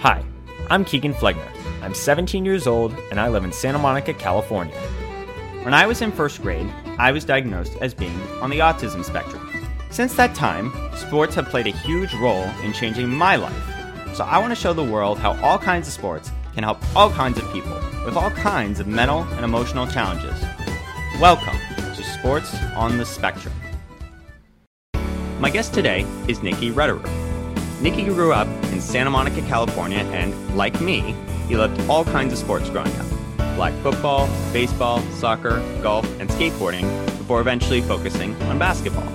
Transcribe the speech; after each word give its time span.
Hi, 0.00 0.24
I'm 0.70 0.82
Keegan 0.86 1.12
Flegner. 1.12 1.46
I'm 1.82 1.92
17 1.92 2.42
years 2.42 2.66
old 2.66 2.96
and 3.10 3.20
I 3.20 3.28
live 3.28 3.44
in 3.44 3.52
Santa 3.52 3.78
Monica, 3.78 4.14
California. 4.14 4.74
When 5.62 5.74
I 5.74 5.84
was 5.84 6.00
in 6.00 6.10
first 6.10 6.40
grade, 6.40 6.72
I 6.98 7.12
was 7.12 7.26
diagnosed 7.26 7.76
as 7.82 7.92
being 7.92 8.18
on 8.40 8.48
the 8.48 8.60
autism 8.60 9.04
spectrum. 9.04 9.46
Since 9.90 10.14
that 10.14 10.34
time, 10.34 10.72
sports 10.96 11.34
have 11.34 11.50
played 11.50 11.66
a 11.66 11.76
huge 11.76 12.14
role 12.14 12.44
in 12.62 12.72
changing 12.72 13.10
my 13.10 13.36
life. 13.36 13.62
So 14.14 14.24
I 14.24 14.38
want 14.38 14.52
to 14.52 14.54
show 14.58 14.72
the 14.72 14.82
world 14.82 15.18
how 15.18 15.38
all 15.42 15.58
kinds 15.58 15.86
of 15.86 15.92
sports 15.92 16.30
can 16.54 16.64
help 16.64 16.78
all 16.96 17.10
kinds 17.10 17.38
of 17.38 17.52
people 17.52 17.78
with 18.06 18.16
all 18.16 18.30
kinds 18.30 18.80
of 18.80 18.86
mental 18.86 19.24
and 19.34 19.44
emotional 19.44 19.86
challenges. 19.86 20.42
Welcome 21.20 21.58
to 21.76 22.02
Sports 22.02 22.54
on 22.74 22.96
the 22.96 23.04
Spectrum. 23.04 23.52
My 25.40 25.50
guest 25.50 25.74
today 25.74 26.06
is 26.26 26.42
Nikki 26.42 26.70
Rederer. 26.70 27.29
Nikki 27.80 28.04
grew 28.04 28.34
up 28.34 28.46
in 28.72 28.80
Santa 28.80 29.08
Monica, 29.08 29.40
California, 29.42 30.00
and 30.12 30.34
like 30.54 30.78
me, 30.82 31.14
he 31.48 31.56
loved 31.56 31.80
all 31.88 32.04
kinds 32.04 32.30
of 32.30 32.38
sports 32.38 32.68
growing 32.68 32.94
up 32.96 33.06
flag 33.56 33.74
football, 33.82 34.28
baseball, 34.52 35.00
soccer, 35.12 35.60
golf, 35.82 36.04
and 36.20 36.30
skateboarding 36.30 36.82
before 37.18 37.40
eventually 37.40 37.80
focusing 37.82 38.34
on 38.44 38.58
basketball. 38.58 39.06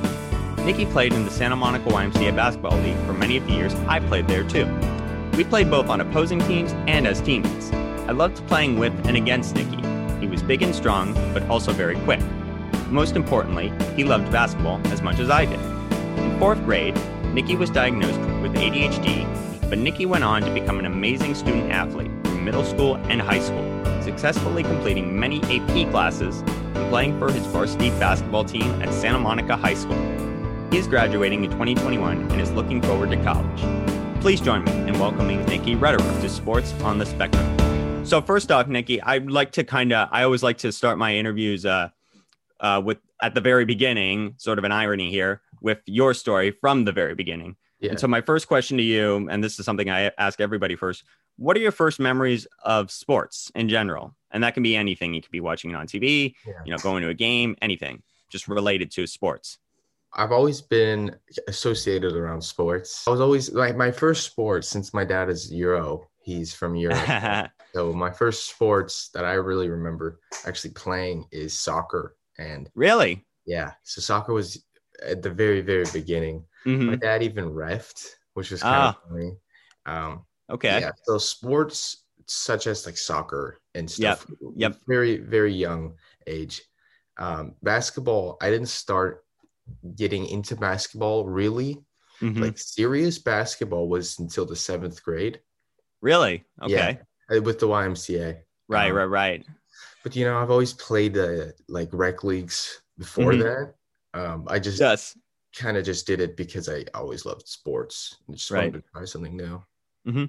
Nikki 0.66 0.86
played 0.86 1.14
in 1.14 1.26
the 1.26 1.32
Santa 1.32 1.56
Monica 1.56 1.90
YMCA 1.90 2.36
Basketball 2.36 2.78
League 2.80 2.98
for 3.06 3.14
many 3.14 3.38
of 3.38 3.46
the 3.46 3.54
years 3.54 3.74
I 3.88 4.00
played 4.00 4.28
there 4.28 4.44
too. 4.44 4.66
We 5.38 5.44
played 5.44 5.70
both 5.70 5.90
on 5.90 6.02
opposing 6.02 6.40
teams 6.42 6.74
and 6.88 7.08
as 7.08 7.22
teammates. 7.22 7.72
I 8.08 8.12
loved 8.12 8.46
playing 8.48 8.78
with 8.80 8.94
and 9.08 9.16
against 9.16 9.56
Nikki. 9.56 9.78
He 10.20 10.28
was 10.28 10.42
big 10.42 10.64
and 10.64 10.76
strong, 10.76 11.14
but 11.34 11.44
also 11.50 11.72
very 11.72 11.98
quick. 12.00 12.22
Most 12.90 13.16
importantly, 13.16 13.72
he 13.96 14.04
loved 14.04 14.32
basketball 14.32 14.80
as 14.88 15.02
much 15.02 15.20
as 15.20 15.30
I 15.30 15.46
did. 15.46 15.60
In 16.20 16.40
fourth 16.40 16.64
grade, 16.66 16.96
Nikki 17.36 17.58
was 17.58 17.70
diagnosed 17.70 18.18
with 18.42 18.54
ADHD, 18.56 19.70
but 19.70 19.78
Nikki 19.78 20.06
went 20.06 20.24
on 20.24 20.42
to 20.44 20.54
become 20.54 20.80
an 20.80 20.86
amazing 20.86 21.36
student 21.36 21.70
athlete 21.70 22.10
through 22.24 22.40
middle 22.40 22.64
school 22.64 22.96
and 23.10 23.22
high 23.22 23.42
school, 23.42 23.84
successfully 24.02 24.64
completing 24.64 25.20
many 25.20 25.42
AP 25.44 25.92
classes 25.92 26.40
and 26.40 26.90
playing 26.90 27.20
for 27.20 27.30
his 27.30 27.46
varsity 27.48 27.90
basketball 27.90 28.46
team 28.46 28.82
at 28.82 28.94
Santa 28.94 29.20
Monica 29.20 29.58
High 29.58 29.74
School. 29.74 30.02
He 30.72 30.78
is 30.78 30.88
graduating 30.88 31.44
in 31.44 31.52
2021 31.52 32.32
and 32.32 32.40
is 32.40 32.52
looking 32.54 32.82
forward 32.82 33.12
to 33.12 33.22
college. 33.22 34.22
Please 34.22 34.40
join 34.40 34.64
me 34.64 34.72
in 34.88 34.98
welcoming 34.98 35.44
Nikki 35.44 35.76
Rederer 35.76 36.22
to 36.22 36.30
Sports 36.30 36.72
on 36.84 37.00
the 37.00 37.06
Spectrum. 37.06 38.06
So 38.06 38.22
first 38.22 38.50
off, 38.50 38.70
Nikki, 38.70 39.02
I'd 39.02 39.30
like 39.30 39.52
to 39.52 39.66
kind 39.66 39.92
of 39.92 40.08
I 40.10 40.24
always 40.24 40.42
like 40.42 40.60
to 40.60 40.72
start 40.72 40.98
my 40.98 41.14
interviews 41.14 41.66
uh, 41.66 41.90
uh, 42.62 42.82
with 42.82 43.00
at 43.22 43.34
the 43.34 43.42
very 43.42 43.66
beginning, 43.66 44.36
sort 44.38 44.58
of 44.58 44.64
an 44.64 44.72
irony 44.72 45.10
here, 45.10 45.42
with 45.62 45.80
your 45.86 46.14
story 46.14 46.52
from 46.52 46.86
the 46.86 46.92
very 46.92 47.16
beginning. 47.16 47.56
Yeah. 47.80 47.92
And 47.92 48.00
so 48.00 48.08
my 48.08 48.22
first 48.22 48.48
question 48.48 48.78
to 48.78 48.84
you, 48.84 49.28
and 49.30 49.44
this 49.44 49.60
is 49.60 49.66
something 49.66 49.90
I 49.90 50.12
ask 50.18 50.40
everybody 50.40 50.76
first, 50.76 51.04
what 51.38 51.58
are 51.58 51.60
your 51.60 51.72
first 51.72 52.00
memories 52.00 52.48
of 52.64 52.90
sports 52.90 53.52
in 53.56 53.68
general? 53.68 54.16
And 54.32 54.44
that 54.44 54.54
can 54.54 54.64
be 54.64 54.76
anything. 54.76 55.14
You 55.14 55.22
could 55.22 55.32
be 55.32 55.42
watching 55.42 55.72
it 55.72 55.76
on 55.76 55.88
TV, 55.88 56.34
yeah. 56.48 56.54
you 56.66 56.72
know, 56.72 56.78
going 56.78 57.04
to 57.04 57.10
a 57.10 57.14
game, 57.14 57.56
anything 57.62 58.02
just 58.30 58.48
related 58.48 58.92
to 58.92 59.08
sports. 59.08 59.60
I've 60.14 60.32
always 60.32 60.62
been 60.62 61.16
associated 61.48 62.14
around 62.14 62.42
sports. 62.42 63.04
I 63.08 63.12
was 63.12 63.22
always 63.22 63.52
like 63.52 63.76
my 63.76 63.92
first 63.92 64.26
sport 64.26 64.64
since 64.64 64.94
my 64.94 65.04
dad 65.04 65.30
is 65.30 65.52
Euro. 65.52 66.08
He's 66.22 66.54
from 66.54 66.76
Europe. 66.76 67.50
so 67.74 67.92
my 67.92 68.12
first 68.12 68.50
sports 68.50 69.10
that 69.14 69.26
I 69.26 69.34
really 69.34 69.70
remember 69.70 70.20
actually 70.46 70.72
playing 70.72 71.26
is 71.32 71.58
soccer. 71.58 72.16
And 72.38 72.70
really, 72.76 73.26
yeah. 73.46 73.72
So 73.84 74.02
soccer 74.02 74.34
was 74.34 74.64
at 75.04 75.22
the 75.22 75.30
very, 75.30 75.62
very 75.62 75.86
beginning. 75.94 76.44
Mm-hmm. 76.66 76.86
My 76.86 76.96
dad 76.96 77.24
even 77.24 77.46
refed, 77.46 78.08
which 78.34 78.52
was 78.52 78.62
kind 78.62 78.76
ah. 78.76 78.90
of 78.90 79.10
funny. 79.10 79.32
Um, 79.86 80.26
okay. 80.50 80.80
Yeah. 80.82 80.92
So 81.04 81.18
sports 81.18 82.04
such 82.28 82.68
as 82.68 82.86
like 82.86 82.98
soccer 82.98 83.60
and 83.76 83.90
stuff. 83.90 84.26
Yep. 84.30 84.52
yep. 84.56 84.78
Very, 84.88 85.18
very 85.18 85.54
young 85.54 85.94
age. 86.28 86.62
Um, 87.18 87.54
basketball, 87.62 88.38
I 88.42 88.50
didn't 88.50 88.70
start 88.70 89.24
getting 89.96 90.28
into 90.28 90.56
basketball 90.56 91.26
really. 91.26 91.84
Mm-hmm. 92.22 92.42
Like 92.42 92.58
serious 92.58 93.20
basketball 93.20 93.90
was 93.90 94.20
until 94.20 94.46
the 94.46 94.56
seventh 94.56 95.04
grade. 95.04 95.42
Really? 96.02 96.46
Okay. 96.62 97.00
Yeah, 97.30 97.40
with 97.40 97.60
the 97.60 97.68
YMCA. 97.68 98.38
Right, 98.68 98.92
um, 98.92 98.98
right, 98.98 99.06
right. 99.06 99.46
But 100.04 100.16
you 100.16 100.26
know, 100.26 100.38
I've 100.38 100.52
always 100.52 100.74
played 100.74 101.14
the 101.16 101.54
like 101.68 101.90
rec 101.92 102.24
leagues 102.24 102.82
before 102.98 103.34
mm-hmm. 103.34 103.42
that. 103.42 103.74
Um, 104.16 104.48
I 104.48 104.60
just 104.60 104.80
yes. 104.80 105.18
kind 105.56 105.78
of 105.78 105.84
just 105.84 106.08
did 106.08 106.22
it 106.22 106.38
because 106.38 106.70
I 106.70 106.86
always 106.94 107.26
loved 107.26 107.48
sports. 107.48 108.16
I 108.30 108.32
just 108.32 108.50
right. 108.50 108.72
wanted 108.72 108.84
to 108.84 108.84
try 108.94 109.06
something 109.06 109.36
new. 109.36 109.62
Mm-hmm. 110.08 110.26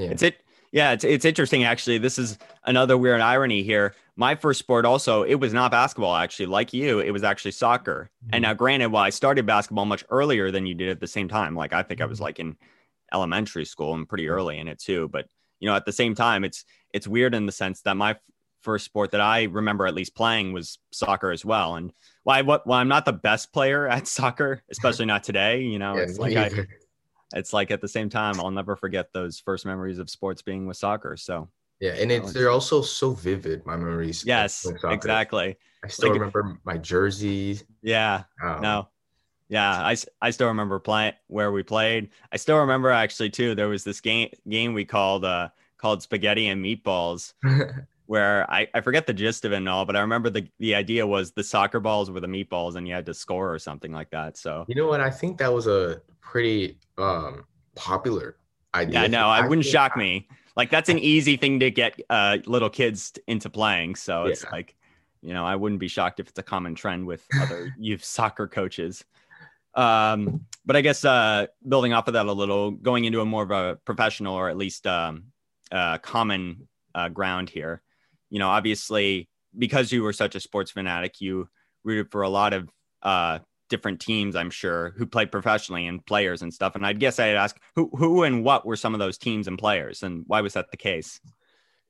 Yeah. 0.00 0.10
It's 0.10 0.22
it. 0.22 0.36
Yeah, 0.70 0.92
it's 0.92 1.04
it's 1.04 1.24
interesting 1.24 1.64
actually. 1.64 1.98
This 1.98 2.18
is 2.18 2.38
another 2.64 2.96
weird 2.96 3.20
irony 3.20 3.62
here. 3.62 3.94
My 4.16 4.34
first 4.34 4.58
sport 4.58 4.84
also 4.84 5.22
it 5.22 5.36
was 5.36 5.52
not 5.52 5.70
basketball 5.70 6.14
actually. 6.14 6.46
Like 6.46 6.72
you, 6.72 7.00
it 7.00 7.10
was 7.10 7.24
actually 7.24 7.52
soccer. 7.52 8.10
Mm-hmm. 8.24 8.34
And 8.34 8.42
now, 8.42 8.54
granted, 8.54 8.88
while 8.88 9.04
I 9.04 9.10
started 9.10 9.46
basketball 9.46 9.86
much 9.86 10.04
earlier 10.10 10.50
than 10.50 10.66
you 10.66 10.74
did 10.74 10.88
at 10.88 11.00
the 11.00 11.06
same 11.06 11.28
time, 11.28 11.54
like 11.54 11.72
I 11.72 11.82
think 11.82 12.00
I 12.00 12.06
was 12.06 12.18
mm-hmm. 12.18 12.24
like 12.24 12.38
in 12.38 12.56
elementary 13.12 13.64
school 13.64 13.94
and 13.94 14.08
pretty 14.08 14.28
early 14.28 14.58
in 14.58 14.68
it 14.68 14.78
too. 14.78 15.08
But 15.08 15.26
you 15.60 15.68
know, 15.68 15.74
at 15.74 15.86
the 15.86 15.92
same 15.92 16.14
time, 16.14 16.44
it's 16.44 16.64
it's 16.92 17.08
weird 17.08 17.34
in 17.34 17.46
the 17.46 17.52
sense 17.52 17.80
that 17.82 17.96
my 17.96 18.16
first 18.60 18.84
sport 18.84 19.12
that 19.12 19.20
I 19.20 19.44
remember 19.44 19.86
at 19.86 19.94
least 19.94 20.14
playing 20.14 20.52
was 20.52 20.78
soccer 20.92 21.30
as 21.30 21.44
well. 21.44 21.76
And 21.76 21.92
why 22.28 22.42
what 22.42 22.66
well, 22.66 22.78
I'm 22.78 22.88
not 22.88 23.06
the 23.06 23.12
best 23.14 23.54
player 23.54 23.88
at 23.88 24.06
soccer, 24.06 24.62
especially 24.70 25.06
not 25.06 25.24
today. 25.24 25.62
You 25.62 25.78
know, 25.78 25.96
yeah, 25.96 26.02
it's 26.02 26.18
like 26.18 26.36
I, 26.36 26.50
it's 27.32 27.54
like 27.54 27.70
at 27.70 27.80
the 27.80 27.88
same 27.88 28.10
time, 28.10 28.38
I'll 28.38 28.50
never 28.50 28.76
forget 28.76 29.14
those 29.14 29.40
first 29.40 29.64
memories 29.64 29.98
of 29.98 30.10
sports 30.10 30.42
being 30.42 30.66
with 30.66 30.76
soccer. 30.76 31.16
So 31.16 31.48
yeah, 31.80 31.92
and 31.92 32.12
it's 32.12 32.34
they're 32.34 32.50
also 32.50 32.82
so 32.82 33.12
vivid, 33.12 33.64
my 33.64 33.78
memories. 33.78 34.26
Yes, 34.26 34.66
exactly. 34.84 35.56
I 35.82 35.88
still 35.88 36.10
like, 36.10 36.18
remember 36.20 36.58
my 36.64 36.76
jersey. 36.76 37.60
Yeah. 37.80 38.24
Um, 38.44 38.60
no. 38.60 38.88
Yeah, 39.48 39.70
I, 39.70 39.96
I 40.20 40.28
still 40.28 40.48
remember 40.48 40.78
playing 40.78 41.14
where 41.28 41.50
we 41.50 41.62
played. 41.62 42.10
I 42.30 42.36
still 42.36 42.58
remember 42.58 42.90
actually 42.90 43.30
too. 43.30 43.54
There 43.54 43.68
was 43.68 43.84
this 43.84 44.02
game 44.02 44.28
game 44.46 44.74
we 44.74 44.84
called 44.84 45.24
uh 45.24 45.48
called 45.78 46.02
spaghetti 46.02 46.48
and 46.48 46.62
meatballs, 46.62 47.32
where 48.08 48.50
I, 48.50 48.66
I 48.72 48.80
forget 48.80 49.06
the 49.06 49.12
gist 49.12 49.44
of 49.44 49.52
it 49.52 49.56
and 49.56 49.68
all, 49.68 49.84
but 49.84 49.94
I 49.94 50.00
remember 50.00 50.30
the, 50.30 50.48
the 50.58 50.74
idea 50.74 51.06
was 51.06 51.32
the 51.32 51.44
soccer 51.44 51.78
balls 51.78 52.10
were 52.10 52.20
the 52.20 52.26
meatballs 52.26 52.74
and 52.74 52.88
you 52.88 52.94
had 52.94 53.04
to 53.04 53.12
score 53.12 53.52
or 53.52 53.58
something 53.58 53.92
like 53.92 54.08
that. 54.10 54.38
So 54.38 54.64
you 54.66 54.74
know 54.74 54.86
what? 54.86 55.02
I 55.02 55.10
think 55.10 55.36
that 55.38 55.52
was 55.52 55.66
a 55.66 56.00
pretty 56.22 56.78
um 56.96 57.44
popular 57.74 58.38
idea. 58.74 59.02
Yeah, 59.02 59.06
no, 59.08 59.28
I 59.28 59.46
wouldn't 59.46 59.66
shock 59.66 59.92
I, 59.94 59.98
me. 59.98 60.28
Like 60.56 60.70
that's 60.70 60.88
an 60.88 60.98
easy 60.98 61.36
thing 61.36 61.60
to 61.60 61.70
get 61.70 62.00
uh 62.08 62.38
little 62.46 62.70
kids 62.70 63.12
into 63.26 63.50
playing. 63.50 63.96
So 63.96 64.24
it's 64.24 64.42
yeah. 64.42 64.50
like, 64.52 64.74
you 65.20 65.34
know, 65.34 65.44
I 65.44 65.56
wouldn't 65.56 65.78
be 65.78 65.88
shocked 65.88 66.18
if 66.18 66.28
it's 66.28 66.38
a 66.38 66.42
common 66.42 66.74
trend 66.74 67.06
with 67.06 67.26
other 67.38 67.74
youth 67.78 68.02
soccer 68.02 68.48
coaches. 68.48 69.04
Um, 69.74 70.46
but 70.64 70.76
I 70.76 70.80
guess 70.80 71.04
uh 71.04 71.48
building 71.68 71.92
off 71.92 72.08
of 72.08 72.14
that 72.14 72.24
a 72.24 72.32
little, 72.32 72.70
going 72.70 73.04
into 73.04 73.20
a 73.20 73.26
more 73.26 73.42
of 73.42 73.50
a 73.50 73.76
professional 73.84 74.34
or 74.34 74.48
at 74.48 74.56
least 74.56 74.86
um 74.86 75.24
uh 75.70 75.98
common 75.98 76.68
uh, 76.94 77.10
ground 77.10 77.50
here 77.50 77.82
you 78.30 78.38
know, 78.38 78.48
obviously 78.48 79.28
because 79.56 79.92
you 79.92 80.02
were 80.02 80.12
such 80.12 80.34
a 80.34 80.40
sports 80.40 80.70
fanatic, 80.70 81.20
you 81.20 81.48
rooted 81.84 82.10
for 82.10 82.22
a 82.22 82.28
lot 82.28 82.52
of 82.52 82.68
uh, 83.02 83.38
different 83.68 84.00
teams, 84.00 84.36
I'm 84.36 84.50
sure, 84.50 84.94
who 84.96 85.06
played 85.06 85.32
professionally 85.32 85.86
and 85.86 86.04
players 86.04 86.42
and 86.42 86.52
stuff. 86.52 86.74
And 86.74 86.84
I'd 86.84 87.00
guess 87.00 87.18
I'd 87.18 87.36
ask 87.36 87.56
who, 87.74 87.90
who 87.94 88.24
and 88.24 88.44
what 88.44 88.66
were 88.66 88.76
some 88.76 88.94
of 88.94 89.00
those 89.00 89.18
teams 89.18 89.48
and 89.48 89.58
players, 89.58 90.02
and 90.02 90.24
why 90.26 90.40
was 90.40 90.54
that 90.54 90.70
the 90.70 90.76
case? 90.76 91.20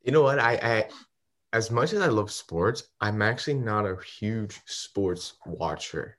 You 0.02 0.12
know 0.12 0.22
what? 0.22 0.38
I, 0.38 0.54
I 0.54 0.88
as 1.52 1.70
much 1.70 1.92
as 1.92 2.00
I 2.00 2.06
love 2.06 2.30
sports, 2.30 2.84
I'm 3.00 3.22
actually 3.22 3.54
not 3.54 3.86
a 3.86 3.96
huge 4.02 4.60
sports 4.66 5.34
watcher. 5.46 6.18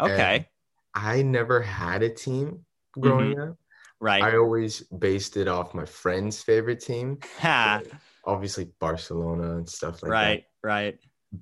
Okay. 0.00 0.36
And 0.36 0.46
I 0.94 1.22
never 1.22 1.60
had 1.60 2.02
a 2.02 2.08
team 2.08 2.64
growing 2.92 3.34
mm-hmm. 3.34 3.50
up. 3.50 3.56
Right. 4.00 4.22
I 4.22 4.36
always 4.36 4.82
based 4.82 5.36
it 5.36 5.48
off 5.48 5.74
my 5.74 5.84
friend's 5.84 6.40
favorite 6.40 6.80
team. 6.80 7.18
Ha 7.40 7.82
obviously 8.28 8.68
Barcelona 8.78 9.56
and 9.56 9.68
stuff 9.68 10.02
like 10.02 10.12
right, 10.12 10.44
that. 10.62 10.68
Right, 10.68 10.84
right. 10.84 10.98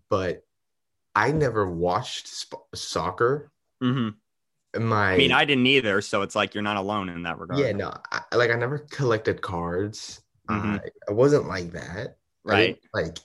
But 0.08 0.42
I 1.14 1.32
never 1.32 1.68
watched 1.70 2.28
sp- 2.30 2.70
soccer. 2.74 3.50
Mm-hmm. 3.82 4.88
My, 4.88 5.12
I 5.12 5.16
mean, 5.16 5.32
I 5.32 5.44
didn't 5.44 5.66
either, 5.66 6.00
so 6.02 6.22
it's 6.22 6.34
like 6.34 6.54
you're 6.54 6.62
not 6.62 6.76
alone 6.76 7.08
in 7.08 7.22
that 7.22 7.38
regard. 7.38 7.60
Yeah, 7.60 7.72
no, 7.72 7.92
I, 8.12 8.20
like 8.34 8.50
I 8.50 8.56
never 8.56 8.78
collected 8.78 9.40
cards. 9.40 10.20
Mm-hmm. 10.48 10.72
I, 10.74 10.80
I 11.08 11.12
wasn't 11.12 11.48
like 11.48 11.72
that. 11.72 12.16
Right. 12.44 12.78
like 12.94 13.18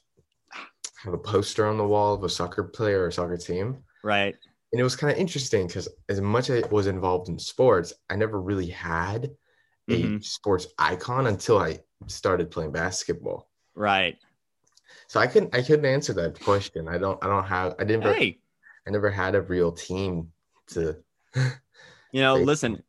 have 1.03 1.13
a 1.13 1.17
poster 1.17 1.67
on 1.67 1.77
the 1.77 1.85
wall 1.85 2.13
of 2.13 2.23
a 2.23 2.29
soccer 2.29 2.63
player 2.63 3.05
or 3.05 3.11
soccer 3.11 3.37
team. 3.37 3.83
Right. 4.03 4.35
And 4.71 4.79
it 4.79 4.83
was 4.83 4.95
kind 4.95 5.11
of 5.11 5.19
interesting 5.19 5.67
because 5.67 5.89
as 6.09 6.21
much 6.21 6.49
as 6.49 6.63
I 6.63 6.67
was 6.67 6.87
involved 6.87 7.27
in 7.27 7.37
sports, 7.37 7.93
I 8.09 8.15
never 8.15 8.39
really 8.39 8.69
had 8.69 9.29
a 9.89 9.91
mm-hmm. 9.91 10.17
sports 10.19 10.67
icon 10.79 11.27
until 11.27 11.57
I 11.57 11.79
started 12.07 12.51
playing 12.51 12.71
basketball. 12.71 13.50
Right. 13.81 14.15
So 15.07 15.19
I 15.19 15.25
couldn't 15.25 15.55
I 15.55 15.63
couldn't 15.63 15.85
answer 15.85 16.13
that 16.13 16.39
question. 16.39 16.87
I 16.87 16.99
don't 16.99 17.17
I 17.23 17.27
don't 17.27 17.43
have 17.45 17.73
I 17.79 17.83
didn't 17.83 18.03
hey. 18.03 18.37
I 18.87 18.91
never 18.91 19.09
had 19.09 19.33
a 19.33 19.41
real 19.41 19.71
team 19.71 20.31
to 20.67 20.97
you 21.35 22.21
know 22.21 22.35
listen 22.35 22.83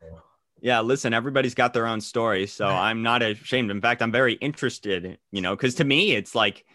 Yeah, 0.60 0.80
listen, 0.80 1.14
everybody's 1.14 1.54
got 1.54 1.72
their 1.72 1.86
own 1.86 2.00
story, 2.00 2.46
so 2.46 2.66
I'm 2.66 3.02
not 3.02 3.22
ashamed. 3.22 3.70
In 3.70 3.80
fact, 3.80 4.02
I'm 4.02 4.12
very 4.12 4.34
interested, 4.34 5.18
you 5.30 5.40
know, 5.40 5.56
cuz 5.56 5.76
to 5.76 5.84
me 5.84 6.12
it's 6.12 6.34
like 6.34 6.66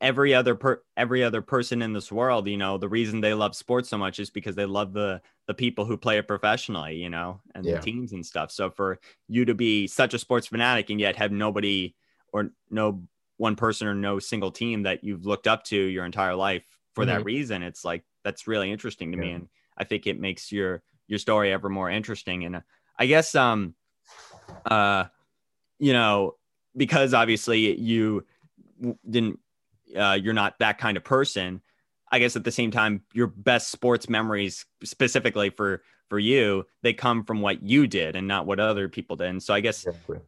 every 0.00 0.32
other 0.32 0.54
per 0.54 0.80
every 0.96 1.24
other 1.24 1.42
person 1.42 1.82
in 1.82 1.92
this 1.92 2.12
world, 2.12 2.46
you 2.46 2.56
know, 2.56 2.78
the 2.78 2.88
reason 2.88 3.20
they 3.20 3.34
love 3.34 3.56
sports 3.56 3.88
so 3.88 3.98
much 3.98 4.20
is 4.20 4.30
because 4.30 4.54
they 4.54 4.64
love 4.64 4.92
the 4.92 5.20
the 5.48 5.54
people 5.54 5.86
who 5.86 5.96
play 5.96 6.18
it 6.18 6.28
professionally, 6.28 6.94
you 6.94 7.10
know, 7.10 7.40
and 7.56 7.66
yeah. 7.66 7.74
the 7.74 7.82
teams 7.82 8.12
and 8.12 8.24
stuff. 8.24 8.52
So 8.52 8.70
for 8.70 9.00
you 9.26 9.44
to 9.44 9.54
be 9.54 9.88
such 9.88 10.14
a 10.14 10.20
sports 10.20 10.46
fanatic 10.46 10.88
and 10.88 11.00
yet 11.00 11.16
have 11.16 11.32
nobody 11.32 11.96
or 12.32 12.50
no 12.70 13.02
one 13.40 13.56
person 13.56 13.88
or 13.88 13.94
no 13.94 14.18
single 14.18 14.50
team 14.50 14.82
that 14.82 15.02
you've 15.02 15.24
looked 15.24 15.46
up 15.46 15.64
to 15.64 15.76
your 15.76 16.04
entire 16.04 16.34
life 16.34 16.62
for 16.94 17.04
mm-hmm. 17.04 17.16
that 17.16 17.24
reason, 17.24 17.62
it's 17.62 17.84
like 17.84 18.04
that's 18.22 18.46
really 18.46 18.70
interesting 18.70 19.12
to 19.12 19.18
yeah. 19.18 19.24
me 19.24 19.30
and 19.32 19.48
I 19.78 19.84
think 19.84 20.06
it 20.06 20.20
makes 20.20 20.52
your 20.52 20.82
your 21.08 21.18
story 21.18 21.52
ever 21.52 21.68
more 21.68 21.90
interesting 21.90 22.44
and 22.44 22.56
uh, 22.56 22.60
I 22.98 23.06
guess 23.06 23.34
um 23.34 23.74
uh 24.66 25.04
you 25.78 25.92
know 25.92 26.34
because 26.76 27.14
obviously 27.14 27.78
you 27.80 28.26
didn't 29.08 29.38
uh, 29.96 30.18
you're 30.20 30.34
not 30.34 30.58
that 30.58 30.78
kind 30.78 30.96
of 30.96 31.04
person 31.04 31.60
i 32.12 32.18
guess 32.18 32.36
at 32.36 32.44
the 32.44 32.50
same 32.50 32.70
time 32.70 33.02
your 33.12 33.26
best 33.26 33.70
sports 33.70 34.08
memories 34.08 34.66
specifically 34.84 35.50
for 35.50 35.82
for 36.08 36.18
you 36.18 36.64
they 36.82 36.92
come 36.92 37.24
from 37.24 37.40
what 37.40 37.62
you 37.62 37.86
did 37.86 38.16
and 38.16 38.26
not 38.26 38.46
what 38.46 38.60
other 38.60 38.88
people 38.88 39.16
did 39.16 39.28
and 39.28 39.42
so 39.42 39.54
i 39.54 39.60
guess 39.60 39.84
exactly. 39.84 40.18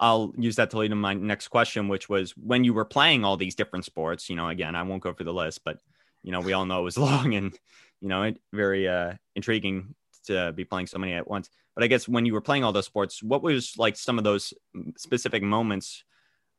I'll 0.00 0.32
use 0.36 0.56
that 0.56 0.70
to 0.70 0.78
lead 0.78 0.88
to 0.88 0.94
my 0.94 1.14
next 1.14 1.48
question 1.48 1.88
which 1.88 2.08
was 2.08 2.32
when 2.32 2.64
you 2.64 2.74
were 2.74 2.84
playing 2.84 3.24
all 3.24 3.36
these 3.36 3.54
different 3.54 3.84
sports 3.84 4.28
you 4.28 4.36
know 4.36 4.48
again 4.48 4.74
i 4.74 4.82
won't 4.82 5.02
go 5.02 5.12
through 5.12 5.24
the 5.24 5.32
list 5.32 5.60
but 5.64 5.78
you 6.22 6.32
know 6.32 6.40
we 6.40 6.52
all 6.52 6.66
know 6.66 6.80
it 6.80 6.84
was 6.84 6.98
long 7.08 7.34
and 7.34 7.56
you 8.00 8.08
know 8.08 8.32
very 8.52 8.88
uh 8.88 9.12
intriguing 9.34 9.94
to 10.26 10.52
be 10.52 10.64
playing 10.64 10.86
so 10.86 10.98
many 10.98 11.12
at 11.12 11.28
once 11.28 11.50
but 11.74 11.84
i 11.84 11.86
guess 11.86 12.08
when 12.08 12.24
you 12.24 12.32
were 12.32 12.40
playing 12.40 12.64
all 12.64 12.72
those 12.72 12.86
sports 12.86 13.22
what 13.22 13.42
was 13.42 13.74
like 13.76 13.96
some 13.96 14.18
of 14.18 14.24
those 14.24 14.54
specific 14.96 15.42
moments 15.42 16.04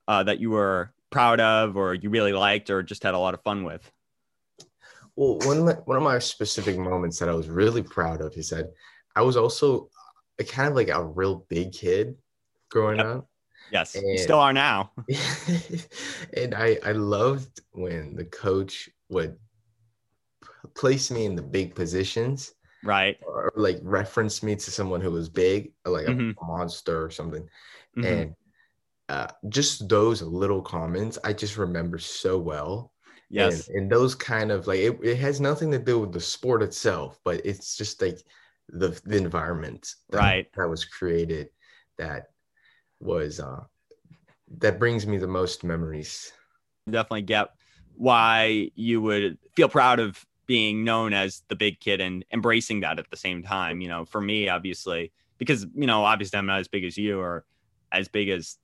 uh, 0.08 0.24
that 0.24 0.40
you 0.40 0.52
were 0.52 0.94
proud 1.12 1.40
of 1.40 1.78
or 1.78 1.94
you 1.94 2.10
really 2.10 2.34
liked 2.34 2.70
or 2.70 2.84
just 2.84 3.04
had 3.04 3.14
a 3.14 3.20
lot 3.20 3.34
of 3.34 3.42
fun 3.42 3.64
with? 3.64 3.90
Well, 5.16 5.40
one 5.40 5.66
one 5.66 5.98
of 5.98 6.04
my 6.04 6.20
specific 6.20 6.78
moments 6.78 7.20
that 7.20 7.30
I 7.30 7.34
was 7.34 7.48
really 7.48 7.82
proud 7.82 8.22
of, 8.22 8.34
he 8.34 8.42
said, 8.42 8.70
I 9.16 9.22
was 9.22 9.38
also 9.38 9.90
a 10.40 10.44
kind 10.44 10.68
of 10.68 10.76
like 10.76 10.90
a 10.90 11.04
real 11.04 11.46
big 11.48 11.72
kid 11.72 12.18
growing 12.76 12.98
yep. 12.98 13.06
up. 13.06 13.30
Yes, 13.72 13.96
and, 13.96 14.20
still 14.20 14.40
are 14.40 14.54
now. 14.54 14.92
and 16.38 16.54
I 16.54 16.78
I 16.86 16.92
loved 16.92 17.62
when 17.72 18.16
the 18.16 18.26
coach 18.26 18.90
would 19.10 19.38
place 20.76 21.10
me 21.10 21.26
in 21.26 21.36
the 21.36 21.42
big 21.42 21.74
positions, 21.74 22.54
right? 22.84 23.18
Or 23.26 23.54
like 23.56 23.80
reference 23.82 24.44
me 24.44 24.56
to 24.56 24.72
someone 24.72 25.02
who 25.02 25.12
was 25.12 25.30
big, 25.30 25.72
like 25.86 26.06
mm-hmm. 26.06 26.32
a 26.44 26.46
monster 26.46 27.04
or 27.04 27.10
something. 27.10 27.48
Mm-hmm. 27.98 28.06
And 28.06 28.36
uh, 29.08 29.28
just 29.50 29.88
those 29.88 30.22
little 30.22 30.62
comments 30.62 31.18
I 31.24 31.32
just 31.32 31.58
remember 31.58 31.98
so 31.98 32.38
well. 32.38 32.92
Yes. 33.30 33.68
And, 33.68 33.78
and 33.78 33.92
those 33.92 34.14
kind 34.16 34.52
of 34.52 34.68
like 34.68 34.80
it, 34.80 35.00
it 35.02 35.18
has 35.18 35.40
nothing 35.40 35.72
to 35.72 35.80
do 35.80 36.00
with 36.00 36.12
the 36.12 36.20
sport 36.20 36.62
itself, 36.62 37.20
but 37.24 37.42
it's 37.46 37.76
just 37.76 38.02
like 38.02 38.20
the, 38.70 39.00
the 39.06 39.18
environment 39.18 39.96
that, 40.10 40.20
right 40.20 40.48
that 40.56 40.70
was 40.70 40.86
created 40.86 41.50
that 41.98 42.30
was 43.00 43.40
uh 43.40 43.64
that 44.60 44.80
brings 44.80 45.08
me 45.08 45.18
the 45.18 45.28
most 45.28 45.64
memories. 45.64 46.32
Definitely 46.90 47.24
get 47.24 47.50
why 47.96 48.70
you 48.76 49.02
would 49.02 49.38
feel 49.56 49.70
proud 49.70 50.00
of 50.00 50.26
being 50.46 50.84
known 50.84 51.14
as 51.14 51.44
the 51.48 51.56
big 51.56 51.80
kid 51.80 52.02
and 52.02 52.24
embracing 52.32 52.82
that 52.82 53.00
at 53.00 53.10
the 53.10 53.18
same 53.18 53.42
time. 53.42 53.82
You 53.82 53.88
know, 53.88 54.06
for 54.06 54.22
me, 54.22 54.50
obviously, 54.50 55.12
because 55.38 55.66
you 55.76 55.88
know, 55.88 56.04
obviously 56.04 56.38
I'm 56.38 56.46
not 56.46 56.60
as 56.60 56.68
big 56.68 56.84
as 56.84 56.98
you 56.98 57.20
or 57.20 57.46
as 57.92 58.08
big 58.08 58.30
as 58.30 58.58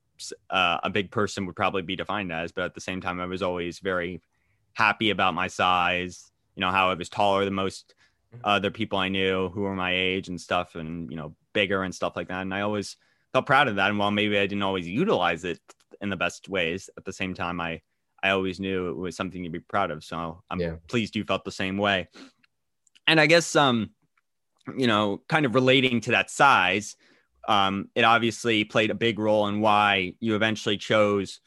uh, 0.50 0.80
a 0.84 0.90
big 0.90 1.10
person 1.10 1.46
would 1.46 1.56
probably 1.56 1.82
be 1.82 1.96
defined 1.96 2.32
as, 2.32 2.52
but 2.52 2.66
at 2.66 2.76
the 2.76 2.82
same 2.82 3.02
time, 3.02 3.20
I 3.20 3.26
was 3.26 3.42
always 3.42 3.80
very 3.80 4.22
happy 4.74 5.10
about 5.10 5.34
my 5.34 5.48
size. 5.48 6.32
You 6.56 6.62
know 6.62 6.72
how 6.72 6.92
I 6.92 6.94
was 6.94 7.10
taller 7.10 7.46
than 7.46 7.54
most 7.54 7.96
mm-hmm. 8.34 8.42
other 8.44 8.70
people 8.70 9.00
I 9.00 9.10
knew 9.10 9.50
who 9.50 9.62
were 9.62 9.76
my 9.76 9.96
age 9.96 10.28
and 10.28 10.40
stuff, 10.40 10.76
and 10.76 11.10
you 11.10 11.18
know 11.18 11.36
bigger 11.54 11.84
and 11.84 11.96
stuff 11.96 12.16
like 12.16 12.28
that. 12.28 12.42
And 12.42 12.54
I 12.54 12.62
always 12.62 12.98
felt 13.34 13.46
proud 13.46 13.68
of 13.68 13.76
that. 13.78 13.90
And 13.90 14.00
while 14.00 14.12
maybe 14.12 14.38
I 14.38 14.46
didn't 14.46 14.64
always 14.64 14.88
utilize 14.88 15.44
it 15.44 15.60
in 16.02 16.10
the 16.10 16.18
best 16.18 16.50
ways, 16.50 16.90
at 16.98 17.06
the 17.06 17.14
same 17.14 17.34
time, 17.34 17.60
I 17.62 17.82
I 18.24 18.30
always 18.30 18.60
knew 18.60 18.90
it 18.90 18.98
was 18.98 19.16
something 19.16 19.44
to 19.44 19.50
be 19.50 19.60
proud 19.60 19.90
of. 19.90 20.04
So 20.04 20.44
I'm 20.50 20.60
yeah. 20.60 20.76
pleased 20.88 21.16
you 21.16 21.24
felt 21.24 21.44
the 21.44 21.52
same 21.52 21.78
way. 21.78 22.08
And 23.08 23.20
I 23.20 23.26
guess 23.26 23.56
um, 23.56 23.92
you 24.78 24.88
know, 24.88 25.22
kind 25.28 25.46
of 25.46 25.56
relating 25.56 26.02
to 26.02 26.12
that 26.12 26.30
size 26.30 26.96
um, 27.48 27.90
it 27.96 28.04
obviously 28.04 28.64
played 28.64 28.92
a 28.92 28.96
big 28.96 29.20
role 29.20 29.48
in 29.48 29.62
why 29.62 30.14
you 30.20 30.36
eventually 30.36 30.78
chose 30.78 31.40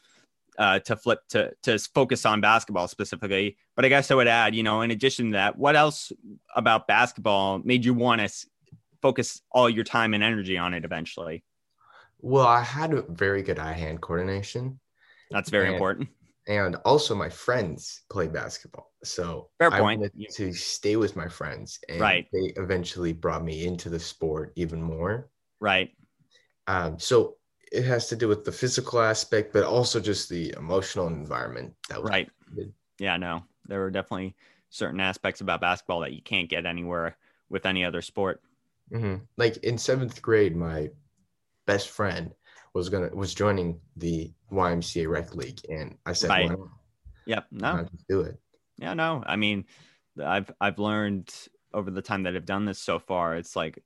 uh, 0.58 0.78
to 0.80 0.96
flip 0.96 1.20
to 1.28 1.52
to 1.62 1.78
focus 1.78 2.24
on 2.24 2.40
basketball 2.40 2.88
specifically. 2.88 3.56
But 3.74 3.84
I 3.84 3.88
guess 3.88 4.10
I 4.10 4.14
would 4.14 4.28
add, 4.28 4.54
you 4.54 4.62
know, 4.62 4.82
in 4.82 4.90
addition 4.90 5.26
to 5.26 5.32
that, 5.32 5.58
what 5.58 5.76
else 5.76 6.12
about 6.54 6.86
basketball 6.86 7.58
made 7.58 7.84
you 7.84 7.94
want 7.94 8.20
to 8.20 8.46
focus 9.02 9.40
all 9.50 9.68
your 9.68 9.84
time 9.84 10.14
and 10.14 10.22
energy 10.22 10.56
on 10.56 10.74
it 10.74 10.84
eventually? 10.84 11.44
Well, 12.24 12.46
I 12.46 12.62
had 12.62 12.94
a 12.94 13.02
very 13.02 13.42
good 13.42 13.58
eye-hand 13.58 14.00
coordination. 14.00 14.80
That's 15.30 15.50
very 15.50 15.66
and, 15.66 15.74
important. 15.74 16.08
And 16.46 16.76
also, 16.86 17.14
my 17.14 17.28
friends 17.28 18.04
play 18.10 18.28
basketball, 18.28 18.92
so 19.04 19.50
fair 19.58 19.70
point. 19.70 20.00
Wanted 20.00 20.30
to 20.30 20.52
stay 20.54 20.96
with 20.96 21.16
my 21.16 21.28
friends, 21.28 21.78
and 21.86 22.00
right. 22.00 22.26
they 22.32 22.54
eventually 22.56 23.12
brought 23.12 23.44
me 23.44 23.66
into 23.66 23.90
the 23.90 24.00
sport 24.00 24.54
even 24.56 24.82
more. 24.82 25.28
Right. 25.60 25.90
Um, 26.66 26.98
so 26.98 27.36
it 27.70 27.84
has 27.84 28.08
to 28.08 28.16
do 28.16 28.26
with 28.26 28.42
the 28.46 28.52
physical 28.52 29.02
aspect, 29.02 29.52
but 29.52 29.64
also 29.64 30.00
just 30.00 30.30
the 30.30 30.54
emotional 30.56 31.08
environment. 31.08 31.74
That 31.90 32.00
was 32.00 32.08
right. 32.08 32.30
Good. 32.56 32.72
Yeah, 32.98 33.18
no, 33.18 33.42
there 33.66 33.80
were 33.80 33.90
definitely 33.90 34.34
certain 34.70 35.00
aspects 35.00 35.42
about 35.42 35.60
basketball 35.60 36.00
that 36.00 36.14
you 36.14 36.22
can't 36.22 36.48
get 36.48 36.64
anywhere 36.64 37.18
with 37.50 37.66
any 37.66 37.84
other 37.84 38.00
sport. 38.00 38.40
Mm-hmm. 38.90 39.24
Like 39.36 39.58
in 39.58 39.76
seventh 39.76 40.22
grade, 40.22 40.56
my 40.56 40.88
best 41.66 41.90
friend 41.90 42.32
was 42.74 42.88
gonna 42.88 43.08
was 43.14 43.34
joining 43.34 43.80
the 43.96 44.32
YMCA 44.52 45.08
rec 45.08 45.34
league, 45.34 45.60
and 45.68 45.96
I 46.06 46.12
said, 46.12 46.30
right. 46.30 46.50
Yep, 47.26 47.46
no, 47.52 47.86
do 48.08 48.20
it. 48.20 48.38
Yeah, 48.78 48.94
no, 48.94 49.22
I 49.26 49.36
mean, 49.36 49.64
I've 50.22 50.50
I've 50.60 50.78
learned 50.78 51.32
over 51.72 51.90
the 51.90 52.02
time 52.02 52.24
that 52.24 52.36
I've 52.36 52.46
done 52.46 52.64
this 52.64 52.78
so 52.78 52.98
far. 52.98 53.36
It's 53.36 53.56
like 53.56 53.82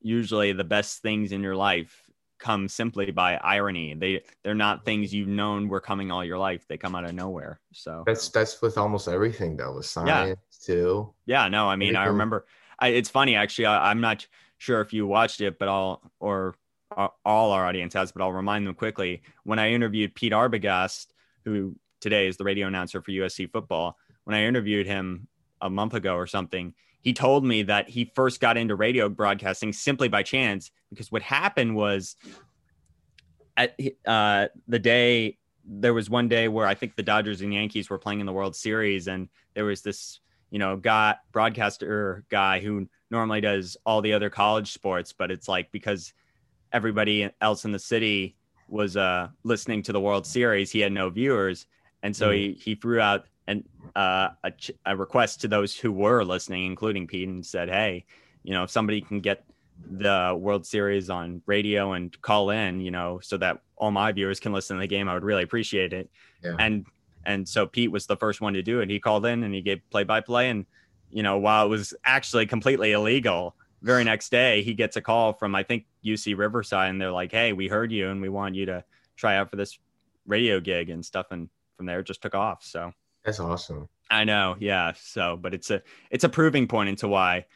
usually 0.00 0.52
the 0.52 0.64
best 0.64 1.02
things 1.02 1.32
in 1.32 1.42
your 1.42 1.56
life 1.56 2.08
come 2.38 2.68
simply 2.68 3.10
by 3.10 3.36
irony. 3.36 3.94
They 3.94 4.22
they're 4.42 4.54
not 4.54 4.84
things 4.84 5.12
you've 5.12 5.28
known 5.28 5.68
were 5.68 5.80
coming 5.80 6.10
all 6.10 6.24
your 6.24 6.38
life. 6.38 6.66
They 6.68 6.76
come 6.76 6.94
out 6.94 7.04
of 7.04 7.14
nowhere. 7.14 7.60
So 7.72 8.04
that's 8.06 8.28
that's 8.28 8.62
with 8.62 8.78
almost 8.78 9.08
everything 9.08 9.56
though, 9.56 9.74
with 9.74 9.86
science 9.86 10.38
yeah. 10.68 10.74
too. 10.74 11.14
Yeah, 11.26 11.48
no, 11.48 11.68
I 11.68 11.76
mean, 11.76 11.96
I 11.96 12.06
remember. 12.06 12.46
I, 12.78 12.88
it's 12.88 13.08
funny 13.08 13.34
actually. 13.34 13.66
I, 13.66 13.90
I'm 13.90 14.00
not 14.00 14.26
sure 14.58 14.80
if 14.80 14.92
you 14.92 15.06
watched 15.06 15.40
it, 15.40 15.58
but 15.58 15.68
I'll 15.68 16.00
or 16.20 16.54
all 16.96 17.52
our 17.52 17.66
audience 17.66 17.94
has, 17.94 18.12
but 18.12 18.22
I'll 18.22 18.32
remind 18.32 18.66
them 18.66 18.74
quickly. 18.74 19.22
When 19.44 19.58
I 19.58 19.70
interviewed 19.70 20.14
Pete 20.14 20.32
Arbogast, 20.32 21.08
who 21.44 21.76
today 22.00 22.26
is 22.26 22.36
the 22.36 22.44
radio 22.44 22.66
announcer 22.66 23.02
for 23.02 23.10
USC 23.10 23.50
football, 23.50 23.96
when 24.24 24.34
I 24.34 24.44
interviewed 24.44 24.86
him 24.86 25.28
a 25.60 25.70
month 25.70 25.94
ago 25.94 26.14
or 26.14 26.26
something, 26.26 26.74
he 27.00 27.12
told 27.12 27.44
me 27.44 27.62
that 27.62 27.88
he 27.88 28.10
first 28.14 28.40
got 28.40 28.56
into 28.56 28.74
radio 28.74 29.08
broadcasting 29.08 29.72
simply 29.72 30.08
by 30.08 30.22
chance 30.22 30.70
because 30.90 31.12
what 31.12 31.22
happened 31.22 31.76
was 31.76 32.16
at 33.56 33.78
uh, 34.06 34.48
the 34.66 34.78
day 34.78 35.38
there 35.64 35.94
was 35.94 36.08
one 36.08 36.28
day 36.28 36.48
where 36.48 36.66
I 36.66 36.74
think 36.74 36.96
the 36.96 37.02
Dodgers 37.02 37.42
and 37.42 37.52
Yankees 37.52 37.90
were 37.90 37.98
playing 37.98 38.20
in 38.20 38.26
the 38.26 38.32
World 38.32 38.56
Series, 38.56 39.06
and 39.06 39.28
there 39.54 39.64
was 39.64 39.82
this 39.82 40.20
you 40.50 40.58
know 40.58 40.76
guy 40.76 41.14
broadcaster 41.32 42.24
guy 42.30 42.60
who 42.60 42.88
normally 43.10 43.40
does 43.40 43.76
all 43.84 44.00
the 44.00 44.12
other 44.12 44.30
college 44.30 44.72
sports, 44.72 45.12
but 45.12 45.30
it's 45.30 45.48
like 45.48 45.70
because 45.72 46.14
everybody 46.72 47.30
else 47.40 47.64
in 47.64 47.72
the 47.72 47.78
city 47.78 48.36
was 48.68 48.96
uh, 48.96 49.28
listening 49.44 49.82
to 49.84 49.92
the 49.92 50.00
World 50.00 50.26
Series, 50.26 50.70
he 50.70 50.80
had 50.80 50.92
no 50.92 51.10
viewers, 51.10 51.66
and 52.02 52.14
so 52.14 52.28
mm. 52.28 52.34
he 52.34 52.52
he 52.52 52.74
threw 52.74 53.00
out 53.00 53.26
and 53.46 53.64
uh, 53.96 54.28
a, 54.44 54.52
a, 54.84 54.94
request 54.94 55.40
to 55.40 55.48
those 55.48 55.74
who 55.74 55.90
were 55.90 56.22
listening, 56.22 56.66
including 56.66 57.06
Pete, 57.06 57.28
and 57.28 57.44
said, 57.44 57.68
"Hey, 57.68 58.04
you 58.42 58.52
know, 58.52 58.64
if 58.64 58.70
somebody 58.70 59.00
can 59.00 59.20
get 59.20 59.44
the 59.90 60.36
World 60.38 60.66
Series 60.66 61.08
on 61.08 61.42
radio 61.46 61.92
and 61.92 62.20
call 62.20 62.50
in, 62.50 62.80
you 62.80 62.90
know, 62.90 63.20
so 63.22 63.38
that 63.38 63.62
all 63.76 63.90
my 63.90 64.12
viewers 64.12 64.38
can 64.38 64.52
listen 64.52 64.76
to 64.76 64.80
the 64.80 64.86
game, 64.86 65.08
I 65.08 65.14
would 65.14 65.24
really 65.24 65.42
appreciate 65.42 65.92
it." 65.92 66.10
Yeah. 66.44 66.56
And 66.58 66.86
and 67.24 67.48
so 67.48 67.66
Pete 67.66 67.90
was 67.90 68.06
the 68.06 68.16
first 68.16 68.40
one 68.40 68.52
to 68.54 68.62
do 68.62 68.80
it. 68.80 68.90
He 68.90 69.00
called 69.00 69.24
in 69.24 69.42
and 69.42 69.54
he 69.54 69.62
gave 69.62 69.80
play 69.90 70.04
by 70.04 70.20
play, 70.20 70.50
and 70.50 70.66
you 71.10 71.22
know, 71.22 71.38
while 71.38 71.64
it 71.64 71.68
was 71.68 71.94
actually 72.04 72.46
completely 72.46 72.92
illegal, 72.92 73.56
very 73.82 74.04
next 74.04 74.30
day 74.30 74.62
he 74.62 74.74
gets 74.74 74.96
a 74.96 75.00
call 75.00 75.32
from 75.32 75.54
I 75.54 75.62
think 75.62 75.84
UC 76.04 76.36
Riverside, 76.36 76.90
and 76.90 77.00
they're 77.00 77.12
like, 77.12 77.32
"Hey, 77.32 77.52
we 77.52 77.68
heard 77.68 77.92
you, 77.92 78.08
and 78.10 78.20
we 78.20 78.28
want 78.28 78.54
you 78.54 78.66
to 78.66 78.84
try 79.16 79.36
out 79.36 79.50
for 79.50 79.56
this 79.56 79.78
radio 80.26 80.60
gig 80.60 80.90
and 80.90 81.04
stuff." 81.04 81.26
And 81.30 81.48
from 81.76 81.86
there, 81.86 82.00
it 82.00 82.06
just 82.06 82.22
took 82.22 82.34
off. 82.34 82.64
So 82.64 82.92
that's 83.24 83.40
awesome. 83.40 83.88
I 84.10 84.24
know, 84.24 84.56
yeah. 84.58 84.92
So, 84.96 85.36
but 85.36 85.54
it's 85.54 85.70
a 85.70 85.82
it's 86.10 86.24
a 86.24 86.28
proving 86.28 86.66
point 86.66 86.88
into 86.88 87.08
why, 87.08 87.46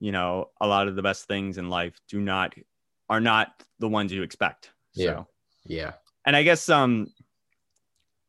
you 0.00 0.12
know, 0.12 0.50
a 0.60 0.66
lot 0.66 0.88
of 0.88 0.96
the 0.96 1.02
best 1.02 1.26
things 1.28 1.58
in 1.58 1.68
life 1.68 2.00
do 2.08 2.20
not 2.20 2.54
are 3.08 3.20
not 3.20 3.64
the 3.78 3.88
ones 3.88 4.12
you 4.12 4.22
expect. 4.22 4.70
So. 4.92 5.02
Yeah. 5.02 5.22
Yeah. 5.64 5.92
And 6.26 6.36
I 6.36 6.42
guess 6.42 6.68
um 6.68 7.08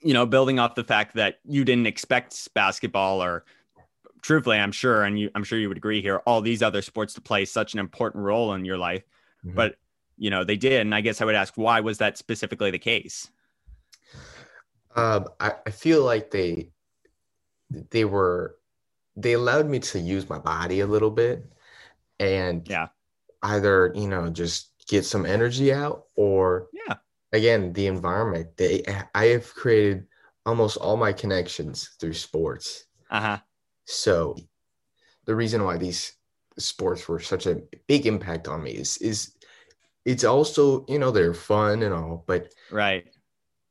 you 0.03 0.13
know, 0.13 0.25
building 0.25 0.57
off 0.57 0.75
the 0.75 0.83
fact 0.83 1.15
that 1.15 1.39
you 1.45 1.63
didn't 1.63 1.85
expect 1.85 2.51
basketball 2.55 3.21
or 3.21 3.45
truthfully, 4.21 4.57
I'm 4.57 4.71
sure, 4.71 5.03
and 5.03 5.19
you 5.19 5.29
I'm 5.35 5.43
sure 5.43 5.59
you 5.59 5.67
would 5.67 5.77
agree 5.77 6.01
here, 6.01 6.17
all 6.25 6.41
these 6.41 6.61
other 6.61 6.81
sports 6.81 7.13
to 7.15 7.21
play 7.21 7.45
such 7.45 7.73
an 7.73 7.79
important 7.79 8.23
role 8.23 8.53
in 8.53 8.65
your 8.65 8.77
life. 8.77 9.03
Mm-hmm. 9.45 9.55
But 9.55 9.75
you 10.17 10.29
know, 10.29 10.43
they 10.43 10.57
did. 10.57 10.81
And 10.81 10.93
I 10.93 11.01
guess 11.01 11.21
I 11.21 11.25
would 11.25 11.35
ask 11.35 11.55
why 11.55 11.79
was 11.79 11.97
that 11.97 12.17
specifically 12.17 12.71
the 12.71 12.79
case? 12.79 13.29
Um, 14.95 15.27
I, 15.39 15.53
I 15.65 15.71
feel 15.71 16.03
like 16.03 16.31
they 16.31 16.69
they 17.89 18.05
were 18.05 18.57
they 19.15 19.33
allowed 19.33 19.67
me 19.67 19.79
to 19.79 19.99
use 19.99 20.29
my 20.29 20.39
body 20.39 20.81
a 20.81 20.87
little 20.87 21.11
bit 21.11 21.45
and 22.19 22.67
yeah 22.67 22.87
either 23.43 23.91
you 23.95 24.07
know 24.07 24.29
just 24.29 24.71
get 24.87 25.05
some 25.05 25.25
energy 25.25 25.73
out 25.73 26.05
or 26.15 26.67
yeah 26.73 26.95
again 27.33 27.73
the 27.73 27.87
environment 27.87 28.47
they 28.57 28.83
i 29.15 29.25
have 29.25 29.53
created 29.53 30.05
almost 30.45 30.77
all 30.77 30.97
my 30.97 31.13
connections 31.13 31.91
through 31.99 32.13
sports 32.13 32.85
uh-huh 33.09 33.37
so 33.91 34.35
the 35.25 35.35
reason 35.35 35.63
why 35.63 35.77
these 35.77 36.13
sports 36.57 37.07
were 37.07 37.19
such 37.19 37.45
a 37.45 37.61
big 37.87 38.05
impact 38.07 38.47
on 38.47 38.63
me 38.63 38.71
is 38.71 38.97
is 38.97 39.35
it's 40.05 40.23
also 40.23 40.85
you 40.87 40.99
know 40.99 41.11
they're 41.11 41.33
fun 41.33 41.83
and 41.83 41.93
all 41.93 42.23
but 42.27 42.53
right 42.71 43.05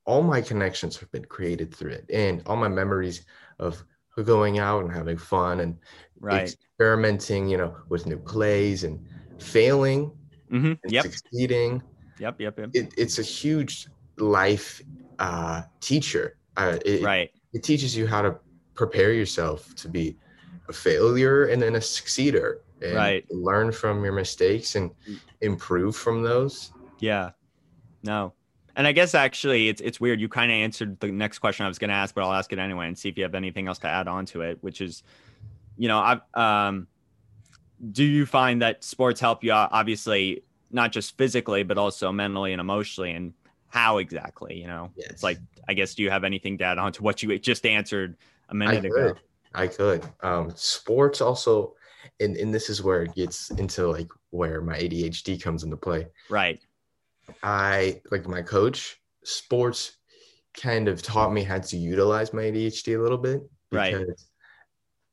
all 0.04 0.22
my 0.22 0.40
connections 0.40 0.96
have 0.96 1.10
been 1.12 1.24
created 1.24 1.74
through 1.74 1.90
it 1.90 2.04
and 2.12 2.42
all 2.46 2.56
my 2.56 2.68
memories 2.68 3.24
of 3.58 3.82
going 4.24 4.58
out 4.58 4.84
and 4.84 4.92
having 4.92 5.16
fun 5.16 5.60
and 5.60 5.78
right. 6.20 6.42
experimenting 6.42 7.48
you 7.48 7.56
know 7.56 7.74
with 7.88 8.06
new 8.06 8.18
plays 8.18 8.84
and 8.84 9.02
failing 9.38 10.10
mm-hmm. 10.50 10.72
and 10.82 10.92
yep. 10.92 11.04
succeeding 11.04 11.82
yep 12.18 12.38
yep 12.38 12.58
yep 12.58 12.70
it, 12.74 12.92
it's 12.98 13.18
a 13.18 13.22
huge 13.22 13.88
life 14.18 14.82
uh, 15.18 15.62
teacher 15.80 16.36
uh, 16.58 16.76
it, 16.84 17.02
right 17.02 17.30
it 17.54 17.62
teaches 17.62 17.96
you 17.96 18.06
how 18.06 18.20
to 18.20 18.36
prepare 18.80 19.12
yourself 19.12 19.74
to 19.74 19.88
be 19.88 20.16
a 20.70 20.72
failure 20.72 21.46
and 21.46 21.60
then 21.60 21.74
a 21.74 21.78
succeeder 21.78 22.60
and 22.80 22.94
right 22.94 23.26
learn 23.30 23.70
from 23.70 24.02
your 24.02 24.14
mistakes 24.14 24.74
and 24.74 24.90
improve 25.42 25.94
from 25.94 26.22
those 26.22 26.72
yeah 26.98 27.30
no 28.02 28.32
and 28.76 28.86
I 28.86 28.92
guess 28.92 29.14
actually 29.14 29.68
it's 29.68 29.82
it's 29.82 30.00
weird. 30.00 30.20
You 30.22 30.28
kind 30.30 30.50
of 30.50 30.54
answered 30.54 30.98
the 31.00 31.08
next 31.08 31.40
question 31.40 31.66
I 31.66 31.68
was 31.68 31.78
going 31.78 31.90
to 31.90 31.94
ask, 31.94 32.14
but 32.14 32.24
I'll 32.24 32.32
ask 32.32 32.50
it 32.50 32.58
anyway 32.58 32.86
and 32.86 32.96
see 32.96 33.10
if 33.10 33.18
you 33.18 33.24
have 33.24 33.34
anything 33.34 33.68
else 33.68 33.78
to 33.80 33.88
add 33.88 34.08
on 34.08 34.24
to 34.26 34.40
it. 34.40 34.56
Which 34.62 34.80
is, 34.80 35.02
you 35.76 35.88
know, 35.88 35.98
I 35.98 36.20
um, 36.32 36.86
do 37.92 38.04
you 38.04 38.24
find 38.24 38.62
that 38.62 38.82
sports 38.82 39.20
help 39.20 39.44
you 39.44 39.52
obviously 39.52 40.44
not 40.70 40.92
just 40.92 41.18
physically 41.18 41.62
but 41.62 41.76
also 41.76 42.10
mentally 42.12 42.52
and 42.52 42.60
emotionally, 42.60 43.10
and 43.10 43.34
how 43.68 43.98
exactly? 43.98 44.56
You 44.56 44.68
know, 44.68 44.90
yes. 44.96 45.10
it's 45.10 45.22
like 45.22 45.38
I 45.68 45.74
guess 45.74 45.94
do 45.94 46.02
you 46.02 46.10
have 46.10 46.24
anything 46.24 46.56
to 46.58 46.64
add 46.64 46.78
on 46.78 46.92
to 46.92 47.02
what 47.02 47.22
you 47.22 47.38
just 47.38 47.66
answered 47.66 48.16
a 48.50 48.54
minute 48.54 48.84
I 48.84 48.88
ago? 48.88 49.12
Could. 49.12 49.20
I 49.52 49.66
could. 49.66 50.04
Um, 50.22 50.52
sports 50.54 51.20
also, 51.20 51.74
and 52.20 52.36
and 52.36 52.54
this 52.54 52.70
is 52.70 52.82
where 52.82 53.02
it 53.02 53.14
gets 53.14 53.50
into 53.50 53.88
like 53.88 54.08
where 54.30 54.60
my 54.60 54.76
ADHD 54.76 55.42
comes 55.42 55.64
into 55.64 55.76
play. 55.76 56.06
Right 56.28 56.60
I 57.42 58.00
like 58.10 58.26
my 58.26 58.42
coach, 58.42 59.00
sports 59.24 59.96
kind 60.54 60.88
of 60.88 61.02
taught 61.02 61.32
me 61.32 61.42
how 61.42 61.58
to 61.58 61.76
utilize 61.76 62.32
my 62.32 62.42
ADHD 62.42 62.98
a 62.98 63.02
little 63.02 63.18
bit 63.18 63.42
because 63.70 63.94
right. 63.94 64.20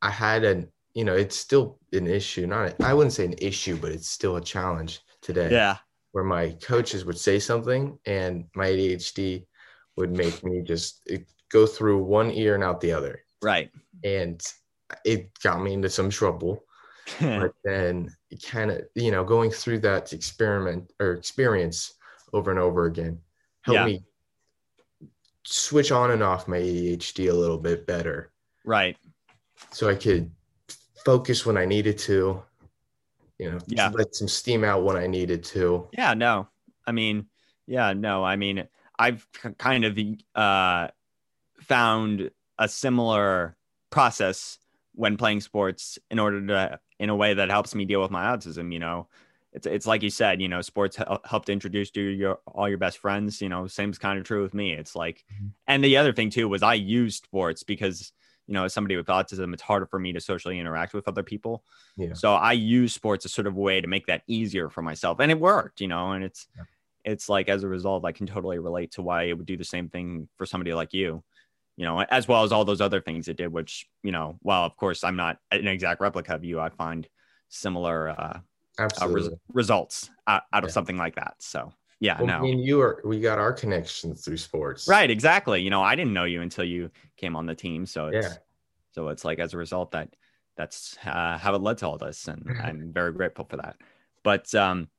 I 0.02 0.10
had 0.10 0.44
an 0.44 0.72
you 0.94 1.04
know 1.04 1.16
it's 1.16 1.38
still 1.38 1.78
an 1.94 2.08
issue 2.08 2.48
not 2.48 2.70
a, 2.70 2.84
I 2.84 2.94
wouldn't 2.94 3.14
say 3.14 3.26
an 3.26 3.36
issue 3.38 3.78
but 3.78 3.92
it's 3.92 4.10
still 4.10 4.38
a 4.38 4.42
challenge 4.42 5.02
today 5.22 5.52
yeah 5.52 5.78
where 6.12 6.24
my 6.24 6.58
coaches 6.64 7.06
would 7.06 7.20
say 7.20 7.38
something 7.38 8.00
and 8.08 8.46
my 8.56 8.68
ADHD 8.68 9.46
would 9.96 10.12
make 10.12 10.44
me 10.44 10.64
just 10.64 11.08
go 11.52 11.68
through 11.68 12.04
one 12.04 12.32
ear 12.32 12.56
and 12.56 12.64
out 12.64 12.82
the 12.82 12.94
other 12.94 13.24
right 13.42 13.72
and 14.04 14.42
it 15.06 15.30
got 15.42 15.62
me 15.62 15.74
into 15.74 15.90
some 15.90 16.10
trouble 16.10 16.64
but 17.20 17.54
then 17.64 18.14
kind 18.46 18.72
of 18.72 18.82
you 18.96 19.12
know 19.12 19.24
going 19.24 19.50
through 19.50 19.80
that 19.80 20.12
experiment 20.12 20.92
or 21.00 21.14
experience 21.14 21.94
over 22.34 22.52
and 22.52 22.60
over 22.60 22.86
again 22.86 23.18
help 23.64 23.76
yeah. 23.76 23.86
me 23.86 24.04
switch 25.48 25.92
on 25.92 26.12
and 26.12 26.22
off 26.22 26.48
my 26.48 26.58
ADHD 26.58 27.30
a 27.30 27.34
little 27.34 27.58
bit 27.58 27.88
better. 27.88 28.32
Right. 28.66 28.98
So 29.72 29.90
I 29.90 29.96
could 29.96 30.30
focus 31.06 31.46
when 31.46 31.58
I 31.58 31.66
needed 31.66 31.98
to, 32.00 32.44
you 33.40 33.52
know, 33.52 33.60
yeah. 33.68 33.90
let 33.94 34.14
some 34.14 34.28
steam 34.28 34.66
out 34.66 34.84
when 34.84 34.98
I 34.98 35.08
needed 35.08 35.44
to. 35.46 35.88
Yeah, 35.94 36.14
no. 36.14 36.50
I 36.86 36.92
mean, 36.92 37.28
yeah, 37.66 37.94
no. 37.94 38.26
I 38.26 38.36
mean, 38.36 38.68
I've 39.00 39.26
kind 39.58 39.86
of 39.86 39.98
uh, 40.36 40.90
found 41.62 42.30
a 42.60 42.68
similar 42.68 43.56
process 43.90 44.60
when 44.94 45.18
playing 45.18 45.42
sports 45.42 46.00
in 46.10 46.20
order 46.20 46.46
to 46.48 46.80
in 47.00 47.10
a 47.10 47.16
way 47.16 47.34
that 47.34 47.50
helps 47.50 47.76
me 47.76 47.86
deal 47.86 48.02
with 48.02 48.12
my 48.12 48.36
autism, 48.36 48.74
you 48.74 48.80
know 48.80 49.08
it's 49.58 49.66
it's 49.66 49.88
like 49.88 50.04
you 50.04 50.10
said, 50.10 50.42
you 50.42 50.48
know, 50.48 50.62
sports 50.62 50.98
helped 51.26 51.50
introduce 51.50 51.90
you 51.96 52.04
your 52.04 52.40
all 52.46 52.70
your 52.70 52.78
best 52.78 53.00
friends. 53.00 53.42
You 53.42 53.50
know, 53.50 53.68
same's 53.68 53.98
kind 53.98 54.20
of 54.20 54.26
true 54.26 54.44
with 54.44 54.54
me. 54.54 54.74
It's 54.74 54.96
like, 54.96 55.26
mm-hmm. 55.34 55.48
and 55.68 55.84
the 55.84 55.98
other 55.98 56.14
thing 56.14 56.30
too 56.30 56.48
was 56.48 56.64
I 56.64 56.76
used 56.76 57.24
sports 57.24 57.64
because 57.64 58.12
you 58.46 58.54
know, 58.54 58.64
as 58.64 58.74
somebody 58.74 58.96
with 58.96 59.08
autism, 59.08 59.54
it's 59.54 59.62
harder 59.62 59.86
for 59.86 60.00
me 60.00 60.14
to 60.14 60.22
socially 60.22 60.58
interact 60.58 60.94
with 60.94 61.08
other 61.10 61.24
people. 61.24 61.66
Yeah. 61.98 62.14
So 62.14 62.34
I 62.34 62.54
use 62.54 62.94
sports 62.94 63.26
as 63.26 63.34
sort 63.34 63.46
of 63.46 63.58
a 63.58 63.60
way 63.60 63.82
to 63.82 63.88
make 63.88 64.06
that 64.06 64.22
easier 64.28 64.70
for 64.70 64.82
myself, 64.82 65.20
and 65.20 65.32
it 65.32 65.40
worked. 65.40 65.82
You 65.82 65.88
know, 65.88 66.12
and 66.12 66.24
it's 66.24 66.48
yeah. 66.56 66.64
it's 67.04 67.28
like 67.28 67.50
as 67.50 67.64
a 67.64 67.68
result, 67.68 68.06
I 68.06 68.12
can 68.12 68.28
totally 68.28 68.60
relate 68.60 68.92
to 68.92 69.02
why 69.02 69.24
it 69.24 69.38
would 69.38 69.48
do 69.48 69.58
the 69.58 69.66
same 69.66 69.90
thing 69.90 70.30
for 70.38 70.46
somebody 70.46 70.74
like 70.74 70.94
you. 70.94 71.24
You 71.78 71.86
know, 71.86 72.02
as 72.02 72.28
well 72.28 72.44
as 72.44 72.52
all 72.52 72.66
those 72.66 72.82
other 72.82 73.00
things 73.00 73.28
it 73.28 73.38
did, 73.38 73.54
which 73.54 73.88
you 74.04 74.12
know, 74.12 74.38
while 74.42 74.64
of 74.64 74.76
course 74.76 75.04
I'm 75.04 75.16
not 75.16 75.38
an 75.52 75.68
exact 75.68 76.02
replica 76.02 76.36
of 76.36 76.44
you, 76.44 76.60
I 76.60 76.70
find 76.70 77.08
similar 77.50 78.10
uh. 78.10 78.40
Uh, 78.80 79.08
res- 79.08 79.30
results 79.54 80.12
out, 80.28 80.44
out 80.54 80.64
of 80.64 80.70
something 80.70 80.98
like 80.98 81.16
that. 81.16 81.34
So 81.40 81.74
yeah, 82.00 82.18
well, 82.18 82.28
no. 82.28 82.42
Me 82.42 82.52
and 82.52 82.62
you 82.64 82.80
are 82.80 83.02
we 83.04 83.20
got 83.20 83.40
our 83.40 83.52
connections 83.52 84.24
through 84.24 84.38
sports. 84.38 84.88
Right, 84.88 85.10
exactly. 85.10 85.62
You 85.62 85.70
know, 85.70 85.82
I 85.82 85.96
didn't 85.96 86.14
know 86.14 86.26
you 86.26 86.42
until 86.42 86.64
you 86.64 86.92
came 87.16 87.36
on 87.36 87.46
the 87.46 87.56
team. 87.56 87.86
So 87.86 88.08
it's 88.08 88.28
yeah. 88.28 88.34
so 88.92 89.08
it's 89.10 89.26
like 89.26 89.40
as 89.40 89.54
a 89.54 89.58
result 89.58 89.92
that 89.92 90.16
that's 90.56 90.98
uh, 91.06 91.38
how 91.38 91.56
it 91.56 91.62
led 91.62 91.80
to 91.80 91.88
all 91.88 91.98
this. 91.98 92.28
And 92.28 92.46
I'm 92.64 92.92
very 92.94 93.14
grateful 93.14 93.46
for 93.46 93.58
that. 93.58 93.78
But 94.24 94.54
um 94.54 94.90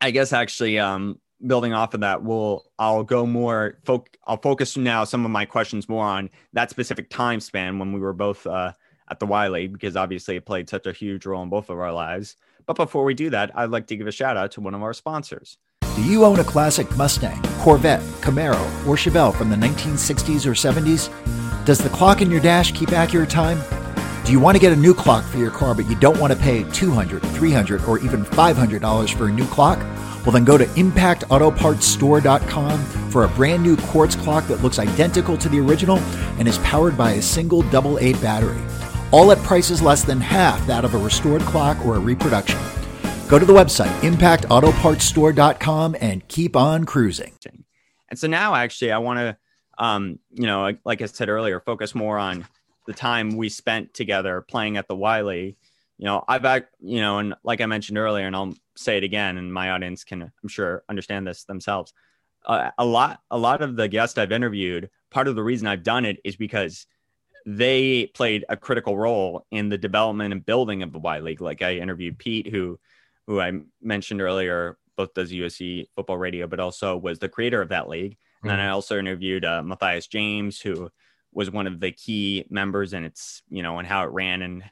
I 0.00 0.12
guess 0.12 0.32
actually 0.32 0.78
um 0.78 1.20
building 1.46 1.72
off 1.72 1.94
of 1.94 2.00
that, 2.00 2.22
we'll 2.22 2.64
I'll 2.78 3.04
go 3.04 3.26
more 3.26 3.78
I'll 4.26 4.36
focus 4.36 4.76
now 4.76 5.04
some 5.04 5.24
of 5.24 5.30
my 5.30 5.44
questions 5.44 5.88
more 5.88 6.04
on 6.04 6.30
that 6.52 6.70
specific 6.70 7.10
time 7.10 7.40
span 7.40 7.78
when 7.78 7.92
we 7.92 8.00
were 8.00 8.12
both 8.12 8.46
uh 8.46 8.72
at 9.10 9.20
the 9.20 9.26
Wiley 9.26 9.68
because 9.68 9.96
obviously 9.96 10.36
it 10.36 10.46
played 10.46 10.68
such 10.68 10.86
a 10.86 10.92
huge 10.92 11.26
role 11.26 11.42
in 11.42 11.48
both 11.48 11.70
of 11.70 11.78
our 11.78 11.92
lives. 11.92 12.36
But 12.66 12.76
before 12.76 13.04
we 13.04 13.14
do 13.14 13.30
that, 13.30 13.50
I'd 13.54 13.70
like 13.70 13.86
to 13.86 13.96
give 13.96 14.06
a 14.06 14.12
shout 14.12 14.36
out 14.36 14.52
to 14.52 14.60
one 14.60 14.74
of 14.74 14.82
our 14.82 14.92
sponsors. 14.92 15.56
Do 15.96 16.04
you 16.04 16.24
own 16.24 16.38
a 16.38 16.44
classic 16.44 16.94
Mustang, 16.96 17.42
Corvette, 17.60 18.02
Camaro, 18.20 18.60
or 18.86 18.94
Chevelle 18.94 19.34
from 19.34 19.48
the 19.48 19.56
1960s 19.56 20.46
or 20.46 20.52
70s? 20.52 21.08
Does 21.64 21.78
the 21.78 21.88
clock 21.88 22.20
in 22.20 22.30
your 22.30 22.40
dash 22.40 22.72
keep 22.72 22.92
accurate 22.92 23.30
time? 23.30 23.58
Do 24.24 24.32
you 24.32 24.38
want 24.38 24.56
to 24.56 24.60
get 24.60 24.72
a 24.72 24.76
new 24.76 24.92
clock 24.94 25.24
for 25.24 25.38
your 25.38 25.50
car, 25.50 25.74
but 25.74 25.88
you 25.88 25.96
don't 25.96 26.20
want 26.20 26.32
to 26.32 26.38
pay 26.38 26.62
$200, 26.64 27.20
$300, 27.20 27.88
or 27.88 27.98
even 27.98 28.24
$500 28.24 29.14
for 29.14 29.26
a 29.28 29.32
new 29.32 29.46
clock? 29.46 29.78
Well, 30.28 30.34
then 30.34 30.44
go 30.44 30.58
to 30.58 30.66
impactautopartsstore.com 30.66 32.78
for 33.08 33.24
a 33.24 33.28
brand 33.28 33.62
new 33.62 33.78
quartz 33.78 34.14
clock 34.14 34.46
that 34.48 34.62
looks 34.62 34.78
identical 34.78 35.38
to 35.38 35.48
the 35.48 35.58
original 35.58 35.96
and 36.38 36.46
is 36.46 36.58
powered 36.58 36.98
by 36.98 37.12
a 37.12 37.22
single 37.22 37.62
double 37.70 37.98
A 37.98 38.12
battery 38.12 38.60
all 39.10 39.32
at 39.32 39.38
prices 39.38 39.80
less 39.80 40.04
than 40.04 40.20
half 40.20 40.66
that 40.66 40.84
of 40.84 40.94
a 40.94 40.98
restored 40.98 41.40
clock 41.40 41.82
or 41.86 41.96
a 41.96 41.98
reproduction. 41.98 42.58
Go 43.26 43.38
to 43.38 43.46
the 43.46 43.54
website, 43.54 43.88
impactautopartsstore.com, 44.00 45.96
and 45.98 46.28
keep 46.28 46.56
on 46.56 46.84
cruising. 46.84 47.32
And 48.10 48.18
so 48.18 48.26
now, 48.26 48.54
actually, 48.54 48.92
I 48.92 48.98
want 48.98 49.20
to, 49.20 49.38
um, 49.82 50.18
you 50.30 50.44
know, 50.44 50.76
like 50.84 51.00
I 51.00 51.06
said 51.06 51.30
earlier, 51.30 51.58
focus 51.60 51.94
more 51.94 52.18
on 52.18 52.46
the 52.86 52.92
time 52.92 53.34
we 53.36 53.48
spent 53.48 53.94
together 53.94 54.42
playing 54.42 54.76
at 54.76 54.88
the 54.88 54.96
Wiley. 54.96 55.56
You 55.98 56.06
know, 56.06 56.24
I've, 56.28 56.44
you 56.80 57.00
know, 57.00 57.18
and 57.18 57.34
like 57.42 57.60
I 57.60 57.66
mentioned 57.66 57.98
earlier, 57.98 58.26
and 58.26 58.36
I'll 58.36 58.54
say 58.76 58.96
it 58.96 59.04
again, 59.04 59.36
and 59.36 59.52
my 59.52 59.70
audience 59.70 60.04
can, 60.04 60.22
I'm 60.22 60.48
sure, 60.48 60.84
understand 60.88 61.26
this 61.26 61.44
themselves. 61.44 61.92
Uh, 62.46 62.70
a 62.78 62.84
lot, 62.84 63.20
a 63.30 63.38
lot 63.38 63.62
of 63.62 63.76
the 63.76 63.88
guests 63.88 64.16
I've 64.16 64.32
interviewed, 64.32 64.90
part 65.10 65.28
of 65.28 65.34
the 65.34 65.42
reason 65.42 65.66
I've 65.66 65.82
done 65.82 66.04
it 66.04 66.20
is 66.24 66.36
because 66.36 66.86
they 67.44 68.06
played 68.06 68.44
a 68.48 68.56
critical 68.56 68.96
role 68.96 69.46
in 69.50 69.70
the 69.70 69.78
development 69.78 70.32
and 70.32 70.44
building 70.44 70.82
of 70.82 70.92
the 70.92 70.98
Y 70.98 71.18
League. 71.20 71.40
Like 71.40 71.62
I 71.62 71.76
interviewed 71.76 72.18
Pete, 72.18 72.48
who 72.48 72.78
who 73.26 73.40
I 73.40 73.52
mentioned 73.82 74.22
earlier, 74.22 74.78
both 74.96 75.14
does 75.14 75.30
USC 75.30 75.86
football 75.94 76.16
radio, 76.16 76.46
but 76.46 76.60
also 76.60 76.96
was 76.96 77.18
the 77.18 77.28
creator 77.28 77.60
of 77.60 77.68
that 77.68 77.88
league. 77.88 78.16
And 78.42 78.50
then 78.50 78.58
I 78.58 78.64
mm-hmm. 78.64 78.74
also 78.74 78.98
interviewed 78.98 79.44
uh, 79.44 79.62
Matthias 79.62 80.06
James, 80.06 80.60
who 80.60 80.90
was 81.32 81.50
one 81.50 81.66
of 81.66 81.80
the 81.80 81.92
key 81.92 82.46
members 82.48 82.92
in 82.92 83.04
its, 83.04 83.42
you 83.50 83.62
know, 83.62 83.78
and 83.78 83.86
how 83.86 84.04
it 84.04 84.12
ran, 84.12 84.42
and 84.42 84.64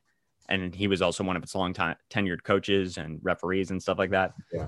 and 0.49 0.75
he 0.75 0.87
was 0.87 1.03
also 1.03 1.25
one 1.25 1.37
of 1.37 1.43
its 1.43 1.55
long 1.55 1.73
time 1.73 1.97
tenured 2.11 2.43
coaches 2.43 2.97
and 2.99 3.19
referees 3.23 3.71
and 3.71 3.83
stuff 3.83 3.99
like 3.99 4.11
that. 4.11 4.33
Yeah. 4.53 4.67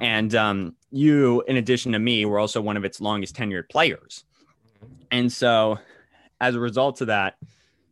And 0.00 0.34
um, 0.34 0.76
you, 0.90 1.42
in 1.46 1.56
addition 1.56 1.92
to 1.92 1.98
me, 1.98 2.24
were 2.24 2.38
also 2.38 2.60
one 2.60 2.76
of 2.76 2.84
its 2.84 3.00
longest 3.00 3.36
tenured 3.36 3.68
players. 3.68 4.24
And 5.10 5.30
so, 5.30 5.78
as 6.40 6.54
a 6.54 6.60
result 6.60 7.00
of 7.02 7.08
that, 7.08 7.36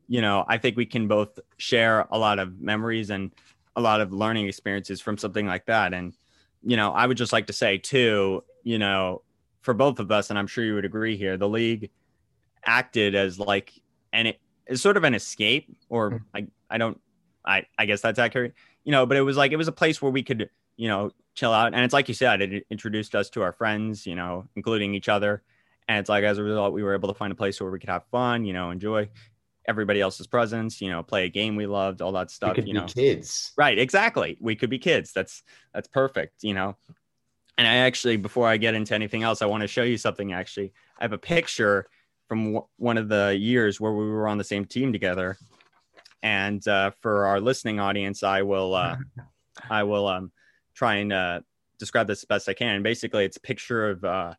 you 0.08 0.22
know, 0.22 0.44
I 0.48 0.56
think 0.56 0.76
we 0.76 0.86
can 0.86 1.06
both 1.06 1.38
share 1.58 2.06
a 2.10 2.18
lot 2.18 2.38
of 2.38 2.60
memories 2.60 3.10
and 3.10 3.30
a 3.76 3.80
lot 3.80 4.00
of 4.00 4.12
learning 4.12 4.46
experiences 4.46 5.00
from 5.00 5.18
something 5.18 5.46
like 5.46 5.66
that. 5.66 5.92
And, 5.92 6.14
you 6.62 6.76
know, 6.76 6.92
I 6.92 7.06
would 7.06 7.18
just 7.18 7.32
like 7.32 7.46
to 7.48 7.52
say, 7.52 7.76
too, 7.76 8.42
you 8.62 8.78
know, 8.78 9.22
for 9.60 9.74
both 9.74 10.00
of 10.00 10.10
us, 10.10 10.30
and 10.30 10.38
I'm 10.38 10.46
sure 10.46 10.64
you 10.64 10.74
would 10.74 10.86
agree 10.86 11.16
here, 11.16 11.36
the 11.36 11.48
league 11.48 11.90
acted 12.64 13.14
as 13.14 13.38
like, 13.38 13.72
and 14.12 14.28
it 14.28 14.40
is 14.66 14.80
sort 14.80 14.96
of 14.96 15.04
an 15.04 15.14
escape, 15.14 15.76
or 15.90 16.12
mm. 16.12 16.20
I, 16.34 16.46
I 16.70 16.78
don't, 16.78 16.98
I, 17.44 17.66
I 17.78 17.86
guess 17.86 18.00
that's 18.00 18.18
accurate, 18.18 18.54
you 18.84 18.92
know, 18.92 19.06
but 19.06 19.16
it 19.16 19.22
was 19.22 19.36
like, 19.36 19.52
it 19.52 19.56
was 19.56 19.68
a 19.68 19.72
place 19.72 20.02
where 20.02 20.12
we 20.12 20.22
could, 20.22 20.50
you 20.76 20.88
know, 20.88 21.10
chill 21.34 21.52
out. 21.52 21.74
And 21.74 21.84
it's 21.84 21.94
like 21.94 22.08
you 22.08 22.14
said, 22.14 22.42
it 22.42 22.66
introduced 22.70 23.14
us 23.14 23.30
to 23.30 23.42
our 23.42 23.52
friends, 23.52 24.06
you 24.06 24.14
know, 24.14 24.46
including 24.56 24.94
each 24.94 25.08
other. 25.08 25.42
And 25.88 25.98
it's 25.98 26.08
like, 26.08 26.24
as 26.24 26.38
a 26.38 26.42
result, 26.42 26.74
we 26.74 26.82
were 26.82 26.94
able 26.94 27.08
to 27.08 27.14
find 27.14 27.32
a 27.32 27.36
place 27.36 27.60
where 27.60 27.70
we 27.70 27.78
could 27.78 27.88
have 27.88 28.04
fun, 28.10 28.44
you 28.44 28.52
know, 28.52 28.70
enjoy 28.70 29.08
everybody 29.66 30.00
else's 30.00 30.26
presence, 30.26 30.80
you 30.80 30.90
know, 30.90 31.02
play 31.02 31.26
a 31.26 31.28
game 31.28 31.54
we 31.54 31.66
loved, 31.66 32.00
all 32.00 32.12
that 32.12 32.30
stuff, 32.30 32.56
you 32.56 32.72
know. 32.72 32.86
kids. 32.86 33.52
Right, 33.56 33.78
exactly. 33.78 34.36
We 34.40 34.56
could 34.56 34.70
be 34.70 34.78
kids. 34.78 35.12
That's 35.12 35.42
that's 35.74 35.86
perfect, 35.88 36.42
you 36.42 36.54
know. 36.54 36.76
And 37.58 37.66
I 37.66 37.76
actually 37.76 38.16
before 38.16 38.48
I 38.48 38.56
get 38.56 38.74
into 38.74 38.94
anything 38.94 39.22
else, 39.22 39.42
I 39.42 39.46
want 39.46 39.60
to 39.60 39.68
show 39.68 39.82
you 39.82 39.98
something 39.98 40.32
actually. 40.32 40.72
I 40.98 41.04
have 41.04 41.12
a 41.12 41.18
picture 41.18 41.86
from 42.28 42.44
w- 42.54 42.66
one 42.76 42.96
of 42.96 43.08
the 43.08 43.36
years 43.38 43.80
where 43.80 43.92
we 43.92 44.08
were 44.08 44.26
on 44.26 44.38
the 44.38 44.44
same 44.44 44.64
team 44.64 44.92
together. 44.92 45.36
And 46.22 46.66
uh, 46.66 46.90
for 47.00 47.26
our 47.26 47.40
listening 47.40 47.80
audience, 47.80 48.22
I 48.22 48.42
will 48.42 48.74
uh, 48.74 48.96
I 49.70 49.82
will 49.82 50.06
um, 50.06 50.32
try 50.74 50.96
and 50.96 51.12
uh, 51.12 51.40
describe 51.78 52.06
this 52.06 52.20
as 52.20 52.24
best 52.26 52.48
I 52.48 52.54
can. 52.54 52.82
Basically, 52.82 53.24
it's 53.24 53.36
a 53.36 53.40
picture 53.40 53.90
of 53.90 54.04
uh, 54.04 54.34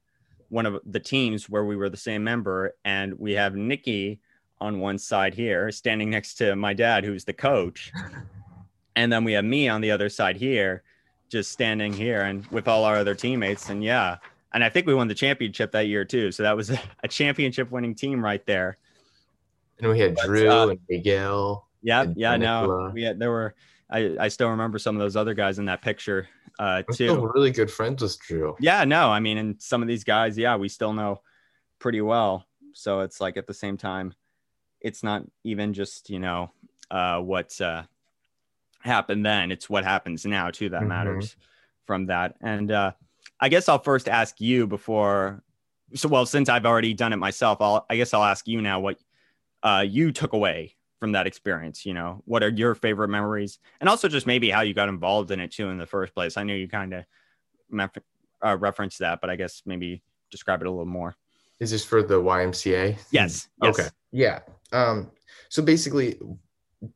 one 0.50 0.66
of 0.66 0.80
the 0.86 1.00
teams 1.00 1.50
where 1.50 1.66
we 1.66 1.76
were 1.76 1.90
the 1.90 1.98
same 1.98 2.24
member, 2.24 2.76
and 2.86 3.14
we 3.18 3.34
have 3.34 3.56
Nikki 3.56 4.20
on 4.62 4.80
one 4.80 4.98
side 4.98 5.34
here, 5.34 5.72
standing 5.72 6.10
next 6.10 6.36
to 6.36 6.56
my 6.56 6.74
dad, 6.74 7.06
who's 7.06 7.24
the 7.24 7.34
coach, 7.34 7.92
and 8.96 9.12
then 9.12 9.24
we 9.24 9.34
have 9.34 9.46
me 9.46 9.70
on 9.70 9.82
the 9.82 9.92
other 9.92 10.10
side 10.10 10.36
here, 10.36 10.84
just 11.30 11.52
standing 11.52 11.94
here, 11.94 12.22
and 12.22 12.46
with 12.48 12.68
all 12.68 12.84
our 12.84 12.98
other 12.98 13.16
teammates. 13.16 13.70
And 13.70 13.84
yeah, 13.84 14.18
and 14.54 14.64
I 14.64 14.70
think 14.70 14.88
we 14.88 14.94
won 14.94 15.08
the 15.08 15.16
championship 15.16 15.72
that 15.72 15.88
year 15.88 16.04
too. 16.04 16.32
So 16.32 16.44
that 16.44 16.56
was 16.56 16.70
a, 16.72 16.80
a 17.04 17.08
championship 17.08 17.72
winning 17.72 17.96
team 17.96 18.24
right 18.24 18.46
there. 18.46 18.78
And 19.80 19.92
we 19.92 20.00
had 20.00 20.16
but, 20.16 20.26
Drew 20.26 20.50
uh, 20.50 20.68
and 20.68 20.80
Miguel. 20.90 21.66
Yeah, 21.82 22.06
yeah, 22.16 22.38
no, 22.38 22.92
we 22.94 23.04
had 23.04 23.20
there 23.20 23.32
were. 23.32 23.56
I, 23.92 24.16
I 24.20 24.28
still 24.28 24.50
remember 24.50 24.78
some 24.78 24.96
of 24.96 25.00
those 25.00 25.16
other 25.16 25.34
guys 25.34 25.58
in 25.58 25.66
that 25.66 25.82
picture 25.82 26.30
uh, 26.60 26.84
too. 26.94 27.32
really 27.34 27.52
good 27.52 27.72
friends 27.72 28.04
with 28.04 28.20
Drew. 28.20 28.56
Yeah, 28.60 28.84
no, 28.84 29.10
I 29.10 29.20
mean, 29.20 29.38
and 29.38 29.62
some 29.62 29.82
of 29.82 29.88
these 29.88 30.04
guys, 30.04 30.38
yeah, 30.38 30.58
we 30.58 30.70
still 30.70 30.94
know 30.94 31.22
pretty 31.80 32.02
well. 32.02 32.46
So 32.74 33.00
it's 33.00 33.20
like 33.20 33.38
at 33.38 33.48
the 33.48 33.54
same 33.54 33.78
time, 33.78 34.14
it's 34.82 35.02
not 35.02 35.24
even 35.44 35.74
just 35.74 36.10
you 36.10 36.20
know 36.20 36.52
uh, 36.92 37.20
what 37.20 37.60
uh, 37.62 37.84
happened 38.82 39.26
then; 39.26 39.52
it's 39.52 39.70
what 39.70 39.86
happens 39.86 40.26
now 40.26 40.52
too 40.52 40.70
that 40.70 40.82
mm-hmm. 40.82 40.90
matters 40.90 41.36
from 41.86 42.08
that. 42.08 42.36
And 42.42 42.72
uh, 42.72 42.92
I 43.40 43.50
guess 43.50 43.70
I'll 43.70 43.82
first 43.82 44.08
ask 44.08 44.40
you 44.40 44.68
before. 44.68 45.42
So, 45.96 46.08
well, 46.08 46.26
since 46.26 46.50
I've 46.50 46.66
already 46.66 46.94
done 46.94 47.14
it 47.14 47.18
myself, 47.18 47.60
I'll 47.62 47.86
I 47.90 47.96
guess 47.96 48.14
I'll 48.14 48.24
ask 48.24 48.48
you 48.48 48.62
now 48.62 48.82
what 48.82 49.00
uh, 49.64 49.86
you 49.88 50.12
took 50.12 50.34
away 50.34 50.76
from 51.00 51.14
that 51.14 51.28
experience 51.28 51.86
you 51.86 51.94
know? 51.94 52.22
What 52.26 52.44
are 52.44 52.50
your 52.50 52.76
favorite 52.76 53.10
memories? 53.10 53.60
And 53.80 53.90
also 53.90 54.08
just 54.08 54.28
maybe 54.28 54.50
how 54.50 54.62
you 54.62 54.74
got 54.74 54.90
involved 54.90 55.32
in 55.32 55.40
it 55.40 55.52
too 55.52 55.70
in 55.70 55.78
the 55.78 55.86
first 55.86 56.14
place. 56.14 56.38
I 56.38 56.44
know 56.44 56.54
you 56.54 56.68
kind 56.68 56.94
of 56.94 57.06
uh, 58.44 58.58
referenced 58.58 59.00
that 59.00 59.22
but 59.22 59.30
i 59.30 59.36
guess 59.36 59.62
maybe 59.66 60.02
describe 60.32 60.62
it 60.62 60.68
a 60.68 60.72
little 60.72 60.86
more. 60.86 61.16
Is 61.60 61.72
this 61.72 61.84
for 61.84 62.02
the 62.02 62.16
ymca 62.22 62.98
yes, 63.12 63.50
yes. 63.62 63.80
okay. 63.80 63.90
Yeah. 64.12 64.40
Um 64.72 65.12
so 65.50 65.62
basically 65.62 66.18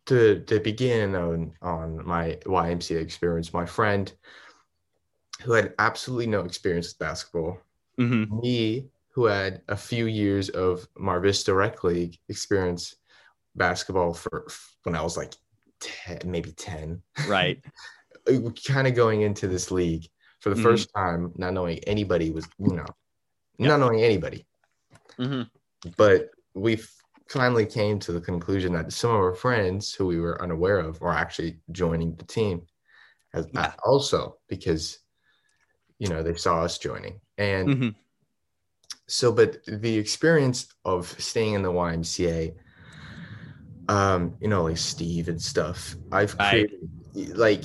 to 0.06 0.40
to 0.42 0.60
begin 0.60 1.16
on 1.16 1.54
on 1.62 2.06
my 2.06 2.38
ymca 2.46 3.02
experience 3.02 3.54
my 3.54 3.66
friend 3.66 4.14
who 5.42 5.54
had 5.54 5.74
absolutely 5.80 6.28
no 6.28 6.42
experience 6.42 6.88
with 6.90 7.00
basketball 7.00 7.58
mm-hmm. 8.00 8.40
me 8.40 8.88
who 9.10 9.26
had 9.26 9.62
a 9.68 9.76
few 9.76 10.08
years 10.08 10.50
of 10.50 10.88
Marvis 10.98 11.48
Rec 11.48 11.84
League 11.84 12.18
experience 12.30 12.96
basketball 13.56 14.14
for 14.14 14.48
when 14.84 14.96
I 14.96 15.02
was 15.02 15.18
like 15.18 15.34
10, 15.80 16.22
maybe 16.26 16.52
10. 16.52 17.02
Right. 17.28 17.64
kind 18.68 18.88
of 18.88 18.96
going 18.96 19.22
into 19.22 19.48
this 19.48 19.72
league 19.72 20.06
for 20.40 20.50
the 20.50 20.56
mm-hmm. 20.56 20.64
first 20.64 20.90
time, 20.96 21.32
not 21.36 21.54
knowing 21.54 21.80
anybody 21.80 22.32
was, 22.32 22.48
you 22.60 22.76
know, 22.76 22.86
not 23.60 23.80
knowing 23.80 24.02
anybody. 24.02 24.46
Mm-hmm. 25.18 25.44
But 25.98 26.30
we 26.54 26.80
finally 27.30 27.66
came 27.66 28.00
to 28.00 28.12
the 28.12 28.22
conclusion 28.22 28.74
that 28.74 28.92
some 28.94 29.12
of 29.12 29.18
our 29.18 29.34
friends 29.34 29.94
who 29.94 30.06
we 30.06 30.20
were 30.20 30.42
unaware 30.42 30.80
of 30.80 31.00
were 31.02 31.14
actually 31.14 31.60
joining 31.72 32.16
the 32.16 32.26
team 32.26 32.62
as 33.34 33.48
yeah. 33.54 33.74
also 33.84 34.38
because, 34.48 35.00
you 36.00 36.08
know, 36.08 36.22
they 36.22 36.36
saw 36.36 36.62
us 36.62 36.78
joining. 36.78 37.20
And 37.38 37.68
mm-hmm. 37.68 37.90
so, 39.08 39.32
but 39.32 39.58
the 39.66 39.98
experience 39.98 40.68
of 40.86 41.10
staying 41.20 41.54
in 41.54 41.64
the 41.64 41.72
YMCA 41.72 42.54
um, 43.90 44.36
you 44.40 44.48
know, 44.48 44.64
like 44.64 44.78
Steve 44.78 45.28
and 45.28 45.42
stuff. 45.42 45.96
I've 46.12 46.38
created 46.38 46.80
right. 47.16 47.36
like 47.36 47.64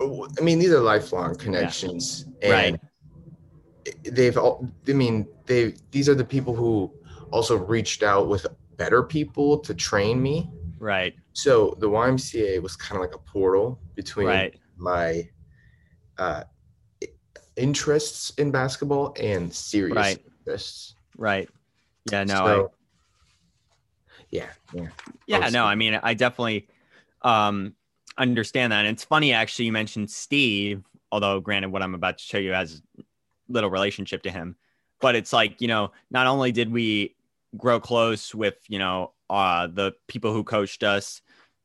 I 0.00 0.40
mean, 0.40 0.58
these 0.58 0.72
are 0.72 0.80
lifelong 0.80 1.36
connections. 1.36 2.26
Yeah. 2.42 2.58
And 2.58 2.72
right. 2.72 2.80
They've 4.04 4.36
all 4.36 4.68
I 4.88 4.92
mean, 4.92 5.28
they 5.46 5.74
these 5.90 6.08
are 6.08 6.14
the 6.14 6.24
people 6.24 6.54
who 6.54 6.92
also 7.30 7.56
reached 7.56 8.02
out 8.02 8.28
with 8.28 8.46
better 8.76 9.02
people 9.02 9.58
to 9.58 9.74
train 9.74 10.22
me. 10.22 10.50
Right. 10.78 11.14
So 11.32 11.76
the 11.78 11.88
YMCA 11.88 12.62
was 12.62 12.76
kind 12.76 12.96
of 12.96 13.02
like 13.02 13.14
a 13.14 13.18
portal 13.18 13.80
between 13.94 14.28
right. 14.28 14.58
my 14.76 15.28
uh 16.18 16.44
interests 17.56 18.30
in 18.38 18.50
basketball 18.50 19.14
and 19.20 19.52
serious 19.52 19.96
right. 19.96 20.24
interests. 20.38 20.94
Right. 21.16 21.48
Yeah, 22.10 22.24
no, 22.24 22.34
so, 22.34 22.72
yeah, 24.34 24.50
yeah, 24.72 24.88
yeah. 25.28 25.48
No, 25.50 25.64
I 25.64 25.76
mean, 25.76 25.98
I 26.02 26.14
definitely 26.14 26.66
um, 27.22 27.74
understand 28.18 28.72
that. 28.72 28.80
And 28.84 28.88
it's 28.88 29.04
funny, 29.04 29.32
actually, 29.32 29.66
you 29.66 29.72
mentioned 29.72 30.10
Steve, 30.10 30.82
although 31.12 31.38
granted, 31.38 31.70
what 31.70 31.82
I'm 31.82 31.94
about 31.94 32.18
to 32.18 32.24
show 32.24 32.38
you 32.38 32.52
has 32.52 32.82
little 33.48 33.70
relationship 33.70 34.24
to 34.24 34.30
him, 34.30 34.56
but 35.00 35.14
it's 35.14 35.32
like 35.32 35.60
you 35.60 35.68
know, 35.68 35.92
not 36.10 36.26
only 36.26 36.50
did 36.50 36.72
we 36.72 37.14
grow 37.56 37.78
close 37.78 38.34
with 38.34 38.56
you 38.68 38.80
know 38.80 39.12
uh, 39.30 39.68
the 39.68 39.92
people 40.08 40.32
who 40.32 40.42
coached 40.42 40.82
us 40.82 41.22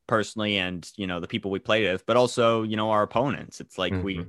personally 0.08 0.58
and 0.58 0.91
you 0.95 1.08
know 1.08 1.19
the 1.19 1.27
people 1.27 1.49
we 1.49 1.58
played 1.58 1.91
with, 1.91 2.05
but 2.05 2.17
also 2.17 2.62
you 2.62 2.77
know 2.77 2.91
our 2.91 3.01
opponents. 3.01 3.60
It's 3.60 3.79
like 3.79 3.93
mm-hmm. 3.93 4.03
we 4.03 4.25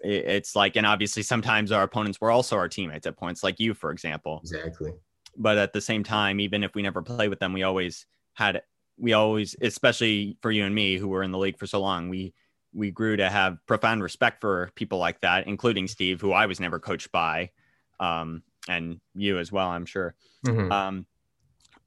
it's 0.00 0.56
like 0.56 0.74
and 0.74 0.84
obviously 0.84 1.22
sometimes 1.22 1.70
our 1.70 1.84
opponents 1.84 2.20
were 2.20 2.32
also 2.32 2.56
our 2.56 2.68
teammates 2.68 3.06
at 3.06 3.16
points 3.16 3.42
like 3.42 3.58
you 3.58 3.74
for 3.74 3.90
example 3.90 4.38
exactly 4.44 4.92
but 5.36 5.58
at 5.58 5.72
the 5.72 5.80
same 5.80 6.04
time, 6.04 6.40
even 6.40 6.64
if 6.64 6.74
we 6.74 6.82
never 6.82 7.02
play 7.02 7.28
with 7.28 7.38
them, 7.38 7.52
we 7.52 7.62
always 7.62 8.06
had 8.34 8.62
we 8.98 9.12
always, 9.12 9.54
especially 9.60 10.36
for 10.42 10.50
you 10.50 10.64
and 10.64 10.74
me 10.74 10.96
who 10.96 11.08
were 11.08 11.22
in 11.22 11.30
the 11.30 11.38
league 11.38 11.58
for 11.58 11.66
so 11.66 11.80
long, 11.80 12.08
we 12.08 12.34
we 12.74 12.90
grew 12.90 13.16
to 13.16 13.28
have 13.28 13.58
profound 13.66 14.02
respect 14.02 14.40
for 14.40 14.70
people 14.74 14.98
like 14.98 15.20
that, 15.22 15.46
including 15.46 15.88
Steve, 15.88 16.20
who 16.20 16.32
I 16.32 16.46
was 16.46 16.60
never 16.60 16.78
coached 16.78 17.10
by, 17.12 17.50
um, 17.98 18.42
and 18.68 19.00
you 19.14 19.38
as 19.38 19.50
well, 19.50 19.68
I'm 19.68 19.86
sure. 19.86 20.14
Mm-hmm. 20.46 20.70
Um, 20.70 21.06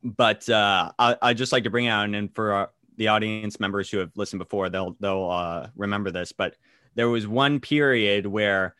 but 0.03 0.49
uh, 0.49 0.91
I, 0.97 1.17
I 1.21 1.33
just 1.33 1.51
like 1.51 1.65
to 1.65 1.69
bring 1.69 1.87
out, 1.87 2.09
and 2.09 2.33
for 2.33 2.53
our, 2.53 2.71
the 2.97 3.09
audience 3.09 3.59
members 3.59 3.89
who 3.89 3.99
have 3.99 4.11
listened 4.15 4.39
before, 4.39 4.69
they'll 4.69 4.95
they'll 4.99 5.29
uh, 5.29 5.67
remember 5.75 6.11
this. 6.11 6.31
But 6.31 6.55
there 6.95 7.09
was 7.09 7.27
one 7.27 7.59
period 7.59 8.25
where 8.25 8.75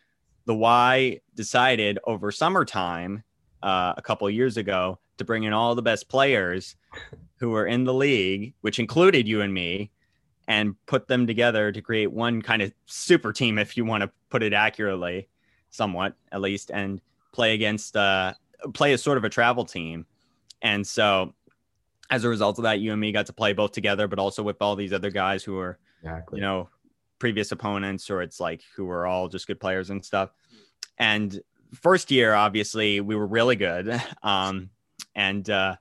the 0.45 0.55
Y 0.55 1.21
decided 1.35 1.99
over 2.05 2.31
summertime 2.31 3.23
uh, 3.63 3.93
a 3.97 4.01
couple 4.01 4.29
years 4.29 4.57
ago 4.57 4.99
to 5.17 5.25
bring 5.25 5.43
in 5.43 5.53
all 5.53 5.75
the 5.75 5.81
best 5.81 6.09
players 6.09 6.75
who 7.37 7.49
were 7.49 7.65
in 7.65 7.83
the 7.83 7.93
league, 7.93 8.53
which 8.61 8.79
included 8.79 9.27
you 9.27 9.41
and 9.41 9.53
me, 9.53 9.91
and 10.47 10.75
put 10.85 11.07
them 11.07 11.27
together 11.27 11.71
to 11.71 11.81
create 11.81 12.11
one 12.11 12.41
kind 12.41 12.61
of 12.61 12.73
super 12.85 13.31
team, 13.31 13.57
if 13.57 13.77
you 13.77 13.85
want 13.85 14.01
to 14.01 14.11
put 14.29 14.43
it 14.43 14.53
accurately, 14.53 15.27
somewhat 15.69 16.15
at 16.31 16.41
least, 16.41 16.71
and 16.71 17.01
play 17.31 17.53
against 17.53 17.95
uh, 17.95 18.33
play 18.73 18.93
as 18.93 19.01
sort 19.01 19.17
of 19.17 19.23
a 19.23 19.29
travel 19.29 19.65
team. 19.65 20.05
And 20.61 20.85
so, 20.85 21.33
as 22.09 22.23
a 22.23 22.29
result 22.29 22.57
of 22.59 22.63
that, 22.63 22.79
you 22.79 22.91
and 22.91 22.99
me 22.99 23.11
got 23.11 23.27
to 23.27 23.33
play 23.33 23.53
both 23.53 23.71
together, 23.71 24.07
but 24.07 24.19
also 24.19 24.43
with 24.43 24.61
all 24.61 24.75
these 24.75 24.93
other 24.93 25.09
guys 25.09 25.43
who 25.43 25.53
were, 25.53 25.79
exactly. 26.03 26.37
you 26.37 26.41
know, 26.41 26.69
previous 27.19 27.51
opponents, 27.51 28.09
or 28.09 28.21
it's 28.21 28.39
like 28.39 28.61
who 28.75 28.85
were 28.85 29.05
all 29.05 29.27
just 29.27 29.47
good 29.47 29.59
players 29.59 29.89
and 29.89 30.03
stuff. 30.03 30.31
And 30.97 31.39
first 31.73 32.11
year, 32.11 32.33
obviously, 32.33 33.01
we 33.01 33.15
were 33.15 33.27
really 33.27 33.55
good. 33.55 34.01
Um, 34.23 34.69
and, 35.15 35.49
uh, 35.49 35.75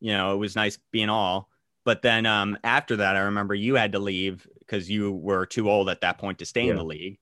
you 0.00 0.12
know, 0.12 0.34
it 0.34 0.36
was 0.36 0.56
nice 0.56 0.78
being 0.90 1.08
all. 1.08 1.48
But 1.84 2.02
then 2.02 2.26
um, 2.26 2.58
after 2.64 2.96
that, 2.96 3.16
I 3.16 3.20
remember 3.20 3.54
you 3.54 3.76
had 3.76 3.92
to 3.92 3.98
leave 3.98 4.46
because 4.58 4.90
you 4.90 5.12
were 5.12 5.46
too 5.46 5.70
old 5.70 5.88
at 5.88 6.00
that 6.00 6.18
point 6.18 6.38
to 6.40 6.46
stay 6.46 6.64
yeah. 6.64 6.70
in 6.70 6.76
the 6.76 6.84
league. 6.84 7.18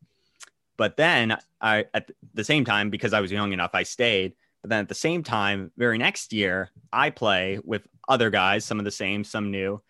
But 0.77 0.97
then 0.97 1.37
I, 1.61 1.85
at 1.95 2.11
the 2.35 2.45
same 2.45 2.65
time, 2.65 2.91
because 2.91 3.13
I 3.13 3.21
was 3.21 3.31
young 3.31 3.53
enough, 3.53 3.73
I 3.75 3.83
stayed. 3.83 4.35
But 4.63 4.71
then 4.71 4.81
at 4.81 4.89
the 4.89 4.95
same 4.95 5.23
time, 5.23 5.73
very 5.77 5.99
next 5.99 6.33
year, 6.33 6.71
I 6.93 7.11
play 7.11 7.61
with 7.63 7.87
other 8.09 8.31
guys, 8.31 8.65
some 8.65 8.79
of 8.79 8.85
the 8.85 8.91
same, 8.91 9.25
some 9.25 9.51
new. 9.51 9.83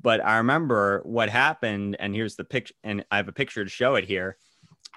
But 0.00 0.24
I 0.24 0.38
remember 0.38 1.00
what 1.04 1.30
happened, 1.30 1.96
and 1.98 2.14
here's 2.14 2.36
the 2.36 2.44
picture, 2.44 2.74
and 2.82 3.04
I 3.10 3.16
have 3.16 3.28
a 3.28 3.32
picture 3.32 3.64
to 3.64 3.70
show 3.70 3.94
it 3.94 4.04
here, 4.04 4.36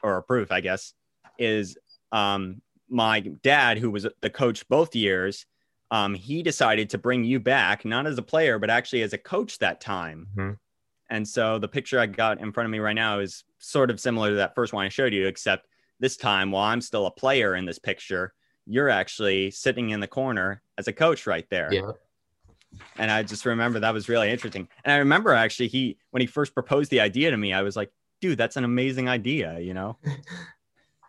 or 0.03 0.17
a 0.17 0.23
proof, 0.23 0.51
I 0.51 0.61
guess, 0.61 0.93
is 1.37 1.77
um, 2.11 2.61
my 2.89 3.19
dad, 3.19 3.77
who 3.77 3.91
was 3.91 4.07
the 4.21 4.29
coach 4.29 4.67
both 4.67 4.95
years, 4.95 5.45
um, 5.91 6.13
he 6.13 6.43
decided 6.43 6.89
to 6.91 6.97
bring 6.97 7.23
you 7.23 7.39
back, 7.39 7.85
not 7.85 8.07
as 8.07 8.17
a 8.17 8.23
player, 8.23 8.59
but 8.59 8.69
actually 8.69 9.01
as 9.03 9.13
a 9.13 9.17
coach 9.17 9.59
that 9.59 9.81
time. 9.81 10.27
Mm-hmm. 10.35 10.53
And 11.09 11.27
so 11.27 11.59
the 11.59 11.67
picture 11.67 11.99
I 11.99 12.07
got 12.07 12.39
in 12.39 12.51
front 12.51 12.65
of 12.65 12.71
me 12.71 12.79
right 12.79 12.93
now 12.93 13.19
is 13.19 13.43
sort 13.59 13.91
of 13.91 13.99
similar 13.99 14.29
to 14.31 14.35
that 14.37 14.55
first 14.55 14.73
one 14.73 14.85
I 14.85 14.89
showed 14.89 15.13
you, 15.13 15.27
except 15.27 15.67
this 15.99 16.17
time, 16.17 16.51
while 16.51 16.63
I'm 16.63 16.81
still 16.81 17.05
a 17.05 17.11
player 17.11 17.55
in 17.55 17.65
this 17.65 17.79
picture, 17.79 18.33
you're 18.65 18.89
actually 18.89 19.51
sitting 19.51 19.91
in 19.91 19.99
the 19.99 20.07
corner 20.07 20.61
as 20.77 20.87
a 20.87 20.93
coach 20.93 21.27
right 21.27 21.45
there. 21.49 21.71
Yeah. 21.71 21.91
And 22.97 23.11
I 23.11 23.23
just 23.23 23.45
remember 23.45 23.79
that 23.79 23.93
was 23.93 24.09
really 24.09 24.31
interesting. 24.31 24.67
And 24.83 24.91
I 24.91 24.97
remember 24.97 25.31
actually 25.31 25.67
he 25.67 25.97
when 26.11 26.21
he 26.21 26.27
first 26.27 26.53
proposed 26.53 26.91
the 26.91 26.99
idea 26.99 27.31
to 27.31 27.37
me, 27.37 27.53
I 27.53 27.61
was 27.61 27.75
like, 27.75 27.91
dude, 28.19 28.37
that's 28.37 28.57
an 28.57 28.63
amazing 28.63 29.07
idea, 29.07 29.59
you 29.59 29.73
know? 29.73 29.97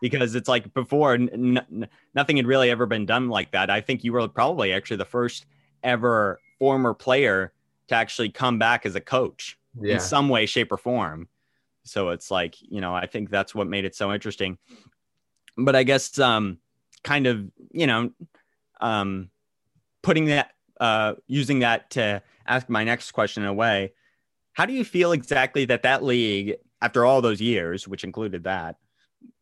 because 0.01 0.35
it's 0.35 0.49
like 0.49 0.73
before 0.75 1.15
n- 1.15 1.59
n- 1.59 1.89
nothing 2.15 2.37
had 2.37 2.47
really 2.47 2.71
ever 2.71 2.87
been 2.87 3.07
done 3.07 3.29
like 3.29 3.51
that. 3.53 3.71
I 3.71 3.81
think 3.81 4.05
you 4.05 4.13
were 4.13 4.29
probably 4.29 4.73
actually 4.73 4.99
the 4.99 5.05
first 5.05 5.47
ever 5.83 6.41
former 6.59 6.95
player 6.95 7.53
to 7.89 7.95
actually 7.95 8.31
come 8.31 8.59
back 8.59 8.85
as 8.87 8.95
a 8.95 9.01
coach 9.01 9.59
Yeah. 9.81 9.95
in 9.95 10.01
some 10.01 10.29
way, 10.29 10.47
shape, 10.47 10.73
or 10.73 10.77
form. 10.79 11.29
So 11.85 12.11
it's 12.11 12.31
like, 12.31 12.57
you 12.61 12.81
know, 12.81 12.95
I 12.95 13.07
think 13.07 13.31
that's 13.31 13.55
what 13.55 13.69
made 13.69 13.85
it 13.85 13.95
so 13.95 14.13
interesting. 14.13 14.59
But 15.57 15.77
I 15.77 15.83
guess 15.85 16.19
um 16.19 16.59
kind 17.05 17.27
of, 17.27 17.45
you 17.71 17.87
know, 17.87 18.11
um 18.81 19.31
putting 20.03 20.27
that 20.27 20.51
uh 20.81 21.15
using 21.27 21.61
that 21.61 21.91
to 21.91 22.23
ask 22.47 22.69
my 22.69 22.85
next 22.85 23.13
question 23.13 23.43
in 23.45 23.49
a 23.49 23.55
way, 23.55 23.93
how 24.53 24.67
do 24.67 24.73
you 24.73 24.85
feel 24.85 25.13
exactly 25.13 25.65
that 25.67 25.83
that 25.83 26.03
league 26.03 26.57
after 26.83 27.05
all 27.05 27.23
those 27.23 27.41
years, 27.41 27.87
which 27.89 28.05
included 28.05 28.45
that, 28.45 28.77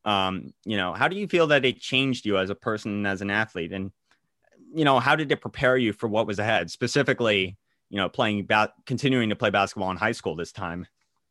um, 0.04 0.52
you 0.64 0.76
know, 0.76 0.92
how 0.92 1.08
do 1.08 1.16
you 1.16 1.26
feel 1.26 1.46
that 1.48 1.64
it 1.64 1.80
changed 1.80 2.26
you 2.26 2.38
as 2.38 2.50
a 2.50 2.54
person 2.54 2.92
and 2.92 3.06
as 3.06 3.20
an 3.22 3.30
athlete? 3.30 3.72
And, 3.72 3.90
you 4.74 4.84
know, 4.84 4.98
how 5.00 5.16
did 5.16 5.30
it 5.32 5.40
prepare 5.40 5.76
you 5.76 5.92
for 5.92 6.08
what 6.08 6.26
was 6.26 6.38
ahead, 6.38 6.70
specifically, 6.70 7.56
you 7.90 7.96
know, 7.96 8.08
playing, 8.08 8.46
ba- 8.46 8.72
continuing 8.86 9.28
to 9.30 9.36
play 9.36 9.50
basketball 9.50 9.90
in 9.90 9.96
high 9.96 10.12
school 10.12 10.36
this 10.36 10.52
time? 10.52 10.86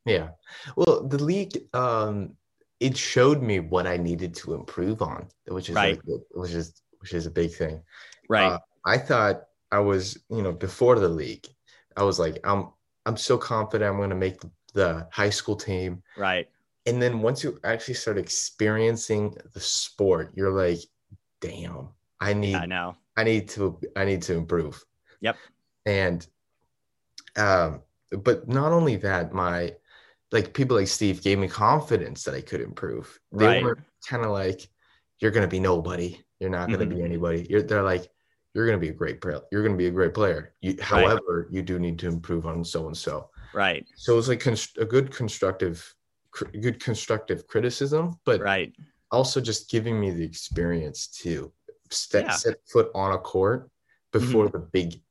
Yeah. 0.06 0.30
Well, 0.76 1.04
the 1.08 1.24
league, 1.24 1.58
um, 1.74 2.36
it 2.80 2.98
showed 2.98 3.42
me 3.42 3.60
what 3.60 3.88
I 3.88 3.98
needed 3.98 4.36
to 4.36 4.54
improve 4.54 5.02
on, 5.02 5.28
which 5.48 5.70
is 5.70 5.76
Right. 5.76 6.00
like, 6.08 6.22
which 6.32 6.52
is 6.52 6.82
which 7.00 7.14
is 7.14 7.26
a 7.26 7.32
big 7.32 7.52
thing. 7.54 7.82
Right. 8.30 8.54
Uh, 8.54 8.60
I 8.86 8.98
thought 8.98 9.44
I 9.72 9.80
was, 9.80 10.18
you 10.30 10.42
know, 10.42 10.52
before 10.52 11.00
the 11.00 11.10
league, 11.10 11.48
I 11.96 12.04
was 12.04 12.20
like, 12.20 12.40
I'm 12.44 12.70
I'm 13.06 13.18
so 13.18 13.38
confident 13.38 13.90
I'm 13.90 13.98
going 13.98 14.10
to 14.10 14.16
make 14.16 14.42
the 14.74 15.08
high 15.12 15.30
school 15.30 15.56
team. 15.56 16.02
right. 16.18 16.50
And 16.86 17.02
then 17.02 17.22
once 17.22 17.44
you 17.44 17.60
actually 17.64 17.94
start 17.94 18.18
experiencing 18.18 19.36
the 19.54 19.60
sport, 19.60 20.32
you're 20.36 20.52
like, 20.52 20.80
damn, 21.42 21.90
I 22.20 22.34
need 22.34 22.56
I 22.56 22.66
know. 22.66 22.96
I 23.16 23.24
need 23.24 23.48
to 23.50 23.80
I 23.96 24.06
need 24.06 24.22
to 24.24 24.34
improve. 24.34 24.84
Yep. 25.22 25.38
And 25.86 26.26
um 27.38 27.82
but 28.12 28.48
not 28.48 28.72
only 28.72 28.96
that, 28.98 29.34
my 29.34 29.74
like 30.32 30.54
people 30.54 30.78
like 30.78 30.88
Steve 30.88 31.22
gave 31.22 31.40
me 31.40 31.48
confidence 31.48 32.24
that 32.24 32.34
I 32.36 32.42
could 32.42 32.62
improve. 32.62 33.20
They 33.32 33.46
Right. 33.46 33.64
were 33.64 33.78
kind 34.08 34.26
of 34.26 34.32
like, 34.32 34.68
you're 35.20 35.32
gonna 35.32 35.48
be 35.48 35.60
nobody. 35.60 36.20
You're 36.40 36.50
not 36.50 36.70
gonna 36.70 36.86
Mhm. 36.86 36.96
be 36.96 37.02
anybody. 37.02 37.48
You're 37.50 37.62
they're 37.64 37.84
like, 37.84 38.10
you're 38.54 38.66
gonna 38.66 38.78
be 38.78 38.90
a 38.90 38.94
great 38.94 39.22
player. 39.22 39.42
You're 39.52 39.64
gonna 39.64 39.78
be 39.78 39.88
a 39.88 39.92
great 39.92 40.14
player. 40.14 40.54
You, 40.62 40.78
however, 40.82 41.48
you 41.50 41.62
do 41.62 41.80
need 41.80 41.98
to 42.00 42.08
improve 42.08 42.46
on 42.46 42.64
so 42.66 42.88
and 42.88 42.98
so. 42.98 43.30
Right. 43.54 43.86
So 43.96 44.18
it's 44.18 44.28
like 44.28 44.42
const- 44.42 44.78
a 44.80 44.86
good 44.86 45.12
constructive, 45.12 45.96
cr- 46.34 46.46
good 46.60 46.80
constructive 46.84 47.48
criticism, 47.48 48.20
but 48.26 48.42
Right. 48.42 48.74
also 49.12 49.40
just 49.40 49.70
giving 49.70 50.00
me 50.00 50.12
the 50.12 50.24
experience 50.24 51.08
to 51.22 51.52
step 51.90 52.24
Yeah. 52.26 52.30
Mm-hmm. 52.32 52.38
set 52.38 52.58
foot 52.68 52.92
on 52.96 53.14
a 53.14 53.18
court 53.20 53.70
before 54.12 54.50
the 54.50 54.60
big 54.60 55.02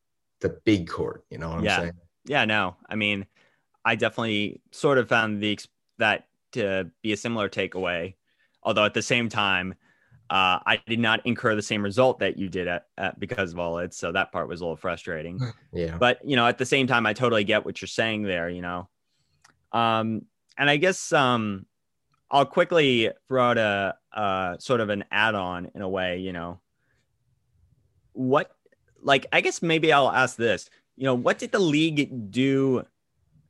the 0.41 0.51
big 0.65 0.89
court 0.89 1.25
you 1.31 1.39
know 1.39 1.51
what 1.51 1.59
i'm 1.59 1.65
saying 1.83 1.93
Yeah. 2.25 2.45
No, 2.45 2.77
I 2.89 2.97
mean, 2.97 3.27
I 3.85 3.95
definitely 3.97 4.61
sort 4.73 4.99
of 4.99 5.09
found 5.09 5.41
the 5.43 5.59
that 5.99 6.27
to 6.53 6.91
be 7.03 7.13
a 7.13 7.17
similar 7.17 7.49
takeaway. 7.49 8.15
Although 8.65 8.85
at 8.85 8.95
the 8.95 9.03
same 9.03 9.29
time, 9.29 9.75
uh, 10.31 10.59
I 10.67 10.81
did 10.87 10.99
not 11.01 11.25
incur 11.27 11.55
the 11.57 11.63
same 11.63 11.83
result 11.83 12.19
that 12.21 12.39
you 12.39 12.49
did 12.49 12.67
at, 12.69 12.87
at 12.97 13.19
because 13.21 13.53
of 13.53 13.59
all 13.61 13.79
it. 13.79 13.93
So 13.95 14.13
that 14.13 14.31
part 14.33 14.49
was 14.49 14.61
a 14.61 14.65
little 14.65 14.77
frustrating. 14.77 15.39
yeah 15.73 15.97
but 15.99 16.19
you 16.25 16.35
know 16.37 16.47
at 16.47 16.59
the 16.59 16.67
same 16.67 16.87
time 16.87 17.07
i 17.07 17.13
totally 17.13 17.45
get 17.45 17.65
what 17.65 17.81
you're 17.81 17.89
saying 18.03 18.23
there 18.23 18.49
you 18.51 18.63
know 18.63 18.89
um 19.73 20.23
and 20.59 20.69
i 20.71 20.77
guess 20.77 21.13
um 21.13 21.67
i'll 22.31 22.47
quickly 22.47 23.11
throw 23.29 23.51
out 23.51 23.59
a 23.59 23.95
uh 24.15 24.57
sort 24.59 24.81
of 24.81 24.89
an 24.91 25.05
add-on 25.11 25.71
in 25.75 25.83
a 25.83 25.89
way 25.89 26.19
you 26.19 26.33
know. 26.33 26.61
What 28.15 28.55
like 29.03 29.27
i 29.33 29.41
guess 29.41 29.63
maybe 29.63 29.93
i'll 29.93 30.11
ask 30.11 30.37
this 30.37 30.69
you 30.97 31.05
know 31.05 31.15
what 31.15 31.39
did 31.39 31.51
the 31.51 31.59
league 31.59 32.31
do 32.31 32.85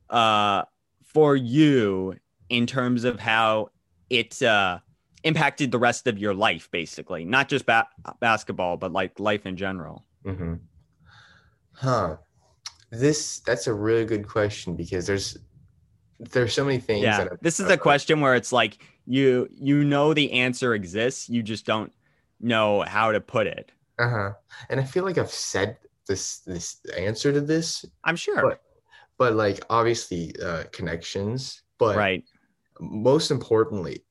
uh 0.09 0.63
for 1.03 1.35
you 1.35 2.15
in 2.49 2.65
terms 2.65 3.03
of 3.03 3.19
how 3.19 3.69
it 4.09 4.41
uh 4.41 4.79
impacted 5.23 5.71
the 5.71 5.79
rest 5.79 6.07
of 6.07 6.17
your 6.17 6.33
life 6.33 6.69
basically? 6.71 7.23
Not 7.25 7.49
just 7.49 7.65
ba- 7.65 7.87
basketball 8.19 8.77
but 8.77 8.91
like 8.91 9.19
life 9.19 9.45
in 9.45 9.57
general. 9.57 10.05
Hmm 10.25 10.55
huh. 11.73 12.17
This 12.91 13.39
that's 13.39 13.67
a 13.67 13.73
really 13.73 14.05
good 14.05 14.27
question 14.27 14.75
because 14.75 15.07
there's 15.07 15.37
there's 16.19 16.53
so 16.53 16.63
many 16.63 16.79
things 16.79 17.03
yeah. 17.03 17.27
this 17.41 17.59
is 17.59 17.69
a 17.69 17.77
question 17.77 18.21
where 18.21 18.35
it's 18.35 18.51
like 18.51 18.77
you 19.05 19.47
you 19.51 19.83
know 19.83 20.13
the 20.13 20.31
answer 20.31 20.73
exists 20.73 21.29
you 21.29 21.43
just 21.43 21.65
don't 21.65 21.91
know 22.39 22.81
how 22.81 23.11
to 23.11 23.19
put 23.21 23.47
it. 23.47 23.71
Uh-huh. 23.99 24.33
And 24.69 24.79
i 24.79 24.83
feel 24.83 25.03
like 25.03 25.17
i've 25.17 25.29
said 25.31 25.77
this 26.07 26.39
this 26.39 26.77
answer 26.97 27.31
to 27.33 27.41
this 27.41 27.85
i'm 28.03 28.15
sure. 28.15 28.41
But- 28.41 28.61
but 29.17 29.35
like 29.35 29.63
obviously 29.69 30.33
uh 30.43 30.63
connections 30.71 31.61
but 31.77 31.95
right. 31.95 32.23
most 32.79 33.29
importantly 33.31 34.03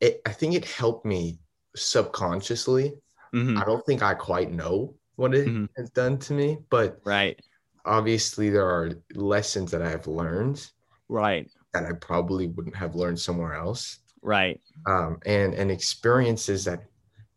it, 0.00 0.20
i 0.26 0.32
think 0.32 0.54
it 0.54 0.64
helped 0.64 1.06
me 1.06 1.38
subconsciously. 1.76 2.94
Mhm. 3.34 3.60
I 3.60 3.64
don't 3.64 3.84
think 3.86 4.02
I 4.02 4.14
quite 4.14 4.50
know 4.52 4.94
what 5.16 5.34
it 5.34 5.46
Mhm. 5.48 5.68
has 5.76 5.88
done 5.90 6.18
to 6.18 6.32
me, 6.34 6.58
but 6.68 7.00
right. 7.04 7.40
obviously 7.86 8.50
there 8.50 8.66
are 8.68 8.90
lessons 9.14 9.70
that 9.70 9.80
I 9.82 9.88
have 9.90 10.06
learned 10.06 10.70
right 11.08 11.50
that 11.74 11.84
I 11.84 11.92
probably 11.92 12.48
wouldn't 12.48 12.76
have 12.76 12.94
learned 12.94 13.18
somewhere 13.20 13.54
else, 13.54 13.98
right 14.22 14.60
um, 14.86 15.18
and 15.26 15.54
and 15.54 15.70
experiences 15.70 16.64
that 16.66 16.84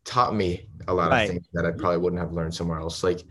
taught 0.06 0.36
me 0.36 0.70
a 0.88 0.94
lot 0.94 1.12
Right. 1.12 1.24
of 1.24 1.28
things 1.28 1.46
that 1.54 1.66
I 1.66 1.72
probably 1.72 2.00
wouldn't 2.00 2.22
have 2.22 2.34
learned 2.34 2.56
somewhere 2.56 2.80
else, 2.80 3.04
like 3.04 3.24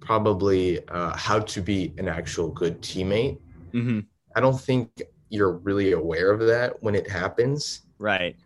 probably 0.00 0.86
uh, 0.88 1.16
how 1.16 1.40
to 1.40 1.62
be 1.62 1.94
an 1.98 2.08
actual 2.08 2.50
good 2.50 2.82
teammate. 2.82 3.40
hmm 3.72 4.00
I 4.36 4.40
don't 4.40 4.60
think 4.60 5.02
you're 5.30 5.58
really 5.58 5.92
aware 5.92 6.32
of 6.32 6.40
that 6.46 6.82
when 6.82 6.94
it 6.94 7.10
happens. 7.10 7.82
right 7.98 8.36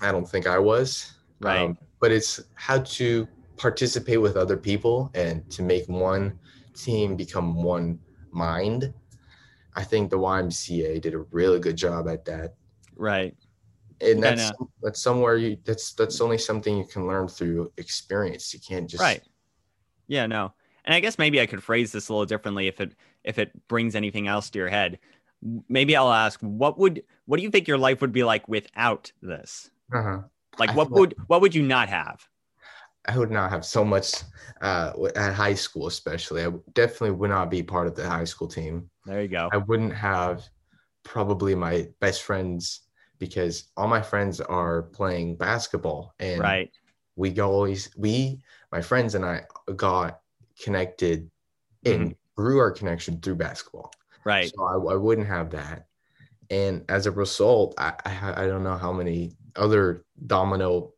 I 0.00 0.12
don't 0.12 0.28
think 0.28 0.46
I 0.46 0.58
was. 0.58 1.12
Right. 1.40 1.60
Um, 1.62 1.78
but 2.00 2.12
it's 2.12 2.40
how 2.54 2.78
to 2.78 3.26
participate 3.56 4.20
with 4.20 4.36
other 4.36 4.56
people 4.56 5.10
and 5.14 5.48
to 5.50 5.62
make 5.62 5.88
one 5.88 6.38
team 6.74 7.16
become 7.16 7.62
one 7.62 7.98
mind. 8.30 8.92
I 9.78 9.84
think 9.84 10.10
the 10.10 10.18
YMCA 10.18 11.00
did 11.00 11.14
a 11.14 11.18
really 11.30 11.60
good 11.60 11.76
job 11.76 12.08
at 12.08 12.24
that. 12.26 12.54
right. 12.96 13.34
And 14.00 14.22
that's 14.22 14.52
that's 14.82 15.00
somewhere 15.00 15.36
you 15.36 15.56
that's 15.64 15.92
that's 15.92 16.20
only 16.20 16.38
something 16.38 16.76
you 16.76 16.84
can 16.84 17.06
learn 17.08 17.26
through 17.26 17.72
experience. 17.78 18.52
You 18.54 18.60
can't 18.60 18.88
just 18.88 19.00
right. 19.02 19.22
Yeah 20.06 20.26
no. 20.26 20.52
And 20.84 20.94
i 20.94 21.00
guess 21.00 21.18
maybe 21.18 21.40
i 21.40 21.46
could 21.46 21.62
phrase 21.62 21.90
this 21.92 22.08
a 22.08 22.12
little 22.12 22.24
differently 22.26 22.66
if 22.68 22.80
it 22.80 22.92
if 23.24 23.38
it 23.38 23.50
brings 23.68 23.94
anything 23.96 24.28
else 24.28 24.50
to 24.50 24.58
your 24.58 24.68
head. 24.68 24.98
Maybe 25.68 25.96
i'll 25.96 26.12
ask 26.12 26.38
what 26.40 26.78
would 26.78 27.02
what 27.26 27.38
do 27.38 27.42
you 27.42 27.50
think 27.50 27.66
your 27.66 27.78
life 27.78 28.00
would 28.00 28.12
be 28.12 28.22
like 28.24 28.46
without 28.48 29.10
this? 29.20 29.70
Uh-huh. 29.92 30.20
like 30.60 30.70
I 30.70 30.74
what 30.74 30.88
feel 30.88 30.94
like- 30.94 31.00
would 31.00 31.14
what 31.26 31.40
would 31.40 31.54
you 31.56 31.62
not 31.62 31.88
have 31.88 32.28
I 33.08 33.16
would 33.16 33.30
not 33.30 33.50
have 33.50 33.64
so 33.64 33.84
much 33.84 34.12
uh, 34.60 34.92
at 35.16 35.32
high 35.32 35.54
school, 35.54 35.86
especially. 35.86 36.44
I 36.44 36.50
definitely 36.74 37.12
would 37.12 37.30
not 37.30 37.50
be 37.50 37.62
part 37.62 37.86
of 37.86 37.96
the 37.96 38.08
high 38.08 38.24
school 38.24 38.46
team. 38.46 38.90
there 39.06 39.22
you 39.22 39.28
go 39.28 39.48
I 39.50 39.56
wouldn't 39.56 39.94
have 39.94 40.46
probably 41.04 41.54
my 41.54 41.88
best 42.00 42.22
friends 42.22 42.82
because 43.18 43.70
all 43.76 43.88
my 43.88 44.02
friends 44.02 44.40
are 44.42 44.82
playing 44.82 45.36
basketball 45.36 46.14
and 46.20 46.40
right 46.40 46.70
we 47.16 47.30
go 47.30 47.50
always 47.50 47.90
we 47.96 48.40
my 48.70 48.80
friends 48.80 49.14
and 49.14 49.24
I 49.24 49.44
got 49.74 50.20
connected 50.62 51.30
and 51.84 52.14
grew 52.36 52.58
our 52.58 52.70
connection 52.70 53.20
through 53.20 53.36
basketball. 53.36 53.90
right 54.24 54.52
So 54.54 54.64
I, 54.64 54.92
I 54.92 54.96
wouldn't 54.96 55.26
have 55.26 55.50
that. 55.50 55.86
And 56.50 56.84
as 56.88 57.06
a 57.06 57.10
result, 57.10 57.74
I, 57.78 57.94
I 58.04 58.44
I 58.44 58.46
don't 58.46 58.62
know 58.62 58.76
how 58.76 58.92
many 58.92 59.32
other 59.56 60.04
domino 60.26 60.92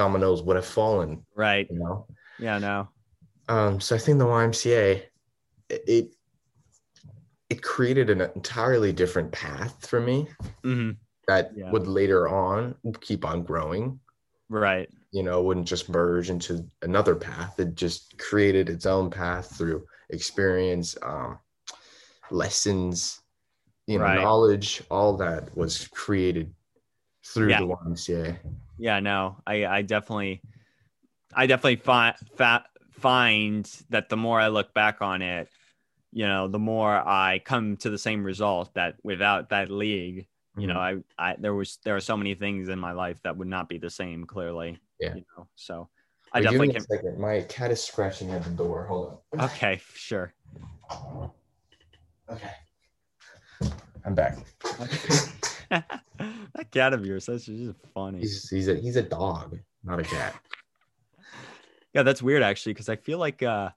dominoes 0.00 0.42
would 0.42 0.56
have 0.56 0.64
fallen. 0.64 1.26
Right. 1.34 1.66
You 1.70 1.78
know. 1.78 2.06
Yeah. 2.38 2.58
No. 2.58 2.88
Um, 3.50 3.80
so 3.80 3.94
I 3.94 3.98
think 3.98 4.18
the 4.18 4.24
YMCA 4.24 5.02
it 5.68 6.14
it 7.50 7.62
created 7.62 8.08
an 8.08 8.22
entirely 8.34 8.92
different 8.92 9.30
path 9.30 9.86
for 9.86 10.00
me 10.00 10.26
hmm 10.64 10.92
that 11.28 11.52
Yeah. 11.54 11.70
would 11.70 11.86
later 11.86 12.28
on 12.28 12.74
keep 13.02 13.24
on 13.26 13.42
growing. 13.42 14.00
Right. 14.48 14.88
You 15.12 15.22
know, 15.22 15.42
wouldn't 15.42 15.68
just 15.68 15.88
merge 15.90 16.30
into 16.30 16.66
another 16.80 17.14
path. 17.14 17.60
It 17.60 17.74
just 17.74 18.16
created 18.18 18.70
its 18.70 18.86
own 18.86 19.10
path 19.10 19.54
through 19.56 19.84
experience, 20.08 20.96
um, 21.02 21.38
lessons, 22.30 23.20
you 23.86 23.98
know, 23.98 24.06
Right. 24.06 24.22
knowledge. 24.22 24.82
All 24.90 25.16
that 25.18 25.54
was 25.54 25.88
created 25.88 26.54
through 27.24 27.50
Yeah. 27.50 27.60
the 27.60 27.66
YMCA. 27.66 28.26
Yeah. 28.26 28.34
Yeah. 28.78 29.00
No. 29.00 29.36
I 29.46 29.66
I 29.66 29.82
definitely 29.82 30.42
I 31.34 31.46
definitely 31.46 31.76
find 31.76 32.16
fa- 32.36 32.64
find 32.92 33.64
that 33.90 34.08
the 34.08 34.16
more 34.16 34.40
I 34.40 34.48
look 34.48 34.74
back 34.74 35.00
on 35.00 35.22
it, 35.22 35.48
you 36.12 36.26
know, 36.26 36.48
the 36.48 36.58
more 36.58 36.90
I 36.90 37.40
come 37.44 37.76
to 37.78 37.90
the 37.90 37.98
same 37.98 38.24
result 38.24 38.74
that 38.74 38.96
without 39.02 39.50
that 39.50 39.70
league, 39.70 40.26
you 40.56 40.66
know, 40.66 40.74
mm-hmm. 40.74 41.00
I, 41.18 41.32
I 41.32 41.36
there 41.38 41.54
was 41.54 41.78
there 41.84 41.94
are 41.96 42.00
so 42.00 42.16
many 42.16 42.34
things 42.34 42.68
in 42.68 42.78
my 42.78 42.92
life 42.92 43.22
that 43.22 43.36
would 43.36 43.48
not 43.48 43.68
be 43.68 43.78
the 43.78 43.90
same. 43.90 44.24
Clearly. 44.24 44.78
Yeah. 44.98 45.14
You 45.14 45.24
know. 45.36 45.46
So 45.54 45.88
I 46.32 46.38
Wait, 46.38 46.42
give 46.42 46.52
definitely 46.52 46.68
me 46.68 46.74
can. 46.74 46.82
a 46.82 46.86
second. 46.86 47.18
My 47.18 47.40
cat 47.42 47.70
is 47.70 47.82
scratching 47.82 48.30
at 48.30 48.44
the 48.44 48.50
door. 48.50 48.86
Hold 48.86 49.20
on. 49.32 49.40
Okay. 49.46 49.80
Sure. 49.94 50.34
Okay. 52.30 52.50
I'm 54.04 54.14
back. 54.14 54.38
that 55.70 56.70
cat 56.72 56.92
of 56.92 57.06
yours, 57.06 57.26
that's 57.26 57.46
just 57.46 57.74
funny. 57.94 58.20
He's 58.20 58.48
he's 58.48 58.68
a 58.68 58.74
he's 58.74 58.96
a 58.96 59.02
dog, 59.02 59.58
not 59.84 60.00
a 60.00 60.04
cat. 60.04 60.34
Yeah, 61.92 62.04
that's 62.04 62.22
weird 62.22 62.44
actually, 62.44 62.74
because 62.74 62.88
I 62.88 62.94
feel 62.94 63.18
like 63.18 63.42
uh, 63.42 63.70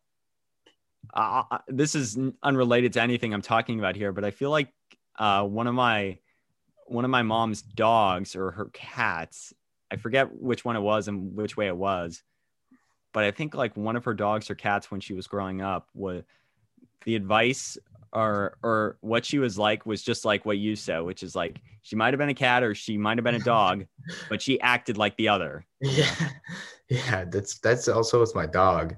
uh, 1.16 1.58
this 1.68 1.96
is 1.96 2.16
unrelated 2.44 2.94
to 2.94 3.02
anything 3.02 3.34
I'm 3.34 3.42
talking 3.42 3.80
about 3.80 3.96
here, 3.96 4.12
but 4.12 4.24
I 4.24 4.30
feel 4.30 4.52
like 4.52 4.72
uh, 5.18 5.44
one 5.46 5.66
of 5.66 5.74
my 5.74 6.20
one 6.86 7.06
of 7.06 7.12
my 7.12 7.24
mom's 7.24 7.64
dogs 7.64 8.36
or 8.36 8.52
her 8.52 8.66
cats, 8.66 9.52
I 9.90 9.96
forget 9.96 10.32
which 10.32 10.64
one 10.64 10.76
it 10.76 10.82
was 10.82 11.08
and 11.08 11.36
which 11.36 11.58
way 11.58 11.66
it 11.66 11.76
was, 11.76 12.22
but 13.14 13.24
I 13.24 13.32
think 13.32 13.56
like 13.56 13.76
one 13.76 13.96
of 13.96 14.06
her 14.06 14.14
dogs 14.14 14.50
or 14.52 14.54
cats 14.56 14.92
when 14.92 15.02
she 15.02 15.16
was 15.16 15.26
growing 15.26 15.62
up 15.62 15.90
was 15.96 16.24
the 17.06 17.16
advice 17.16 17.80
or 18.14 18.58
or 18.64 18.98
what 19.02 19.26
she 19.26 19.40
was 19.40 19.58
like 19.58 19.86
was 19.86 20.02
just 20.04 20.24
like 20.26 20.46
what 20.46 20.58
you 20.58 20.76
said, 20.76 21.00
which 21.00 21.24
is 21.24 21.36
like 21.36 21.60
she 21.82 21.96
might 21.96 22.14
have 22.14 22.20
been 22.20 22.30
a 22.30 22.34
cat 22.34 22.64
or 22.64 22.74
she 22.76 22.98
might 22.98 23.18
have 23.18 23.24
been 23.26 23.36
a 23.36 23.40
dog, 23.40 23.86
but 24.30 24.42
she 24.42 24.62
acted 24.62 24.98
like 24.98 25.18
the 25.18 25.28
other. 25.30 25.66
Yeah, 25.82 26.16
yeah. 26.90 27.26
That's 27.26 27.60
that's 27.60 27.88
also 27.88 28.20
with 28.20 28.36
my 28.36 28.46
dog. 28.46 28.96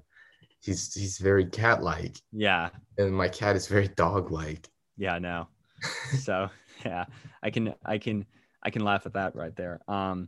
He's 0.61 0.93
he's 0.93 1.17
very 1.19 1.45
cat 1.45 1.81
like, 1.83 2.17
Yeah, 2.31 2.69
and 2.97 3.15
my 3.15 3.29
cat 3.29 3.55
is 3.55 3.67
very 3.67 3.87
dog 3.87 4.31
like. 4.31 4.67
yeah, 4.97 5.19
no. 5.19 5.47
so 6.19 6.49
yeah 6.85 7.05
i 7.43 7.49
can 7.49 7.73
i 7.85 7.97
can 7.97 8.25
i 8.63 8.69
can 8.69 8.83
laugh 8.83 9.05
at 9.05 9.13
that 9.13 9.35
right 9.35 9.55
there 9.55 9.79
um 9.87 10.27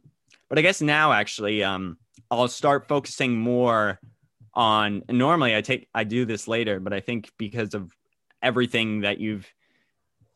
but 0.50 0.58
i 0.60 0.62
guess 0.62 0.82
now 0.82 1.12
actually 1.12 1.64
um 1.64 1.98
i'll 2.30 2.48
start 2.48 2.88
focusing 2.88 3.36
more 3.38 4.00
on 4.54 5.04
normally 5.10 5.56
i 5.56 5.62
take 5.62 5.88
i 5.96 6.04
do 6.04 6.26
this 6.26 6.48
later 6.48 6.80
but 6.80 6.94
i 6.94 7.00
think 7.00 7.32
because 7.38 7.74
of 7.74 7.92
everything 8.42 9.02
that 9.02 9.20
you've 9.20 9.52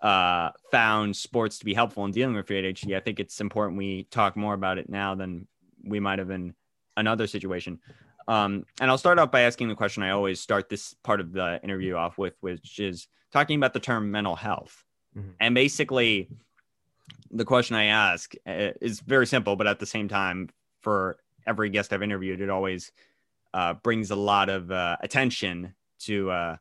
uh 0.02 0.50
found 0.72 1.16
sports 1.16 1.60
to 1.60 1.66
be 1.66 1.74
helpful 1.74 2.04
in 2.06 2.12
dealing 2.12 2.36
with 2.36 2.50
your 2.50 2.62
adhd 2.62 2.96
i 2.96 3.00
think 3.00 3.20
it's 3.20 3.40
important 3.40 3.78
we 3.78 4.04
talk 4.06 4.36
more 4.36 4.54
about 4.54 4.78
it 4.78 4.90
now 4.90 5.14
than 5.14 5.48
we 5.84 6.00
might 6.00 6.18
have 6.20 6.32
in 6.32 6.54
another 6.98 7.28
situation 7.28 7.80
um 8.28 8.66
and 8.80 8.90
i'll 8.90 8.98
start 8.98 9.20
off 9.20 9.30
by 9.30 9.42
asking 9.42 9.68
the 9.68 9.76
question 9.76 10.02
i 10.02 10.10
always 10.10 10.40
start 10.40 10.70
this 10.70 10.96
part 11.04 11.20
of 11.20 11.32
the 11.34 11.60
interview 11.64 11.96
off 11.96 12.18
with 12.18 12.34
which 12.42 12.80
is 12.80 13.08
talking 13.32 13.58
about 13.58 13.74
the 13.74 13.80
term 13.80 14.12
mental 14.12 14.36
health 14.36 14.84
Mhm. 15.16 15.34
and 15.42 15.54
basically, 15.56 16.30
the 17.32 17.46
question 17.46 17.76
I 17.76 17.86
ask 17.86 18.34
uh, 18.48 18.72
is 18.82 19.00
very 19.02 19.28
simple, 19.28 19.56
but 19.56 19.68
at 19.68 19.80
the 19.80 19.86
same 19.86 20.08
time, 20.08 20.50
for 20.82 21.18
every 21.46 21.70
guest 21.70 21.92
I've 21.94 22.04
interviewed, 22.04 22.42
it 22.42 22.50
always 22.50 22.92
uh, 23.54 23.74
brings 23.74 24.12
a 24.12 24.16
lot 24.16 24.50
of 24.50 24.72
uh, 24.72 24.98
attention 25.02 25.76
to 26.00 26.32
uh, 26.32 26.58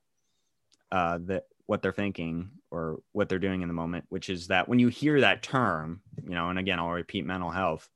uh, 0.93 1.19
the, 1.19 1.43
what 1.67 1.83
they're 1.83 1.93
thinking 1.93 2.51
or 2.71 3.01
what 3.13 3.29
they're 3.29 3.39
doing 3.39 3.63
in 3.63 3.69
the 3.69 3.75
moment, 3.75 4.05
which 4.09 4.29
is 4.29 4.49
that 4.49 4.69
when 4.69 4.79
you 4.79 4.89
hear 4.89 5.21
that 5.21 5.43
term, 5.43 6.01
you 6.25 6.31
know, 6.31 6.49
and 6.51 6.59
again, 6.59 6.79
I'll 6.79 6.91
repeat 6.91 7.25
mental 7.25 7.51
health, 7.51 7.89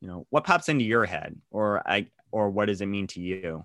you 0.00 0.08
know, 0.08 0.26
what 0.30 0.44
pops 0.44 0.68
into 0.68 0.84
your 0.84 1.04
head 1.04 1.40
or 1.50 1.82
I, 1.88 2.08
or 2.30 2.50
what 2.50 2.66
does 2.66 2.80
it 2.80 2.86
mean 2.86 3.06
to 3.08 3.20
you? 3.20 3.64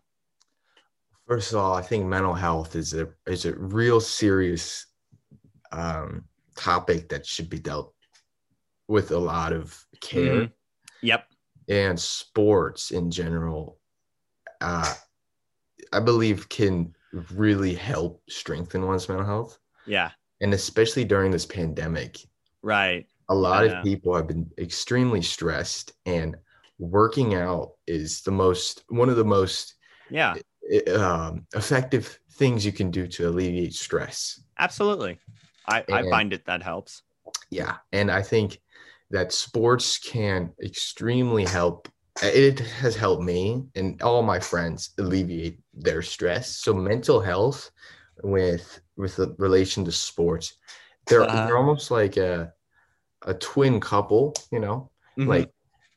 First 1.28 1.54
of 1.54 1.60
all, 1.60 1.74
I 1.76 1.82
think 1.82 2.06
mental 2.06 2.34
health 2.34 2.76
is 2.76 2.94
a 2.94 3.10
is 3.28 3.46
a 3.46 3.56
real 3.56 4.02
serious 4.02 4.88
um, 5.72 6.26
topic 6.56 7.10
that 7.10 7.26
should 7.26 7.50
be 7.50 7.60
dealt 7.60 7.94
with 8.88 9.12
a 9.12 9.18
lot 9.18 9.54
of 9.54 9.86
care. 10.02 10.42
Mhm. 10.48 10.52
Yep. 11.04 11.26
and 11.70 12.00
sports 12.00 12.92
in 12.92 13.10
general 13.12 13.80
uh 14.62 14.94
i 15.94 16.00
believe 16.00 16.50
can 16.50 16.94
really 17.14 17.74
help 17.74 18.22
strengthen 18.30 18.86
one's 18.86 19.08
mental 19.10 19.26
health 19.26 19.60
Yeah. 19.86 20.12
and 20.42 20.54
especially 20.54 21.06
during 21.06 21.32
this 21.32 21.46
pandemic 21.46 22.18
Right. 22.62 23.08
a 23.30 23.36
lot 23.36 23.66
of 23.66 23.84
people 23.84 24.16
have 24.16 24.28
been 24.28 24.50
extremely 24.58 25.22
stressed 25.22 25.94
and 26.06 26.36
working 26.80 27.36
out 27.36 27.74
is 27.88 28.22
the 28.22 28.32
most 28.32 28.84
one 28.90 29.10
of 29.10 29.16
the 29.18 29.26
most 29.26 29.76
Yeah. 30.10 30.36
eh, 30.72 30.92
um, 30.94 31.46
effective 31.56 32.20
things 32.34 32.66
you 32.66 32.72
can 32.72 32.92
do 32.92 33.08
to 33.08 33.28
alleviate 33.30 33.74
stress 33.74 34.42
Absolutely. 34.58 35.20
I, 35.68 35.84
I 35.92 36.04
find 36.10 36.34
it 36.34 36.46
that 36.46 36.62
helps. 36.64 37.04
yeah 37.50 37.78
and 37.92 38.10
i 38.10 38.22
think 38.22 38.60
that 39.12 39.32
sports 39.34 39.98
can 39.98 40.52
extremely 40.64 41.44
help 41.44 41.88
it 42.22 42.60
has 42.60 42.96
helped 42.96 43.24
me 43.24 43.64
and 43.76 44.02
all 44.02 44.22
my 44.22 44.40
friends 44.40 44.92
alleviate 45.00 45.60
their 45.74 46.02
stress 46.02 46.58
so 46.58 46.74
mental 46.74 47.20
health 47.20 47.72
with 48.24 48.82
with 48.98 49.16
the 49.16 49.36
relation 49.40 49.84
to 49.86 49.92
sports 49.92 50.58
they're 51.08 51.22
Uh-huh. 51.24 51.46
they're 51.48 51.58
almost 51.58 51.92
like 51.92 52.18
a 52.18 52.54
a 53.24 53.34
twin 53.36 53.80
couple 53.80 54.34
you 54.52 54.60
know 54.60 54.90
Mhm. 55.18 55.28
like 55.28 55.50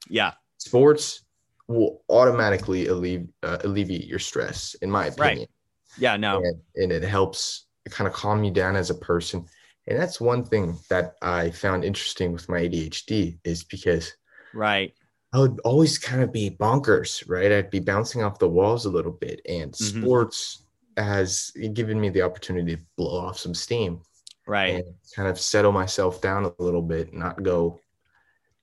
yeah. 0.08 0.32
sports 0.58 1.24
will 1.68 2.02
automatically 2.08 2.86
alleviate 2.88 3.28
uh, 3.42 3.58
alleviate 3.64 4.06
your 4.06 4.18
stress 4.18 4.74
in 4.82 4.90
my 4.90 5.06
Right. 5.06 5.18
opinion 5.18 5.48
Yeah. 5.96 6.16
No. 6.16 6.38
and, 6.38 6.60
and 6.76 6.92
it 6.92 7.02
helps 7.02 7.66
kind 7.90 8.08
of 8.08 8.14
calm 8.14 8.42
you 8.44 8.50
down 8.50 8.76
as 8.76 8.90
a 8.90 8.94
person. 8.94 9.46
And 9.86 9.98
that's 9.98 10.20
one 10.20 10.44
thing 10.44 10.78
that 10.88 11.14
I 11.22 11.50
found 11.50 11.84
interesting 11.84 12.32
with 12.32 12.48
my 12.48 12.60
ADHD 12.60 13.38
is 13.44 13.64
because 13.64 14.12
Right. 14.54 14.94
I 15.34 15.38
would 15.40 15.58
always 15.64 15.98
kind 15.98 16.22
of 16.22 16.32
be 16.32 16.48
bonkers, 16.48 17.28
right? 17.28 17.50
I'd 17.50 17.68
be 17.68 17.80
bouncing 17.80 18.22
off 18.22 18.38
the 18.38 18.48
walls 18.48 18.86
a 18.86 18.90
little 18.90 19.10
bit, 19.12 19.40
and 19.48 19.72
Mhm. 19.72 20.00
sports 20.00 20.62
has 20.96 21.50
given 21.72 22.00
me 22.00 22.08
the 22.08 22.22
opportunity 22.22 22.76
to 22.76 22.82
blow 22.96 23.18
off 23.26 23.36
some 23.38 23.52
steam 23.52 24.00
Right. 24.46 24.76
and 24.76 24.84
kind 25.12 25.28
of 25.28 25.40
settle 25.40 25.72
myself 25.72 26.20
down 26.20 26.44
a 26.44 26.62
little 26.62 26.82
bit, 26.82 27.12
not 27.12 27.42
go 27.42 27.80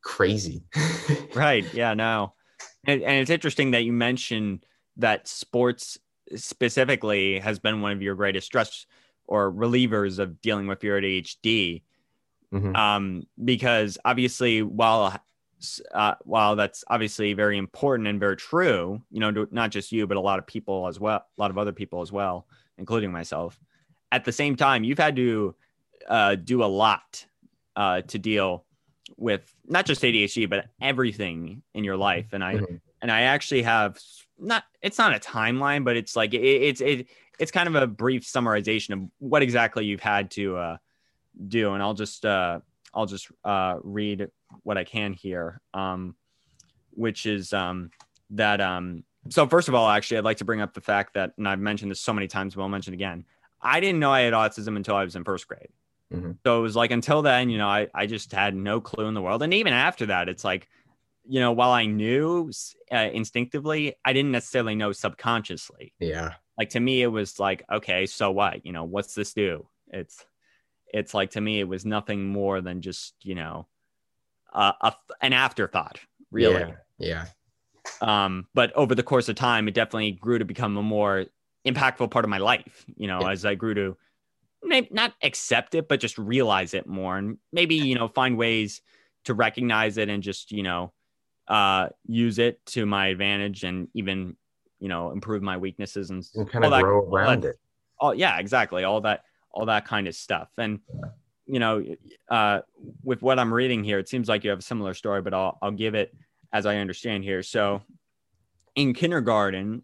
crazy. 0.02 0.64
Right. 1.36 1.66
Yeah. 1.74 1.94
No. 1.94 2.34
And, 2.86 3.04
and 3.04 3.18
it's 3.20 3.30
interesting 3.30 3.72
that 3.72 3.84
you 3.84 3.92
mentioned 3.92 4.66
that 4.96 5.28
sports 5.28 5.98
specifically 6.36 7.40
has 7.40 7.60
been 7.60 7.82
one 7.82 7.92
of 7.92 8.02
your 8.02 8.16
greatest 8.16 8.48
stress 8.48 8.86
or 9.28 9.52
relievers 9.52 10.20
of 10.20 10.42
dealing 10.42 10.68
with 10.68 10.84
your 10.86 10.98
ADHD. 10.98 11.84
Mhm. 12.54 12.76
Um, 12.78 13.24
because 13.44 13.98
obviously, 14.06 14.62
while 14.62 15.20
uh, 15.94 16.16
while 16.24 16.56
that's 16.56 16.84
obviously 16.88 17.34
very 17.34 17.58
important 17.58 18.08
and 18.08 18.20
very 18.20 18.36
true, 18.38 19.02
you 19.12 19.20
know, 19.20 19.32
to- 19.32 19.48
not 19.52 19.72
just 19.72 19.92
you, 19.92 20.08
but 20.08 20.18
a 20.18 20.22
lot 20.22 20.40
of 20.40 20.48
people 20.48 20.88
as 20.88 21.00
well, 21.00 21.26
a 21.38 21.42
lot 21.42 21.52
of 21.52 21.58
other 21.58 21.72
people 21.72 22.02
as 22.02 22.12
well, 22.12 22.48
including 22.78 23.12
myself. 23.12 23.60
At 24.12 24.26
the 24.26 24.32
same 24.32 24.56
time, 24.56 24.84
you've 24.84 24.98
had 24.98 25.16
to 25.16 25.56
uh, 26.08 26.36
do 26.36 26.64
a 26.64 26.66
lot 26.66 27.26
uh, 27.76 28.02
to 28.02 28.20
deal 28.20 28.66
with 29.18 29.54
not 29.68 29.86
just 29.86 30.02
ADHD, 30.02 30.50
but 30.50 30.66
everything 30.82 31.62
in 31.74 31.84
your 31.84 31.98
life. 31.98 32.34
And 32.34 32.44
I 32.44 32.56
Mhm. 32.56 32.82
and 33.02 33.12
I 33.12 33.22
actually 33.22 33.64
have 33.64 34.00
not 34.38 34.64
it's 34.82 34.98
not 34.98 35.16
a 35.16 35.20
timeline, 35.20 35.84
but 35.84 35.96
it's 35.96 36.16
like 36.16 36.34
it, 36.34 36.42
it's 36.42 36.82
it 36.82 37.08
it's 37.40 37.52
kind 37.52 37.68
of 37.68 37.76
a 37.76 37.88
brief 37.88 38.24
summarization 38.24 38.94
of 38.94 39.10
what 39.20 39.42
exactly 39.42 39.86
you've 39.86 40.00
had 40.02 40.32
to 40.32 40.58
uh, 40.58 40.78
do. 41.48 41.74
And 41.74 41.82
I'll 41.82 41.94
just 41.94 42.26
uh, 42.26 42.60
I'll 42.94 43.06
just 43.06 43.30
uh, 43.44 43.78
read 43.84 44.28
what 44.64 44.78
I 44.78 44.84
can 44.84 45.14
here, 45.14 45.62
um, 45.74 46.16
which 46.92 47.26
is 47.26 47.54
um, 47.54 47.92
that. 48.32 48.62
Um, 48.62 49.04
so 49.30 49.48
first 49.48 49.68
of 49.68 49.76
all, 49.76 49.90
actually, 49.90 50.18
I'd 50.18 50.24
like 50.24 50.38
to 50.38 50.46
bring 50.46 50.62
up 50.62 50.74
the 50.74 50.82
fact 50.82 51.14
that, 51.14 51.34
and 51.38 51.48
I've 51.48 51.60
mentioned 51.60 51.92
this 51.92 52.02
so 52.02 52.14
many 52.14 52.28
times, 52.28 52.56
but 52.56 52.62
I'll 52.62 52.70
mention 52.70 52.94
again. 52.94 53.26
I 53.62 53.80
didn't 53.80 54.00
know 54.00 54.12
I 54.12 54.22
had 54.22 54.34
autism 54.34 54.76
until 54.76 54.96
I 54.96 55.04
was 55.04 55.16
in 55.16 55.24
first 55.24 55.48
grade. 55.48 55.70
Mhm. 56.12 56.38
So 56.44 56.60
it 56.60 56.62
was 56.62 56.76
like 56.76 56.92
until 56.92 57.22
then, 57.22 57.50
you 57.50 57.58
know, 57.58 57.68
I, 57.68 57.88
I 57.94 58.08
just 58.08 58.32
had 58.32 58.56
no 58.56 58.82
clue 58.82 59.06
in 59.06 59.14
the 59.14 59.22
world. 59.22 59.44
And 59.44 59.54
even 59.54 59.72
after 59.72 60.08
that, 60.08 60.28
it's 60.28 60.44
like 60.44 60.68
you 61.28 61.40
know, 61.40 61.52
while 61.52 61.72
I 61.72 61.86
knew 61.86 62.52
uh, 62.92 63.10
instinctively, 63.14 63.96
I 64.04 64.14
didn't 64.14 64.32
necessarily 64.32 64.76
know 64.76 64.92
subconsciously. 64.92 65.94
Yeah. 66.00 66.34
Like 66.58 66.72
to 66.72 66.80
me, 66.80 67.02
it 67.02 67.08
was 67.08 67.40
like, 67.40 67.64
okay, 67.72 68.06
so 68.06 68.32
what? 68.32 68.66
You 68.66 68.72
know, 68.72 68.84
what's 68.84 69.14
this 69.14 69.34
do? 69.34 69.68
It's, 69.90 70.26
it's 70.94 71.14
like 71.14 71.32
to 71.32 71.42
me, 71.42 71.60
it 71.60 71.68
was 71.68 71.86
nothing 71.86 72.26
more 72.26 72.62
than 72.62 72.82
just 72.82 73.16
you 73.22 73.36
know, 73.36 73.68
uh, 74.54 74.74
a, 74.82 74.94
an 75.22 75.34
afterthought, 75.34 76.00
really. 76.32 76.74
Yeah. 76.98 77.26
yeah. 78.02 78.26
Um, 78.26 78.48
but 78.54 78.72
over 78.74 78.96
the 78.96 79.04
course 79.04 79.30
of 79.30 79.36
time, 79.36 79.68
it 79.68 79.74
definitely 79.74 80.12
grew 80.12 80.40
to 80.40 80.46
become 80.46 80.78
a 80.78 80.84
more 80.84 81.26
impactful 81.66 82.12
part 82.12 82.26
of 82.26 82.30
my 82.30 82.38
life. 82.38 82.86
You 82.96 83.08
know, 83.08 83.22
yeah. 83.22 83.32
as 83.32 83.46
I 83.46 83.56
grew 83.56 83.74
to 83.74 83.98
maybe 84.64 84.88
not 84.92 85.14
accept 85.24 85.76
it, 85.76 85.88
but 85.88 86.00
just 86.00 86.18
realize 86.18 86.74
it 86.74 86.88
more, 86.88 87.18
and 87.18 87.38
maybe 87.52 87.76
you 87.76 87.96
know, 87.96 88.08
find 88.08 88.38
ways 88.38 88.82
to 89.26 89.34
recognize 89.34 89.98
it 89.98 90.10
and 90.10 90.24
just 90.24 90.52
you 90.52 90.64
know 90.64 90.94
uh, 91.48 91.90
use 92.06 92.40
it 92.40 92.66
to 92.66 92.86
my 92.86 93.08
advantage 93.08 93.64
and 93.64 93.88
even 93.94 94.36
you 94.80 94.88
know 94.88 95.12
improve 95.12 95.42
my 95.42 95.58
weaknesses 95.58 96.10
and, 96.10 96.24
and 96.36 96.50
kind 96.50 96.66
of 96.66 96.72
that, 96.72 96.82
grow 96.82 97.00
around 97.00 97.44
that, 97.44 97.50
it. 97.50 97.56
Oh 98.00 98.12
yeah, 98.12 98.40
exactly. 98.40 98.84
All 98.84 99.02
that 99.02 99.24
all 99.54 99.66
that 99.66 99.86
kind 99.86 100.08
of 100.08 100.16
stuff. 100.16 100.50
And 100.58 100.80
you 101.46 101.60
know, 101.60 101.84
uh, 102.30 102.62
with 103.04 103.22
what 103.22 103.40
I'm 103.40 103.54
reading 103.54 103.84
here, 103.84 104.00
it 104.00 104.08
seems 104.08 104.30
like 104.30 104.44
you 104.44 104.50
have 104.52 104.60
a 104.60 104.64
similar 104.64 104.94
story, 104.94 105.22
but 105.22 105.34
I'll 105.34 105.58
I'll 105.62 105.72
give 105.72 105.96
it 105.96 106.16
as 106.54 106.66
I 106.66 106.78
understand 106.78 107.24
here. 107.24 107.44
So 107.44 107.82
in 108.76 108.94
kindergarten, 108.94 109.84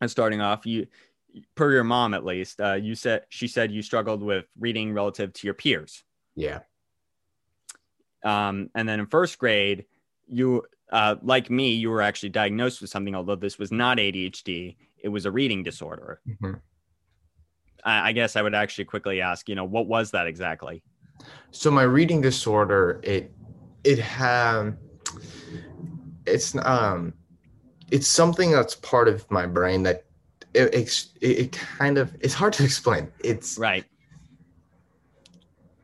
and 0.00 0.10
starting 0.10 0.40
off, 0.40 0.66
you 0.66 0.86
per 1.54 1.72
your 1.72 1.84
mom 1.84 2.14
at 2.14 2.24
least, 2.24 2.60
uh, 2.60 2.74
you 2.74 2.94
said 2.94 3.22
she 3.28 3.48
said 3.48 3.72
you 3.72 3.82
struggled 3.82 4.22
with 4.22 4.46
reading 4.58 4.92
relative 4.92 5.32
to 5.34 5.46
your 5.46 5.54
peers. 5.54 6.04
Yeah. 6.34 6.60
Um, 8.24 8.70
and 8.74 8.88
then 8.88 9.00
in 9.00 9.06
first 9.06 9.38
grade, 9.38 9.86
you 10.26 10.64
uh, 10.90 11.16
like 11.22 11.50
me, 11.50 11.74
you 11.74 11.90
were 11.90 12.02
actually 12.02 12.30
diagnosed 12.30 12.80
with 12.80 12.90
something, 12.90 13.14
although 13.14 13.36
this 13.36 13.58
was 13.58 13.70
not 13.70 13.98
ADHD, 13.98 14.76
it 15.02 15.08
was 15.08 15.26
a 15.26 15.30
reading 15.30 15.62
disorder. 15.62 16.20
Mm-hmm. 16.28 16.54
I, 17.84 18.12
guess 18.12 18.36
I 18.36 18.42
would 18.42 18.54
actually 18.54 18.84
quickly 18.84 19.20
ask, 19.20 19.48
you 19.48 19.54
know, 19.54 19.64
what 19.64 19.86
was 19.86 20.10
that 20.12 20.26
exactly? 20.26 20.82
So 21.50 21.70
my 21.70 21.82
reading 21.82 22.20
disorder, 22.20 23.00
it 23.02 23.32
it 23.84 23.98
had 23.98 24.76
it's 26.26 26.54
um 26.64 27.14
it's 27.90 28.06
something 28.06 28.50
that's 28.50 28.74
part 28.74 29.08
of 29.08 29.28
my 29.30 29.46
brain 29.46 29.82
that 29.84 30.04
it, 30.54 30.74
it, 30.74 31.08
it 31.20 31.52
kind 31.52 31.98
of 31.98 32.14
it's 32.20 32.34
hard 32.34 32.52
to 32.54 32.64
explain. 32.70 33.10
It's 33.24 33.58
right. 33.58 33.84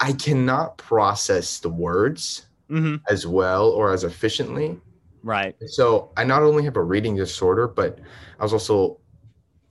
I 0.00 0.12
cannot 0.12 0.76
process 0.76 1.60
the 1.60 1.70
words 1.70 2.46
mm-hmm. 2.70 2.96
as 3.08 3.26
well 3.26 3.68
or 3.70 3.92
as 3.92 4.04
efficiently 4.04 4.78
Right. 5.24 5.56
So 5.66 6.10
I 6.18 6.24
not 6.24 6.42
only 6.42 6.64
have 6.64 6.76
a 6.76 6.82
reading 6.82 7.16
disorder, 7.16 7.66
but 7.66 7.98
I 8.38 8.42
was 8.42 8.52
also 8.52 9.00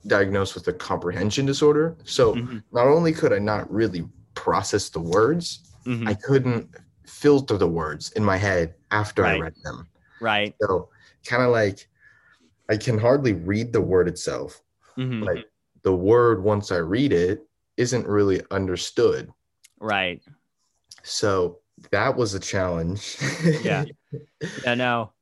diagnosed 0.06 0.54
with 0.54 0.68
a 0.68 0.72
comprehension 0.72 1.46
disorder. 1.46 1.96
So 2.04 2.34
mm-hmm. 2.34 2.58
not 2.72 2.86
only 2.86 3.12
could 3.12 3.32
I 3.32 3.38
not 3.38 3.70
really 3.72 4.04
process 4.34 4.88
the 4.88 5.00
words, 5.00 5.72
mm-hmm. 5.86 6.08
I 6.08 6.14
couldn't 6.14 6.68
filter 7.06 7.56
the 7.56 7.68
words 7.68 8.12
in 8.12 8.24
my 8.24 8.36
head 8.36 8.74
after 8.90 9.22
right. 9.22 9.36
I 9.36 9.40
read 9.40 9.54
them. 9.62 9.88
Right. 10.20 10.54
So 10.60 10.88
kind 11.26 11.42
of 11.42 11.50
like 11.50 11.88
I 12.68 12.76
can 12.76 12.98
hardly 12.98 13.32
read 13.32 13.72
the 13.72 13.80
word 13.80 14.08
itself. 14.08 14.62
Mm-hmm. 14.96 15.22
Like 15.22 15.46
the 15.82 15.94
word 15.94 16.42
once 16.42 16.70
I 16.72 16.76
read 16.76 17.12
it 17.12 17.46
isn't 17.76 18.06
really 18.06 18.42
understood. 18.50 19.30
Right. 19.80 20.22
So 21.02 21.58
that 21.90 22.16
was 22.16 22.34
a 22.34 22.40
challenge. 22.40 23.16
yeah. 23.62 23.84
Yeah, 24.64 24.74
no 24.74 25.13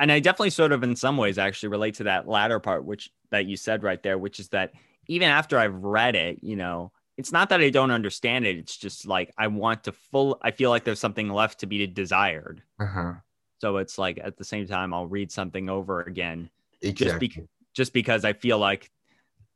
and 0.00 0.10
I 0.10 0.18
definitely 0.18 0.50
sort 0.50 0.72
of 0.72 0.82
in 0.82 0.96
some 0.96 1.18
ways 1.18 1.36
actually 1.36 1.68
relate 1.68 1.94
to 1.96 2.04
that 2.04 2.26
latter 2.26 2.58
part, 2.58 2.84
which 2.84 3.10
that 3.30 3.44
you 3.44 3.56
said 3.56 3.82
right 3.82 4.02
there, 4.02 4.16
which 4.16 4.40
is 4.40 4.48
that 4.48 4.72
even 5.08 5.28
after 5.28 5.58
I've 5.58 5.84
read 5.84 6.16
it, 6.16 6.42
you 6.42 6.56
know, 6.56 6.90
it's 7.18 7.32
not 7.32 7.50
that 7.50 7.60
I 7.60 7.68
don't 7.68 7.90
understand 7.90 8.46
it. 8.46 8.56
It's 8.56 8.78
just 8.78 9.06
like 9.06 9.30
I 9.36 9.48
want 9.48 9.84
to 9.84 9.92
full. 9.92 10.38
I 10.40 10.52
feel 10.52 10.70
like 10.70 10.84
there's 10.84 10.98
something 10.98 11.28
left 11.28 11.60
to 11.60 11.66
be 11.66 11.86
desired. 11.86 12.62
Uh-huh. 12.80 13.12
So 13.58 13.76
it's 13.76 13.98
like 13.98 14.18
at 14.24 14.38
the 14.38 14.44
same 14.44 14.66
time, 14.66 14.94
I'll 14.94 15.06
read 15.06 15.30
something 15.30 15.68
over 15.68 16.00
again, 16.00 16.48
exactly. 16.80 17.06
just 17.06 17.20
because 17.20 17.48
just 17.74 17.92
because 17.92 18.24
I 18.24 18.32
feel 18.32 18.58
like 18.58 18.90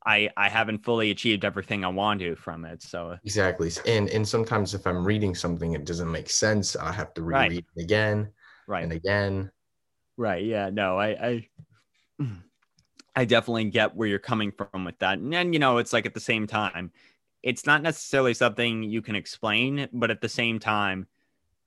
I 0.05 0.29
I 0.37 0.51
haven't 0.51 0.85
fully 0.85 1.11
achieved 1.11 1.47
everything 1.47 1.87
I 1.87 1.89
want 1.89 2.21
to 2.21 2.37
from 2.37 2.67
it. 2.67 2.83
So 2.83 3.17
exactly, 3.25 3.71
and 3.87 4.11
and 4.11 4.29
sometimes 4.29 4.75
if 4.75 4.87
I'm 4.87 5.07
reading 5.07 5.35
something, 5.35 5.73
it 5.73 5.87
doesn't 5.87 6.13
make 6.13 6.29
sense. 6.29 6.77
I 6.77 6.93
have 6.93 7.15
to 7.15 7.23
reread 7.23 7.53
right. 7.53 7.65
it 7.77 7.83
again, 7.83 8.29
right, 8.67 8.83
and 8.83 8.93
again. 8.93 9.51
Right. 10.17 10.45
Yeah. 10.45 10.71
No, 10.71 10.99
I, 10.99 11.09
I, 11.09 11.49
I 13.17 13.25
definitely 13.25 13.65
get 13.65 13.95
where 13.95 14.09
you're 14.09 14.19
coming 14.19 14.53
from 14.53 14.85
with 14.85 14.99
that. 14.99 15.19
And 15.19 15.33
then, 15.33 15.53
you 15.53 15.59
know, 15.59 15.79
it's 15.79 15.93
like 15.93 16.07
at 16.07 16.15
the 16.15 16.21
same 16.21 16.47
time, 16.47 16.93
it's 17.43 17.67
not 17.67 17.83
necessarily 17.83 18.35
something 18.35 18.83
you 18.83 19.03
can 19.03 19.15
explain, 19.15 19.89
but 19.93 20.11
at 20.11 20.21
the 20.21 20.29
same 20.29 20.59
time, 20.59 21.07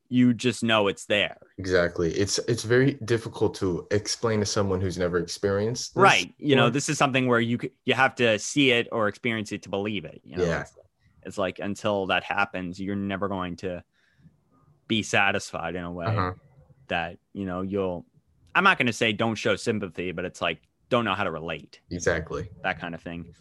you 0.10 0.34
just 0.34 0.64
know 0.64 0.88
it's 0.88 1.06
there. 1.06 1.38
Exactly. 1.58 2.12
It's 2.14 2.40
it's 2.40 2.64
very 2.64 2.94
difficult 3.06 3.56
to 3.56 3.88
explain 3.92 4.40
to 4.40 4.46
someone 4.46 4.80
who's 4.82 4.98
never 4.98 5.18
experienced. 5.18 5.94
This. 5.94 6.02
Right. 6.02 6.34
You 6.38 6.56
know, 6.56 6.70
this 6.70 6.90
is 6.90 6.98
something 6.98 7.28
where 7.28 7.40
you 7.40 7.60
you 7.86 7.94
have 7.94 8.16
to 8.16 8.40
see 8.40 8.72
it 8.72 8.88
or 8.92 9.08
experience 9.08 9.52
it 9.52 9.64
to 9.64 9.70
believe 9.70 10.06
it. 10.06 10.22
You 10.24 10.38
know? 10.38 10.46
Yeah. 10.46 10.62
It's, 10.62 10.78
it's, 11.24 11.38
like 11.38 11.60
until 11.60 12.08
that 12.08 12.24
happens, 12.24 12.80
you're 12.80 12.96
never 12.96 13.28
going 13.28 13.58
to 13.58 13.84
be 14.88 15.04
satisfied 15.04 15.76
in 15.76 15.84
a 15.84 15.92
way 15.92 16.06
uh-huh. 16.06 16.34
that 16.88 17.18
you 17.34 17.46
know 17.46 17.62
you'll 17.62 18.06
I'm 18.58 18.64
not 18.64 18.80
going 18.80 18.88
to 18.88 18.94
say 18.94 19.14
don't 19.14 19.36
show 19.36 19.56
sympathy, 19.56 20.12
but 20.12 20.26
it's 20.26 20.42
like 20.42 20.58
don't 20.90 21.06
know 21.06 21.14
how 21.14 21.24
to 21.24 21.30
relate. 21.30 21.80
Exactly. 21.92 22.50
That 22.64 22.80
kind 22.80 22.96
of 22.96 23.02
thing. 23.04 23.36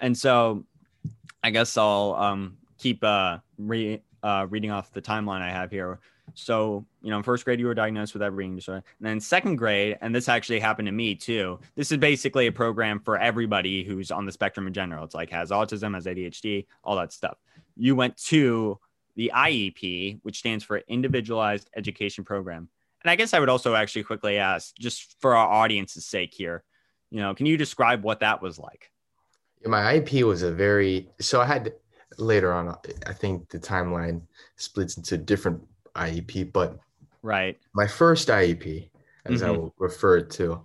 And 0.00 0.18
so 0.18 0.64
I 1.44 1.50
guess 1.50 1.76
I'll 1.76 2.16
um, 2.18 2.56
keep 2.76 3.04
uh, 3.04 3.38
re- 3.58 4.02
uh, 4.24 4.48
reading 4.50 4.72
off 4.72 4.92
the 4.92 5.00
timeline 5.00 5.40
I 5.40 5.50
have 5.50 5.70
here. 5.70 6.00
So, 6.34 6.84
you 7.00 7.10
know, 7.10 7.18
in 7.18 7.22
first 7.22 7.44
grade, 7.44 7.60
you 7.60 7.66
were 7.66 7.74
diagnosed 7.74 8.12
with 8.12 8.22
that 8.22 8.32
reading 8.32 8.56
disorder. 8.56 8.82
And 8.98 9.06
then 9.06 9.20
second 9.20 9.54
grade, 9.54 9.98
and 10.00 10.12
this 10.12 10.28
actually 10.28 10.58
happened 10.58 10.86
to 10.86 10.92
me 10.92 11.14
too. 11.14 11.60
This 11.76 11.92
is 11.92 11.98
basically 11.98 12.48
a 12.48 12.52
program 12.52 12.98
for 12.98 13.18
everybody 13.18 13.84
who's 13.84 14.10
on 14.10 14.26
the 14.26 14.32
spectrum 14.32 14.66
in 14.66 14.72
general. 14.72 15.04
It's 15.04 15.14
like 15.14 15.30
has 15.30 15.50
autism, 15.50 15.94
has 15.94 16.06
ADHD, 16.06 16.66
all 16.82 16.96
that 16.96 17.12
stuff. 17.12 17.38
You 17.76 17.94
went 17.94 18.16
to 18.24 18.80
the 19.14 19.30
IEP, 19.32 20.18
which 20.24 20.38
stands 20.38 20.64
for 20.64 20.78
Individualized 20.88 21.70
Education 21.76 22.24
Program. 22.24 22.68
And 23.02 23.10
I 23.10 23.16
guess 23.16 23.32
I 23.32 23.40
would 23.40 23.48
also 23.48 23.74
actually 23.74 24.04
quickly 24.04 24.38
ask, 24.38 24.74
just 24.76 25.16
for 25.20 25.34
our 25.34 25.48
audience's 25.48 26.06
sake 26.06 26.34
here, 26.34 26.64
you 27.10 27.20
know, 27.20 27.34
can 27.34 27.46
you 27.46 27.56
describe 27.56 28.04
what 28.04 28.20
that 28.20 28.42
was 28.42 28.58
like? 28.58 28.90
My 29.64 29.98
IEP 29.98 30.22
was 30.24 30.42
a 30.42 30.52
very 30.52 31.08
so 31.20 31.40
I 31.40 31.46
had 31.46 31.74
later 32.18 32.52
on. 32.52 32.74
I 33.06 33.12
think 33.12 33.48
the 33.50 33.58
timeline 33.58 34.22
splits 34.56 34.96
into 34.96 35.18
different 35.18 35.62
IEP, 35.94 36.52
but 36.52 36.78
right. 37.22 37.58
My 37.74 37.86
first 37.86 38.28
IEP, 38.28 38.88
as 39.26 39.40
mm-hmm. 39.40 39.46
I 39.46 39.50
will 39.50 39.74
refer 39.78 40.18
it 40.18 40.30
to, 40.32 40.64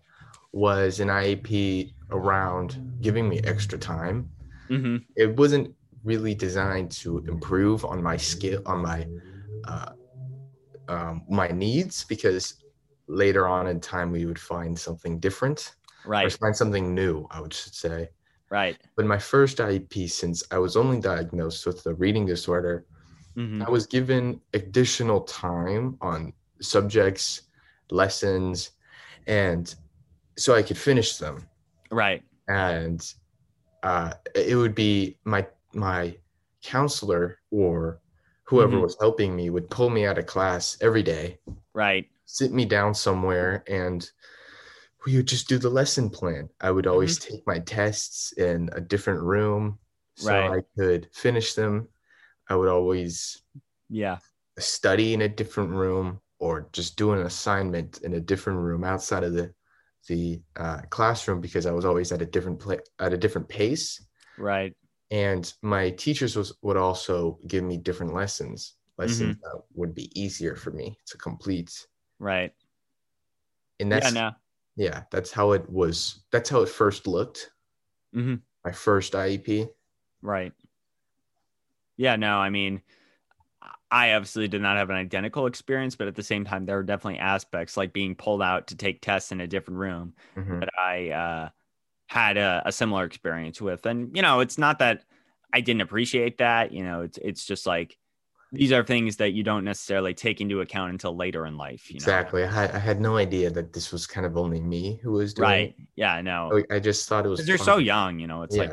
was 0.51 0.99
an 0.99 1.09
IEP 1.09 1.93
around 2.11 2.97
giving 3.01 3.27
me 3.27 3.39
extra 3.43 3.77
time. 3.77 4.29
Mm-hmm. 4.69 4.97
It 5.15 5.35
wasn't 5.35 5.75
really 6.03 6.35
designed 6.35 6.91
to 6.91 7.17
improve 7.27 7.83
on 7.83 8.01
my 8.01 8.15
skill 8.15 8.61
on 8.65 8.81
my 8.81 9.07
uh, 9.65 9.91
um, 10.87 11.23
my 11.29 11.47
needs 11.47 12.03
because 12.03 12.63
later 13.07 13.47
on 13.47 13.67
in 13.67 13.79
time 13.79 14.11
we 14.11 14.25
would 14.25 14.39
find 14.39 14.77
something 14.77 15.19
different 15.19 15.75
right. 16.05 16.25
or 16.25 16.29
find 16.29 16.55
something 16.55 16.93
new 16.93 17.27
i 17.31 17.39
would 17.39 17.53
say. 17.53 18.09
Right. 18.51 18.77
But 18.95 19.05
my 19.05 19.17
first 19.17 19.57
iep 19.57 20.09
since 20.09 20.43
i 20.51 20.57
was 20.57 20.75
only 20.77 20.99
diagnosed 20.99 21.65
with 21.65 21.83
the 21.83 21.93
reading 21.95 22.25
disorder 22.25 22.85
mm-hmm. 23.35 23.63
i 23.63 23.69
was 23.69 23.85
given 23.87 24.39
additional 24.53 25.21
time 25.21 25.97
on 26.01 26.33
subjects 26.61 27.43
lessons 27.91 28.71
and 29.27 29.75
so 30.37 30.53
i 30.55 30.61
could 30.61 30.77
finish 30.77 31.17
them. 31.17 31.47
Right. 31.91 32.23
And 32.47 33.01
uh, 33.83 34.13
it 34.33 34.55
would 34.55 34.75
be 34.75 35.17
my 35.23 35.45
my 35.73 36.15
counselor 36.63 37.37
or 37.51 37.99
whoever 38.45 38.73
mm-hmm. 38.73 38.83
was 38.83 38.97
helping 38.99 39.35
me 39.35 39.49
would 39.49 39.69
pull 39.69 39.89
me 39.89 40.05
out 40.05 40.17
of 40.17 40.25
class 40.25 40.77
every 40.81 41.03
day. 41.03 41.39
Right. 41.73 42.07
Sit 42.25 42.51
me 42.51 42.65
down 42.65 42.93
somewhere 42.93 43.63
and 43.67 44.07
we 45.05 45.17
would 45.17 45.27
just 45.27 45.47
do 45.47 45.57
the 45.57 45.69
lesson 45.69 46.09
plan. 46.09 46.49
I 46.61 46.71
would 46.71 46.87
always 46.87 47.19
mm-hmm. 47.19 47.35
take 47.35 47.47
my 47.47 47.59
tests 47.59 48.31
in 48.33 48.69
a 48.73 48.81
different 48.81 49.21
room 49.21 49.79
so 50.15 50.31
right. 50.31 50.59
I 50.59 50.79
could 50.79 51.09
finish 51.13 51.53
them. 51.53 51.87
I 52.49 52.55
would 52.55 52.69
always 52.69 53.41
yeah 53.89 54.17
study 54.57 55.13
in 55.13 55.21
a 55.21 55.29
different 55.29 55.69
room 55.69 56.19
or 56.39 56.69
just 56.71 56.97
do 56.97 57.11
an 57.11 57.19
assignment 57.19 57.99
in 58.01 58.13
a 58.13 58.19
different 58.19 58.59
room 58.59 58.83
outside 58.83 59.23
of 59.23 59.33
the 59.33 59.53
the 60.07 60.39
uh, 60.55 60.81
classroom 60.91 61.41
because 61.41 61.65
I 61.65 61.71
was 61.71 61.83
always 61.83 62.11
at 62.11 62.21
a 62.21 62.25
different 62.25 62.59
place 62.59 62.81
at 62.99 63.13
a 63.13 63.17
different 63.17 63.49
pace. 63.49 64.05
Right 64.37 64.75
and 65.15 65.53
my 65.61 65.89
teachers 65.91 66.35
was, 66.35 66.53
would 66.61 66.77
also 66.77 67.39
give 67.47 67.63
me 67.63 67.77
different 67.77 68.13
lessons 68.13 68.75
lessons 68.97 69.35
mm-hmm. 69.35 69.41
that 69.41 69.63
would 69.73 69.93
be 69.93 70.09
easier 70.19 70.55
for 70.55 70.71
me 70.71 70.97
to 71.05 71.17
complete 71.17 71.87
right 72.19 72.53
and 73.79 73.91
that's 73.91 74.13
yeah, 74.13 74.21
no. 74.21 74.31
yeah, 74.75 75.03
that's 75.11 75.31
how 75.31 75.51
it 75.51 75.69
was. 75.69 76.23
That's 76.31 76.49
how 76.49 76.61
it 76.61 76.69
first 76.69 77.07
looked. 77.07 77.51
Mhm. 78.15 78.41
My 78.63 78.71
first 78.71 79.13
IEP. 79.13 79.69
Right. 80.21 80.53
Yeah, 81.97 82.15
no, 82.15 82.37
I 82.37 82.49
mean, 82.49 82.81
I 83.91 84.13
obviously 84.13 84.47
did 84.47 84.61
not 84.61 84.77
have 84.77 84.89
an 84.89 84.95
identical 84.97 85.45
experience, 85.45 85.95
but 85.95 86.07
at 86.07 86.15
the 86.15 86.23
same 86.23 86.43
time, 86.43 86.65
there 86.65 86.77
were 86.77 86.83
definitely 86.83 87.19
aspects 87.19 87.77
like 87.77 87.93
being 87.93 88.15
pulled 88.15 88.41
out 88.41 88.67
to 88.67 88.75
take 88.75 89.01
tests 89.01 89.31
in 89.31 89.41
a 89.41 89.47
different 89.47 89.79
room 89.79 90.13
Mhm. 90.35 90.59
that 90.59 90.69
I 90.77 91.09
uh, 91.09 91.49
had 92.07 92.37
a, 92.37 92.61
a 92.65 92.71
similar 92.71 93.03
experience 93.03 93.61
with. 93.61 93.85
And, 93.85 94.15
you 94.15 94.21
know, 94.21 94.39
it's 94.39 94.57
not 94.57 94.79
that 94.79 95.03
I 95.53 95.61
didn't 95.61 95.81
appreciate 95.81 96.37
that. 96.39 96.71
You 96.71 96.83
know, 96.83 97.01
it's, 97.01 97.17
it's 97.21 97.45
just 97.45 97.65
like 97.65 97.97
these 98.51 98.71
are 98.71 98.83
things 98.83 99.17
that 99.17 99.31
you 99.31 99.43
don't 99.43 99.63
necessarily 99.63 100.13
take 100.13 100.41
into 100.41 100.61
account 100.61 100.91
until 100.91 101.15
later 101.15 101.45
in 101.45 101.57
life. 101.57 101.89
You 101.89 101.95
know? 101.95 102.03
Exactly. 102.03 102.43
I 102.43 102.51
had 102.51 102.71
I 102.71 102.79
had 102.79 103.01
no 103.01 103.17
idea 103.17 103.49
that 103.49 103.73
this 103.73 103.91
was 103.91 104.07
kind 104.07 104.25
of 104.25 104.37
only 104.37 104.59
me 104.59 104.99
who 105.03 105.13
was 105.13 105.33
doing. 105.33 105.49
Right. 105.49 105.75
Yeah, 105.95 106.21
no. 106.21 106.63
I 106.71 106.79
just 106.79 107.07
thought 107.07 107.25
it 107.25 107.29
was. 107.29 107.39
Because 107.39 107.47
they're 107.47 107.57
so 107.57 107.77
young, 107.77 108.19
you 108.19 108.27
know, 108.27 108.43
it's 108.43 108.55
like, 108.55 108.71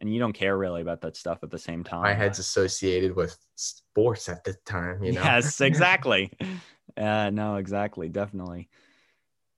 and 0.00 0.12
you 0.12 0.18
don't 0.18 0.32
care 0.32 0.56
really 0.56 0.82
about 0.82 1.00
that 1.02 1.16
stuff 1.16 1.38
at 1.42 1.50
the 1.50 1.58
same 1.58 1.84
time. 1.84 2.02
My 2.02 2.12
head's 2.12 2.38
associated 2.38 3.16
with 3.16 3.36
sports 3.54 4.28
at 4.28 4.44
the 4.44 4.54
time. 4.66 5.02
You 5.02 5.12
know. 5.12 5.22
Yes, 5.22 5.60
exactly. 5.60 6.30
uh, 6.96 7.30
no, 7.30 7.56
exactly, 7.56 8.08
definitely. 8.08 8.68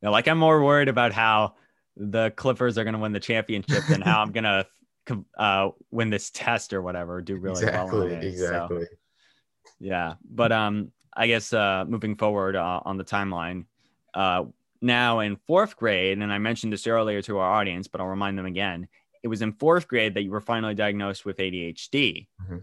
Yeah, 0.02 0.10
like 0.10 0.28
I'm 0.28 0.38
more 0.38 0.62
worried 0.62 0.88
about 0.88 1.12
how 1.12 1.54
the 1.96 2.30
Clippers 2.32 2.78
are 2.78 2.84
going 2.84 2.94
to 2.94 3.00
win 3.00 3.12
the 3.12 3.20
championship 3.20 3.88
and 3.90 4.02
how 4.02 4.22
I'm 4.22 4.32
going 4.32 4.44
to 5.06 5.24
uh, 5.38 5.70
win 5.90 6.10
this 6.10 6.30
test 6.30 6.72
or 6.72 6.82
whatever. 6.82 7.20
Do 7.20 7.36
really 7.36 7.62
exactly. 7.62 7.98
well. 7.98 8.08
it. 8.08 8.22
So, 8.22 8.28
exactly. 8.28 8.86
yeah, 9.80 10.14
but 10.28 10.52
um, 10.52 10.92
I 11.16 11.26
guess 11.26 11.52
uh, 11.52 11.84
moving 11.88 12.16
forward 12.16 12.56
uh, 12.56 12.80
on 12.84 12.96
the 12.96 13.04
timeline, 13.04 13.64
uh, 14.14 14.44
now 14.80 15.20
in 15.20 15.36
fourth 15.46 15.76
grade, 15.76 16.18
and 16.18 16.32
I 16.32 16.38
mentioned 16.38 16.72
this 16.72 16.86
earlier 16.86 17.22
to 17.22 17.38
our 17.38 17.52
audience, 17.52 17.88
but 17.88 18.00
I'll 18.00 18.06
remind 18.06 18.38
them 18.38 18.46
again. 18.46 18.88
It 19.22 19.28
was 19.28 19.42
in 19.42 19.52
fourth 19.54 19.88
grade 19.88 20.14
that 20.14 20.22
you 20.22 20.30
were 20.30 20.40
finally 20.40 20.74
diagnosed 20.74 21.24
with 21.24 21.38
ADHD. 21.38 22.28
Mhm. 22.48 22.62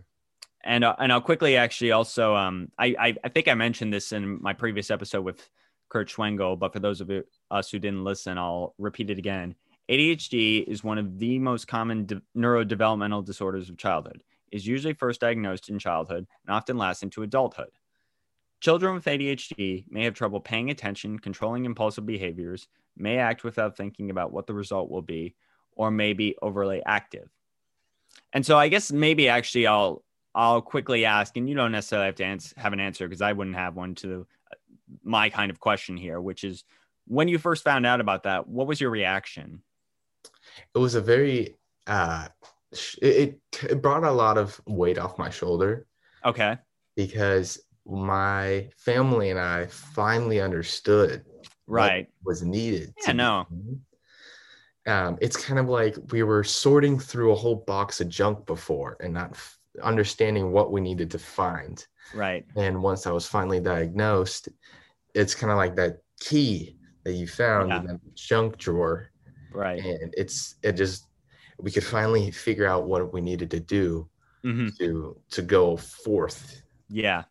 And, 0.64 0.84
uh, 0.86 0.96
and 0.98 1.12
I'll 1.12 1.20
quickly 1.20 1.58
actually 1.58 1.92
also 1.92 2.36
um 2.36 2.72
I, 2.80 2.96
I 2.98 3.16
I 3.22 3.28
think 3.28 3.50
I 3.50 3.54
mentioned 3.54 3.92
this 3.92 4.14
in 4.14 4.42
my 4.42 4.54
previous 4.54 4.92
episode 4.92 5.26
with 5.26 5.50
Kurt 5.94 6.10
Schwengel, 6.10 6.58
but 6.58 6.74
for 6.74 6.80
those 6.80 7.02
of 7.02 7.12
us 7.52 7.70
who 7.70 7.78
didn't 7.78 8.04
listen, 8.04 8.40
I'll 8.40 8.74
repeat 8.80 9.12
it 9.12 9.20
again. 9.20 9.54
ADHD 9.90 10.68
is 10.68 10.84
one 10.84 10.98
of 10.98 11.20
the 11.20 11.38
most 11.38 11.68
common 11.68 12.08
de- 12.08 12.22
neurodevelopmental 12.36 13.24
disorders 13.24 13.70
of 13.70 13.78
childhood. 13.78 14.24
Is 14.52 14.66
usually 14.66 14.94
first 14.94 15.22
diagnosed 15.22 15.70
in 15.70 15.78
childhood 15.78 16.26
and 16.46 16.56
often 16.56 16.78
lasts 16.78 17.04
into 17.04 17.22
adulthood. 17.22 17.72
Children 18.60 18.96
with 18.96 19.06
ADHD 19.06 19.86
may 19.88 20.04
have 20.06 20.16
trouble 20.16 20.40
paying 20.40 20.72
attention, 20.72 21.20
controlling 21.20 21.66
impulsive 21.66 22.08
behaviors, 22.08 22.68
may 22.98 23.18
act 23.18 23.44
without 23.44 23.78
thinking 23.78 24.10
about 24.10 24.32
what 24.32 24.48
the 24.48 24.54
result 24.54 24.90
will 24.90 25.02
be, 25.02 25.36
or 25.76 25.92
may 25.92 26.14
be 26.14 26.36
overly 26.42 26.82
active. 26.88 27.30
And 28.32 28.44
so 28.44 28.58
I 28.58 28.68
guess 28.68 28.92
maybe 28.92 29.30
actually 29.30 29.68
I'll 29.68 30.04
I'll 30.34 30.62
quickly 30.62 31.06
ask, 31.06 31.38
and 31.38 31.48
you 31.48 31.54
don't 31.54 31.72
necessarily 31.72 32.08
have 32.08 32.16
to 32.16 32.60
have 32.60 32.74
an 32.74 32.80
answer 32.80 33.08
because 33.08 33.22
I 33.22 33.34
wouldn't 33.34 33.56
have 33.56 33.76
one 33.76 33.94
to 33.96 34.26
my 35.04 35.30
kind 35.30 35.50
of 35.52 35.60
question 35.60 35.98
here, 35.98 36.20
which 36.22 36.44
is 36.44 36.64
when 37.08 37.28
you 37.28 37.38
first 37.38 37.64
found 37.64 37.86
out 37.86 38.02
about 38.02 38.24
that, 38.24 38.48
what 38.48 38.68
was 38.68 38.80
your 38.80 38.90
reaction? 38.90 39.62
It 40.74 40.78
was 40.78 40.96
a 40.96 41.02
very. 41.02 41.56
uh 41.88 42.28
it, 43.04 43.40
it 43.70 43.82
brought 43.84 44.04
a 44.04 44.12
lot 44.12 44.36
of 44.38 44.60
weight 44.66 44.98
off 44.98 45.20
my 45.20 45.30
shoulder 45.30 45.86
Okay. 46.26 46.58
because 46.96 47.62
my 47.86 48.68
family 48.78 49.30
and 49.30 49.40
I 49.40 49.68
finally 49.68 50.42
understood 50.42 51.24
what 51.66 51.82
Right. 51.82 52.10
was 52.24 52.42
needed. 52.42 52.94
Yeah, 53.06 53.12
no. 53.14 53.48
Um, 54.88 55.18
it's 55.22 55.38
kind 55.38 55.60
of 55.60 55.70
like 55.70 55.96
we 56.12 56.24
were 56.24 56.44
sorting 56.44 56.98
through 56.98 57.32
a 57.32 57.36
whole 57.36 57.58
box 57.58 58.02
of 58.02 58.10
junk 58.10 58.46
before 58.48 58.98
and 59.02 59.14
not 59.14 59.32
f- 59.32 59.60
understanding 59.84 60.52
what 60.52 60.72
we 60.72 60.82
needed 60.82 61.12
to 61.12 61.20
find. 61.20 61.86
Right. 62.14 62.46
And 62.56 62.82
once 62.82 63.08
I 63.08 63.12
was 63.12 63.26
finally 63.28 63.60
diagnosed, 63.60 64.50
it's 65.14 65.36
kind 65.36 65.52
of 65.52 65.58
like 65.58 65.76
that 65.76 66.00
key 66.20 66.78
that 67.04 67.14
you 67.14 67.28
found 67.28 67.70
Yeah. 67.70 67.80
in 67.80 67.86
that 67.88 68.16
junk 68.16 68.58
drawer, 68.58 69.10
Right. 69.52 69.84
and 69.84 70.14
it's 70.18 70.56
it 70.64 70.74
just 70.74 71.08
we 71.60 71.72
could 71.72 71.84
finally 71.84 72.32
figure 72.32 72.68
out 72.68 72.88
what 72.88 73.14
we 73.14 73.22
needed 73.22 73.52
to 73.52 73.60
do 73.60 74.10
hmm 74.42 74.68
to 74.78 75.18
to 75.30 75.42
go 75.42 75.78
forth. 75.78 76.62
Yeah. 76.90 77.24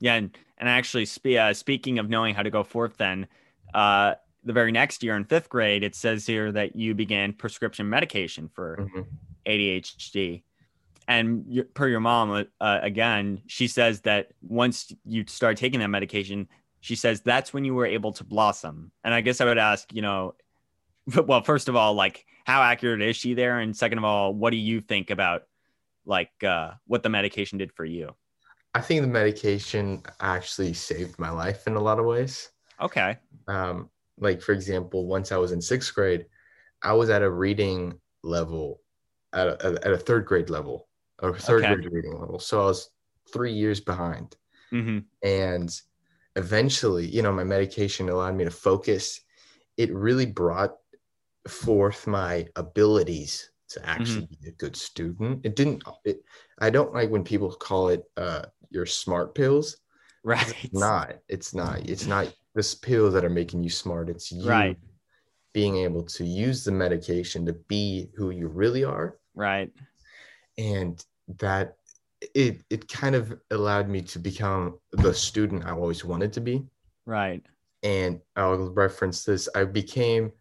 Yeah. 0.00 0.14
And, 0.14 0.36
and 0.58 0.68
actually, 0.68 1.06
spe- 1.06 1.38
uh, 1.38 1.52
speaking 1.54 1.98
of 1.98 2.08
knowing 2.08 2.34
how 2.34 2.42
to 2.42 2.50
go 2.50 2.62
forth, 2.62 2.96
then 2.98 3.26
uh, 3.74 4.14
the 4.44 4.52
very 4.52 4.70
next 4.72 5.02
year 5.02 5.16
in 5.16 5.24
fifth 5.24 5.48
grade, 5.48 5.82
it 5.82 5.94
says 5.94 6.26
here 6.26 6.52
that 6.52 6.76
you 6.76 6.94
began 6.94 7.32
prescription 7.32 7.88
medication 7.88 8.48
for 8.48 8.76
Mhm. 8.94 9.06
ADHD. 9.46 10.42
And 11.08 11.44
your, 11.48 11.64
per 11.64 11.88
your 11.88 12.00
mom, 12.00 12.46
uh, 12.60 12.78
again, 12.82 13.40
she 13.46 13.66
says 13.66 14.02
that 14.02 14.28
once 14.42 14.92
you 15.06 15.24
start 15.26 15.56
taking 15.56 15.80
that 15.80 15.88
medication, 15.88 16.48
she 16.80 16.94
says 16.94 17.22
that's 17.22 17.52
when 17.52 17.64
you 17.64 17.74
were 17.74 17.86
able 17.86 18.12
to 18.12 18.24
blossom. 18.24 18.92
And 19.02 19.14
I 19.14 19.22
guess 19.22 19.40
I 19.40 19.46
would 19.46 19.58
ask, 19.58 19.92
you 19.92 20.02
know, 20.02 20.34
well, 21.26 21.42
first 21.42 21.68
of 21.68 21.76
all, 21.76 21.94
like 21.94 22.26
how 22.44 22.62
accurate 22.62 23.02
is 23.02 23.16
she 23.16 23.34
there? 23.34 23.58
And 23.58 23.76
second 23.76 23.98
of 23.98 24.04
all, 24.04 24.34
what 24.34 24.50
do 24.50 24.58
you 24.58 24.80
think 24.82 25.10
about 25.10 25.44
like 26.04 26.30
uh, 26.44 26.72
what 26.86 27.02
the 27.02 27.08
medication 27.08 27.58
did 27.58 27.72
for 27.72 27.84
you? 27.84 28.14
I 28.74 28.80
think 28.80 29.00
the 29.00 29.08
medication 29.08 30.02
actually 30.20 30.74
saved 30.74 31.18
my 31.18 31.30
life 31.30 31.66
in 31.66 31.74
a 31.74 31.80
lot 31.80 31.98
of 31.98 32.04
ways. 32.04 32.50
Okay. 32.80 33.16
Um, 33.48 33.88
like 34.18 34.42
for 34.42 34.52
example, 34.52 35.06
once 35.06 35.32
I 35.32 35.36
was 35.36 35.52
in 35.52 35.60
sixth 35.60 35.94
grade, 35.94 36.26
I 36.82 36.92
was 36.92 37.10
at 37.10 37.22
a 37.22 37.30
reading 37.30 37.98
level, 38.22 38.80
at 39.32 39.48
a, 39.48 39.78
at 39.84 39.92
a 39.92 39.98
third 39.98 40.26
grade 40.26 40.50
level, 40.50 40.87
or 41.22 41.36
third 41.38 41.66
Okay. 41.66 41.68
grade 41.68 41.86
reading 41.92 42.18
level. 42.20 42.38
So 42.38 42.62
I 42.62 42.66
was 42.66 42.90
three 43.32 43.52
years 43.52 43.80
behind. 43.80 44.36
hmm 44.72 44.98
and 45.22 45.80
eventually 46.36 47.06
you 47.06 47.22
know 47.22 47.32
my 47.32 47.44
medication 47.44 48.08
allowed 48.08 48.36
me 48.36 48.44
to 48.44 48.50
focus 48.50 49.20
it 49.76 49.92
really 49.94 50.26
brought 50.26 50.76
forth 51.48 52.06
my 52.06 52.46
abilities 52.56 53.50
to 53.68 53.84
actually 53.88 54.26
be 54.26 54.48
a 54.48 54.52
good 54.52 54.76
student 54.76 55.44
it 55.44 55.56
didn't 55.56 55.82
it, 56.04 56.22
i 56.60 56.70
don't 56.70 56.94
like 56.94 57.10
when 57.10 57.24
people 57.24 57.50
call 57.52 57.88
it 57.88 58.04
uh 58.16 58.42
your 58.70 58.86
smart 58.86 59.34
pills 59.34 59.78
Right. 60.22 60.46
it's 60.48 60.68
not 60.72 61.18
it's 61.28 61.54
not 61.54 61.80
it's 61.88 62.06
not 62.06 62.32
this 62.54 62.74
pills 62.74 63.14
that 63.14 63.24
are 63.24 63.30
making 63.30 63.62
you 63.62 63.70
smart 63.70 64.08
it's 64.10 64.32
you 64.32 64.48
Right. 64.48 64.78
being 65.54 65.76
able 65.78 66.04
to 66.04 66.24
use 66.24 66.64
the 66.64 66.72
medication 66.72 67.46
to 67.46 67.52
be 67.52 68.10
who 68.16 68.30
you 68.30 68.48
really 68.48 68.84
are 68.84 69.18
Right. 69.34 69.72
And 70.58 71.02
that 71.38 71.76
it 72.34 72.62
it 72.68 72.88
kind 72.88 73.14
of 73.14 73.38
allowed 73.52 73.88
me 73.88 74.02
to 74.02 74.18
become 74.18 74.78
the 74.90 75.14
student 75.14 75.64
I 75.64 75.70
always 75.70 76.04
wanted 76.04 76.32
to 76.34 76.40
be. 76.40 76.64
Right. 77.06 77.44
And 77.84 78.20
I'll 78.36 78.70
reference 78.70 79.24
this. 79.24 79.48
I 79.54 79.64
became. 79.64 80.32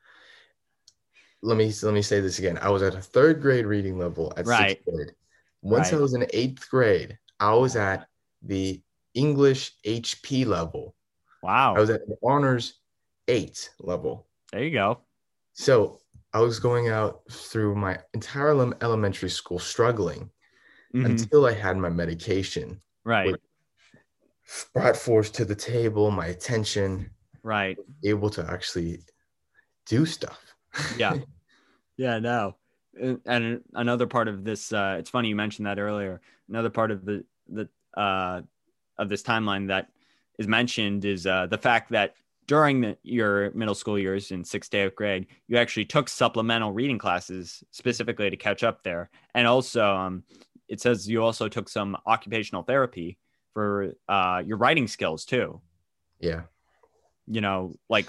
Let 1.44 1.56
me 1.56 1.72
let 1.84 1.94
me 1.94 2.02
say 2.02 2.20
this 2.20 2.40
again. 2.40 2.58
I 2.58 2.70
was 2.70 2.82
at 2.82 2.96
a 2.96 3.02
third 3.02 3.42
grade 3.42 3.66
reading 3.68 3.98
level 4.00 4.34
at 4.36 4.48
Right. 4.48 4.70
sixth 4.72 4.86
grade. 4.86 5.12
Once 5.62 5.94
I 5.94 5.98
was 5.98 6.14
in 6.14 6.26
eighth 6.34 6.68
grade, 6.70 7.18
I 7.40 7.54
was 7.54 7.76
at 7.76 8.08
the 8.42 8.82
English 9.14 9.74
HP 9.86 10.46
level. 10.46 10.96
Wow. 11.44 11.76
I 11.76 11.80
was 11.80 11.90
at 11.92 12.08
the 12.08 12.18
honors 12.24 12.80
eight 13.28 13.70
level. 13.80 14.28
there 14.52 14.64
you 14.64 14.72
go. 14.72 15.02
So 15.54 16.00
I 16.38 16.40
was 16.40 16.60
going 16.60 16.88
out 16.90 17.22
through 17.32 17.74
my 17.74 17.98
entire 18.14 18.52
elementary 18.84 19.30
school 19.30 19.58
struggling 19.58 20.30
Mhm. 20.94 21.06
until 21.06 21.48
I 21.48 21.54
had 21.54 21.78
my 21.78 21.90
medication. 21.90 22.80
Right. 23.04 23.36
brought 24.74 24.96
force 24.96 25.30
to 25.32 25.44
the 25.44 25.56
table, 25.56 26.10
my 26.10 26.28
attention, 26.28 27.10
Right. 27.44 27.78
able 28.06 28.30
to 28.30 28.50
actually 28.50 29.02
do 29.88 30.06
stuff. 30.06 30.40
Yeah. 30.98 31.18
Yeah, 31.98 32.20
no. 32.20 32.56
And- 33.02 33.20
And 33.26 33.64
another 33.74 34.06
part 34.08 34.28
of 34.28 34.44
this, 34.46 34.72
uh, 34.72 34.96
it's 35.00 35.10
funny 35.10 35.30
you 35.30 35.36
mentioned 35.36 35.66
that 35.66 35.80
earlier. 35.80 36.22
Another 36.48 36.70
part 36.70 36.92
of 36.92 37.04
the 37.06 37.26
the 37.50 37.68
uh, 37.96 38.42
of 39.00 39.10
this 39.10 39.24
timeline 39.24 39.68
that 39.68 39.90
is 40.38 40.48
mentioned 40.48 41.04
is 41.06 41.26
uh, 41.26 41.48
the 41.48 41.58
fact 41.58 41.90
that 41.92 42.16
during 42.48 42.82
the, 42.82 42.98
your 43.04 43.52
middle 43.52 43.76
school 43.76 44.00
years 44.00 44.32
in 44.32 44.44
sixth 44.44 44.72
to 44.72 44.78
eighth 44.78 44.96
grade, 44.96 45.28
you 45.48 45.58
actually 45.58 45.86
took 45.86 46.08
supplemental 46.10 46.72
reading 46.72 46.98
classes 46.98 47.64
specifically 47.72 48.30
to 48.30 48.38
catch 48.38 48.64
up 48.64 48.84
there, 48.84 49.10
and 49.36 49.46
also 49.48 49.86
um, 49.96 50.24
it 50.68 50.82
says 50.82 51.08
you 51.08 51.24
also 51.24 51.48
took 51.50 51.70
some 51.70 51.98
occupational 52.06 52.64
therapy 52.64 53.18
for 53.54 53.94
uh, 54.08 54.42
your 54.46 54.58
writing 54.58 54.88
skills 54.88 55.26
too. 55.26 55.62
yeah. 56.20 56.42
you 57.28 57.42
know 57.42 57.74
like 57.90 58.08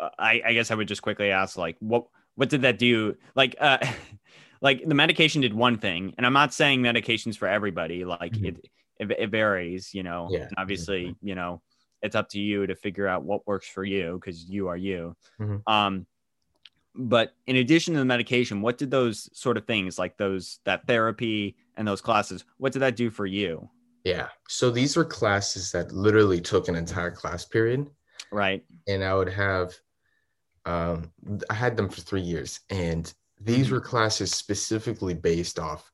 uh, 0.00 0.08
I, 0.18 0.42
I 0.46 0.52
guess 0.54 0.70
i 0.70 0.74
would 0.74 0.88
just 0.88 1.02
quickly 1.02 1.30
ask 1.30 1.56
like 1.56 1.76
what 1.80 2.06
what 2.34 2.48
did 2.48 2.62
that 2.62 2.78
do 2.78 3.14
like 3.36 3.54
uh 3.60 3.78
like 4.60 4.82
the 4.86 4.94
medication 4.94 5.40
did 5.42 5.54
one 5.54 5.78
thing 5.78 6.14
and 6.16 6.26
i'm 6.26 6.32
not 6.32 6.52
saying 6.54 6.80
medications 6.80 7.36
for 7.36 7.46
everybody 7.48 8.04
like 8.04 8.32
Mhm. 8.32 8.48
it, 8.48 8.56
it 8.98 9.10
it 9.18 9.30
varies 9.30 9.92
you 9.94 10.02
know 10.02 10.28
Yeah, 10.30 10.42
and 10.48 10.54
obviously 10.56 11.14
you 11.22 11.34
know 11.34 11.60
it's 12.02 12.16
up 12.16 12.28
to 12.30 12.40
you 12.40 12.66
to 12.66 12.74
figure 12.74 13.06
out 13.06 13.24
what 13.24 13.46
works 13.46 13.68
for 13.68 13.84
you 13.84 14.14
because 14.20 14.44
you 14.48 14.68
are 14.68 14.76
you. 14.76 15.16
Mhm. 15.40 15.62
Um, 15.66 16.06
but 16.94 17.34
in 17.46 17.56
addition 17.56 17.94
to 17.94 18.00
the 18.00 18.04
medication, 18.04 18.60
what 18.60 18.76
did 18.76 18.90
those 18.90 19.30
sort 19.38 19.56
of 19.56 19.66
things 19.66 19.98
like 19.98 20.16
those 20.18 20.58
that 20.64 20.86
therapy 20.86 21.56
and 21.76 21.88
those 21.88 22.00
classes, 22.02 22.44
what 22.58 22.72
did 22.72 22.80
that 22.80 22.96
do 22.96 23.08
for 23.10 23.24
you? 23.24 23.70
Yeah. 24.04 24.28
So 24.48 24.70
these 24.70 24.96
were 24.96 25.04
classes 25.04 25.70
that 25.72 25.92
literally 25.92 26.40
took 26.40 26.68
an 26.68 26.74
entire 26.76 27.10
class 27.10 27.44
period. 27.44 27.88
Right. 28.30 28.64
and 28.88 29.04
I 29.04 29.14
would 29.14 29.28
have 29.28 29.74
um 30.64 31.12
I 31.50 31.54
had 31.54 31.76
them 31.76 31.88
for 31.90 32.00
3 32.00 32.22
years 32.22 32.60
and 32.70 33.12
these 33.40 33.68
Mhm. 33.68 33.72
were 33.72 33.80
classes 33.80 34.32
specifically 34.32 35.12
based 35.12 35.58
off 35.58 35.91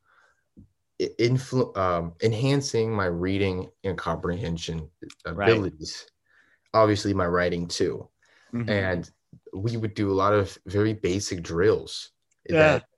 influ- 1.00 1.76
um, 1.76 2.14
enhancing 2.22 2.92
my 2.92 3.06
reading 3.06 3.70
and 3.84 3.96
comprehension 3.96 4.90
Right. 5.26 5.48
abilities 5.48 6.06
obviously 6.74 7.14
my 7.14 7.26
writing 7.26 7.66
too 7.68 8.08
Mhm. 8.52 8.68
and 8.68 9.10
we 9.52 9.76
would 9.76 9.94
do 9.94 10.10
a 10.10 10.14
lot 10.14 10.34
of 10.34 10.58
very 10.66 10.92
basic 10.92 11.42
drills 11.42 12.10
Yeah. 12.48 12.78
that 12.78 12.88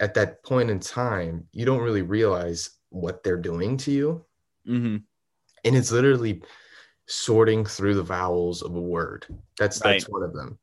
at 0.00 0.14
that 0.14 0.42
point 0.44 0.70
in 0.70 0.80
time 0.80 1.48
you 1.52 1.64
don't 1.64 1.82
really 1.82 2.02
realize 2.02 2.70
what 2.90 3.22
they're 3.22 3.36
doing 3.36 3.76
to 3.78 3.90
you 3.90 4.24
Mhm. 4.66 5.04
and 5.64 5.76
it's 5.76 5.92
literally 5.92 6.42
sorting 7.06 7.64
through 7.64 7.94
the 7.94 8.02
vowels 8.02 8.62
of 8.62 8.74
a 8.74 8.80
word 8.80 9.26
that's 9.58 9.78
that's 9.80 10.08
one 10.08 10.22
of 10.22 10.32
them 10.32 10.58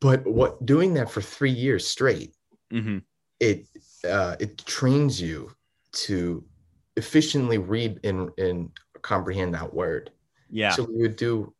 but 0.00 0.26
what 0.26 0.64
doing 0.66 0.94
that 0.94 1.10
for 1.10 1.20
three 1.22 1.50
years 1.50 1.86
straight 1.86 2.34
Mhm. 2.72 3.02
it 3.40 3.66
uh, 4.04 4.36
it 4.40 4.58
trains 4.58 5.20
you 5.20 5.50
to 5.92 6.44
efficiently 6.96 7.58
read 7.58 8.00
and, 8.04 8.30
and 8.38 8.70
comprehend 9.02 9.54
that 9.54 9.72
word 9.74 10.10
Yeah. 10.50 10.70
so 10.70 10.84
we 10.84 11.02
would 11.02 11.16
do 11.16 11.54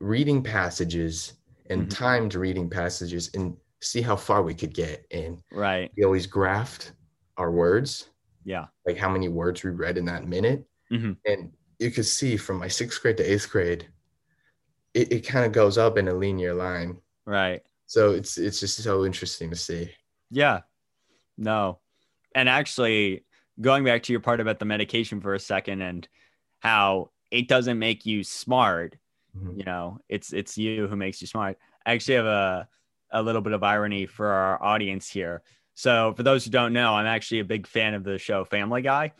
reading 0.00 0.42
passages 0.42 1.34
and 1.70 1.86
Mhm. 1.86 1.90
timed 1.90 2.34
reading 2.34 2.68
passages 2.70 3.30
and 3.34 3.56
see 3.80 4.02
how 4.02 4.16
far 4.16 4.42
we 4.42 4.54
could 4.54 4.74
get 4.74 5.06
and 5.10 5.42
right. 5.52 5.90
we 5.96 6.04
always 6.04 6.26
graphed 6.26 6.92
our 7.36 7.50
words 7.50 8.10
Yeah. 8.44 8.66
like 8.86 8.96
how 8.96 9.08
many 9.10 9.28
words 9.28 9.62
we 9.62 9.70
read 9.70 9.96
in 9.98 10.04
that 10.06 10.26
minute. 10.26 10.66
Mhm. 10.90 11.16
And 11.26 11.52
you 11.78 11.90
could 11.90 12.06
see 12.06 12.36
from 12.36 12.58
my 12.58 12.68
sixth 12.68 13.00
grade 13.00 13.16
to 13.18 13.22
eighth 13.22 13.48
grade, 13.50 13.88
it, 14.94 15.12
it 15.12 15.20
kind 15.26 15.46
of 15.46 15.52
goes 15.52 15.78
up 15.78 15.96
in 15.96 16.08
a 16.08 16.14
linear 16.14 16.54
line. 16.54 17.00
Right. 17.26 17.62
So 17.86 18.12
it's 18.12 18.38
it's 18.38 18.60
just 18.60 18.82
so 18.82 19.04
interesting 19.04 19.50
to 19.50 19.56
see. 19.56 19.90
Yeah. 20.30 20.60
No. 21.40 21.80
And 22.34 22.48
actually, 22.48 23.24
going 23.60 23.82
back 23.82 24.04
to 24.04 24.12
your 24.12 24.20
part 24.20 24.40
about 24.40 24.60
the 24.60 24.64
medication 24.64 25.20
for 25.20 25.34
a 25.34 25.40
second 25.40 25.82
and 25.82 26.06
how 26.60 27.10
it 27.32 27.48
doesn't 27.48 27.78
make 27.78 28.06
you 28.06 28.22
smart, 28.22 28.96
Mhm. 29.36 29.58
you 29.58 29.64
know, 29.64 29.98
it's 30.08 30.32
it's 30.32 30.56
you 30.58 30.86
who 30.86 30.96
makes 30.96 31.20
you 31.20 31.26
smart. 31.26 31.58
I 31.84 31.92
actually 31.94 32.14
have 32.14 32.26
a 32.26 32.68
a 33.12 33.22
little 33.22 33.40
bit 33.40 33.52
of 33.52 33.64
irony 33.64 34.06
for 34.06 34.28
our 34.28 34.62
audience 34.62 35.08
here. 35.08 35.42
So, 35.74 36.12
for 36.16 36.22
those 36.22 36.44
who 36.44 36.50
don't 36.50 36.72
know, 36.72 36.94
I'm 36.94 37.06
actually 37.06 37.40
a 37.40 37.44
big 37.44 37.66
fan 37.66 37.94
of 37.94 38.04
the 38.04 38.18
show 38.18 38.44
Family 38.44 38.82
Guy, 38.82 39.12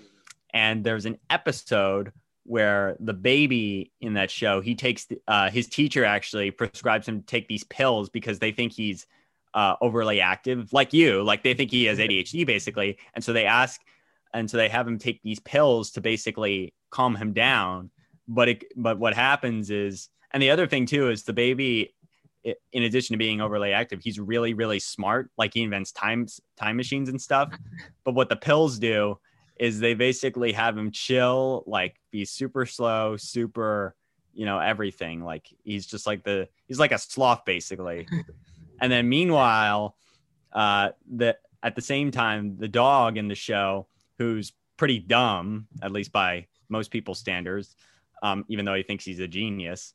and 0.53 0.85
there's 0.85 1.07
an 1.07 1.19
episode 1.31 2.13
where 2.45 2.97
the 3.01 3.13
baby 3.15 3.93
in 4.01 4.15
that 4.15 4.31
show 4.31 4.61
he 4.61 4.75
takes 4.75 5.07
uh, 5.29 5.51
his 5.51 5.69
teacher 5.69 6.05
actually 6.05 6.51
prescribes 6.51 7.09
him 7.09 7.21
to 7.21 7.27
take 7.27 7.49
these 7.49 7.65
pills 7.65 8.09
because 8.11 8.39
they 8.39 8.53
think 8.53 8.73
he's 8.73 9.07
uh, 9.55 9.77
overly 9.81 10.21
active, 10.21 10.73
like 10.73 10.93
you, 10.93 11.23
like 11.23 11.43
they 11.43 11.55
think 11.55 11.71
he 11.71 11.85
has 11.85 11.99
ADHD 12.01 12.47
basically, 12.47 12.99
and 13.15 13.23
so 13.25 13.33
they 13.33 13.47
ask, 13.47 13.81
and 14.35 14.51
so 14.51 14.57
they 14.57 14.69
have 14.69 14.87
him 14.87 14.99
take 14.99 15.23
these 15.23 15.41
pills 15.41 15.91
to 15.93 16.01
basically 16.01 16.75
calm 16.91 17.17
him 17.17 17.33
down. 17.33 17.91
But 18.29 18.49
it, 18.49 18.65
but 18.77 18.99
what 18.99 19.15
happens 19.15 19.71
is, 19.71 20.09
and 20.31 20.43
the 20.43 20.51
other 20.51 20.67
thing 20.67 20.87
too 20.87 21.11
is 21.11 21.25
the 21.25 21.33
baby, 21.33 21.95
in 22.45 22.85
addition 22.85 23.15
to 23.15 23.19
being 23.19 23.41
overly 23.41 23.73
active, 23.73 24.01
he's 24.03 24.21
really 24.21 24.55
really 24.55 24.79
smart. 24.79 25.31
Like 25.37 25.55
he 25.55 25.63
invents 25.63 25.93
time 25.93 26.27
time 26.57 26.77
machines 26.77 27.09
and 27.09 27.21
stuff. 27.21 27.53
But 28.05 28.15
what 28.15 28.29
the 28.29 28.37
pills 28.37 28.79
do 28.79 29.19
is 29.61 29.79
they 29.79 29.93
basically 29.93 30.53
have 30.53 30.77
him 30.77 30.91
chill, 30.91 31.63
like 31.67 31.95
be 32.11 32.25
super 32.25 32.65
slow, 32.65 33.19
super, 33.19 33.95
you 34.33 34.47
know, 34.47 34.59
everything. 34.59 35.23
Like 35.23 35.47
he's 35.65 35.87
just 35.87 36.07
like 36.07 36.25
the 36.25 36.49
he's 36.67 36.79
like 36.79 36.93
a 36.93 36.99
sloth 36.99 37.45
basically. 37.45 38.09
And 38.81 38.91
then 38.91 39.09
meanwhile, 39.09 39.97
uh, 40.53 40.91
the 41.11 41.37
at 41.63 41.75
the 41.75 41.83
same 41.83 42.11
time, 42.11 42.57
the 42.59 42.69
dog 42.69 43.17
in 43.17 43.29
the 43.29 43.35
show, 43.35 43.87
who's 44.19 44.53
pretty 44.77 44.99
dumb, 44.99 45.67
at 45.83 45.93
least 45.93 46.13
by 46.13 46.47
most 46.69 46.91
people's 46.91 47.19
standards, 47.19 47.77
um, 48.23 48.45
even 48.49 48.65
though 48.65 48.75
he 48.75 48.83
thinks 48.83 49.05
he's 49.05 49.21
a 49.21 49.29
genius, 49.29 49.95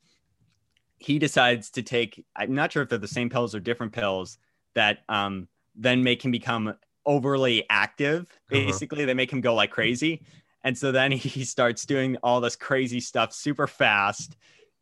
he 0.98 1.20
decides 1.20 1.72
to 1.72 1.82
take. 1.82 2.24
I'm 2.36 2.54
not 2.54 2.72
sure 2.72 2.84
if 2.84 2.90
they're 2.90 3.00
the 3.00 3.08
same 3.08 3.30
pills 3.30 3.56
or 3.56 3.60
different 3.60 3.94
pills 3.94 4.38
that 4.76 5.00
um, 5.10 5.48
then 5.76 6.04
make 6.04 6.24
him 6.24 6.32
become 6.32 6.76
overly 7.06 7.66
active. 7.70 8.24
Uh-huh. 8.52 8.66
Basically, 8.66 9.06
they 9.06 9.14
make 9.14 9.32
him 9.32 9.42
go 9.42 9.56
like 9.56 9.72
crazy, 9.72 10.22
and 10.64 10.78
so 10.78 10.92
then 10.92 11.12
he 11.14 11.44
starts 11.44 11.86
doing 11.86 12.18
all 12.24 12.42
this 12.42 12.56
crazy 12.56 13.00
stuff 13.00 13.34
super 13.34 13.68
fast, 13.68 14.36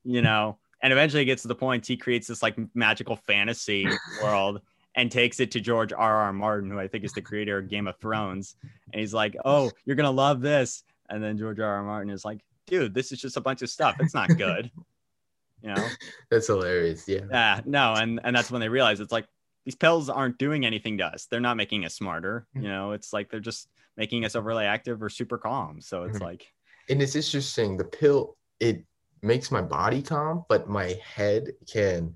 you 0.03 0.21
know. 0.21 0.57
And 0.83 0.93
eventually, 0.93 1.23
it 1.23 1.25
gets 1.25 1.41
to 1.41 1.47
the 1.47 1.55
point 1.55 1.87
he 1.87 1.97
creates 1.97 2.27
this 2.27 2.43
like 2.43 2.55
magical 2.75 3.15
fantasy 3.15 3.87
world 4.21 4.61
and 4.95 5.11
takes 5.11 5.39
it 5.39 5.49
to 5.51 5.59
George 5.59 5.91
R. 5.91 6.15
R. 6.17 6.33
Martin, 6.33 6.69
who 6.69 6.77
I 6.77 6.87
think 6.87 7.03
is 7.03 7.13
the 7.13 7.21
creator 7.21 7.57
of 7.57 7.67
Game 7.69 7.87
of 7.87 7.97
Thrones. 7.99 8.55
And 8.91 8.99
he's 8.99 9.13
like, 9.13 9.35
"Oh, 9.43 9.71
you're 9.85 9.95
gonna 9.95 10.11
love 10.11 10.41
this." 10.41 10.83
And 11.09 11.23
then 11.23 11.37
George 11.37 11.59
R. 11.59 11.67
R. 11.77 11.83
Martin 11.83 12.11
is 12.11 12.23
like, 12.23 12.41
"Dude, 12.67 12.93
this 12.93 13.11
is 13.11 13.19
just 13.19 13.37
a 13.37 13.41
bunch 13.41 13.61
of 13.63 13.69
stuff. 13.71 13.95
It's 13.99 14.13
not 14.13 14.37
good." 14.37 14.69
you 15.63 15.69
know? 15.73 15.87
That's 16.29 16.47
hilarious. 16.47 17.07
Yeah. 17.07 17.21
Yeah, 17.31 17.61
no, 17.65 17.93
and 17.93 18.19
and 18.23 18.35
that's 18.35 18.51
when 18.51 18.61
they 18.61 18.69
realize 18.69 18.99
it's 18.99 19.11
like 19.13 19.25
these 19.65 19.75
pills 19.75 20.09
aren't 20.09 20.37
doing 20.37 20.65
anything 20.65 20.97
to 20.97 21.05
us. 21.05 21.25
They're 21.31 21.39
not 21.39 21.55
making 21.55 21.85
us 21.85 21.95
smarter. 21.95 22.45
You 22.53 22.67
know, 22.67 22.91
it's 22.91 23.13
like 23.13 23.31
they're 23.31 23.39
just 23.39 23.69
making 23.95 24.25
us 24.25 24.35
overly 24.35 24.65
active 24.65 25.01
or 25.01 25.09
super 25.09 25.37
calm. 25.37 25.79
So 25.79 26.03
it's 26.03 26.17
Mhm. 26.19 26.23
like, 26.23 26.51
And 26.89 27.01
it's 27.01 27.15
interesting. 27.15 27.77
The 27.77 27.85
pill 27.85 28.35
it 28.59 28.83
makes 29.23 29.51
my 29.51 29.61
body 29.61 30.01
calm, 30.01 30.45
but 30.49 30.67
my 30.67 30.99
head 31.03 31.53
can. 31.71 32.15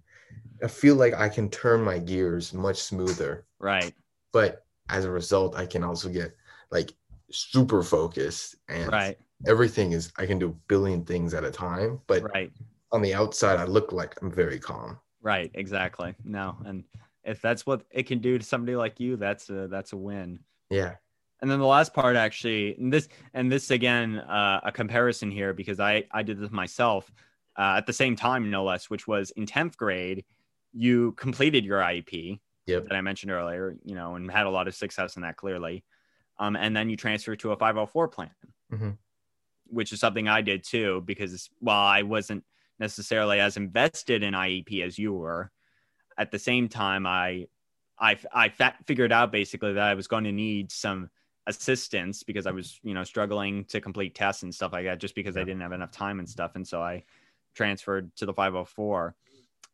I 0.64 0.68
feel 0.68 0.96
like 0.96 1.14
I 1.14 1.30
can 1.30 1.50
turn 1.50 1.84
my 1.84 2.00
gears 2.00 2.54
much 2.54 2.78
smoother. 2.78 3.46
right, 3.60 3.94
But 4.32 4.66
as 4.90 5.06
a 5.06 5.12
result, 5.12 5.56
I 5.56 5.66
can 5.66 5.84
also 5.84 6.10
get 6.10 6.36
like 6.72 6.94
super 7.32 7.84
focused 7.84 8.56
and 8.68 8.92
right, 8.92 9.18
everything 9.46 9.92
is 9.92 10.12
I 10.18 10.26
can 10.26 10.40
do 10.40 10.48
a 10.48 10.68
billion 10.68 11.06
things 11.06 11.34
at 11.34 11.44
a 11.44 11.52
time. 11.52 12.02
But 12.08 12.24
right. 12.34 12.52
on 12.92 13.02
the 13.02 13.14
outside, 13.14 13.60
I 13.60 13.66
look 13.66 13.92
like 13.92 14.20
I'm 14.22 14.32
very 14.32 14.60
calm. 14.60 14.98
Right, 15.22 15.52
exactly. 15.54 16.16
No, 16.24 16.58
and 16.66 16.84
if 17.24 17.42
that's 17.42 17.66
what 17.66 17.84
it 17.92 18.04
can 18.04 18.20
do 18.20 18.38
to 18.38 18.44
somebody 18.44 18.76
like 18.76 19.00
you, 19.00 19.16
that's 19.16 19.50
a 19.50 19.68
that's 19.68 19.94
a 19.94 19.98
win. 19.98 20.40
Yeah. 20.70 20.96
And 21.42 21.52
then 21.52 21.60
the 21.60 21.66
last 21.66 21.94
part, 21.94 22.16
actually, 22.16 22.76
and 22.78 22.92
this 22.92 23.08
and 23.34 23.52
this 23.52 23.70
again, 23.70 24.18
uh, 24.20 24.60
a 24.64 24.72
comparison 24.72 25.30
here 25.30 25.54
because 25.54 25.80
I 25.80 26.04
I 26.12 26.24
did 26.24 26.40
this 26.40 26.52
myself 26.52 27.12
uh, 27.58 27.76
at 27.78 27.86
the 27.86 27.94
same 27.94 28.16
time, 28.16 28.50
no 28.50 28.64
less, 28.64 28.90
which 28.90 29.08
was 29.08 29.30
in 29.32 29.46
tenth 29.46 29.78
grade, 29.78 30.26
you 30.74 31.12
completed 31.14 31.64
your 31.66 31.80
IEP 31.80 32.40
Yep. 32.68 32.88
that 32.90 32.96
I 32.96 33.02
mentioned 33.02 33.32
earlier, 33.32 33.78
you 33.86 33.96
know, 33.96 34.16
and 34.16 34.30
had 34.30 34.46
a 34.46 34.50
lot 34.50 34.68
of 34.68 34.76
success 34.76 35.16
in 35.16 35.22
that 35.22 35.38
clearly, 35.38 35.86
um, 36.38 36.56
and 36.56 36.76
then 36.76 36.90
you 36.90 36.98
transferred 36.98 37.40
to 37.40 37.52
a 37.52 37.56
five 37.58 37.76
hundred 37.76 37.88
four 37.92 38.08
plan, 38.08 38.32
Mhm. 38.74 38.98
which 39.68 39.94
is 39.94 40.00
something 40.00 40.28
I 40.28 40.42
did 40.42 40.64
too 40.64 41.02
because 41.06 41.50
while 41.60 41.86
I 41.86 42.02
wasn't 42.02 42.44
necessarily 42.80 43.40
as 43.40 43.58
invested 43.58 44.24
in 44.24 44.34
IEP 44.34 44.82
as 44.84 44.98
you 45.00 45.14
were, 45.14 45.52
at 46.18 46.32
the 46.32 46.40
same 46.40 46.68
time 46.68 47.06
I 47.06 47.48
I 48.00 48.18
I 48.34 48.50
figured 48.86 49.12
out 49.12 49.32
basically 49.32 49.74
that 49.74 49.88
I 49.88 49.94
was 49.94 50.08
going 50.08 50.26
to 50.26 50.32
need 50.32 50.72
some 50.72 51.10
assistance 51.48 52.22
because 52.22 52.46
I 52.46 52.52
was 52.52 52.80
you 52.84 52.94
know 52.94 53.04
struggling 53.04 53.66
to 53.66 53.82
complete 53.82 54.14
tests 54.14 54.44
and 54.44 54.54
stuff 54.54 54.74
like 54.74 54.86
that 54.86 55.00
just 55.00 55.16
because 55.16 55.36
I 55.38 55.44
didn't 55.44 55.62
have 55.62 55.72
enough 55.72 55.92
time 55.92 56.20
and 56.20 56.30
stuff, 56.30 56.52
and 56.56 56.68
so 56.68 56.82
I 56.82 57.04
transferred 57.56 58.16
to 58.18 58.26
the 58.26 58.34
504, 58.34 59.16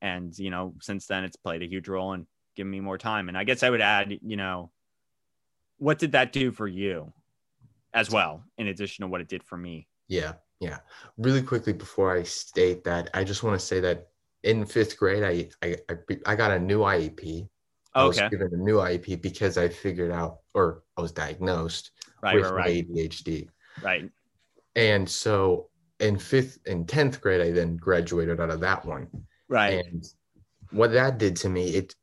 and 0.01 0.38
you 0.39 0.49
know 0.49 0.74
since 0.82 1.07
then 1.07 1.24
it's 1.24 1.36
played 1.36 1.61
a 1.61 1.67
huge 1.67 1.89
role 1.89 2.13
in 2.13 2.26
giving 2.55 2.71
me 2.71 2.80
more 2.80 2.97
time. 2.97 3.30
And 3.30 3.38
I 3.38 3.43
guess 3.43 3.63
I 3.63 3.69
would 3.69 3.82
add, 3.82 4.17
you 4.21 4.38
know, 4.38 4.71
what 5.78 5.99
did 5.99 6.13
that 6.13 6.32
do 6.32 6.51
for 6.51 6.67
you 6.67 7.11
as 7.93 8.09
well, 8.09 8.43
in 8.57 8.67
addition 8.67 9.03
to 9.03 9.07
what 9.07 9.21
it 9.21 9.28
did 9.28 9.43
for 9.43 9.57
me? 9.57 9.88
Yeah. 10.07 10.34
Yeah. 10.59 10.80
Really 11.17 11.41
quickly 11.41 11.74
before 11.74 12.15
I 12.15 12.24
state 12.24 12.84
that, 12.86 13.09
I 13.13 13.24
just 13.24 13.43
want 13.43 13.59
to 13.59 13.65
say 13.65 13.80
that 13.82 14.09
in 14.43 14.65
fifth 14.65 14.97
grade, 14.97 15.24
I 15.24 15.67
I 15.67 15.78
I, 15.89 16.17
I 16.26 16.36
got 16.36 16.51
a 16.51 16.59
new 16.59 16.80
IEP. 16.80 17.47
I 17.95 18.05
was 18.05 18.17
Okay, 18.17 18.29
given 18.29 18.53
a 18.53 18.57
new 18.57 18.77
IEP 18.77 19.21
because 19.21 19.57
I 19.57 19.69
figured 19.69 20.11
out, 20.11 20.39
or 20.53 20.83
I 20.97 21.01
was 21.01 21.11
diagnosed 21.11 21.91
right, 22.21 22.35
with 22.35 22.49
right, 22.49 22.87
ADHD. 22.87 23.49
right, 23.81 24.09
And 24.75 25.07
so 25.07 25.69
in 25.99 26.17
fifth 26.17 26.57
and 26.65 26.87
tenth 26.87 27.21
grade, 27.21 27.41
I 27.41 27.51
then 27.51 27.77
graduated 27.77 28.39
out 28.39 28.49
of 28.49 28.59
that 28.61 28.83
one. 28.85 29.07
right, 29.47 29.85
And 29.85 30.03
what 30.71 30.91
that 30.93 31.17
did 31.19 31.35
to 31.37 31.49
me, 31.49 31.75
it 31.75 31.95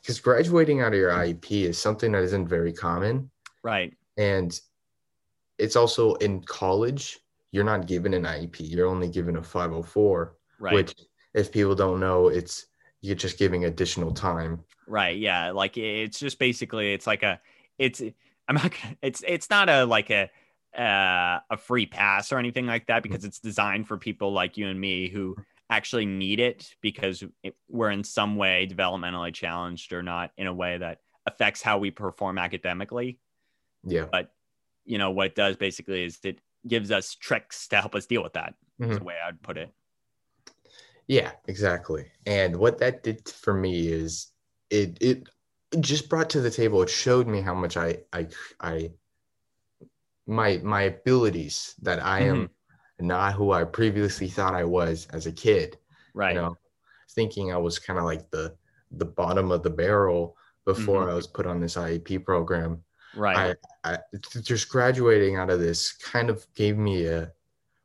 because 0.00 0.20
graduating 0.20 0.80
out 0.82 0.92
of 0.92 0.98
your 0.98 1.10
IEP 1.12 1.62
is 1.64 1.78
something 1.78 2.12
that 2.12 2.22
isn't 2.22 2.46
very 2.48 2.72
common. 2.72 3.30
right, 3.62 3.94
And 4.16 4.58
it's 5.58 5.76
also 5.76 6.14
in 6.16 6.42
college, 6.42 7.20
you're 7.52 7.64
not 7.64 7.86
given 7.86 8.12
an 8.14 8.24
IEP. 8.24 8.56
You're 8.60 8.88
only 8.88 9.08
given 9.08 9.36
a 9.36 9.42
504, 9.42 10.36
Right. 10.58 10.74
which 10.74 10.94
if 11.34 11.50
people 11.52 11.74
don't 11.74 12.00
know, 12.00 12.28
it's 12.28 12.66
you're 13.04 13.14
just 13.14 13.38
giving 13.38 13.66
additional 13.66 14.12
time. 14.12 14.64
Right. 14.86 15.18
Yeah. 15.18 15.50
Like 15.50 15.76
it's 15.76 16.18
just 16.18 16.38
basically 16.38 16.94
it's 16.94 17.06
like 17.06 17.22
a 17.22 17.38
it's 17.78 18.00
I'm 18.48 18.54
not 18.54 18.72
gonna 18.72 18.96
it's 19.02 19.22
it's 19.26 19.50
not 19.50 19.68
a 19.68 19.84
like 19.84 20.10
a 20.10 20.30
uh, 20.76 21.38
a 21.50 21.56
free 21.56 21.86
pass 21.86 22.32
or 22.32 22.38
anything 22.38 22.66
like 22.66 22.86
that 22.86 23.02
because 23.02 23.24
it's 23.24 23.38
designed 23.38 23.86
for 23.86 23.96
people 23.98 24.32
like 24.32 24.56
you 24.56 24.66
and 24.68 24.80
me 24.80 25.08
who 25.08 25.36
actually 25.70 26.06
need 26.06 26.40
it 26.40 26.74
because 26.80 27.22
it, 27.42 27.54
we're 27.68 27.90
in 27.90 28.02
some 28.02 28.36
way 28.36 28.66
developmentally 28.66 29.32
challenged 29.32 29.92
or 29.92 30.02
not 30.02 30.32
in 30.36 30.46
a 30.46 30.54
way 30.54 30.78
that 30.78 30.98
affects 31.26 31.62
how 31.62 31.78
we 31.78 31.90
perform 31.90 32.38
academically. 32.38 33.18
Yeah. 33.84 34.06
But 34.10 34.32
you 34.86 34.96
know 34.98 35.10
what 35.10 35.26
it 35.28 35.34
does 35.34 35.56
basically 35.56 36.04
is 36.04 36.18
it 36.24 36.38
gives 36.66 36.90
us 36.90 37.14
tricks 37.14 37.68
to 37.68 37.76
help 37.76 37.94
us 37.94 38.06
deal 38.06 38.22
with 38.22 38.32
that. 38.32 38.54
Is 38.80 38.96
Mhm. 38.96 38.98
the 38.98 39.04
way 39.04 39.16
I'd 39.24 39.42
put 39.42 39.58
it. 39.58 39.70
Yeah, 41.06 41.32
exactly. 41.46 42.06
And 42.26 42.56
what 42.56 42.78
that 42.78 43.02
did 43.02 43.28
for 43.28 43.54
me 43.54 43.88
is 43.88 44.28
it 44.70 44.98
it 45.00 45.28
just 45.80 46.08
brought 46.08 46.30
to 46.30 46.40
the 46.40 46.50
table. 46.50 46.82
It 46.82 46.90
showed 46.90 47.26
me 47.26 47.40
how 47.40 47.54
much 47.54 47.76
I 47.76 47.98
I 48.12 48.28
I 48.60 48.90
my 50.26 50.60
my 50.62 50.82
abilities 50.82 51.74
that 51.82 52.02
I 52.02 52.20
am 52.20 52.44
mm-hmm. 52.44 53.06
not 53.06 53.34
who 53.34 53.52
I 53.52 53.64
previously 53.64 54.28
thought 54.28 54.54
I 54.54 54.64
was 54.64 55.06
as 55.12 55.26
a 55.26 55.32
kid. 55.32 55.76
Right. 56.14 56.34
You 56.34 56.40
know, 56.40 56.56
thinking 57.10 57.52
I 57.52 57.58
was 57.58 57.78
kind 57.78 57.98
of 57.98 58.04
like 58.04 58.30
the 58.30 58.54
the 58.90 59.04
bottom 59.04 59.50
of 59.50 59.62
the 59.62 59.70
barrel 59.70 60.36
before 60.64 61.02
mm-hmm. 61.02 61.10
I 61.10 61.14
was 61.14 61.26
put 61.26 61.46
on 61.46 61.60
this 61.60 61.74
IEP 61.76 62.24
program. 62.24 62.82
right. 63.16 63.56
I, 63.84 63.98
just 64.40 64.68
graduating 64.68 65.36
out 65.36 65.50
of 65.50 65.60
this 65.60 65.92
kind 65.92 66.30
of 66.30 66.46
gave 66.54 66.78
me 66.78 67.06
a 67.06 67.30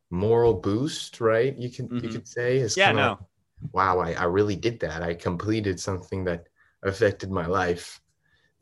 moral 0.09 0.53
boost, 0.55 1.21
right? 1.21 1.55
You 1.57 1.69
can 1.69 1.87
you 1.87 2.01
Mhm. 2.01 2.11
could 2.11 2.27
say 2.27 2.57
it's 2.57 2.75
yeah. 2.77 2.91
No. 2.91 3.19
wow, 3.73 3.99
I, 3.99 4.13
I 4.13 4.23
really 4.23 4.55
did 4.55 4.79
that. 4.81 5.03
I 5.03 5.13
completed 5.13 5.79
something 5.79 6.23
that 6.25 6.47
affected 6.83 7.29
my 7.29 7.45
life 7.45 8.01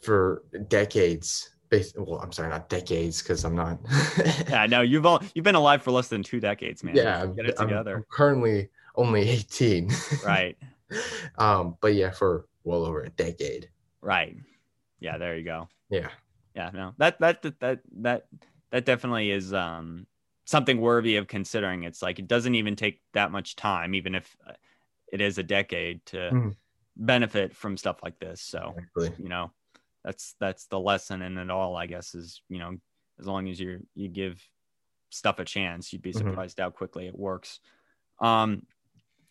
for 0.01 0.43
decades. 0.69 1.53
Well, 1.97 2.19
I'm 2.19 2.31
sorry, 2.31 2.49
not 2.49 2.69
decades, 2.69 3.21
because 3.21 3.43
I'm 3.43 3.55
not. 3.55 3.77
Yeah. 4.49 4.65
No. 4.67 4.81
You've 4.81 5.05
all 5.05 5.21
you've 5.35 5.43
been 5.43 5.55
alive 5.55 5.83
for 5.83 5.91
less 5.91 6.07
than 6.07 6.23
two 6.23 6.39
decades, 6.39 6.83
man. 6.83 6.95
yeah, 6.95 7.21
I'm, 7.23 7.35
Get 7.35 7.45
it 7.47 7.57
together. 7.57 7.95
I'm 7.97 8.05
currently 8.09 8.69
only 8.95 9.27
18. 9.29 9.91
right. 10.25 10.57
um, 11.37 11.75
but 11.81 11.93
yeah, 11.93 12.11
for 12.11 12.47
well 12.63 12.85
over 12.85 13.03
a 13.03 13.09
decade. 13.09 13.69
Right. 14.01 14.37
Yeah, 14.99 15.17
there 15.17 15.37
you 15.37 15.43
go. 15.43 15.67
Yeah. 15.89 16.09
Yeah, 16.55 16.71
no. 16.73 16.93
That 16.97 17.19
that 17.19 17.41
that 17.43 17.59
that 17.59 17.79
that, 18.01 18.27
that 18.71 18.85
definitely 18.85 19.29
is 19.31 19.53
um 19.53 20.07
something 20.47 20.81
worthy 20.81 21.17
of 21.17 21.27
considering. 21.27 21.85
It's 21.85 22.03
like 22.03 22.19
it 22.19 22.27
doesn't 22.29 22.55
even 22.55 22.77
take 22.77 23.03
that 23.13 23.31
much 23.31 23.57
time 23.57 23.95
even 23.95 24.15
if 24.15 24.37
uh, 24.47 24.53
it 25.11 25.21
is 25.21 25.37
a 25.39 25.43
decade 25.43 26.05
to 26.07 26.37
Mhm. 26.37 26.57
benefit 26.97 27.55
from 27.55 27.77
stuff 27.77 28.01
like 28.03 28.19
this. 28.19 28.41
So, 28.41 28.77
Exactly. 28.77 29.17
you 29.17 29.29
know, 29.29 29.53
that's 30.03 30.35
that's 30.39 30.67
the 30.67 30.79
lesson 30.79 31.21
in 31.23 31.37
it 31.37 31.49
all, 31.51 31.75
I 31.77 31.87
guess 31.87 32.15
is, 32.15 32.41
you 32.49 32.59
know, 32.59 32.77
as 33.19 33.27
long 33.27 33.49
as 33.49 33.59
you 33.59 33.85
you 33.95 34.09
give 34.09 34.43
stuff 35.11 35.39
a 35.39 35.45
chance, 35.45 35.93
you'd 35.93 36.01
be 36.03 36.13
Mhm. 36.13 36.37
surprised 36.37 36.59
how 36.59 36.71
quickly 36.71 37.07
it 37.07 37.17
works. 37.17 37.59
Um 38.21 38.67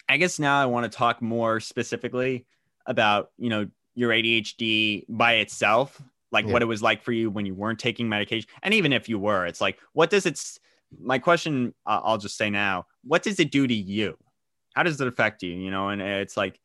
I 0.08 0.16
guess 0.18 0.38
now 0.38 0.60
I 0.60 0.66
want 0.66 0.90
to 0.90 0.96
talk 0.96 1.20
more 1.20 1.60
specifically 1.60 2.46
about, 2.86 3.32
you 3.38 3.50
know, 3.50 3.68
your 3.94 4.12
ADHD 4.12 5.04
by 5.08 5.34
itself, 5.34 6.00
like 6.30 6.46
Yeah. 6.46 6.52
what 6.52 6.62
it 6.62 6.66
was 6.66 6.82
like 6.82 7.02
for 7.02 7.12
you 7.12 7.30
when 7.30 7.46
you 7.46 7.54
weren't 7.54 7.78
taking 7.80 8.08
medication. 8.08 8.48
And 8.62 8.74
even 8.74 8.92
if 8.92 9.08
you 9.08 9.18
were, 9.18 9.46
it's 9.46 9.60
like, 9.60 9.80
what 9.94 10.10
does 10.10 10.26
it, 10.26 10.34
s- 10.34 10.60
my 11.00 11.18
question, 11.18 11.74
uh, 11.86 12.00
I'll 12.02 12.18
just 12.18 12.36
say 12.36 12.50
now, 12.50 12.86
what 13.04 13.22
does 13.22 13.40
it 13.40 13.50
do 13.50 13.66
to 13.66 13.74
you? 13.74 14.16
How 14.74 14.82
does 14.82 15.00
it 15.00 15.08
affect 15.08 15.42
you? 15.42 15.52
You 15.52 15.70
know, 15.70 15.88
and 15.88 16.00
it's 16.02 16.36
like, 16.36 16.60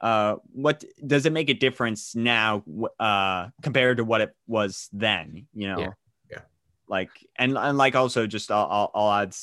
uh, 0.00 0.36
what 0.52 0.84
does 1.06 1.24
it 1.24 1.32
make 1.32 1.48
a 1.48 1.54
difference 1.54 2.14
now, 2.14 2.62
uh, 2.98 3.48
compared 3.62 3.98
to 3.98 4.04
what 4.04 4.20
it 4.20 4.34
was 4.46 4.88
then, 4.92 5.46
you 5.54 5.68
know? 5.68 5.78
Yeah. 5.78 5.92
Yeah. 6.30 6.40
Like, 6.88 7.10
and, 7.36 7.56
and 7.56 7.78
like 7.78 7.94
also 7.94 8.26
just, 8.26 8.50
I'll, 8.50 8.68
I'll, 8.70 8.90
I'll 8.94 9.22
add, 9.22 9.34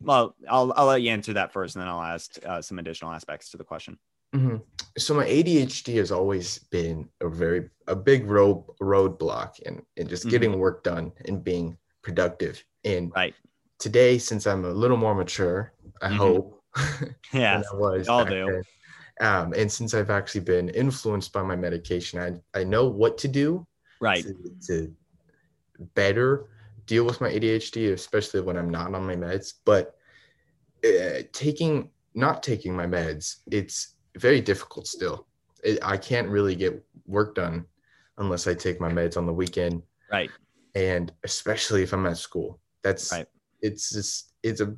well, 0.00 0.34
I'll, 0.48 0.72
I'll 0.76 0.86
let 0.86 1.02
you 1.02 1.10
answer 1.10 1.34
that 1.34 1.52
first 1.52 1.76
and 1.76 1.82
then 1.82 1.88
I'll 1.88 2.02
ask 2.02 2.38
uh, 2.44 2.62
some 2.62 2.78
additional 2.78 3.12
aspects 3.12 3.50
to 3.50 3.56
the 3.56 3.64
question. 3.64 3.98
Mhm. 4.34 4.62
So 4.98 5.14
my 5.14 5.24
ADHD 5.24 5.96
has 5.96 6.12
always 6.12 6.58
been 6.58 7.08
a 7.20 7.28
very 7.28 7.70
a 7.86 7.96
big 7.96 8.26
road 8.26 8.62
roadblock 8.82 9.58
in, 9.60 9.82
in 9.96 10.06
just 10.06 10.26
Mhm. 10.26 10.30
getting 10.30 10.58
work 10.58 10.84
done 10.84 11.12
and 11.24 11.42
being 11.42 11.78
productive. 12.02 12.62
And 12.84 13.10
Right. 13.14 13.34
Today, 13.78 14.18
since 14.18 14.46
I'm 14.46 14.64
a 14.64 14.70
little 14.70 14.96
more 14.96 15.14
mature, 15.14 15.72
I 16.02 16.08
Mhm. 16.10 16.16
hope 16.16 16.62
Yeah. 17.32 17.58
than 17.62 17.64
I 17.72 17.76
was. 17.76 18.08
all 18.08 18.24
do. 18.24 18.62
Um, 19.20 19.52
and 19.54 19.70
since 19.70 19.94
I've 19.94 20.10
actually 20.10 20.42
been 20.42 20.68
influenced 20.68 21.32
by 21.32 21.42
my 21.42 21.56
medication, 21.56 22.20
I 22.20 22.58
I 22.60 22.64
know 22.64 22.86
what 22.88 23.18
to 23.18 23.28
do 23.28 23.66
Right. 24.00 24.22
to, 24.24 24.34
to 24.68 24.94
better 25.94 26.46
deal 26.86 27.04
with 27.04 27.20
my 27.20 27.28
ADHD, 27.30 27.92
especially 27.92 28.40
when 28.40 28.56
I'm 28.56 28.70
not 28.70 28.94
on 28.94 29.06
my 29.06 29.16
meds. 29.16 29.54
But 29.64 29.96
uh, 30.84 31.22
taking 31.32 31.90
not 32.14 32.42
taking 32.42 32.74
my 32.76 32.86
meds, 32.86 33.38
it's 33.50 33.96
very 34.16 34.40
difficult 34.40 34.86
still. 34.86 35.26
It, 35.64 35.78
I 35.82 35.96
can't 35.96 36.28
really 36.28 36.54
get 36.54 36.84
work 37.06 37.34
done 37.34 37.66
unless 38.18 38.46
I 38.46 38.54
take 38.54 38.80
my 38.80 38.90
meds 38.90 39.16
on 39.16 39.26
the 39.26 39.32
weekend, 39.32 39.82
Right. 40.10 40.30
and 40.74 41.12
especially 41.24 41.82
if 41.82 41.92
I'm 41.92 42.06
at 42.06 42.18
school. 42.18 42.60
That's 42.82 43.10
Right. 43.12 43.26
It's 43.60 43.90
just 43.90 44.32
it's 44.42 44.60
a 44.60 44.76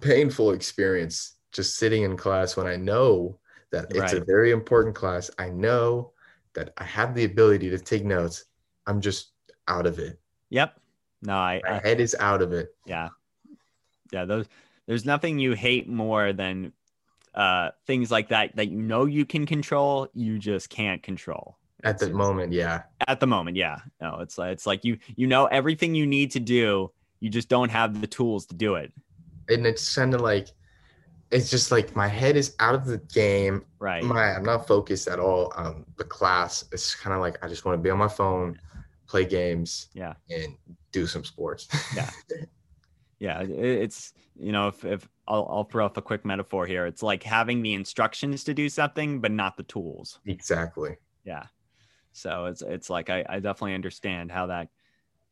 painful 0.00 0.52
experience 0.52 1.36
just 1.52 1.76
sitting 1.76 2.02
in 2.02 2.16
class 2.16 2.56
when 2.56 2.66
I 2.66 2.76
know 2.76 3.38
that 3.70 3.86
it's 3.90 4.12
a 4.12 4.24
very 4.24 4.50
important 4.50 4.94
class. 4.94 5.30
I 5.38 5.50
know 5.50 6.12
that 6.54 6.72
I 6.78 6.84
have 6.84 7.14
the 7.14 7.24
ability 7.24 7.70
to 7.70 7.78
take 7.78 8.04
notes. 8.04 8.44
I'm 8.86 9.00
just 9.00 9.32
out 9.68 9.86
of 9.86 9.98
it. 9.98 10.18
Yep. 10.50 10.78
No, 11.22 11.34
I, 11.34 11.60
My 11.64 11.76
I 11.76 11.80
head 11.80 12.00
is 12.00 12.14
out 12.20 12.42
of 12.42 12.52
it. 12.52 12.74
yeah. 12.86 13.08
Yeah. 14.12 14.24
Those, 14.26 14.46
there's 14.86 15.04
nothing 15.04 15.38
you 15.38 15.52
hate 15.52 15.88
more 15.88 16.32
than 16.32 16.72
uh, 17.34 17.70
things 17.86 18.10
like 18.10 18.28
that, 18.28 18.54
that 18.56 18.68
you 18.68 18.80
know 18.80 19.06
you 19.06 19.24
can 19.24 19.46
control, 19.46 20.08
you 20.12 20.38
just 20.38 20.68
can't 20.70 21.02
control 21.02 21.56
At 21.82 21.98
the 21.98 22.10
moment, 22.10 22.52
yeah. 22.52 22.82
at 23.08 23.18
the 23.18 23.26
moment. 23.26 23.56
Yeah. 23.56 23.78
No, 24.00 24.20
it's 24.20 24.38
like, 24.38 24.52
it's 24.52 24.66
like 24.66 24.84
you, 24.84 24.98
you 25.16 25.26
know, 25.26 25.46
everything 25.46 25.94
you 25.94 26.06
need 26.06 26.30
to 26.32 26.40
do, 26.40 26.92
you 27.24 27.30
just 27.30 27.48
don't 27.48 27.70
have 27.70 28.00
the 28.02 28.06
tools 28.06 28.44
to 28.46 28.54
do 28.54 28.74
it. 28.74 28.92
And 29.48 29.66
it's 29.66 29.94
kind 29.94 30.12
of 30.12 30.20
like 30.20 30.48
it's 31.30 31.50
just 31.50 31.72
like 31.72 31.96
my 31.96 32.06
head 32.06 32.36
is 32.36 32.54
out 32.60 32.74
of 32.74 32.84
the 32.84 32.98
game. 32.98 33.64
Right. 33.78 34.04
My 34.04 34.34
I'm 34.36 34.44
not 34.44 34.68
focused 34.68 35.08
at 35.08 35.18
all 35.18 35.50
on 35.56 35.86
the 35.96 36.04
class. 36.04 36.64
It's 36.70 36.94
kind 36.94 37.14
of 37.14 37.20
like 37.20 37.42
I 37.42 37.48
just 37.48 37.64
want 37.64 37.78
to 37.78 37.82
be 37.82 37.88
on 37.88 37.96
my 37.98 38.08
phone, 38.08 38.60
play 39.08 39.24
games, 39.24 39.88
Yeah. 39.94 40.14
and 40.28 40.54
do 40.92 41.06
some 41.06 41.24
sports. 41.24 41.66
Yeah. 41.96 42.10
yeah 43.20 43.40
it's 43.42 44.12
you 44.38 44.52
know 44.52 44.68
if, 44.68 44.84
if 44.84 45.08
I'll, 45.26 45.46
I'll 45.48 45.64
throw 45.64 45.84
off 45.86 45.96
a 45.96 46.02
quick 46.02 46.24
metaphor 46.24 46.66
here 46.66 46.84
it's 46.84 47.02
like 47.02 47.22
having 47.22 47.62
the 47.62 47.72
instructions 47.74 48.44
to 48.44 48.52
do 48.54 48.68
something 48.68 49.20
but 49.20 49.30
not 49.30 49.56
the 49.56 49.62
tools 49.62 50.18
exactly. 50.26 50.96
yeah 51.24 51.44
so 52.12 52.46
it's 52.46 52.60
it's 52.62 52.90
like 52.90 53.10
I, 53.10 53.24
I 53.28 53.38
definitely 53.38 53.74
understand 53.74 54.32
how 54.32 54.46
that 54.46 54.68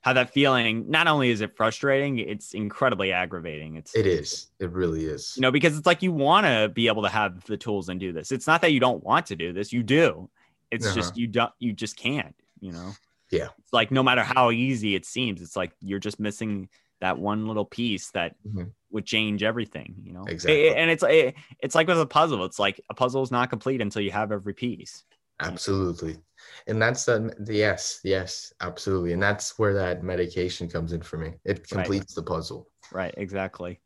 how 0.02 0.12
that 0.12 0.30
feeling 0.30 0.84
not 0.90 1.06
only 1.06 1.30
is 1.30 1.40
it 1.40 1.56
frustrating 1.56 2.18
it's 2.18 2.54
incredibly 2.54 3.12
aggravating 3.12 3.76
it's 3.76 3.94
It 3.94 4.06
is. 4.06 4.48
It 4.60 4.70
really 4.70 5.06
is. 5.06 5.34
you 5.36 5.42
know 5.42 5.50
because 5.50 5.76
it's 5.78 5.86
like 5.86 6.02
you 6.02 6.12
want 6.12 6.46
to 6.46 6.68
be 6.74 6.88
able 6.88 7.02
to 7.02 7.08
have 7.08 7.42
the 7.44 7.56
tools 7.56 7.88
and 7.88 7.98
do 7.98 8.12
this 8.12 8.30
it's 8.32 8.46
not 8.46 8.60
that 8.62 8.72
you 8.72 8.80
don't 8.80 9.02
want 9.02 9.26
to 9.26 9.36
do 9.36 9.52
this 9.52 9.72
you 9.72 9.82
do 9.82 10.28
it's 10.70 10.86
Uh-huh. 10.86 10.94
just 10.94 11.16
you 11.16 11.26
don't 11.26 11.52
you 11.58 11.72
just 11.72 11.96
can't 11.96 12.34
you 12.60 12.72
know 12.72 12.92
Yeah. 13.30 13.48
it's 13.58 13.72
like 13.72 13.90
no 13.90 14.02
matter 14.02 14.22
how 14.22 14.50
easy 14.50 14.94
it 14.94 15.06
seems 15.06 15.40
it's 15.40 15.56
like 15.56 15.72
you're 15.80 15.98
just 15.98 16.20
missing 16.20 16.68
that 17.00 17.18
one 17.18 17.46
little 17.46 17.64
piece 17.64 18.10
that 18.10 18.36
Mhm. 18.46 18.72
would 18.90 19.06
change 19.06 19.42
everything 19.42 19.94
you 20.04 20.12
know 20.12 20.24
Exactly. 20.26 20.68
and 20.68 20.90
it's 20.90 21.02
it, 21.02 21.34
it's 21.60 21.74
like 21.74 21.86
with 21.88 22.00
a 22.00 22.06
puzzle 22.06 22.44
it's 22.44 22.58
like 22.58 22.80
a 22.90 22.94
puzzle 22.94 23.22
is 23.22 23.30
not 23.30 23.50
complete 23.50 23.80
until 23.80 24.02
you 24.02 24.10
have 24.10 24.30
every 24.32 24.52
piece 24.54 25.04
Absolutely. 25.42 26.18
And 26.66 26.80
that's 26.80 27.04
the, 27.04 27.34
the 27.40 27.54
yes, 27.54 28.00
yes, 28.04 28.52
absolutely. 28.60 29.12
And 29.12 29.22
that's 29.22 29.58
where 29.58 29.74
that 29.74 30.02
medication 30.02 30.68
comes 30.68 30.92
in 30.92 31.02
for 31.02 31.16
me. 31.18 31.34
It 31.44 31.68
completes 31.68 32.14
the 32.14 32.22
puzzle. 32.22 32.68
right 32.92 33.14
exactly 33.16 33.80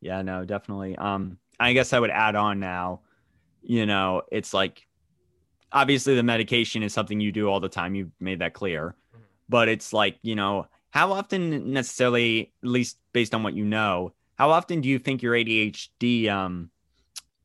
yeah 0.00 0.22
no 0.22 0.44
definitely 0.44 0.94
um 0.96 1.38
i 1.58 1.72
guess 1.72 1.92
i 1.92 1.98
would 1.98 2.10
add 2.10 2.36
on 2.36 2.60
now 2.60 3.00
you 3.62 3.86
know 3.86 4.22
it's 4.30 4.54
like 4.54 4.86
obviously 5.72 6.14
the 6.14 6.22
medication 6.22 6.82
is 6.82 6.92
something 6.92 7.18
you 7.18 7.32
do 7.32 7.48
all 7.48 7.60
the 7.60 7.68
time 7.68 7.94
you've 7.94 8.12
made 8.20 8.38
that 8.38 8.54
clear 8.54 8.94
but 9.48 9.68
it's 9.68 9.92
like 9.92 10.18
you 10.22 10.34
know 10.36 10.66
how 10.90 11.12
often 11.12 11.72
necessarily 11.72 12.52
at 12.62 12.68
least 12.68 12.98
based 13.12 13.34
on 13.34 13.42
what 13.42 13.54
you 13.54 13.64
know 13.64 14.12
how 14.36 14.50
often 14.50 14.80
do 14.80 14.88
you 14.88 14.98
think 14.98 15.22
your 15.22 15.34
adhd 15.34 16.28
um 16.28 16.70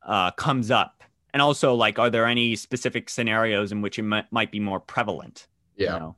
uh 0.06 0.30
comes 0.32 0.70
up 0.70 1.01
and 1.34 1.42
also 1.42 1.74
like 1.74 2.00
are 2.00 2.10
there 2.10 2.26
any 2.26 2.56
specific 2.56 3.10
scenarios 3.10 3.72
in 3.72 3.82
which 3.82 4.00
it 4.00 4.04
might, 4.04 4.32
might 4.32 4.52
be 4.52 4.60
more 4.60 4.80
prevalent 4.80 5.48
you 5.78 5.86
Yeah. 5.86 6.00
know? 6.00 6.16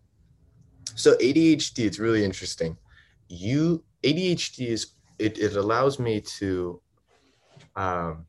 So 0.95 1.15
ADHD, 1.17 1.85
it's 1.85 1.99
really 1.99 2.23
interesting. 2.23 2.77
You 3.29 3.83
ADHD 4.03 4.67
is 4.67 4.93
it, 5.19 5.39
it 5.39 5.55
allows 5.55 5.99
me 5.99 6.21
to 6.39 6.81
um, 7.75 8.25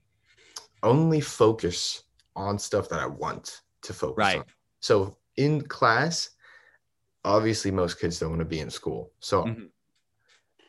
only 0.83 1.21
focus 1.21 2.05
on 2.37 2.59
stuff 2.59 2.89
that 2.89 3.01
I 3.01 3.07
want 3.07 3.63
to 3.83 3.93
focus 3.93 4.17
Right. 4.19 4.39
on. 4.39 4.45
So 4.81 5.19
in 5.37 5.63
class, 5.63 6.31
obviously 7.25 7.71
most 7.71 8.01
kids 8.01 8.19
don't 8.19 8.31
want 8.31 8.41
to 8.41 8.47
be 8.47 8.61
in 8.61 8.71
school. 8.71 9.13
So 9.21 9.45
Mhm. 9.45 9.71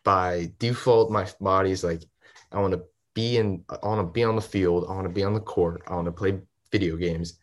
by 0.04 0.52
default, 0.60 1.12
my 1.12 1.28
body's 1.40 1.84
like, 1.84 2.04
I 2.52 2.60
want 2.60 2.74
to 2.74 2.84
be 3.16 3.38
in, 3.38 3.64
I 3.70 3.88
want 3.88 4.08
to 4.08 4.12
be 4.12 4.24
on 4.24 4.36
the 4.36 4.42
field, 4.42 4.86
I 4.88 4.94
want 4.94 5.08
to 5.08 5.14
be 5.14 5.24
on 5.24 5.34
the 5.34 5.40
court, 5.40 5.82
I 5.88 5.96
want 5.96 6.06
to 6.06 6.12
play 6.12 6.40
video 6.72 6.96
games. 6.98 7.40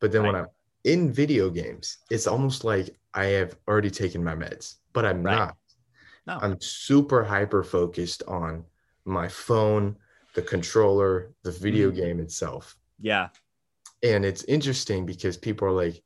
But 0.00 0.12
then 0.12 0.22
when 0.24 0.34
I'm 0.34 0.46
in 0.84 1.12
video 1.12 1.50
games, 1.50 1.98
it's 2.10 2.26
almost 2.26 2.64
like 2.64 2.96
I 3.12 3.26
have 3.26 3.56
already 3.68 3.90
taken 3.90 4.24
my 4.24 4.34
meds, 4.34 4.76
but 4.94 5.04
I'm 5.04 5.22
Right. 5.22 5.36
not. 5.36 5.56
No. 6.26 6.38
I'm 6.40 6.60
super 6.60 7.22
hyper 7.22 7.62
focused 7.62 8.22
on 8.26 8.64
my 9.04 9.28
phone, 9.28 9.96
the 10.34 10.42
controller, 10.42 11.32
the 11.42 11.50
video 11.52 11.90
Mhm. 11.90 11.96
game 11.96 12.20
itself. 12.20 12.76
Yeah. 13.00 13.28
And 14.02 14.24
it's 14.24 14.44
interesting 14.44 15.06
because 15.06 15.36
people 15.36 15.68
are 15.68 15.72
like, 15.72 16.02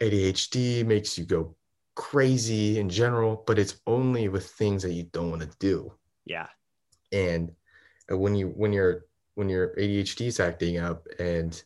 ADHD 0.00 0.82
makes 0.84 1.16
you 1.16 1.24
go 1.24 1.56
crazy 1.94 2.78
in 2.78 2.88
general, 2.88 3.44
but 3.46 3.58
it's 3.58 3.80
only 3.86 4.28
with 4.28 4.50
things 4.50 4.82
that 4.82 4.92
you 4.92 5.04
don't 5.04 5.30
want 5.30 5.42
to 5.42 5.56
do. 5.58 5.92
Yeah. 6.24 6.48
And 7.12 7.54
when 8.08 8.34
you 8.34 8.48
when 8.48 8.72
you're 8.72 9.06
when 9.34 9.48
your 9.48 9.74
ADHD 9.76 10.26
is 10.26 10.40
acting 10.40 10.78
up 10.78 11.06
and 11.18 11.62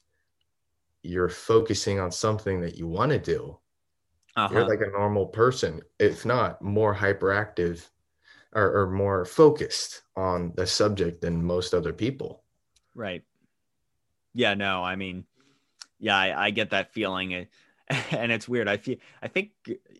you're 1.03 1.29
focusing 1.29 2.01
on 2.01 2.11
something 2.11 2.61
that 2.61 2.77
you 2.77 2.87
want 2.87 3.13
to 3.13 3.19
do, 3.19 3.59
Uh-huh. 4.37 4.55
you're 4.55 4.69
like 4.69 4.81
a 4.81 4.91
normal 4.91 5.27
person, 5.27 5.83
if 5.99 6.25
not 6.25 6.61
more 6.63 6.95
hyperactive 6.95 7.89
or, 8.53 8.83
or 8.83 8.91
more 8.91 9.25
focused 9.25 10.03
on 10.17 10.53
the 10.57 10.67
subject 10.67 11.21
than 11.21 11.45
most 11.45 11.75
other 11.75 11.93
people. 11.93 12.43
Right. 12.95 13.23
Yeah, 14.35 14.55
no, 14.55 14.83
I 14.83 14.97
mean, 14.97 15.25
yeah, 15.99 16.17
I, 16.17 16.47
I 16.47 16.51
get 16.51 16.71
that 16.71 16.93
feeling. 16.93 17.35
And, 17.35 17.47
and 18.11 18.33
it's 18.33 18.49
weird. 18.49 18.69
I 18.69 18.77
feel, 18.77 18.97
I 19.23 19.29
think 19.29 19.51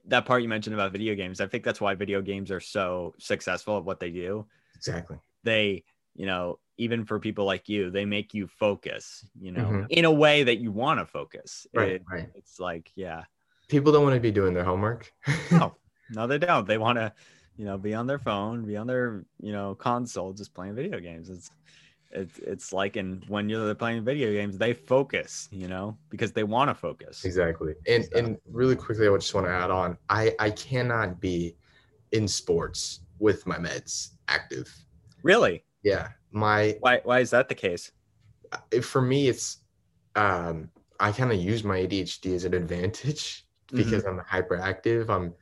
that 0.07 0.25
part 0.27 0.43
you 0.43 0.49
mentioned 0.49 0.75
about 0.75 0.93
video 0.93 1.15
games, 1.15 1.41
I 1.41 1.47
think 1.47 1.65
that's 1.65 1.81
why 1.81 1.95
video 1.95 2.23
games 2.23 2.51
are 2.51 2.61
so 2.61 3.15
successful 3.19 3.79
at 3.79 3.85
what 3.85 4.01
they 4.01 4.11
do. 4.11 4.47
Exactly. 4.75 5.19
They, 5.45 5.85
you 6.19 6.27
know, 6.27 6.59
even 6.79 7.05
for 7.05 7.19
people 7.21 7.45
like 7.45 7.69
you, 7.69 7.91
they 7.91 8.05
make 8.05 8.35
you 8.35 8.47
focus, 8.49 9.25
you 9.41 9.53
know, 9.53 9.69
Mhm. 9.71 9.87
in 9.91 10.05
a 10.05 10.13
way 10.13 10.43
that 10.43 10.59
you 10.59 10.71
want 10.73 10.99
to 11.01 11.07
focus. 11.07 11.67
Right. 11.73 11.93
It- 11.93 12.03
right. 12.11 12.29
it's 12.35 12.59
like, 12.61 12.91
yeah, 12.97 13.25
People 13.69 13.93
don't 13.93 14.03
want 14.03 14.15
to 14.15 14.21
be 14.21 14.31
doing 14.33 14.55
their 14.55 14.65
homework. 14.65 15.13
no, 15.53 15.77
no, 16.11 16.27
they 16.27 16.39
don't. 16.39 16.67
They 16.67 16.79
want 16.79 16.97
to, 16.99 17.13
you 17.59 17.67
know, 17.67 17.77
be 17.77 17.93
on 17.95 18.07
their 18.07 18.19
phone, 18.19 18.65
be 18.65 18.77
on 18.79 18.87
their, 18.87 19.25
you 19.41 19.53
know, 19.53 19.75
console, 19.75 20.33
just 20.33 20.55
playing 20.55 20.75
video 20.75 20.99
games. 21.01 21.29
It's, 21.29 21.51
it's, 22.11 22.39
it's 22.39 22.73
like, 22.73 22.97
and 22.97 23.23
when 23.29 23.51
you're 23.51 23.75
playing 23.75 24.05
video 24.05 24.33
games, 24.33 24.57
they 24.57 24.73
focus, 24.73 25.49
you 25.53 25.69
know, 25.69 25.99
because 26.09 26.33
they 26.33 26.45
want 26.45 26.71
to 26.71 26.75
focus. 26.75 27.25
Exactly. 27.27 27.75
And 27.87 28.05
So- 28.07 28.11
and 28.19 28.39
really 28.51 28.75
quickly, 28.75 29.07
I 29.07 29.15
just 29.17 29.35
want 29.35 29.47
to 29.47 29.53
add 29.53 29.71
on. 29.71 29.99
I 30.09 30.35
I 30.39 30.51
cannot 30.51 31.21
be 31.21 31.55
in 32.13 32.27
sports 32.27 33.01
with 33.19 33.47
my 33.47 33.59
meds 33.59 34.13
active. 34.29 34.67
Really? 35.23 35.63
Yeah, 35.83 36.09
my 36.33 36.77
Why, 36.81 37.01
why 37.05 37.21
is 37.21 37.31
that 37.31 37.49
the 37.49 37.55
case? 37.55 37.93
for 38.83 39.01
me, 39.03 39.29
it's 39.29 39.59
um 40.17 40.71
I 41.01 41.13
kind 41.13 41.33
of 41.33 41.39
use 41.39 41.63
my 41.63 41.79
ADHD 41.79 42.35
as 42.35 42.45
an 42.45 42.55
advantage 42.55 43.47
because 43.73 44.05
I'm 44.05 44.19
hyperactive. 44.21 45.09
I'm 45.11 45.35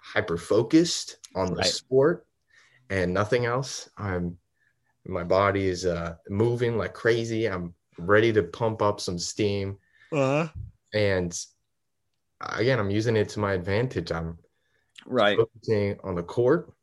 hyper 0.00 0.36
focused 0.36 1.18
on 1.34 1.50
the 1.50 1.56
Right. 1.56 1.66
sport 1.66 2.26
and 2.90 3.14
nothing 3.14 3.46
else. 3.46 3.88
I'm 3.96 4.38
my 5.06 5.22
body 5.24 5.68
is 5.68 5.84
uh 5.86 6.16
moving 6.28 6.76
like 6.78 6.94
crazy. 6.94 7.46
I'm 7.46 7.74
ready 7.98 8.32
to 8.32 8.42
pump 8.42 8.82
up 8.82 9.00
some 9.00 9.18
steam 9.18 9.78
Uh, 10.10 10.48
and 10.92 11.38
again 12.40 12.80
i'm 12.80 12.90
using 12.90 13.16
it 13.16 13.28
to 13.28 13.38
my 13.38 13.52
advantage 13.52 14.10
i'm 14.10 14.36
right. 15.06 15.38
focusing 15.38 15.96
on 16.02 16.16
the 16.16 16.22
court 16.22 16.73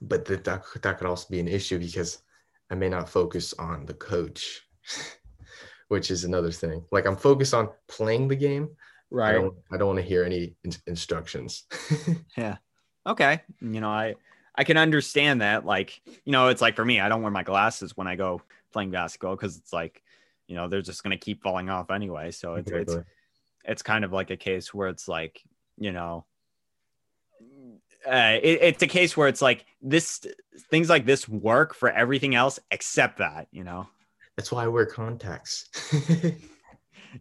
but 0.00 0.24
that, 0.24 0.44
that 0.44 0.62
that 0.82 0.98
could 0.98 1.06
also 1.06 1.26
be 1.30 1.40
an 1.40 1.48
issue 1.48 1.78
because 1.78 2.22
i 2.70 2.74
may 2.74 2.88
not 2.88 3.08
focus 3.08 3.52
on 3.54 3.86
the 3.86 3.94
coach 3.94 4.66
which 5.88 6.10
is 6.10 6.24
another 6.24 6.50
thing 6.50 6.84
like 6.92 7.06
i'm 7.06 7.16
focused 7.16 7.54
on 7.54 7.68
playing 7.88 8.28
the 8.28 8.36
game 8.36 8.68
i 8.72 8.76
Right. 9.10 9.32
don't 9.34 9.54
i 9.72 9.76
don't 9.76 9.86
want 9.88 9.98
to 10.00 10.04
hear 10.04 10.24
any 10.24 10.56
in- 10.64 10.72
instructions 10.86 11.64
Yeah. 12.36 12.56
Okay. 13.06 13.40
You 13.60 13.80
know, 13.80 13.88
I, 13.88 14.16
I 14.56 14.64
can 14.64 14.76
understand 14.76 15.40
that. 15.42 15.64
Like, 15.64 16.00
you 16.24 16.32
know, 16.32 16.48
it's 16.48 16.60
like 16.60 16.74
for 16.74 16.84
me, 16.84 16.98
I 16.98 17.08
don't 17.08 17.22
wear 17.22 17.30
my 17.30 17.44
glasses 17.44 17.96
when 17.96 18.08
I 18.08 18.16
go 18.16 18.42
playing 18.72 18.90
basketball 18.90 19.36
because 19.36 19.56
it's 19.56 19.72
like, 19.72 20.02
you 20.48 20.56
know, 20.56 20.66
they're 20.66 20.82
just 20.82 21.04
going 21.04 21.16
to 21.16 21.24
keep 21.24 21.40
falling 21.40 21.70
off 21.70 21.92
anyway. 21.92 22.32
So 22.32 22.56
it's, 22.56 22.70
it's, 22.72 22.96
it's 23.64 23.82
kind 23.82 24.04
of 24.04 24.12
like 24.12 24.30
a 24.30 24.36
case 24.36 24.74
where 24.74 24.88
it's 24.88 25.06
like 25.06 25.40
you 25.78 25.92
know 25.92 26.24
uh, 28.06 28.38
it, 28.42 28.58
it's 28.62 28.82
a 28.82 28.86
case 28.86 29.16
where 29.16 29.28
it's 29.28 29.42
like 29.42 29.64
this 29.82 30.24
things 30.70 30.88
like 30.88 31.04
this 31.06 31.28
work 31.28 31.74
for 31.74 31.90
everything 31.90 32.34
else 32.34 32.58
except 32.70 33.18
that 33.18 33.48
you 33.50 33.64
know? 33.64 33.86
That's 34.36 34.52
why 34.52 34.64
i 34.64 34.68
wear 34.68 34.86
contacts. 34.86 35.68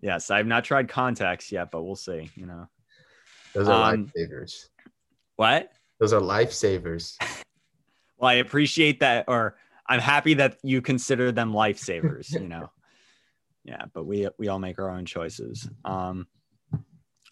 Yes 0.02 0.30
i've 0.30 0.48
not 0.48 0.64
tried 0.66 0.90
contacts 0.90 1.52
yet 1.52 1.72
but 1.72 1.84
we'll 1.84 1.96
see 1.96 2.30
you 2.36 2.46
know? 2.46 2.68
Those 3.54 3.70
are 3.70 3.94
Um, 3.94 4.12
lifesavers. 4.18 4.66
what? 5.38 5.72
Those 6.00 6.14
are 6.14 6.22
lifesavers. 6.22 7.16
Well 8.18 8.30
i 8.30 8.36
appreciate 8.36 9.02
that 9.02 9.26
or 9.28 9.58
i'm 9.88 10.00
happy 10.00 10.36
that 10.36 10.58
you 10.64 10.82
consider 10.82 11.32
them 11.32 11.52
lifesavers 11.54 12.32
you 12.32 12.48
know? 12.48 12.70
Yeah 13.64 13.86
but 13.94 14.06
we 14.06 14.28
we 14.38 14.48
all 14.48 14.60
make 14.60 14.78
our 14.80 14.90
own 14.90 15.06
choices. 15.06 15.70
Um 15.84 16.28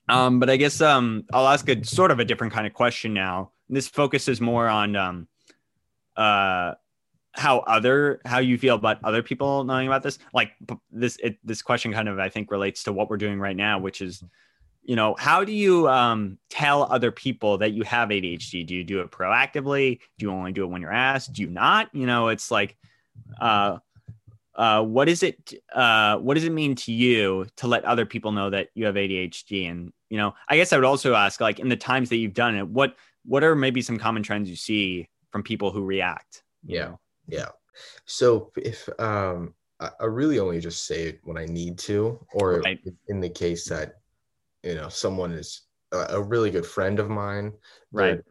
um 0.09 0.39
but 0.39 0.49
i 0.49 0.57
guess 0.57 0.81
um 0.81 1.23
i'll 1.33 1.47
ask 1.47 1.67
a 1.69 1.83
sort 1.83 2.11
of 2.11 2.19
a 2.19 2.25
different 2.25 2.53
kind 2.53 2.67
of 2.67 2.73
question 2.73 3.13
now. 3.13 3.51
This 3.69 3.87
focuses 3.87 4.41
more 4.41 4.67
on 4.67 4.95
um 4.95 5.27
uh 6.15 6.73
how 7.31 7.59
other 7.59 8.21
how 8.25 8.39
you 8.39 8.57
feel 8.57 8.75
about 8.75 9.03
other 9.03 9.23
people 9.23 9.63
knowing 9.63 9.87
about 9.87 10.03
this. 10.03 10.19
Like 10.33 10.51
this 10.91 11.17
it, 11.23 11.37
this 11.43 11.61
question 11.61 11.91
kind 11.93 12.07
of 12.07 12.19
i 12.19 12.29
think 12.29 12.51
relates 12.51 12.83
to 12.83 12.93
what 12.93 13.09
we're 13.09 13.17
doing 13.17 13.39
right 13.39 13.55
now 13.55 13.79
which 13.79 14.01
is 14.01 14.23
you 14.83 14.95
know 14.95 15.15
how 15.17 15.43
do 15.43 15.51
you 15.51 15.87
um 15.89 16.37
tell 16.49 16.83
other 16.83 17.11
people 17.11 17.57
that 17.59 17.71
you 17.71 17.83
have 17.83 18.09
adhd 18.09 18.67
do 18.67 18.75
you 18.75 18.83
do 18.83 18.99
it 19.01 19.09
proactively? 19.11 19.99
Do 20.17 20.25
you 20.25 20.31
only 20.31 20.51
do 20.51 20.63
it 20.63 20.67
when 20.67 20.81
you're 20.81 20.91
asked? 20.91 21.33
Do 21.33 21.41
you 21.41 21.49
not? 21.49 21.89
You 21.93 22.05
know 22.05 22.27
it's 22.27 22.51
like 22.51 22.75
uh 23.39 23.77
uh 24.55 24.83
what 24.83 25.09
is 25.09 25.23
it 25.23 25.53
uh 25.73 26.17
what 26.17 26.35
does 26.35 26.43
it 26.43 26.51
mean 26.51 26.75
to 26.75 26.91
you 26.91 27.45
to 27.55 27.67
let 27.67 27.83
other 27.85 28.05
people 28.05 28.31
know 28.31 28.49
that 28.49 28.69
you 28.75 28.85
have 28.85 28.95
adhd 28.95 29.69
and 29.69 29.91
you 30.09 30.17
know 30.17 30.33
i 30.47 30.55
guess 30.55 30.71
i 30.71 30.75
would 30.75 30.85
also 30.85 31.15
ask 31.15 31.41
like 31.41 31.59
in 31.59 31.69
the 31.69 31.75
times 31.75 32.09
that 32.09 32.17
you've 32.17 32.33
done 32.35 32.55
it 32.55 32.67
what 32.67 32.95
what 33.25 33.43
are 33.43 33.55
maybe 33.55 33.81
some 33.81 33.97
common 33.97 34.21
trends 34.21 34.49
you 34.49 34.55
see 34.55 35.07
from 35.31 35.41
people 35.43 35.71
who 35.71 35.83
react 35.83 36.43
Yeah. 36.65 36.85
know? 36.85 36.99
Yeah. 37.27 37.49
So 38.05 38.51
if 38.57 38.87
um 38.99 39.55
I, 39.79 39.89
I 40.01 40.05
really 40.05 40.39
only 40.39 40.59
just 40.59 40.85
say 40.85 41.07
it 41.07 41.19
when 41.23 41.37
I 41.37 41.45
need 41.45 41.77
to, 41.79 42.23
or 42.33 42.59
Right. 42.59 42.79
in 43.07 43.19
the 43.19 43.29
case 43.29 43.65
that 43.69 43.95
you 44.61 44.75
know 44.75 44.89
someone 44.89 45.31
is 45.31 45.61
a, 45.91 46.17
a 46.17 46.21
really 46.21 46.51
good 46.51 46.65
friend 46.65 46.99
of 46.99 47.09
mine, 47.09 47.53
Right. 47.91 48.21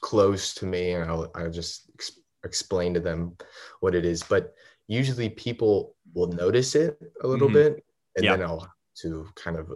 close 0.00 0.54
to 0.54 0.66
me, 0.66 0.92
and 0.92 1.10
I'll 1.10 1.30
I'll 1.34 1.50
just 1.50 1.90
ex- 1.94 2.20
explain 2.44 2.94
to 2.94 3.00
them 3.00 3.36
what 3.80 3.94
it 3.94 4.04
is. 4.04 4.22
But 4.22 4.54
usually 4.92 5.28
people 5.30 5.96
will 6.14 6.28
notice 6.28 6.74
it 6.74 6.98
a 7.22 7.26
little 7.26 7.48
Mhm. 7.48 7.52
bit, 7.54 7.84
and 8.16 8.24
Yeah. 8.24 8.36
then 8.36 8.42
I'll 8.46 8.60
have 8.60 8.70
to 9.02 9.26
kind 9.34 9.56
of 9.56 9.72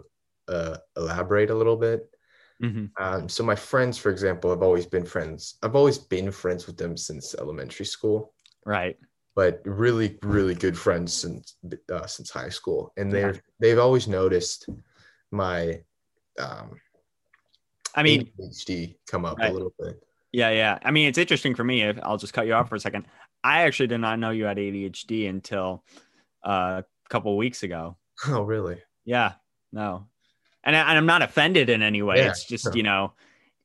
uh, 0.47 0.77
elaborate 0.95 1.49
a 1.49 1.55
little 1.55 1.75
bit. 1.75 2.09
Mhm. 2.61 2.89
Um, 2.97 3.27
so 3.27 3.43
my 3.43 3.55
friends, 3.55 3.97
for 3.97 4.09
example, 4.11 4.49
have 4.49 4.63
always 4.63 4.85
been 4.85 5.05
friends. 5.05 5.57
I've 5.61 5.75
always 5.75 5.97
been 5.97 6.31
friends 6.31 6.67
with 6.67 6.77
them 6.77 6.95
since 6.95 7.35
elementary 7.35 7.85
school 7.85 8.33
right 8.65 8.97
but 9.35 9.61
really 9.65 10.17
really 10.23 10.55
good 10.55 10.75
friends 10.77 11.13
since 11.13 11.55
uh, 11.93 12.05
since 12.07 12.29
high 12.31 12.49
school 12.49 12.91
and 12.97 13.11
Yeah. 13.11 13.31
they've 13.31 13.41
they've 13.59 13.79
always 13.79 14.07
noticed 14.07 14.67
my 15.31 15.81
um 16.39 16.81
i 17.95 18.03
mean 18.03 18.25
ADHD 18.37 18.97
come 19.05 19.23
up 19.25 19.37
Right. 19.37 19.51
a 19.51 19.53
little 19.53 19.73
bit 19.79 20.01
Yeah, 20.33 20.49
yeah. 20.51 20.79
I 20.83 20.91
mean, 20.91 21.07
it's 21.07 21.17
interesting 21.17 21.55
for 21.55 21.63
me. 21.63 21.83
If 21.83 21.97
I'll 22.03 22.17
just 22.17 22.33
cut 22.33 22.45
you 22.47 22.53
off 22.53 22.67
for 22.67 22.75
a 22.75 22.79
second. 22.79 23.07
I 23.47 23.61
actually 23.63 23.87
did 23.87 23.99
not 23.99 24.19
know 24.19 24.31
you 24.31 24.45
had 24.45 24.57
ADHD 24.57 25.29
until 25.29 25.83
uh, 26.45 26.81
a 26.83 27.09
couple 27.09 27.35
weeks 27.37 27.63
ago. 27.63 27.97
oh 28.27 28.41
really 28.43 28.77
Yeah, 29.05 29.33
no, 29.71 30.07
and, 30.63 30.75
I, 30.75 30.79
and 30.89 30.97
I'm 30.97 31.05
not 31.05 31.21
offended 31.21 31.69
in 31.69 31.81
any 31.81 32.01
way. 32.01 32.17
Yeah, 32.17 32.29
it's 32.29 32.43
just 32.45 32.75
you 32.75 32.83
know, 32.83 33.13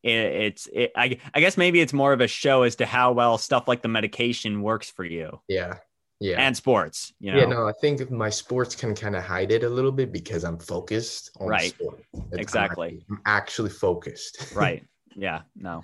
it, 0.03 0.11
it's 0.13 0.69
it, 0.73 0.93
I 0.97 1.19
I 1.35 1.41
guess 1.41 1.57
maybe 1.57 1.81
it's 1.81 1.93
more 1.93 2.13
of 2.13 2.21
a 2.21 2.29
show 2.29 2.63
as 2.63 2.77
to 2.77 2.87
how 2.87 3.13
well 3.13 3.39
stuff 3.39 3.67
like 3.69 3.83
the 3.83 3.89
medication 3.89 4.63
works 4.63 4.91
for 4.91 5.05
you 5.05 5.41
yeah 5.49 5.79
yeah 6.21 6.37
and 6.39 6.57
sports. 6.57 7.13
You 7.19 7.33
know, 7.33 7.39
yeah 7.39 7.47
no 7.47 7.69
i 7.69 7.73
think 7.81 8.09
my 8.11 8.31
sports 8.31 8.75
can 8.77 8.95
kind 8.95 9.17
of 9.17 9.23
hide 9.25 9.51
it 9.53 9.65
a 9.65 9.69
little 9.69 9.91
bit 9.93 10.13
because 10.13 10.45
i'm 10.45 10.59
focused 10.59 11.31
on 11.41 11.49
Right. 11.49 11.71
sport 11.75 11.99
It's- 12.15 12.41
Exactly. 12.47 13.05
i'm 13.11 13.21
actually 13.27 13.71
focused 13.71 14.53
right? 14.55 14.85
Yeah, 15.17 15.43
no, 15.57 15.83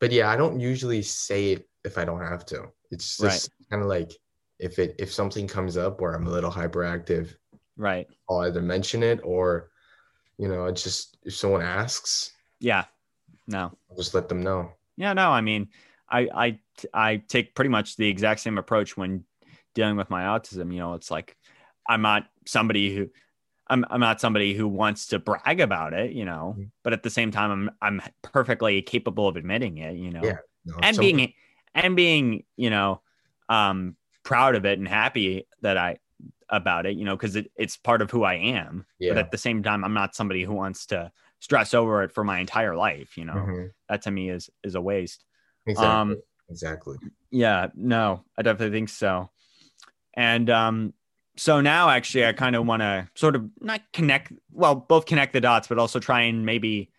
but 0.00 0.10
yeah 0.12 0.28
i 0.30 0.36
don't 0.36 0.58
usually 0.60 1.02
say 1.02 1.52
it 1.52 1.68
if 1.86 1.96
I 1.96 2.04
don't 2.04 2.20
have 2.20 2.44
to. 2.46 2.64
It's 2.90 3.16
just 3.16 3.48
right. 3.48 3.70
kind 3.70 3.82
of 3.82 3.88
like 3.88 4.12
if 4.58 4.78
it 4.78 4.96
if 4.98 5.12
something 5.12 5.46
comes 5.46 5.76
up 5.76 6.00
where 6.00 6.12
I'm 6.12 6.26
a 6.26 6.30
little 6.30 6.50
hyperactive, 6.50 7.34
right? 7.76 8.06
I'll 8.28 8.40
either 8.40 8.60
mention 8.60 9.02
it 9.02 9.20
or, 9.22 9.70
you 10.36 10.48
know, 10.48 10.66
it's 10.66 10.82
just 10.82 11.16
if 11.22 11.34
someone 11.34 11.62
asks, 11.62 12.32
yeah, 12.60 12.84
no, 13.46 13.72
I'll 13.90 13.96
just 13.96 14.14
let 14.14 14.28
them 14.28 14.42
know. 14.42 14.72
Yeah, 14.96 15.12
no, 15.12 15.30
I 15.30 15.40
mean, 15.40 15.68
I 16.10 16.28
I 16.34 16.60
I 16.92 17.16
take 17.28 17.54
pretty 17.54 17.70
much 17.70 17.96
the 17.96 18.08
exact 18.08 18.40
same 18.40 18.58
approach 18.58 18.96
when 18.96 19.24
dealing 19.74 19.96
with 19.96 20.10
my 20.10 20.24
autism. 20.24 20.72
You 20.72 20.80
know, 20.80 20.94
it's 20.94 21.10
like 21.10 21.36
I'm 21.88 22.02
not 22.02 22.26
somebody 22.46 22.94
who 22.94 23.10
I'm 23.68 23.84
I'm 23.90 24.00
not 24.00 24.20
somebody 24.20 24.54
who 24.54 24.68
wants 24.68 25.08
to 25.08 25.18
brag 25.18 25.60
about 25.60 25.92
it, 25.92 26.12
you 26.12 26.24
know, 26.24 26.54
mm-hmm. 26.56 26.68
but 26.82 26.92
at 26.92 27.02
the 27.02 27.10
same 27.10 27.30
time 27.30 27.50
I'm 27.50 27.70
I'm 28.00 28.02
perfectly 28.22 28.82
capable 28.82 29.28
of 29.28 29.36
admitting 29.36 29.78
it, 29.78 29.96
you 29.96 30.10
know. 30.10 30.22
Yeah. 30.22 30.38
No, 30.64 30.74
and 30.82 30.98
being 30.98 31.32
and 31.76 31.94
being, 31.94 32.42
you 32.56 32.70
know, 32.70 33.00
um 33.48 33.96
proud 34.24 34.56
of 34.56 34.64
it 34.64 34.78
and 34.78 34.88
happy 34.88 35.46
that 35.62 35.76
I 35.76 35.98
about 36.48 36.86
it, 36.86 36.96
you 36.96 37.04
know, 37.04 37.16
because 37.16 37.36
it, 37.36 37.50
it's 37.56 37.76
part 37.76 38.02
of 38.02 38.10
who 38.10 38.24
I 38.24 38.34
am. 38.34 38.86
Yeah. 38.98 39.12
But 39.12 39.18
at 39.18 39.30
the 39.30 39.38
same 39.38 39.62
time, 39.62 39.84
I'm 39.84 39.94
not 39.94 40.14
somebody 40.14 40.42
who 40.42 40.52
wants 40.52 40.86
to 40.86 41.12
stress 41.40 41.74
over 41.74 42.02
it 42.02 42.12
for 42.12 42.24
my 42.24 42.38
entire 42.40 42.76
life. 42.76 43.16
You 43.16 43.24
know, 43.24 43.34
mm-hmm. 43.34 43.66
that 43.88 44.02
to 44.02 44.10
me 44.10 44.30
is 44.30 44.50
is 44.64 44.74
a 44.74 44.80
waste. 44.80 45.24
Exactly. 45.66 45.86
Um, 45.88 46.22
exactly. 46.48 46.96
Yeah. 47.30 47.68
No, 47.74 48.24
I 48.38 48.42
definitely 48.42 48.76
think 48.76 48.88
so. 48.88 49.30
And 50.14 50.48
um, 50.48 50.94
so 51.36 51.60
now, 51.60 51.90
actually, 51.90 52.26
I 52.26 52.32
kind 52.32 52.56
of 52.56 52.66
want 52.66 52.80
to 52.82 53.08
sort 53.14 53.36
of 53.36 53.48
not 53.60 53.82
connect. 53.92 54.32
Well, 54.52 54.74
both 54.74 55.06
connect 55.06 55.32
the 55.32 55.40
dots, 55.40 55.68
but 55.68 55.78
also 55.78 55.98
try 55.98 56.22
and 56.22 56.46
maybe 56.46 56.90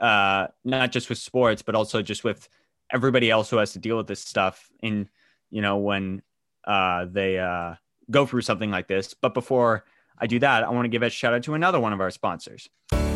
uh, 0.00 0.48
not 0.64 0.92
just 0.92 1.08
with 1.08 1.18
sports, 1.18 1.62
but 1.62 1.74
also 1.74 2.02
just 2.02 2.24
with 2.24 2.48
everybody 2.92 3.30
else 3.30 3.50
who 3.50 3.56
has 3.58 3.72
to 3.72 3.78
deal 3.78 3.96
with 3.96 4.06
this 4.06 4.20
stuff. 4.20 4.70
In 4.82 5.08
you 5.50 5.62
know 5.62 5.78
when 5.78 6.22
uh, 6.66 7.06
they 7.06 7.38
uh, 7.38 7.74
go 8.10 8.26
through 8.26 8.42
something 8.42 8.70
like 8.70 8.88
this. 8.88 9.14
But 9.14 9.34
before 9.34 9.84
I 10.18 10.26
do 10.26 10.38
that, 10.40 10.64
I 10.64 10.70
want 10.70 10.84
to 10.84 10.88
give 10.88 11.02
a 11.02 11.10
shout 11.10 11.34
out 11.34 11.42
to 11.44 11.54
another 11.54 11.80
one 11.80 11.92
of 11.92 12.00
our 12.00 12.10
sponsors. 12.10 12.68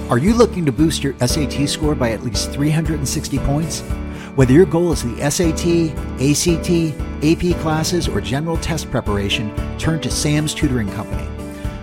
Are 0.09 0.18
you 0.18 0.35
looking 0.35 0.66
to 0.66 0.73
boost 0.73 1.05
your 1.05 1.16
SAT 1.18 1.68
score 1.68 1.95
by 1.95 2.11
at 2.11 2.25
least 2.25 2.51
360 2.51 3.39
points? 3.39 3.81
Whether 4.35 4.53
your 4.53 4.66
goal 4.66 4.93
is 4.93 5.03
the 5.03 5.31
SAT, 5.31 5.91
ACT, 6.21 6.97
AP 7.23 7.61
classes, 7.61 8.09
or 8.09 8.21
general 8.21 8.57
test 8.57 8.91
preparation, 8.91 9.55
turn 9.79 10.01
to 10.01 10.11
Sam's 10.11 10.55
Tutoring 10.55 10.91
Company. 10.93 11.29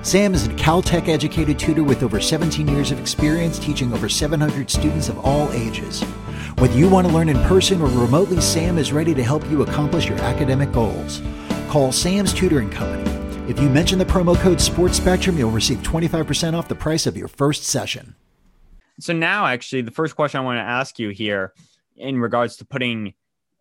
Sam 0.02 0.34
is 0.34 0.48
a 0.48 0.50
Caltech 0.52 1.08
educated 1.08 1.60
tutor 1.60 1.84
with 1.84 2.04
over 2.04 2.20
17 2.20 2.68
years 2.68 2.92
of 2.92 3.00
experience 3.00 3.60
teaching 3.60 3.94
over 3.94 4.08
700 4.08 4.70
students 4.70 5.10
of 5.10 5.20
all 5.20 5.52
ages. 5.54 6.04
Whether 6.60 6.76
you 6.76 6.90
want 6.90 7.06
to 7.06 7.14
learn 7.14 7.30
in 7.30 7.38
person 7.44 7.80
or 7.84 7.86
remotely, 7.86 8.42
Sam 8.42 8.80
is 8.80 8.92
ready 8.92 9.14
to 9.14 9.24
help 9.24 9.48
you 9.52 9.62
accomplish 9.62 10.10
your 10.10 10.18
academic 10.22 10.72
goals. 10.72 11.22
Call 11.70 11.92
Sam's 11.92 12.34
Tutoring 12.34 12.72
Company. 12.72 13.08
If 13.48 13.60
you 13.60 13.70
mention 13.70 14.00
the 14.00 14.06
promo 14.06 14.36
code 14.36 14.60
Sports 14.60 14.98
Spectrum, 14.98 15.38
you'll 15.38 15.52
receive 15.52 15.78
25% 15.84 16.56
off 16.56 16.68
the 16.68 16.74
price 16.74 17.06
of 17.06 17.16
your 17.16 17.28
first 17.28 17.66
session. 17.66 18.16
So 19.00 19.14
now 19.14 19.46
actually 19.46 19.84
the 19.84 19.92
first 19.92 20.16
question 20.16 20.40
I 20.40 20.44
want 20.44 20.58
to 20.58 20.64
ask 20.64 20.98
you 20.98 21.10
here 21.10 21.54
in 21.96 22.20
regards 22.20 22.58
to 22.58 22.66
putting 22.66 23.14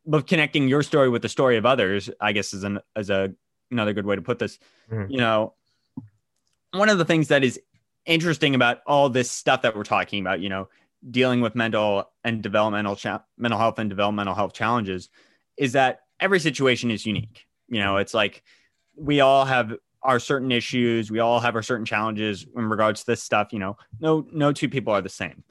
both 0.06 0.24
connecting 0.24 0.66
your 0.66 0.82
story 0.82 1.10
with 1.10 1.20
the 1.20 1.28
story 1.28 1.58
of 1.58 1.66
others, 1.66 2.08
I 2.18 2.32
guess 2.32 2.54
is 2.54 2.64
an 2.64 2.80
as 2.96 3.10
a 3.10 3.34
another 3.70 3.92
good 3.92 4.06
way 4.06 4.16
to 4.16 4.22
put 4.22 4.38
this. 4.38 4.58
Mm-hmm. 4.90 5.10
You 5.10 5.18
know, 5.18 5.52
one 6.70 6.88
of 6.88 6.96
the 6.96 7.04
things 7.04 7.28
that 7.28 7.44
is 7.44 7.60
interesting 8.06 8.54
about 8.54 8.78
all 8.86 9.10
this 9.10 9.30
stuff 9.30 9.60
that 9.62 9.76
we're 9.76 9.84
talking 9.84 10.20
about, 10.20 10.40
you 10.40 10.48
know, 10.48 10.68
dealing 11.10 11.40
with 11.40 11.54
mental 11.54 12.10
and 12.24 12.42
developmental 12.42 12.96
cha- 12.96 13.24
mental 13.38 13.58
health 13.58 13.78
and 13.78 13.90
developmental 13.90 14.34
health 14.34 14.52
challenges 14.52 15.08
is 15.56 15.72
that 15.72 16.00
every 16.20 16.40
situation 16.40 16.90
is 16.90 17.06
unique 17.06 17.46
you 17.68 17.80
know, 17.80 17.96
it's 17.96 18.14
like 18.14 18.42
we 18.96 19.20
all 19.20 19.44
have 19.44 19.74
our 20.02 20.20
certain 20.20 20.52
issues, 20.52 21.10
we 21.10 21.18
all 21.18 21.40
have 21.40 21.56
our 21.56 21.62
certain 21.62 21.84
challenges 21.84 22.46
in 22.56 22.68
regards 22.68 23.00
to 23.00 23.06
this 23.06 23.22
stuff. 23.22 23.48
You 23.52 23.58
know, 23.58 23.76
no 24.00 24.26
no 24.32 24.52
two 24.52 24.68
people 24.68 24.92
are 24.92 25.02
the 25.02 25.08
same, 25.08 25.42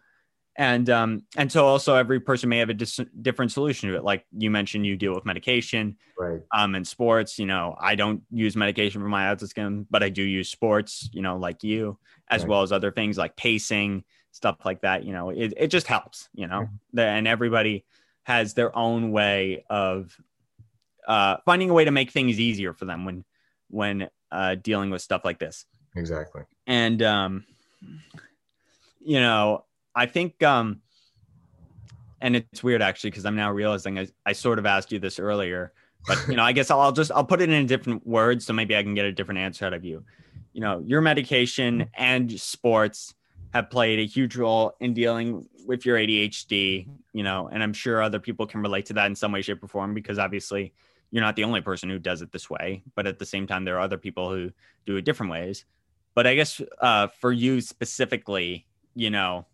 and 0.55 0.89
um 0.89 1.23
and 1.35 1.51
so 1.51 1.65
also 1.65 1.95
every 1.95 2.19
person 2.19 2.49
may 2.49 2.59
have 2.59 2.69
a 2.69 2.73
dis- 2.73 3.01
different 3.21 3.51
solution 3.51 3.89
to 3.89 3.97
it. 3.97 4.03
Like 4.03 4.25
you 4.31 4.49
mentioned, 4.49 4.85
you 4.85 4.95
deal 4.95 5.13
with 5.13 5.25
medication, 5.25 5.97
right? 6.17 6.41
Um, 6.53 6.75
in 6.75 6.85
sports, 6.85 7.37
you 7.37 7.45
know, 7.45 7.75
I 7.79 7.95
don't 7.95 8.23
use 8.31 8.55
medication 8.55 9.01
for 9.01 9.09
my 9.09 9.25
autism, 9.33 9.85
but 9.89 10.03
I 10.03 10.09
do 10.09 10.23
use 10.23 10.49
sports, 10.49 11.09
you 11.11 11.21
know, 11.21 11.37
like 11.37 11.63
you, 11.63 11.97
as 12.29 12.41
right. 12.41 12.49
well 12.49 12.61
as 12.61 12.71
other 12.71 12.91
things 12.91 13.17
like 13.17 13.35
pacing 13.35 14.03
stuff 14.35 14.57
like 14.65 14.81
that. 14.81 15.05
You 15.05 15.13
know, 15.13 15.29
it 15.29 15.53
it 15.55 15.67
just 15.67 15.87
helps, 15.87 16.29
you 16.33 16.47
know, 16.47 16.67
and 16.97 17.27
everybody 17.27 17.85
has 18.23 18.53
their 18.53 18.75
own 18.75 19.11
way 19.11 19.63
of 19.69 20.15
uh, 21.07 21.37
finding 21.45 21.69
a 21.69 21.73
way 21.73 21.85
to 21.85 21.91
make 21.91 22.11
things 22.11 22.39
easier 22.39 22.73
for 22.73 22.85
them 22.85 23.05
when 23.05 23.23
when 23.69 24.09
uh, 24.31 24.55
dealing 24.55 24.89
with 24.89 25.01
stuff 25.01 25.23
like 25.23 25.39
this. 25.39 25.65
Exactly. 25.95 26.43
And 26.67 27.01
um, 27.01 27.45
you 28.99 29.21
know, 29.21 29.63
I 29.95 30.05
think 30.05 30.43
um, 30.43 30.81
and 32.19 32.35
it's 32.35 32.61
weird 32.61 32.81
actually 32.81 33.11
because 33.11 33.25
I'm 33.25 33.37
now 33.37 33.51
realizing 33.51 33.97
I, 33.97 34.07
I 34.25 34.33
sort 34.33 34.59
of 34.59 34.65
asked 34.65 34.91
you 34.91 34.99
this 34.99 35.17
earlier, 35.17 35.71
but 36.07 36.27
you 36.27 36.35
know, 36.37 36.43
I 36.43 36.51
guess 36.51 36.69
I'll, 36.69 36.81
I'll 36.81 36.91
just 36.91 37.11
I'll 37.11 37.23
put 37.23 37.41
it 37.41 37.49
in 37.49 37.65
different 37.67 38.05
words 38.05 38.45
so 38.45 38.51
maybe 38.51 38.75
I 38.75 38.83
can 38.83 38.95
get 38.95 39.05
a 39.05 39.13
different 39.13 39.39
answer 39.39 39.65
out 39.65 39.73
of 39.73 39.85
you. 39.85 40.03
You 40.51 40.61
know, 40.61 40.83
your 40.85 41.01
medication 41.01 41.89
and 41.93 42.37
sports 42.39 43.13
have 43.55 43.69
played 43.69 43.99
a 43.99 44.05
huge 44.05 44.35
role 44.35 44.75
in 44.81 44.93
dealing 44.93 45.47
with 45.65 45.85
your 45.85 45.97
ADHD, 45.97 46.89
you 47.13 47.23
know, 47.23 47.47
and 47.47 47.63
I'm 47.63 47.71
sure 47.71 48.01
other 48.01 48.19
people 48.19 48.45
can 48.45 48.61
relate 48.61 48.85
to 48.87 48.93
that 48.95 49.05
in 49.05 49.15
some 49.15 49.31
way, 49.31 49.41
shape, 49.41 49.63
or 49.63 49.69
form 49.69 49.93
because 49.93 50.19
obviously 50.19 50.73
you're 51.09 51.23
not 51.23 51.37
the 51.37 51.45
only 51.45 51.61
person 51.61 51.89
who 51.89 51.97
does 51.97 52.21
it 52.21 52.33
this 52.33 52.49
way, 52.49 52.83
but 52.95 53.07
at 53.07 53.17
the 53.17 53.25
same 53.25 53.47
time, 53.47 53.63
there 53.63 53.77
are 53.77 53.79
other 53.79 53.97
people 53.97 54.29
who 54.29 54.51
do 54.85 54.97
it 54.97 55.05
different 55.05 55.31
ways. 55.31 55.63
But 56.15 56.27
I 56.27 56.35
guess 56.35 56.61
uh, 56.81 57.07
for 57.07 57.31
you 57.31 57.61
specifically, 57.61 58.67
you 58.93 59.09
know, 59.09 59.45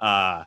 uh, 0.00 0.44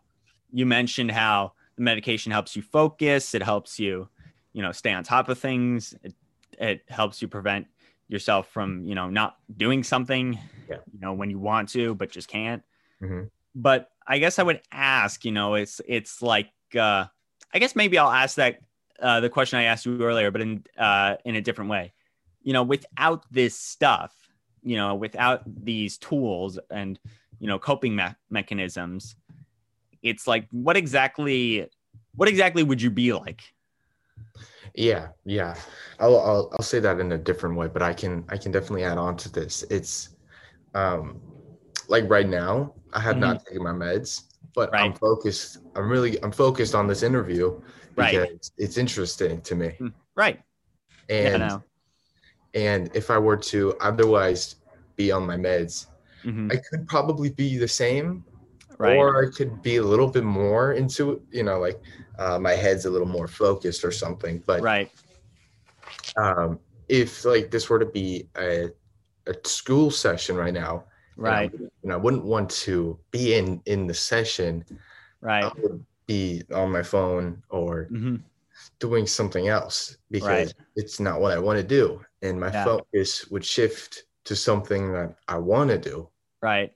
you 0.51 0.65
mentioned 0.65 1.11
how 1.11 1.53
the 1.75 1.83
medication 1.83 2.31
helps 2.31 2.55
you 2.55 2.63
focus. 2.63 3.35
It 3.35 3.43
helps 3.43 3.79
you, 3.79 4.09
you 4.53 4.63
know, 4.63 4.71
stay 4.71 4.91
on 4.91 5.03
top 5.03 5.29
of 5.29 5.37
things. 5.37 5.93
It, 6.01 6.15
it 6.57 6.81
helps 6.89 7.21
you 7.21 7.27
prevent 7.27 7.67
yourself 8.07 8.47
from, 8.47 8.83
you 8.85 8.95
know, 8.95 9.07
not 9.07 9.37
doing 9.55 9.83
something, 9.83 10.39
yeah. 10.67 10.77
you 10.91 10.99
know, 10.99 11.13
when 11.13 11.29
you 11.29 11.37
want 11.37 11.69
to, 11.69 11.93
but 11.93 12.09
just 12.09 12.27
can't. 12.27 12.63
Mm-hmm. 13.01 13.23
But 13.55 13.89
I 14.07 14.19
guess 14.19 14.39
I 14.39 14.43
would 14.43 14.61
ask, 14.71 15.25
you 15.25 15.31
know, 15.31 15.55
it's, 15.55 15.81
it's 15.87 16.21
like, 16.21 16.49
uh, 16.75 17.05
I 17.53 17.59
guess 17.59 17.75
maybe 17.75 17.97
I'll 17.97 18.11
ask 18.11 18.35
that 18.35 18.61
uh, 19.01 19.19
the 19.19 19.29
question 19.29 19.59
I 19.59 19.63
asked 19.63 19.85
you 19.85 20.01
earlier, 20.01 20.31
but 20.31 20.41
in 20.41 20.63
uh, 20.77 21.15
in 21.25 21.35
a 21.35 21.41
different 21.41 21.69
way. 21.69 21.93
You 22.43 22.53
know, 22.53 22.63
without 22.63 23.25
this 23.31 23.55
stuff, 23.55 24.13
you 24.63 24.75
know, 24.75 24.95
without 24.95 25.41
these 25.63 25.97
tools 25.97 26.59
and 26.69 26.99
you 27.39 27.47
know 27.47 27.59
coping 27.59 27.95
me- 27.95 28.15
mechanisms, 28.29 29.15
it's 30.01 30.27
like 30.27 30.47
what 30.51 30.77
exactly 30.77 31.67
what 32.15 32.29
exactly 32.29 32.63
would 32.63 32.81
you 32.81 32.89
be 32.89 33.13
like? 33.13 33.41
Yeah, 34.75 35.09
yeah. 35.25 35.55
I'll, 35.99 36.19
I'll 36.19 36.49
I'll 36.53 36.63
say 36.63 36.79
that 36.79 36.99
in 36.99 37.11
a 37.11 37.17
different 37.17 37.55
way, 37.55 37.67
but 37.67 37.81
I 37.81 37.93
can 37.93 38.23
I 38.29 38.37
can 38.37 38.51
definitely 38.51 38.83
add 38.83 38.97
on 38.97 39.17
to 39.17 39.31
this. 39.31 39.63
It's 39.69 40.09
um 40.73 41.19
like 41.91 42.09
right 42.09 42.27
now, 42.27 42.73
I 42.93 43.01
have 43.01 43.17
mm-hmm. 43.17 43.19
not 43.19 43.45
taken 43.45 43.63
my 43.63 43.71
meds, 43.71 44.23
but 44.55 44.71
right. 44.71 44.85
I'm 44.85 44.93
focused. 44.93 45.59
I'm 45.75 45.89
really 45.89 46.21
I'm 46.23 46.31
focused 46.31 46.73
on 46.73 46.87
this 46.87 47.03
interview 47.03 47.61
because 47.95 48.15
right. 48.15 48.49
it's 48.57 48.77
interesting 48.77 49.41
to 49.41 49.55
me. 49.55 49.69
Hmm. 49.77 49.87
Right. 50.15 50.41
And 51.09 51.41
yeah, 51.43 51.59
and 52.53 52.89
if 52.95 53.11
I 53.11 53.17
were 53.17 53.37
to 53.37 53.75
otherwise 53.81 54.55
be 54.95 55.11
on 55.11 55.27
my 55.27 55.35
meds, 55.35 55.87
mm-hmm. 56.23 56.49
I 56.51 56.55
could 56.55 56.87
probably 56.87 57.29
be 57.29 57.57
the 57.57 57.67
same. 57.67 58.23
Right. 58.77 58.95
Or 58.95 59.27
I 59.27 59.29
could 59.29 59.61
be 59.61 59.75
a 59.75 59.83
little 59.83 60.07
bit 60.07 60.23
more 60.23 60.73
into, 60.73 61.21
you 61.29 61.43
know, 61.43 61.59
like 61.59 61.79
uh, 62.17 62.39
my 62.39 62.53
head's 62.53 62.85
a 62.85 62.89
little 62.89 63.07
more 63.07 63.27
focused 63.27 63.83
or 63.83 63.91
something. 63.91 64.41
But 64.47 64.61
right. 64.61 64.89
Um, 66.17 66.57
if 66.89 67.23
like 67.23 67.51
this 67.51 67.69
were 67.69 67.77
to 67.77 67.85
be 67.85 68.27
a, 68.37 68.69
a 69.27 69.35
school 69.43 69.91
session 69.91 70.35
right 70.35 70.53
now, 70.53 70.85
right, 71.21 71.51
and 71.53 71.67
I, 71.67 71.69
and 71.83 71.93
I 71.93 71.95
wouldn't 71.95 72.23
want 72.23 72.49
to 72.49 72.97
be 73.11 73.35
in 73.35 73.61
in 73.65 73.87
the 73.87 73.93
session, 73.93 74.65
right, 75.21 75.43
I 75.43 75.51
would 75.61 75.85
be 76.11 76.43
on 76.53 76.71
my 76.71 76.83
phone 76.83 77.41
or 77.49 77.87
mm-hmm. 77.91 78.17
doing 78.79 79.07
something 79.07 79.47
else 79.47 79.97
because 80.09 80.47
right. 80.47 80.53
it's 80.75 80.99
not 80.99 81.21
what 81.21 81.31
I 81.31 81.39
want 81.39 81.57
to 81.57 81.63
do. 81.63 82.01
And 82.21 82.39
my 82.39 82.51
yeah. 82.51 82.65
focus 82.65 83.29
would 83.31 83.45
shift 83.45 84.03
to 84.25 84.35
something 84.35 84.91
that 84.91 85.15
I 85.27 85.37
want 85.37 85.69
to 85.69 85.77
do. 85.77 86.09
Right. 86.41 86.73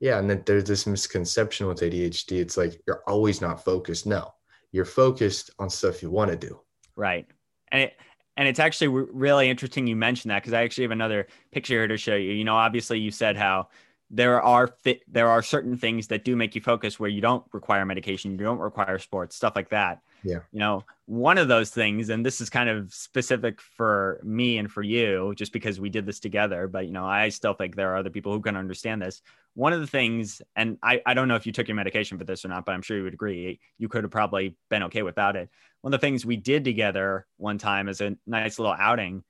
Yeah. 0.00 0.18
And 0.18 0.28
then 0.28 0.42
there's 0.44 0.64
this 0.64 0.86
misconception 0.86 1.66
with 1.66 1.80
ADHD. 1.80 2.40
It's 2.40 2.56
like 2.56 2.80
you're 2.86 3.02
always 3.06 3.40
not 3.40 3.64
focused. 3.64 4.06
No, 4.06 4.34
you're 4.72 4.84
focused 4.84 5.50
on 5.58 5.70
stuff 5.70 6.02
you 6.02 6.10
want 6.10 6.30
to 6.30 6.36
do. 6.36 6.60
Right. 6.96 7.26
And 7.68 7.82
it, 7.82 7.94
and 8.36 8.48
it's 8.48 8.58
actually 8.58 8.88
really 8.88 9.48
interesting 9.48 9.86
you 9.86 9.96
mentioned 9.96 10.30
that 10.30 10.42
because 10.42 10.52
I 10.52 10.62
actually 10.62 10.84
have 10.84 10.90
another 10.90 11.28
picture 11.52 11.74
here 11.74 11.88
to 11.88 11.96
show 11.96 12.16
you. 12.16 12.32
You 12.32 12.44
know, 12.44 12.56
obviously 12.56 12.98
you 12.98 13.10
said 13.10 13.36
how 13.36 13.68
there 14.10 14.42
are 14.42 14.76
there 15.08 15.28
are 15.28 15.42
certain 15.42 15.76
things 15.76 16.08
that 16.08 16.24
do 16.24 16.36
make 16.36 16.54
you 16.54 16.60
focus 16.60 16.98
where 16.98 17.10
you 17.10 17.20
don't 17.20 17.44
require 17.52 17.84
medication, 17.84 18.32
you 18.32 18.38
don't 18.38 18.58
require 18.58 18.98
sports, 18.98 19.36
stuff 19.36 19.54
like 19.56 19.70
that. 19.70 20.02
Yeah. 20.24 20.38
you 20.52 20.60
know, 20.60 20.84
one 21.06 21.36
of 21.36 21.48
those 21.48 21.70
things, 21.70 22.08
and 22.08 22.24
this 22.24 22.40
is 22.40 22.48
kind 22.48 22.68
of 22.70 22.92
specific 22.92 23.60
for 23.60 24.20
me 24.24 24.56
and 24.58 24.70
for 24.72 24.82
you, 24.82 25.34
just 25.36 25.52
because 25.52 25.78
we 25.78 25.90
did 25.90 26.06
this 26.06 26.18
together, 26.18 26.66
but 26.66 26.86
you 26.86 26.92
know, 26.92 27.04
I 27.04 27.28
still 27.28 27.52
think 27.54 27.76
there 27.76 27.92
are 27.92 27.96
other 27.98 28.10
people 28.10 28.32
who 28.32 28.40
can 28.40 28.56
understand 28.56 29.02
this. 29.02 29.20
One 29.54 29.72
of 29.72 29.80
the 29.80 29.86
things, 29.86 30.40
and 30.56 30.78
I, 30.82 31.02
I 31.04 31.14
don't 31.14 31.28
know 31.28 31.36
if 31.36 31.46
you 31.46 31.52
took 31.52 31.68
your 31.68 31.74
medication 31.76 32.18
for 32.18 32.24
this 32.24 32.44
or 32.44 32.48
not, 32.48 32.64
but 32.64 32.72
I'm 32.72 32.82
sure 32.82 32.96
you 32.96 33.04
would 33.04 33.14
agree, 33.14 33.60
you 33.78 33.88
could 33.88 34.02
have 34.02 34.10
probably 34.10 34.56
been 34.70 34.84
okay 34.84 35.02
without 35.02 35.36
it. 35.36 35.50
One 35.82 35.92
of 35.92 36.00
the 36.00 36.04
things 36.06 36.24
we 36.24 36.36
did 36.36 36.64
together 36.64 37.26
one 37.36 37.58
time 37.58 37.88
as 37.88 38.00
a 38.00 38.16
nice 38.26 38.58
little 38.58 38.74
outing 38.76 39.22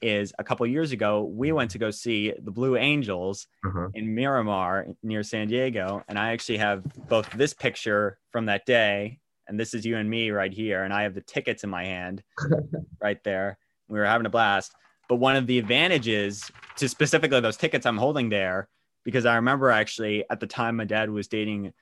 is 0.00 0.32
a 0.38 0.44
couple 0.44 0.66
years 0.66 0.92
ago, 0.92 1.24
we 1.24 1.52
went 1.52 1.72
to 1.72 1.78
go 1.78 1.90
see 1.90 2.32
the 2.40 2.50
Blue 2.50 2.76
Angels 2.76 3.46
Uh-huh. 3.66 3.88
in 3.94 4.14
Miramar 4.14 4.86
near 5.02 5.22
San 5.22 5.48
Diego. 5.48 6.02
And 6.08 6.18
I 6.18 6.32
actually 6.32 6.58
have 6.58 6.84
both 7.08 7.30
this 7.32 7.52
picture 7.52 8.18
from 8.30 8.46
that 8.46 8.64
day, 8.64 9.18
and 9.48 9.58
this 9.58 9.74
is 9.74 9.84
you 9.84 9.96
and 9.96 10.08
me 10.08 10.30
right 10.30 10.52
here. 10.52 10.84
And 10.84 10.92
I 10.92 11.02
have 11.02 11.14
the 11.14 11.20
tickets 11.22 11.64
in 11.64 11.70
my 11.70 11.84
hand 11.84 12.22
right 13.02 13.22
there. 13.24 13.58
We 13.88 13.98
were 13.98 14.04
having 14.04 14.26
a 14.26 14.30
blast. 14.30 14.72
But 15.08 15.16
one 15.16 15.36
of 15.36 15.46
the 15.46 15.58
advantages 15.58 16.50
to 16.76 16.88
specifically 16.88 17.40
those 17.40 17.56
tickets 17.56 17.86
I'm 17.86 17.96
holding 17.96 18.28
there, 18.28 18.68
because 19.04 19.24
I 19.24 19.36
remember 19.36 19.70
actually 19.70 20.24
at 20.30 20.38
the 20.40 20.46
time 20.46 20.76
my 20.76 20.84
dad 20.84 21.08
was 21.10 21.28
dating 21.28 21.72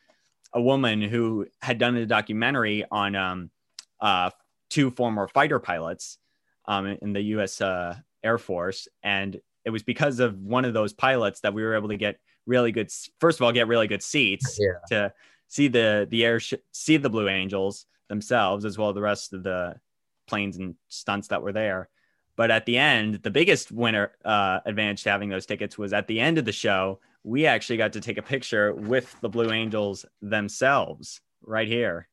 a 0.52 0.62
woman 0.62 1.02
who 1.02 1.46
had 1.60 1.78
done 1.78 1.96
a 1.96 2.06
documentary 2.06 2.84
on 2.90 3.16
um, 3.16 3.50
uh, 4.00 4.30
two 4.70 4.90
former 4.92 5.26
fighter 5.26 5.58
pilots 5.58 6.18
um, 6.66 6.86
in 6.86 7.12
the 7.12 7.20
U.S. 7.22 7.60
Uh, 7.60 7.96
Air 8.22 8.38
Force, 8.38 8.86
and 9.02 9.38
it 9.64 9.70
was 9.70 9.82
because 9.82 10.20
of 10.20 10.38
one 10.38 10.64
of 10.64 10.72
those 10.72 10.92
pilots 10.92 11.40
that 11.40 11.52
we 11.52 11.64
were 11.64 11.74
able 11.74 11.88
to 11.88 11.96
get 11.96 12.18
really 12.46 12.70
good. 12.70 12.90
First 13.20 13.40
of 13.40 13.44
all, 13.44 13.50
get 13.52 13.66
really 13.66 13.88
good 13.88 14.02
seats 14.02 14.56
Yeah. 14.60 14.72
to 14.90 15.12
see 15.48 15.68
the 15.68 16.06
the 16.10 16.24
air 16.24 16.40
see 16.72 16.96
the 16.96 17.10
Blue 17.10 17.28
Angels 17.28 17.86
themselves, 18.08 18.64
as 18.64 18.78
well 18.78 18.90
as 18.90 18.94
the 18.94 19.00
rest 19.00 19.32
of 19.32 19.42
the 19.42 19.76
planes 20.26 20.56
and 20.56 20.74
stunts 20.88 21.28
that 21.28 21.42
were 21.42 21.52
there. 21.52 21.88
But 22.36 22.50
at 22.50 22.66
the 22.66 22.76
end, 22.76 23.16
the 23.22 23.30
biggest 23.30 23.72
winner 23.72 24.12
uh, 24.24 24.60
advantage 24.66 25.04
to 25.04 25.10
having 25.10 25.30
those 25.30 25.46
tickets 25.46 25.78
was 25.78 25.92
at 25.92 26.06
the 26.06 26.20
end 26.20 26.38
of 26.38 26.44
the 26.44 26.52
show. 26.52 27.00
We 27.24 27.46
actually 27.46 27.78
got 27.78 27.94
to 27.94 28.00
take 28.00 28.18
a 28.18 28.22
picture 28.22 28.74
with 28.74 29.16
the 29.20 29.28
Blue 29.28 29.50
Angels 29.50 30.04
themselves 30.22 31.20
right 31.42 31.68
here. 31.68 32.08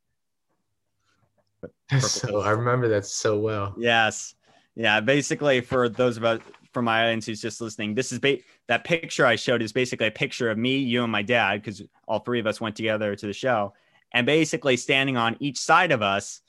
So 1.99 2.41
I 2.41 2.49
remember 2.51 2.87
that 2.89 3.05
so 3.05 3.37
well. 3.39 3.75
Yes. 3.77 4.35
Yeah. 4.75 4.99
Basically, 4.99 5.61
for 5.61 5.87
those 5.87 6.17
of 6.17 6.25
us 6.25 6.39
from 6.73 6.85
my 6.85 7.03
audience 7.03 7.25
who's 7.25 7.41
just 7.41 7.61
listening, 7.61 7.93
this 7.93 8.11
is 8.11 8.19
ba- 8.19 8.39
that 8.67 8.83
picture 8.83 9.25
I 9.25 9.35
showed 9.35 9.61
is 9.61 9.71
basically 9.71 10.07
a 10.07 10.11
picture 10.11 10.49
of 10.49 10.57
me, 10.57 10.77
you, 10.77 11.03
and 11.03 11.11
my 11.11 11.21
dad, 11.21 11.61
because 11.61 11.81
all 12.07 12.19
three 12.19 12.39
of 12.39 12.47
us 12.47 12.59
went 12.59 12.75
together 12.75 13.15
to 13.15 13.27
the 13.27 13.33
show. 13.33 13.73
And 14.11 14.25
basically, 14.25 14.77
standing 14.77 15.17
on 15.17 15.37
each 15.39 15.57
side 15.57 15.91
of 15.91 16.01
us 16.01 16.41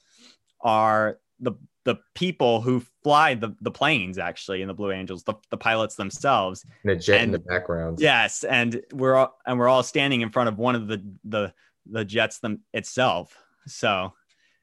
are 0.60 1.18
the 1.40 1.52
the 1.84 1.96
people 2.14 2.62
who 2.62 2.82
fly 3.02 3.34
the, 3.34 3.54
the 3.60 3.70
planes 3.70 4.18
actually 4.18 4.62
in 4.62 4.68
the 4.68 4.74
Blue 4.74 4.90
Angels, 4.90 5.22
the, 5.22 5.34
the 5.50 5.56
pilots 5.56 5.96
themselves. 5.96 6.64
And 6.82 6.92
a 6.92 6.96
jet 6.96 7.22
in 7.22 7.30
the 7.30 7.38
background. 7.38 8.00
Yes, 8.00 8.42
and 8.42 8.80
we're 8.92 9.14
all 9.14 9.38
and 9.46 9.58
we're 9.58 9.68
all 9.68 9.82
standing 9.82 10.22
in 10.22 10.30
front 10.30 10.48
of 10.48 10.58
one 10.58 10.74
of 10.74 10.88
the 10.88 11.04
the 11.24 11.52
the 11.86 12.04
jets 12.04 12.38
them 12.38 12.60
itself. 12.72 13.36
So, 13.66 14.12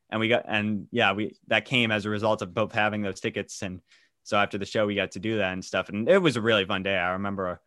and 0.09 0.19
we 0.19 0.27
got 0.27 0.45
and 0.47 0.87
yeah, 0.91 1.13
we 1.13 1.35
that 1.47 1.65
came 1.65 1.91
as 1.91 2.05
a 2.05 2.09
result 2.09 2.41
of 2.41 2.53
both 2.53 2.71
having 2.71 3.01
those 3.01 3.19
tickets, 3.19 3.61
and 3.61 3.81
so 4.23 4.37
after 4.37 4.57
the 4.57 4.65
show 4.65 4.85
we 4.85 4.95
got 4.95 5.11
to 5.11 5.19
do 5.19 5.37
that 5.37 5.53
and 5.53 5.63
stuff, 5.63 5.89
and 5.89 6.07
it 6.07 6.17
was 6.19 6.35
a 6.35 6.41
really 6.41 6.65
fun 6.65 6.83
day. 6.83 6.95
I 6.97 7.11
remember 7.11 7.47
a, 7.47 7.59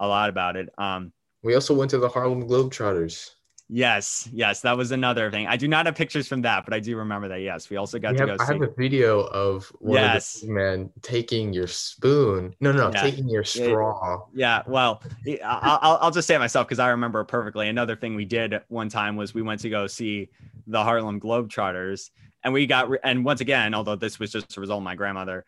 a 0.00 0.06
lot 0.08 0.28
about 0.28 0.56
it. 0.56 0.68
Um, 0.78 1.12
We 1.42 1.54
also 1.54 1.74
went 1.74 1.90
to 1.92 1.98
the 1.98 2.08
Harlem 2.08 2.48
Globetrotters. 2.48 3.30
yes, 3.68 4.28
yes, 4.32 4.60
that 4.60 4.76
was 4.76 4.90
another 4.92 5.30
thing. 5.30 5.46
I 5.46 5.56
do 5.56 5.68
not 5.68 5.86
have 5.86 5.94
pictures 5.94 6.28
from 6.28 6.42
that, 6.42 6.64
but 6.66 6.74
I 6.74 6.80
do 6.80 6.96
remember 6.96 7.28
that. 7.28 7.40
Yes, 7.40 7.70
we 7.70 7.76
also 7.76 7.98
got 7.98 8.12
We 8.12 8.18
to 8.18 8.26
have- 8.26 8.38
go 8.38 8.44
I 8.44 8.46
see. 8.46 8.52
have 8.54 8.62
a 8.62 8.72
video 8.76 9.20
of 9.20 9.66
one 9.78 10.02
Yes. 10.02 10.42
of 10.42 10.48
the 10.48 10.54
men 10.54 10.90
taking 11.02 11.52
your 11.52 11.66
spoon. 11.66 12.54
No, 12.60 12.72
no, 12.72 12.90
Yeah. 12.92 13.00
taking 13.02 13.28
your 13.28 13.44
straw. 13.44 14.26
Yeah, 14.34 14.62
well, 14.66 15.02
I'll, 15.44 15.98
I'll 16.02 16.10
just 16.10 16.26
say 16.28 16.34
it 16.34 16.38
myself 16.40 16.66
because 16.66 16.78
I 16.78 16.88
remember 16.90 17.20
it 17.20 17.26
perfectly. 17.26 17.68
Another 17.68 17.96
thing 17.96 18.14
we 18.16 18.24
did 18.26 18.60
one 18.68 18.88
time 18.88 19.16
was 19.16 19.32
we 19.32 19.42
went 19.42 19.60
to 19.60 19.70
go 19.70 19.86
see 19.86 20.28
the 20.66 20.82
Harlem 20.82 21.20
Globetrotters, 21.20 22.10
and 22.42 22.52
we 22.52 22.66
got 22.66 22.90
re- 22.90 22.98
and 23.02 23.24
once 23.24 23.40
again, 23.40 23.74
although 23.74 23.96
this 23.96 24.18
was 24.18 24.32
just 24.32 24.56
a 24.56 24.60
result 24.60 24.78
of 24.78 24.84
my 24.84 24.94
grandmother 24.94 25.44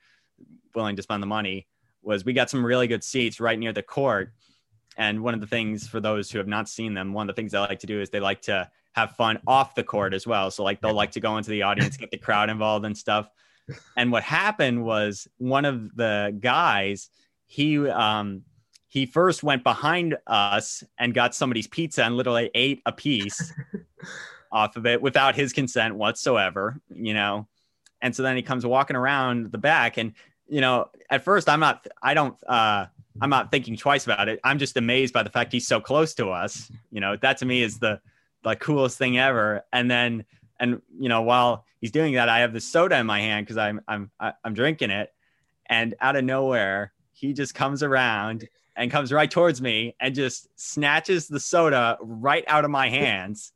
willing 0.76 0.96
to 0.96 1.02
spend 1.02 1.22
the 1.22 1.26
money, 1.26 1.66
was 2.02 2.24
we 2.24 2.32
got 2.32 2.50
some 2.50 2.64
really 2.64 2.86
good 2.86 3.02
seats 3.02 3.40
right 3.40 3.58
near 3.58 3.72
the 3.72 3.82
court. 3.82 4.32
And 4.96 5.22
one 5.22 5.34
of 5.34 5.40
the 5.40 5.46
things 5.46 5.88
for 5.88 6.00
those 6.00 6.30
who 6.30 6.38
have 6.38 6.46
not 6.46 6.68
seen 6.68 6.94
them, 6.94 7.12
one 7.12 7.28
of 7.28 7.34
the 7.34 7.40
things 7.40 7.52
they 7.52 7.58
like 7.58 7.80
to 7.80 7.86
do 7.86 8.00
is 8.00 8.10
they 8.10 8.20
like 8.20 8.42
to 8.42 8.70
have 8.92 9.16
fun 9.16 9.38
off 9.46 9.74
the 9.74 9.82
court 9.82 10.14
as 10.14 10.26
well. 10.26 10.50
So 10.50 10.62
like 10.62 10.80
they'll 10.80 10.94
like 10.94 11.10
to 11.12 11.20
go 11.20 11.36
into 11.36 11.50
the 11.50 11.62
audience, 11.62 11.96
get 11.96 12.10
the 12.10 12.18
crowd 12.18 12.48
involved 12.48 12.86
and 12.86 12.96
stuff. 12.96 13.28
And 13.96 14.12
what 14.12 14.22
happened 14.22 14.84
was 14.84 15.26
one 15.38 15.64
of 15.64 15.94
the 15.96 16.36
guys, 16.40 17.10
he 17.46 17.88
um 17.88 18.42
he 18.88 19.04
first 19.04 19.42
went 19.42 19.62
behind 19.64 20.16
us 20.26 20.82
and 20.98 21.12
got 21.12 21.34
somebody's 21.34 21.66
pizza 21.66 22.04
and 22.04 22.16
literally 22.16 22.50
ate 22.54 22.80
a 22.86 22.92
piece 22.92 23.52
off 24.52 24.76
of 24.76 24.86
it 24.86 25.02
without 25.02 25.34
his 25.34 25.52
consent 25.52 25.94
whatsoever, 25.96 26.80
you 26.88 27.12
know. 27.12 27.46
And 28.00 28.14
so 28.14 28.22
then 28.22 28.36
he 28.36 28.42
comes 28.42 28.64
walking 28.64 28.96
around 28.96 29.52
the 29.52 29.58
back 29.58 29.98
and 29.98 30.12
you 30.48 30.60
know, 30.60 30.88
at 31.10 31.24
first 31.24 31.48
I'm 31.48 31.60
not 31.60 31.86
I 32.02 32.14
don't 32.14 32.36
uh 32.46 32.86
I'm 33.20 33.30
not 33.30 33.50
thinking 33.50 33.76
twice 33.76 34.04
about 34.04 34.28
it. 34.28 34.40
I'm 34.44 34.58
just 34.58 34.76
amazed 34.76 35.14
by 35.14 35.22
the 35.22 35.30
fact 35.30 35.52
he's 35.52 35.66
so 35.66 35.80
close 35.80 36.14
to 36.14 36.30
us. 36.30 36.70
You 36.90 37.00
know, 37.00 37.16
that 37.16 37.38
to 37.38 37.46
me 37.46 37.62
is 37.62 37.78
the 37.78 38.00
the 38.42 38.56
coolest 38.56 38.98
thing 38.98 39.18
ever. 39.18 39.64
And 39.72 39.90
then 39.90 40.24
and 40.58 40.80
you 40.98 41.08
know, 41.08 41.22
while 41.22 41.64
he's 41.80 41.90
doing 41.90 42.14
that, 42.14 42.28
I 42.28 42.40
have 42.40 42.52
the 42.52 42.60
soda 42.60 42.98
in 42.98 43.06
my 43.06 43.20
hand 43.20 43.46
because 43.46 43.58
I'm 43.58 43.80
I'm 43.88 44.10
I'm 44.20 44.54
drinking 44.54 44.90
it, 44.90 45.12
and 45.66 45.94
out 46.00 46.16
of 46.16 46.24
nowhere, 46.24 46.92
he 47.12 47.32
just 47.32 47.54
comes 47.54 47.82
around 47.82 48.48
and 48.76 48.90
comes 48.90 49.12
right 49.12 49.30
towards 49.30 49.60
me 49.60 49.94
and 50.00 50.14
just 50.14 50.48
snatches 50.54 51.28
the 51.28 51.40
soda 51.40 51.98
right 52.00 52.44
out 52.46 52.64
of 52.64 52.70
my 52.70 52.88
hands. 52.88 53.52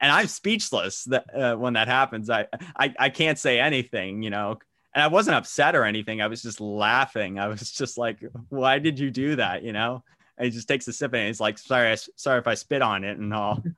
And 0.00 0.10
I'm 0.10 0.26
speechless 0.26 1.04
that 1.04 1.34
uh, 1.34 1.56
when 1.56 1.74
that 1.74 1.88
happens. 1.88 2.28
I, 2.28 2.46
I 2.76 2.94
I 2.98 3.08
can't 3.08 3.38
say 3.38 3.60
anything, 3.60 4.22
you 4.22 4.30
know. 4.30 4.58
And 4.94 5.02
I 5.02 5.08
wasn't 5.08 5.36
upset 5.36 5.74
or 5.74 5.84
anything. 5.84 6.22
I 6.22 6.28
was 6.28 6.42
just 6.42 6.60
laughing. 6.60 7.38
I 7.38 7.48
was 7.48 7.72
just 7.72 7.98
like, 7.98 8.18
"Why 8.48 8.78
did 8.78 8.98
you 8.98 9.10
do 9.10 9.36
that?" 9.36 9.62
You 9.62 9.72
know. 9.72 10.02
And 10.36 10.46
he 10.46 10.50
just 10.50 10.68
takes 10.68 10.88
a 10.88 10.92
sip 10.92 11.14
and 11.14 11.26
he's 11.26 11.40
like, 11.40 11.58
"Sorry, 11.58 11.90
I, 11.90 11.94
sorry 11.94 12.38
if 12.38 12.46
I 12.46 12.54
spit 12.54 12.82
on 12.82 13.04
it 13.04 13.18
and 13.18 13.32
all." 13.32 13.62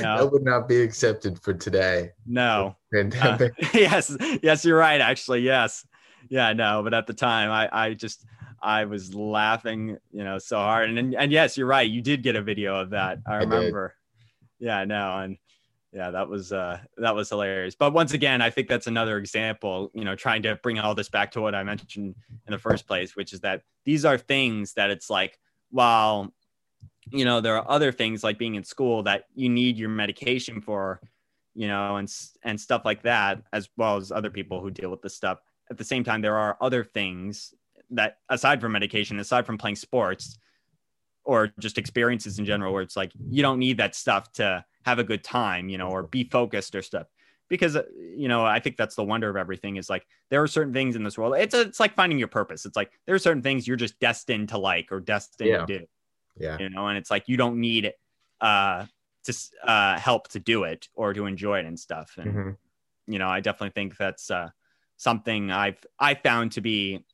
No. 0.00 0.18
That 0.18 0.32
would 0.32 0.44
not 0.44 0.66
be 0.66 0.80
accepted 0.80 1.40
for 1.40 1.54
today. 1.54 2.10
No. 2.26 2.76
Uh, 2.94 3.48
yes, 3.72 4.14
yes, 4.42 4.66
you're 4.66 4.76
right. 4.76 5.00
Actually, 5.00 5.40
yes, 5.40 5.86
yeah, 6.28 6.52
no. 6.52 6.82
But 6.82 6.92
at 6.92 7.06
the 7.06 7.14
time, 7.14 7.50
I, 7.50 7.68
I 7.72 7.94
just, 7.94 8.26
I 8.60 8.84
was 8.84 9.14
laughing, 9.14 9.96
you 10.12 10.24
know, 10.24 10.36
so 10.36 10.56
hard. 10.56 10.90
And 10.90 10.98
and, 10.98 11.14
and 11.14 11.32
yes, 11.32 11.56
you're 11.56 11.66
right. 11.66 11.88
You 11.88 12.02
did 12.02 12.22
get 12.22 12.36
a 12.36 12.42
video 12.42 12.78
of 12.78 12.90
that. 12.90 13.20
I 13.26 13.36
remember. 13.36 13.94
Yeah, 14.58 14.84
no, 14.84 15.16
and 15.20 15.38
yeah, 15.92 16.10
that 16.10 16.28
was 16.28 16.52
uh 16.52 16.78
that 16.96 17.14
was 17.14 17.28
hilarious. 17.28 17.74
But 17.74 17.92
once 17.92 18.14
again, 18.14 18.40
I 18.40 18.50
think 18.50 18.68
that's 18.68 18.86
another 18.86 19.18
example. 19.18 19.90
You 19.94 20.04
know, 20.04 20.14
trying 20.16 20.42
to 20.42 20.56
bring 20.56 20.78
all 20.78 20.94
this 20.94 21.10
back 21.10 21.32
to 21.32 21.40
what 21.40 21.54
I 21.54 21.62
mentioned 21.64 22.14
in 22.46 22.50
the 22.50 22.58
first 22.58 22.86
place, 22.86 23.14
which 23.14 23.32
is 23.32 23.40
that 23.40 23.62
these 23.84 24.04
are 24.04 24.16
things 24.16 24.72
that 24.74 24.90
it's 24.90 25.10
like, 25.10 25.38
while 25.70 26.32
you 27.10 27.24
know 27.24 27.40
there 27.40 27.56
are 27.56 27.70
other 27.70 27.92
things 27.92 28.24
like 28.24 28.38
being 28.38 28.54
in 28.54 28.64
school 28.64 29.02
that 29.02 29.24
you 29.34 29.48
need 29.48 29.76
your 29.76 29.88
medication 29.88 30.60
for 30.60 31.00
you 31.54 31.66
know 31.66 31.96
and 31.96 32.12
and 32.42 32.60
stuff 32.60 32.82
like 32.84 33.02
that 33.02 33.42
as 33.52 33.68
well 33.76 33.96
as 33.96 34.12
other 34.12 34.30
people 34.30 34.60
who 34.60 34.70
deal 34.70 34.90
with 34.90 35.02
this 35.02 35.16
stuff 35.16 35.38
at 35.70 35.76
the 35.76 35.84
same 35.84 36.04
time 36.04 36.22
there 36.22 36.38
are 36.38 36.56
other 36.60 36.84
things 36.84 37.54
that 37.90 38.18
aside 38.28 38.60
from 38.60 38.72
medication 38.72 39.18
aside 39.18 39.44
from 39.44 39.58
playing 39.58 39.76
sports 39.76 40.38
or 41.24 41.52
just 41.58 41.76
experiences 41.76 42.38
in 42.38 42.44
general 42.44 42.72
where 42.72 42.82
it's 42.82 42.96
like 42.96 43.12
you 43.30 43.42
don't 43.42 43.58
need 43.58 43.76
that 43.78 43.94
stuff 43.94 44.30
to 44.32 44.64
have 44.84 44.98
a 44.98 45.04
good 45.04 45.22
time 45.24 45.68
you 45.68 45.78
know 45.78 45.88
or 45.88 46.02
be 46.04 46.24
focused 46.24 46.74
or 46.74 46.82
stuff 46.82 47.06
because 47.48 47.76
uh, 47.76 47.82
you 48.16 48.28
know 48.28 48.44
i 48.44 48.58
think 48.58 48.76
that's 48.76 48.94
the 48.94 49.04
wonder 49.04 49.28
of 49.28 49.36
everything 49.36 49.76
is 49.76 49.90
like 49.90 50.06
there 50.30 50.42
are 50.42 50.46
certain 50.46 50.72
things 50.72 50.96
in 50.96 51.04
this 51.04 51.18
world 51.18 51.34
it's 51.36 51.54
it's 51.54 51.80
like 51.80 51.94
finding 51.94 52.18
your 52.18 52.28
purpose 52.28 52.64
it's 52.64 52.76
like 52.76 52.92
there 53.06 53.14
are 53.14 53.18
certain 53.18 53.42
things 53.42 53.66
you're 53.66 53.76
just 53.76 53.98
destined 54.00 54.48
to 54.48 54.58
like 54.58 54.90
or 54.92 55.00
destined 55.00 55.50
Yeah. 55.50 55.66
to 55.66 55.78
do 55.78 55.86
yeah. 56.38 56.58
you 56.58 56.70
know 56.70 56.86
and 56.88 56.96
it's 56.98 57.10
like 57.10 57.28
you 57.28 57.36
don't 57.36 57.60
need 57.60 57.92
uh 58.40 58.86
to 59.24 59.34
uh 59.64 59.98
help 59.98 60.28
to 60.28 60.40
do 60.40 60.64
it 60.64 60.88
or 60.94 61.12
to 61.12 61.26
enjoy 61.26 61.58
it 61.58 61.66
and 61.66 61.78
stuff 61.78 62.14
and 62.18 62.34
Mhm. 62.34 62.56
you 63.06 63.18
know 63.18 63.28
i 63.28 63.40
definitely 63.40 63.70
think 63.70 63.96
that's 63.96 64.30
uh 64.30 64.50
something 64.96 65.50
i've 65.50 65.84
i 65.98 66.14
found 66.14 66.52
to 66.52 66.60
be 66.60 67.04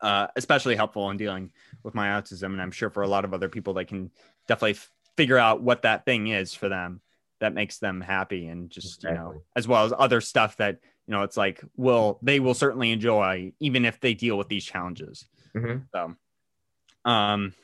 uh 0.00 0.26
especially 0.36 0.76
helpful 0.76 1.10
in 1.10 1.16
dealing 1.16 1.50
with 1.82 1.94
my 1.94 2.08
autism 2.08 2.46
and 2.46 2.60
i'm 2.60 2.70
sure 2.70 2.90
for 2.90 3.02
a 3.02 3.08
lot 3.08 3.24
of 3.24 3.32
other 3.32 3.48
people 3.48 3.72
they 3.72 3.84
can 3.84 4.10
definitely 4.46 4.72
f- 4.72 4.90
figure 5.16 5.38
out 5.38 5.62
what 5.62 5.82
that 5.82 6.04
thing 6.04 6.28
is 6.28 6.54
for 6.54 6.68
them 6.68 7.00
that 7.40 7.54
makes 7.54 7.78
them 7.78 8.00
happy 8.00 8.46
and 8.46 8.70
just 8.70 9.02
you 9.04 9.10
know 9.10 9.42
as 9.54 9.66
well 9.68 9.84
as 9.84 9.92
other 9.96 10.20
stuff 10.20 10.56
that 10.56 10.78
you 11.06 11.12
know 11.12 11.22
it's 11.22 11.36
like 11.36 11.62
will 11.76 12.18
they 12.22 12.40
will 12.40 12.54
certainly 12.54 12.90
enjoy 12.90 13.52
even 13.60 13.84
if 13.84 14.00
they 14.00 14.14
deal 14.14 14.36
with 14.38 14.48
these 14.48 14.64
challenges 14.64 15.24
Mhm. 15.54 15.82
so 15.92 16.16
um 17.04 17.54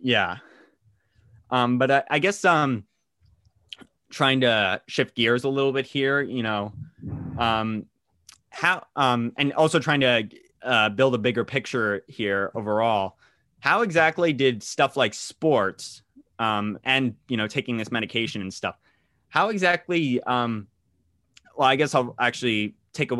yeah 0.00 0.38
um 1.50 1.78
but 1.78 1.90
I, 1.90 2.02
I 2.10 2.18
guess 2.18 2.44
um 2.44 2.84
trying 4.10 4.40
to 4.40 4.82
shift 4.88 5.14
gears 5.14 5.44
a 5.44 5.48
little 5.48 5.72
bit 5.72 5.86
here, 5.86 6.20
you 6.20 6.42
know, 6.42 6.72
um, 7.38 7.86
how 8.50 8.84
um, 8.96 9.32
and 9.36 9.52
also 9.52 9.78
trying 9.78 10.00
to 10.00 10.28
uh, 10.62 10.88
build 10.88 11.14
a 11.14 11.18
bigger 11.18 11.44
picture 11.44 12.02
here 12.08 12.50
overall. 12.56 13.16
How 13.60 13.82
exactly 13.82 14.32
did 14.32 14.62
stuff 14.64 14.96
like 14.96 15.14
sports 15.14 16.02
um, 16.40 16.78
and 16.82 17.14
you 17.28 17.36
know 17.36 17.46
taking 17.46 17.76
this 17.76 17.92
medication 17.92 18.40
and 18.42 18.52
stuff? 18.52 18.76
How 19.28 19.50
exactly? 19.50 20.20
Um, 20.24 20.66
well, 21.56 21.68
I 21.68 21.76
guess 21.76 21.94
I'll 21.94 22.16
actually 22.18 22.74
take 22.92 23.12
a 23.12 23.18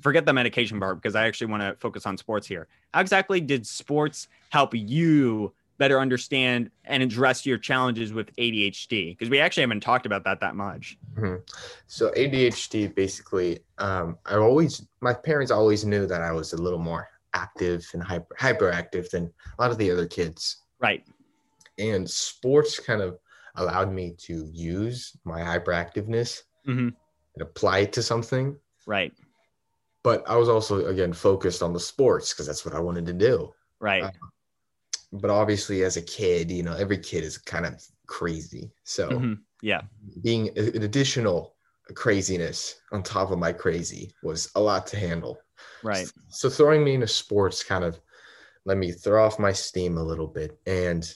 forget 0.00 0.26
the 0.26 0.32
medication 0.32 0.78
part 0.78 1.02
because 1.02 1.16
I 1.16 1.26
actually 1.26 1.48
want 1.48 1.62
to 1.62 1.74
focus 1.80 2.06
on 2.06 2.16
sports 2.16 2.46
here. 2.46 2.68
How 2.94 3.00
exactly 3.00 3.40
did 3.40 3.66
sports 3.66 4.28
help 4.50 4.74
you 4.74 5.52
better 5.78 6.00
understand 6.00 6.70
and 6.84 7.02
address 7.02 7.46
your 7.46 7.58
challenges 7.58 8.12
with 8.12 8.34
ADHD? 8.36 9.16
Because 9.16 9.30
we 9.30 9.40
actually 9.40 9.62
haven't 9.62 9.80
talked 9.80 10.06
about 10.06 10.24
that 10.24 10.40
that 10.40 10.54
much. 10.54 10.98
Mm-hmm. 11.14 11.36
So 11.86 12.10
ADHD, 12.10 12.94
basically, 12.94 13.60
um, 13.78 14.18
I 14.26 14.36
always 14.36 14.86
my 15.00 15.14
parents 15.14 15.50
always 15.50 15.84
knew 15.84 16.06
that 16.06 16.20
I 16.20 16.32
was 16.32 16.52
a 16.52 16.60
little 16.60 16.78
more 16.78 17.08
active 17.34 17.88
and 17.92 18.02
hyper 18.02 18.34
hyperactive 18.38 19.10
than 19.10 19.32
a 19.58 19.62
lot 19.62 19.70
of 19.70 19.78
the 19.78 19.90
other 19.90 20.06
kids. 20.06 20.58
Right. 20.80 21.04
And 21.78 22.08
sports 22.08 22.78
kind 22.78 23.02
of 23.02 23.18
allowed 23.56 23.92
me 23.92 24.14
to 24.18 24.48
use 24.52 25.16
my 25.24 25.40
hyperactiveness 25.40 26.42
mm-hmm. 26.66 26.88
and 26.88 27.42
apply 27.42 27.80
it 27.80 27.92
to 27.94 28.02
something. 28.02 28.56
Right. 28.86 29.12
But 30.02 30.28
I 30.28 30.36
was 30.36 30.48
also 30.48 30.86
again 30.86 31.12
focused 31.12 31.62
on 31.62 31.72
the 31.72 31.80
sports 31.80 32.32
because 32.32 32.46
that's 32.46 32.64
what 32.64 32.74
I 32.74 32.80
wanted 32.80 33.06
to 33.06 33.12
do. 33.12 33.52
Right. 33.80 34.04
Uh, 34.04 34.10
but 35.12 35.30
obviously 35.30 35.84
as 35.84 35.96
a 35.96 36.02
kid 36.02 36.50
you 36.50 36.62
know 36.62 36.74
every 36.74 36.98
kid 36.98 37.24
is 37.24 37.38
kind 37.38 37.66
of 37.66 37.82
crazy 38.06 38.70
so 38.84 39.08
mm-hmm. 39.08 39.34
yeah 39.62 39.82
being 40.22 40.48
an 40.58 40.82
additional 40.82 41.54
craziness 41.94 42.80
on 42.92 43.02
top 43.02 43.30
of 43.30 43.38
my 43.38 43.52
crazy 43.52 44.12
was 44.22 44.50
a 44.54 44.60
lot 44.60 44.86
to 44.86 44.98
handle 44.98 45.38
right 45.82 46.10
so 46.28 46.50
throwing 46.50 46.84
me 46.84 46.94
into 46.94 47.08
sports 47.08 47.64
kind 47.64 47.84
of 47.84 47.98
let 48.64 48.76
me 48.76 48.92
throw 48.92 49.24
off 49.24 49.38
my 49.38 49.52
steam 49.52 49.96
a 49.96 50.02
little 50.02 50.26
bit 50.26 50.58
and 50.66 51.14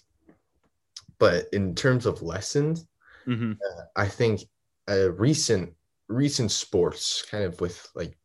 but 1.23 1.47
in 1.53 1.75
terms 1.75 2.07
of 2.07 2.23
lessons 2.23 2.87
mm-hmm. 3.27 3.53
uh, 3.53 3.83
i 3.97 4.07
think 4.07 4.41
a 4.89 5.11
recent 5.11 5.73
recent 6.09 6.51
sports 6.51 7.25
kind 7.31 7.45
of 7.45 7.61
with 7.61 7.89
like 7.95 8.19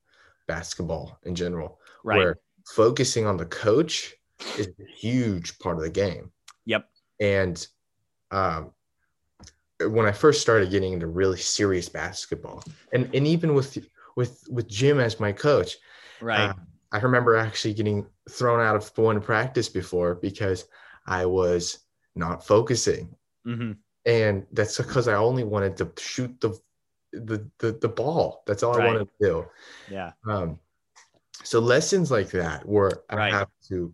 basketball 0.48 1.20
in 1.24 1.36
general 1.36 1.80
right. 2.04 2.18
where 2.18 2.38
focusing 2.68 3.26
on 3.26 3.38
the 3.38 3.45
coach 3.45 4.14
is 4.58 4.68
a 4.68 4.86
huge 5.00 5.58
part 5.60 5.78
of 5.78 5.84
the 5.84 5.89
game. 5.89 6.32
Yep. 6.66 6.88
And 7.20 7.68
um, 8.32 8.72
when 9.80 10.06
I 10.06 10.12
first 10.12 10.41
started 10.41 10.72
getting 10.72 10.93
into 10.93 11.08
really 11.08 11.38
serious 11.38 11.89
basketball, 11.89 12.64
and 12.93 13.10
and 13.16 13.26
even 13.28 13.54
with 13.54 13.78
with 14.16 14.43
with 14.50 14.68
Jim 14.68 15.00
as 15.00 15.20
my 15.20 15.32
coach, 15.32 15.78
right? 16.22 16.50
Uh, 16.50 16.54
I 16.91 17.00
remember 17.00 17.36
actually 17.36 17.74
getting 17.74 18.06
thrown 18.30 18.62
out 18.62 18.76
of 18.76 18.98
one 18.98 19.22
practice 19.22 19.70
before 19.70 20.16
because 20.16 20.66
I 21.06 21.26
was 21.26 21.80
not 22.18 22.45
focusing, 22.45 23.15
mm-hmm. 23.45 23.74
and 24.05 24.45
that's 24.51 24.78
because 24.78 25.07
I 25.07 25.15
only 25.15 25.43
wanted 25.43 25.78
to 25.78 25.91
shoot 25.97 26.39
the 26.41 26.59
the 27.13 27.47
the, 27.59 27.74
the 27.74 27.89
ball. 27.89 28.43
That's 28.45 28.63
all 28.63 28.74
right. 28.74 28.84
I 28.84 28.88
wanted 28.88 29.07
to 29.20 29.26
do. 29.26 29.45
Yeah. 29.89 30.11
Um, 30.28 30.59
so 31.43 31.59
lessons 31.59 32.11
like 32.11 32.30
that 32.32 32.68
where 32.68 32.91
right. 33.11 33.34
I 33.34 33.38
have 33.38 33.49
to 33.70 33.93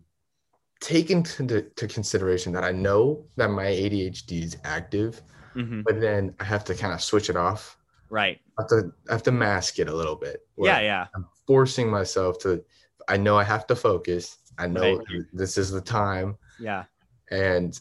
take 0.80 1.10
into 1.10 1.62
to 1.62 1.86
consideration 1.86 2.52
that 2.52 2.64
I 2.64 2.72
know 2.72 3.24
that 3.36 3.50
my 3.50 3.64
ADHD 3.64 4.42
is 4.42 4.56
active, 4.64 5.22
mm-hmm. 5.54 5.82
but 5.82 6.00
then 6.00 6.34
I 6.40 6.44
have 6.44 6.64
to 6.64 6.74
kind 6.74 6.92
of 6.92 7.02
switch 7.02 7.30
it 7.30 7.36
off. 7.36 7.78
Right. 8.10 8.40
I 8.58 8.62
have 8.62 8.68
to 8.68 8.92
I 9.08 9.12
have 9.12 9.22
to 9.24 9.32
mask 9.32 9.78
it 9.78 9.88
a 9.88 9.94
little 9.94 10.16
bit. 10.16 10.46
Yeah, 10.58 10.80
yeah. 10.80 11.06
I'm 11.14 11.26
forcing 11.46 11.90
myself 11.90 12.38
to. 12.40 12.62
I 13.08 13.16
know 13.16 13.36
I 13.36 13.44
have 13.44 13.66
to 13.68 13.76
focus. 13.76 14.38
I 14.58 14.66
know 14.66 14.98
right. 14.98 15.06
this 15.32 15.58
is 15.58 15.70
the 15.70 15.80
time. 15.80 16.36
Yeah. 16.60 16.84
And 17.30 17.78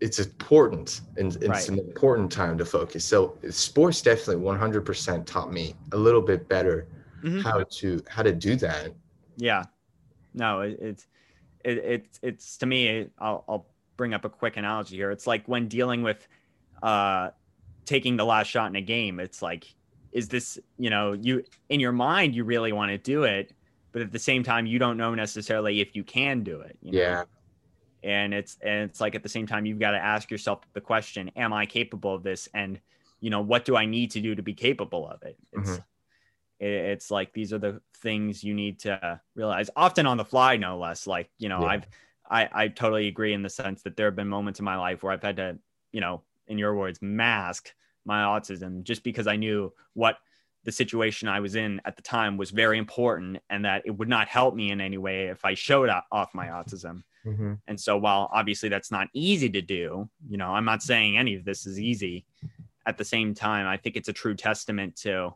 it's 0.00 0.18
important, 0.18 1.00
and 1.16 1.36
it's 1.36 1.48
right. 1.48 1.68
an 1.68 1.78
important 1.78 2.30
time 2.30 2.58
to 2.58 2.64
focus. 2.64 3.04
So 3.04 3.36
sports 3.50 4.02
definitely 4.02 4.44
100% 4.44 5.26
taught 5.26 5.52
me 5.52 5.74
a 5.92 5.96
little 5.96 6.20
bit 6.20 6.48
better 6.48 6.86
mm-hmm. 7.22 7.40
how 7.40 7.64
to 7.64 8.02
how 8.08 8.22
to 8.22 8.32
do 8.32 8.56
that. 8.56 8.92
Yeah. 9.36 9.64
No, 10.34 10.60
it, 10.60 10.78
it's 10.80 11.06
it, 11.66 11.78
it, 11.78 12.18
it's 12.22 12.56
to 12.58 12.66
me 12.66 13.08
I'll, 13.18 13.44
I'll 13.48 13.66
bring 13.96 14.14
up 14.14 14.24
a 14.24 14.28
quick 14.28 14.56
analogy 14.56 14.96
here 14.96 15.10
it's 15.10 15.26
like 15.26 15.46
when 15.46 15.68
dealing 15.68 16.02
with 16.02 16.28
uh 16.82 17.30
taking 17.84 18.16
the 18.16 18.24
last 18.24 18.46
shot 18.46 18.70
in 18.70 18.76
a 18.76 18.80
game 18.80 19.18
it's 19.18 19.42
like 19.42 19.74
is 20.12 20.28
this 20.28 20.58
you 20.78 20.90
know 20.90 21.12
you 21.12 21.42
in 21.68 21.80
your 21.80 21.92
mind 21.92 22.34
you 22.34 22.44
really 22.44 22.72
want 22.72 22.90
to 22.90 22.98
do 22.98 23.24
it 23.24 23.52
but 23.92 24.00
at 24.00 24.12
the 24.12 24.18
same 24.18 24.44
time 24.44 24.64
you 24.64 24.78
don't 24.78 24.96
know 24.96 25.14
necessarily 25.14 25.80
if 25.80 25.96
you 25.96 26.04
can 26.04 26.42
do 26.42 26.60
it 26.60 26.78
you 26.82 26.92
know? 26.92 26.98
yeah 26.98 27.22
and 28.06 28.32
it's 28.32 28.56
and 28.62 28.88
it's 28.88 29.00
like 29.00 29.14
at 29.14 29.22
the 29.22 29.28
same 29.28 29.46
time 29.46 29.66
you've 29.66 29.80
got 29.80 29.90
to 29.90 29.98
ask 29.98 30.30
yourself 30.30 30.60
the 30.72 30.80
question 30.80 31.28
am 31.36 31.52
i 31.52 31.66
capable 31.66 32.14
of 32.14 32.22
this 32.22 32.48
and 32.54 32.80
you 33.20 33.30
know 33.30 33.40
what 33.40 33.64
do 33.64 33.76
i 33.76 33.84
need 33.84 34.10
to 34.12 34.20
do 34.20 34.34
to 34.34 34.42
be 34.42 34.54
capable 34.54 35.08
of 35.08 35.22
it 35.24 35.36
it's 35.52 35.80
Mhm. 35.80 35.84
it's 36.58 37.10
like 37.10 37.32
these 37.34 37.52
are 37.52 37.58
the 37.58 37.82
things 37.98 38.42
you 38.42 38.54
need 38.54 38.78
to 38.80 39.20
realize 39.34 39.70
often 39.76 40.06
on 40.06 40.16
the 40.16 40.24
fly 40.24 40.56
no 40.56 40.78
less 40.78 41.06
like 41.06 41.30
you 41.38 41.48
know 41.48 41.62
Yeah. 41.62 41.66
i've 41.66 41.86
i 42.30 42.48
i 42.52 42.68
totally 42.68 43.08
agree 43.08 43.34
in 43.34 43.42
the 43.42 43.50
sense 43.50 43.82
that 43.82 43.96
there 43.96 44.06
have 44.06 44.16
been 44.16 44.28
moments 44.28 44.58
in 44.60 44.64
my 44.64 44.76
life 44.76 45.02
where 45.02 45.12
i've 45.12 45.22
had 45.22 45.36
to 45.36 45.58
you 45.92 46.00
know 46.00 46.22
in 46.46 46.58
your 46.58 46.74
words 46.76 47.02
mask 47.02 47.74
my 48.06 48.22
autism 48.22 48.82
just 48.84 49.02
because 49.02 49.26
i 49.26 49.36
knew 49.36 49.72
what 49.94 50.18
the 50.64 50.72
situation 50.72 51.28
i 51.28 51.40
was 51.40 51.54
in 51.56 51.80
at 51.84 51.96
the 51.96 52.02
time 52.02 52.38
was 52.38 52.50
very 52.50 52.78
important 52.78 53.38
and 53.50 53.64
that 53.64 53.82
it 53.84 53.90
would 53.90 54.08
not 54.08 54.28
help 54.28 54.54
me 54.54 54.70
in 54.70 54.80
any 54.80 54.98
way 54.98 55.26
if 55.26 55.44
i 55.44 55.54
showed 55.54 55.90
off 56.10 56.34
my 56.34 56.46
autism 56.48 57.02
hmm 57.26 57.54
and 57.66 57.80
so 57.80 57.96
while 57.96 58.30
obviously 58.32 58.68
that's 58.68 58.90
not 58.90 59.08
easy 59.12 59.48
to 59.50 59.60
do, 59.60 60.08
you 60.28 60.36
know, 60.36 60.50
I'm 60.50 60.64
not 60.64 60.82
saying 60.82 61.18
any 61.18 61.34
of 61.34 61.44
this 61.44 61.66
is 61.66 61.80
easy. 61.80 62.24
At 62.86 62.98
the 62.98 63.04
same 63.04 63.34
time, 63.34 63.66
I 63.66 63.76
think 63.76 63.96
it's 63.96 64.08
a 64.08 64.12
true 64.12 64.34
testament 64.34 64.94
to 64.98 65.34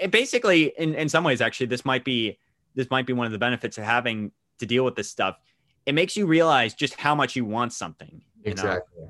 it 0.00 0.10
basically 0.10 0.72
in, 0.76 0.94
in 0.94 1.08
some 1.08 1.22
ways 1.22 1.40
actually 1.40 1.66
this 1.66 1.84
might 1.84 2.04
be 2.04 2.36
this 2.74 2.90
might 2.90 3.06
be 3.06 3.12
one 3.12 3.26
of 3.26 3.32
the 3.32 3.38
benefits 3.38 3.78
of 3.78 3.84
having 3.84 4.32
to 4.58 4.66
deal 4.66 4.84
with 4.84 4.96
this 4.96 5.08
stuff. 5.08 5.38
It 5.86 5.94
makes 5.94 6.16
you 6.16 6.26
realize 6.26 6.74
just 6.74 6.94
how 6.94 7.14
much 7.14 7.36
you 7.36 7.44
want 7.44 7.72
something. 7.72 8.22
You 8.42 8.54
know? 8.54 8.62
exactly 8.62 9.04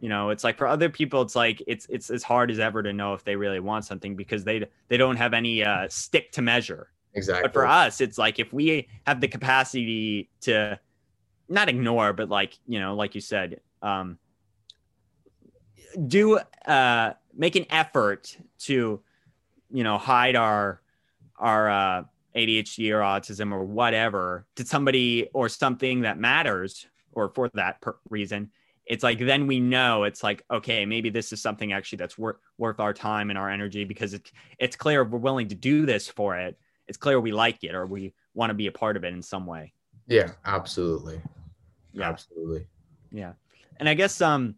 you 0.00 0.08
know 0.08 0.30
it's 0.30 0.42
like 0.42 0.56
for 0.56 0.66
other 0.66 0.88
people 0.88 1.22
it's 1.22 1.36
like 1.36 1.62
it's 1.66 1.86
it's 1.88 2.10
as 2.10 2.22
hard 2.22 2.50
as 2.50 2.58
ever 2.58 2.82
to 2.82 2.92
know 2.92 3.14
if 3.14 3.22
they 3.24 3.36
really 3.36 3.60
want 3.60 3.84
something 3.84 4.16
because 4.16 4.44
they 4.44 4.66
they 4.88 4.96
don't 4.96 5.16
have 5.16 5.34
any 5.34 5.62
uh 5.62 5.86
stick 5.88 6.32
to 6.32 6.42
measure 6.42 6.90
exactly 7.14 7.42
but 7.42 7.52
for 7.52 7.66
us 7.66 8.00
it's 8.00 8.18
like 8.18 8.38
if 8.38 8.52
we 8.52 8.88
have 9.06 9.20
the 9.20 9.28
capacity 9.28 10.28
to 10.40 10.78
not 11.50 11.68
ignore 11.68 12.12
but 12.12 12.28
like 12.30 12.58
you 12.66 12.80
know 12.80 12.94
like 12.94 13.14
you 13.14 13.20
said 13.20 13.60
um 13.82 14.18
do 16.06 16.38
uh 16.66 17.12
make 17.34 17.56
an 17.56 17.66
effort 17.70 18.36
to 18.58 19.00
you 19.70 19.84
know 19.84 19.98
hide 19.98 20.36
our 20.36 20.80
our 21.38 21.70
uh 21.70 22.04
ADHD 22.34 22.92
or 22.92 23.00
autism 23.00 23.52
or 23.52 23.64
whatever 23.64 24.46
to 24.56 24.64
somebody 24.64 25.28
or 25.32 25.48
something 25.48 26.02
that 26.02 26.18
matters 26.18 26.86
or 27.12 27.28
for 27.34 27.48
that 27.54 27.80
per- 27.80 27.96
reason. 28.08 28.50
It's 28.86 29.02
like 29.02 29.18
then 29.18 29.46
we 29.46 29.60
know 29.60 30.04
it's 30.04 30.22
like 30.22 30.44
okay 30.50 30.84
maybe 30.84 31.10
this 31.10 31.32
is 31.32 31.40
something 31.40 31.72
actually 31.72 31.98
that's 31.98 32.18
worth 32.18 32.36
worth 32.58 32.80
our 32.80 32.92
time 32.92 33.30
and 33.30 33.38
our 33.38 33.48
energy 33.48 33.84
because 33.84 34.14
it, 34.14 34.30
it's 34.58 34.76
clear 34.76 35.04
we're 35.04 35.18
willing 35.18 35.48
to 35.48 35.54
do 35.54 35.86
this 35.86 36.08
for 36.08 36.36
it. 36.36 36.58
It's 36.88 36.98
clear 36.98 37.20
we 37.20 37.32
like 37.32 37.62
it 37.62 37.74
or 37.74 37.86
we 37.86 38.14
want 38.34 38.50
to 38.50 38.54
be 38.54 38.66
a 38.66 38.72
part 38.72 38.96
of 38.96 39.04
it 39.04 39.12
in 39.12 39.22
some 39.22 39.46
way. 39.46 39.72
Yeah 40.06 40.32
absolutely 40.44 41.20
yeah. 41.92 42.08
Absolutely. 42.08 42.66
Yeah. 43.10 43.32
And 43.78 43.88
i 43.88 43.94
guess 43.94 44.20
um 44.20 44.54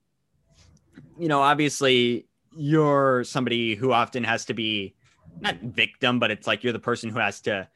you 1.19 1.29
know 1.29 1.41
obviously 1.41 2.27
you're 2.57 3.25
somebody 3.25 3.75
who 3.75 3.93
often 3.93 4.25
has 4.25 4.45
to 4.47 4.55
be 4.55 4.95
not 5.41 5.57
victim 5.61 6.19
but 6.19 6.31
it's 6.31 6.47
like 6.47 6.63
you're 6.63 6.73
the 6.73 6.79
person 6.79 7.09
who 7.11 7.19
has 7.19 7.41
to 7.43 7.67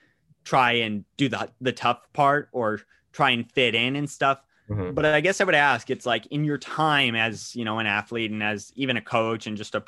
try 0.44 0.72
and 0.72 1.04
do 1.16 1.28
the 1.28 1.48
the 1.60 1.72
tough 1.72 2.00
part 2.12 2.48
or 2.52 2.80
try 3.12 3.30
and 3.30 3.50
fit 3.52 3.74
in 3.74 3.96
and 3.96 4.08
stuff. 4.10 4.42
Mhm. 4.68 4.94
but 4.94 5.04
i 5.04 5.20
guess 5.20 5.40
i 5.40 5.44
would 5.44 5.54
ask 5.54 5.90
it's 5.90 6.04
like 6.06 6.26
in 6.26 6.44
your 6.44 6.58
time 6.58 7.14
as 7.14 7.54
you 7.54 7.64
know 7.64 7.78
an 7.78 7.86
athlete 7.86 8.32
and 8.32 8.42
as 8.42 8.72
even 8.74 8.96
a 8.96 9.00
coach 9.00 9.46
and 9.46 9.56
just 9.56 9.74
a 9.76 9.82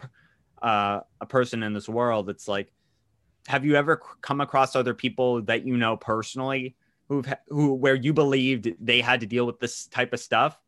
uh, 0.62 1.00
a 1.20 1.26
person 1.26 1.62
in 1.62 1.72
this 1.72 1.88
world 1.88 2.28
it's 2.30 2.46
like 2.48 2.72
have 3.48 3.64
you 3.64 3.74
ever 3.76 4.00
come 4.20 4.40
across 4.40 4.76
other 4.76 4.94
people 4.94 5.42
that 5.42 5.64
you 5.64 5.76
know 5.76 5.96
personally 5.96 6.76
who've 7.08 7.32
who 7.48 7.74
where 7.74 7.94
you 7.94 8.12
believed 8.12 8.72
they 8.80 9.00
had 9.00 9.20
to 9.20 9.26
deal 9.26 9.46
with 9.46 9.58
this 9.58 9.86
type 9.86 10.12
of 10.12 10.20
stuff 10.20 10.58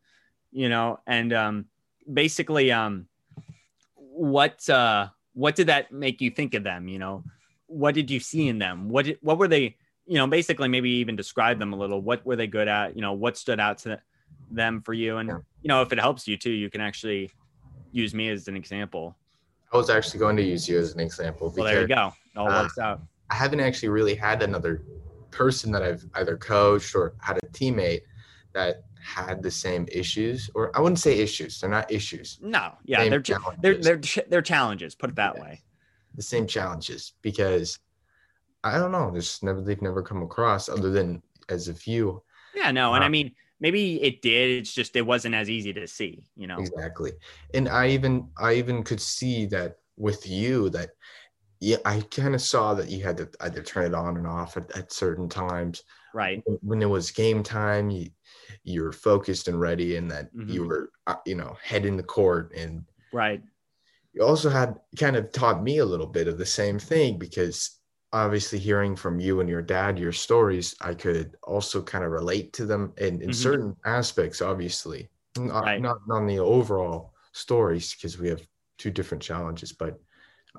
you 0.51 0.69
know 0.69 0.99
and 1.07 1.33
um 1.33 1.65
basically 2.11 2.71
um 2.71 3.05
what 3.95 4.67
uh 4.69 5.07
what 5.33 5.55
did 5.55 5.67
that 5.67 5.91
make 5.91 6.19
you 6.19 6.29
think 6.29 6.53
of 6.53 6.63
them 6.63 6.87
you 6.87 6.99
know 6.99 7.23
what 7.67 7.95
did 7.95 8.11
you 8.11 8.19
see 8.19 8.47
in 8.47 8.59
them 8.59 8.89
what 8.89 9.05
did, 9.05 9.17
what 9.21 9.37
were 9.37 9.47
they 9.47 9.75
you 10.05 10.15
know 10.15 10.27
basically 10.27 10.67
maybe 10.67 10.89
even 10.89 11.15
describe 11.15 11.59
them 11.59 11.73
a 11.73 11.75
little 11.75 12.01
what 12.01 12.25
were 12.25 12.35
they 12.35 12.47
good 12.47 12.67
at 12.67 12.95
you 12.95 13.01
know 13.01 13.13
what 13.13 13.37
stood 13.37 13.59
out 13.59 13.77
to 13.77 13.99
them 14.49 14.81
for 14.81 14.93
you 14.93 15.17
and 15.17 15.29
Yeah. 15.29 15.37
you 15.61 15.67
know 15.67 15.81
if 15.81 15.93
it 15.93 15.99
helps 15.99 16.27
you 16.27 16.37
too 16.37 16.51
you 16.51 16.69
can 16.69 16.81
actually 16.81 17.31
use 17.91 18.13
me 18.13 18.29
as 18.29 18.47
an 18.47 18.55
example 18.55 19.15
I 19.71 19.77
was 19.77 19.89
actually 19.89 20.19
going 20.19 20.35
to 20.35 20.43
use 20.43 20.67
you 20.67 20.77
as 20.79 20.93
an 20.93 20.99
example 20.99 21.53
Well, 21.55 21.65
there 21.65 21.81
you 21.81 21.87
go. 21.87 22.11
It 22.35 22.37
all 22.37 22.51
uh, 22.51 22.63
works 22.63 22.77
out. 22.77 23.01
I 23.29 23.35
haven't 23.35 23.61
actually 23.61 23.87
really 23.87 24.15
had 24.15 24.43
another 24.43 24.83
person 25.31 25.71
that 25.71 25.83
I've 25.83 26.05
either 26.15 26.37
coached 26.37 26.95
or 26.95 27.15
had 27.19 27.37
a 27.37 27.47
teammate 27.47 28.01
that 28.53 28.83
had 29.03 29.41
the 29.41 29.49
same 29.51 29.87
issues, 29.91 30.49
or 30.53 30.75
I 30.77 30.81
wouldn't 30.81 30.99
say 30.99 31.17
issues. 31.19 31.59
They're 31.59 31.69
not 31.69 31.91
issues. 31.91 32.37
No, 32.41 32.73
yeah, 32.85 32.99
same 32.99 33.09
they're 33.09 33.21
ch- 33.21 33.27
they're 33.61 33.73
challenges. 33.73 34.13
they're 34.13 34.23
they're 34.29 34.41
challenges. 34.41 34.95
Put 34.95 35.09
it 35.11 35.15
that 35.15 35.35
Yeah. 35.35 35.41
way. 35.43 35.61
the 36.15 36.21
same 36.21 36.45
challenges 36.45 37.13
because 37.21 37.79
I 38.63 38.77
don't 38.77 38.91
know. 38.91 39.09
There's 39.11 39.41
never 39.41 39.61
they've 39.61 39.81
never 39.81 40.03
come 40.03 40.21
across 40.21 40.69
other 40.69 40.91
than 40.91 41.23
as 41.49 41.67
a 41.67 41.73
few 41.73 42.21
Yeah, 42.53 42.71
no, 42.71 42.93
and 42.93 43.03
I 43.03 43.07
um, 43.07 43.11
mean 43.13 43.31
maybe 43.59 44.01
it 44.03 44.21
did. 44.21 44.51
It's 44.59 44.73
just 44.73 44.95
it 44.95 45.01
wasn't 45.01 45.35
as 45.35 45.49
easy 45.49 45.73
to 45.73 45.87
see. 45.87 46.23
You 46.35 46.47
know. 46.47 46.59
exactly. 46.59 47.13
And 47.53 47.69
I 47.69 47.87
even 47.89 48.27
I 48.37 48.53
even 48.55 48.83
could 48.83 49.01
see 49.01 49.45
that 49.47 49.77
with 49.97 50.27
you 50.27 50.69
that 50.71 50.91
yeah 51.61 51.77
I 51.85 52.01
kind 52.01 52.35
of 52.35 52.41
saw 52.41 52.73
that 52.73 52.89
you 52.89 53.03
had 53.03 53.17
to 53.17 53.29
either 53.41 53.63
turn 53.63 53.85
it 53.85 53.93
on 53.95 54.17
and 54.17 54.27
off 54.27 54.57
at, 54.57 54.71
at 54.75 54.91
certain 54.91 55.29
times 55.29 55.83
Right. 56.13 56.43
when 56.61 56.81
it 56.81 56.87
was 56.89 57.11
game 57.11 57.43
time 57.43 57.89
you 57.91 58.11
you 58.63 58.83
were 58.83 58.93
focused 58.93 59.47
and 59.47 59.59
ready 59.61 59.95
and 59.97 60.11
that 60.11 60.31
you 60.47 60.63
Mhm. 60.63 60.67
were 60.67 60.91
uh, 61.07 61.15
you 61.25 61.35
know 61.35 61.57
head 61.63 61.85
in 61.85 61.97
the 61.97 62.03
court 62.03 62.53
and 62.55 62.85
Right. 63.11 63.43
you 64.13 64.23
also 64.23 64.49
had 64.49 64.79
kind 64.97 65.15
of 65.15 65.31
taught 65.31 65.63
me 65.63 65.77
a 65.77 65.85
little 65.85 66.07
bit 66.07 66.27
of 66.27 66.37
the 66.37 66.45
same 66.45 66.79
thing 66.79 67.17
because 67.17 67.79
obviously 68.13 68.59
hearing 68.59 68.95
from 68.95 69.19
you 69.19 69.39
and 69.39 69.49
your 69.49 69.61
dad 69.61 69.97
your 69.97 70.11
stories 70.11 70.75
i 70.81 70.93
could 70.93 71.37
also 71.43 71.81
kind 71.81 72.03
of 72.03 72.11
relate 72.11 72.51
to 72.53 72.65
them 72.65 72.93
in, 72.97 73.21
in 73.21 73.31
Mhm. 73.31 73.33
certain 73.33 73.75
aspects 73.85 74.41
obviously 74.41 75.09
not, 75.37 75.65
Right. 75.65 75.79
not 75.79 75.97
on 76.09 76.27
the 76.27 76.39
overall 76.39 77.13
stories 77.31 77.95
because 77.95 78.17
we 78.19 78.27
have 78.27 78.45
two 78.77 78.91
different 78.91 79.23
challenges 79.23 79.71
but 79.71 79.99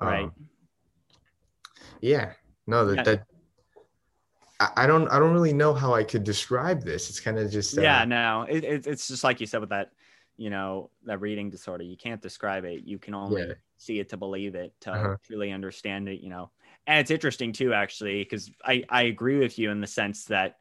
um, 0.01 0.31
Right. 0.31 0.31
Yeah 2.03 2.33
no 2.67 2.85
that, 2.85 2.97
Yeah. 2.97 3.03
that 3.03 3.23
I, 4.59 4.83
I 4.83 4.87
don't 4.87 5.07
i 5.09 5.17
don't 5.19 5.33
really 5.33 5.53
know 5.53 5.73
how 5.73 5.93
i 5.93 6.03
could 6.03 6.23
describe 6.23 6.83
this 6.83 7.09
it's 7.09 7.19
kind 7.19 7.39
of 7.39 7.49
just 7.49 7.77
uh, 7.77 7.81
yeah. 7.81 8.03
No. 8.05 8.45
It, 8.47 8.63
it, 8.63 8.87
it's 8.87 9.07
just 9.07 9.23
like 9.23 9.39
you 9.39 9.47
said 9.47 9.61
with 9.61 9.69
that. 9.69 9.91
You 10.35 10.49
know 10.49 10.89
that 11.05 11.21
reading 11.21 11.51
disorder. 11.51 11.83
You 11.83 11.95
can't 11.95 12.19
describe 12.19 12.65
it. 12.65 12.81
You 12.85 12.97
can 12.97 13.13
only 13.13 13.43
Yeah. 13.43 13.53
see 13.77 13.99
it 13.99 14.09
to 14.09 14.17
believe 14.17 14.55
it 14.55 14.73
to 14.81 14.91
Uh-huh. 14.91 15.15
truly 15.23 15.51
understand 15.51 16.09
it. 16.09 16.21
You 16.21 16.29
know. 16.29 16.49
And 16.87 16.99
it's 16.99 17.11
interesting 17.11 17.53
too, 17.53 17.71
actually, 17.71 18.23
because 18.23 18.49
I 18.65 18.83
I 18.89 19.03
agree 19.03 19.37
with 19.37 19.59
you 19.59 19.69
in 19.69 19.79
the 19.79 19.85
sense 19.87 20.25
that 20.25 20.57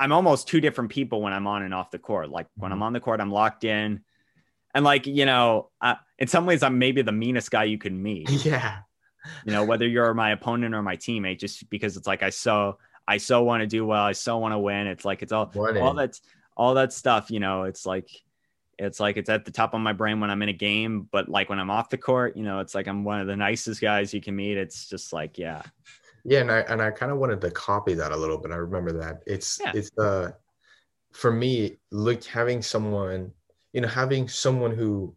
I'm 0.00 0.10
almost 0.10 0.48
two 0.48 0.60
different 0.60 0.90
people 0.90 1.22
when 1.22 1.32
I'm 1.32 1.46
on 1.46 1.62
and 1.62 1.72
off 1.72 1.92
the 1.92 1.98
court. 2.00 2.28
Like 2.30 2.48
when 2.56 2.70
Mm-hmm. 2.70 2.72
I'm 2.72 2.82
on 2.82 2.92
the 2.92 3.00
court, 3.00 3.20
I'm 3.20 3.30
locked 3.30 3.62
in, 3.62 4.00
and 4.74 4.84
like 4.84 5.06
you 5.06 5.26
know, 5.26 5.70
uh, 5.80 5.94
in 6.18 6.26
some 6.26 6.44
ways, 6.44 6.64
I'm 6.64 6.78
maybe 6.78 7.02
the 7.02 7.12
meanest 7.12 7.52
guy 7.52 7.64
you 7.64 7.78
could 7.78 7.94
meet. 7.94 8.28
yeah 8.44 8.80
you 9.44 9.52
know, 9.52 9.64
whether 9.64 9.86
you're 9.86 10.14
my 10.14 10.32
opponent 10.32 10.74
or 10.74 10.82
my 10.82 10.96
teammate, 10.96 11.38
just 11.38 11.68
because 11.70 11.96
it's 11.96 12.06
like 12.06 12.22
I 12.22 12.30
so 12.30 12.78
I 13.06 13.18
so 13.18 13.42
want 13.42 13.62
to 13.62 13.66
do 13.66 13.84
well, 13.86 14.04
I 14.04 14.12
so 14.12 14.38
want 14.38 14.52
to 14.52 14.58
win. 14.58 14.86
It's 14.86 15.04
like 15.04 15.22
it's 15.22 15.32
all 15.32 15.50
One 15.54 15.76
all 15.78 15.94
that 15.94 16.20
all 16.56 16.74
that 16.74 16.92
stuff. 16.92 17.30
You 17.30 17.40
know, 17.40 17.64
it's 17.64 17.86
like 17.86 18.08
it's 18.78 18.98
like 19.00 19.16
it's 19.16 19.28
at 19.28 19.44
the 19.44 19.50
top 19.50 19.74
of 19.74 19.80
my 19.80 19.92
brain 19.92 20.20
when 20.20 20.30
I'm 20.30 20.42
in 20.42 20.48
a 20.48 20.52
game, 20.52 21.08
but 21.12 21.28
like 21.28 21.48
when 21.50 21.58
I'm 21.60 21.70
off 21.70 21.90
the 21.90 21.98
court, 21.98 22.36
you 22.36 22.42
know, 22.42 22.60
it's 22.60 22.74
like 22.74 22.86
I'm 22.88 23.04
one 23.04 23.20
of 23.20 23.26
the 23.26 23.36
nicest 23.36 23.80
guys 23.80 24.12
you 24.14 24.20
can 24.20 24.34
meet. 24.36 24.56
It's 24.56 24.88
just 24.88 25.12
like 25.12 25.38
yeah, 25.38 25.62
Yeah, 26.24 26.40
and 26.40 26.50
I 26.50 26.60
and 26.60 26.80
I 26.82 26.90
kind 26.90 27.12
of 27.12 27.18
wanted 27.18 27.40
to 27.42 27.50
copy 27.50 27.94
that 27.94 28.12
a 28.12 28.16
little 28.16 28.38
bit. 28.38 28.52
I 28.52 28.56
remember 28.56 28.92
that. 29.00 29.22
It's 29.26 29.60
Yeah. 29.60 29.72
it's 29.74 29.90
uh 29.98 30.32
for 31.12 31.30
me, 31.30 31.78
look 31.90 32.24
having 32.24 32.62
someone, 32.62 33.32
you 33.72 33.80
know, 33.82 33.88
having 33.88 34.28
someone 34.28 34.74
who 34.74 35.14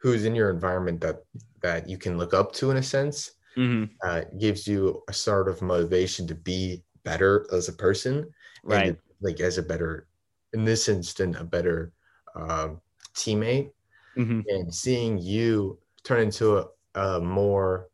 who's 0.00 0.24
in 0.24 0.34
your 0.34 0.50
environment 0.50 1.00
that 1.02 1.24
that 1.62 1.88
you 1.88 1.98
can 1.98 2.18
look 2.18 2.34
up 2.34 2.52
to 2.54 2.70
in 2.70 2.76
a 2.78 2.82
sense, 2.82 3.32
hmm 3.56 4.00
uh, 4.04 4.22
gives 4.38 4.66
you 4.66 5.02
a 5.08 5.12
sort 5.12 5.48
of 5.48 5.62
motivation 5.62 6.26
to 6.28 6.34
be 6.34 6.84
better 7.04 7.46
as 7.52 7.68
a 7.68 7.72
person, 7.72 8.30
and 8.70 8.84
right, 8.84 8.94
to- 8.96 8.98
like 9.20 9.40
as 9.40 9.58
a 9.58 9.62
better, 9.62 10.08
in 10.54 10.64
this 10.64 10.88
instant, 10.88 11.36
a 11.36 11.44
better 11.44 11.92
um, 12.36 12.80
teammate. 13.14 13.72
hmm 14.16 14.40
And 14.48 14.74
seeing 14.74 15.18
you 15.18 15.80
turn 16.04 16.20
into 16.22 16.58
a, 16.58 16.68
a 16.94 17.20
more 17.20 17.90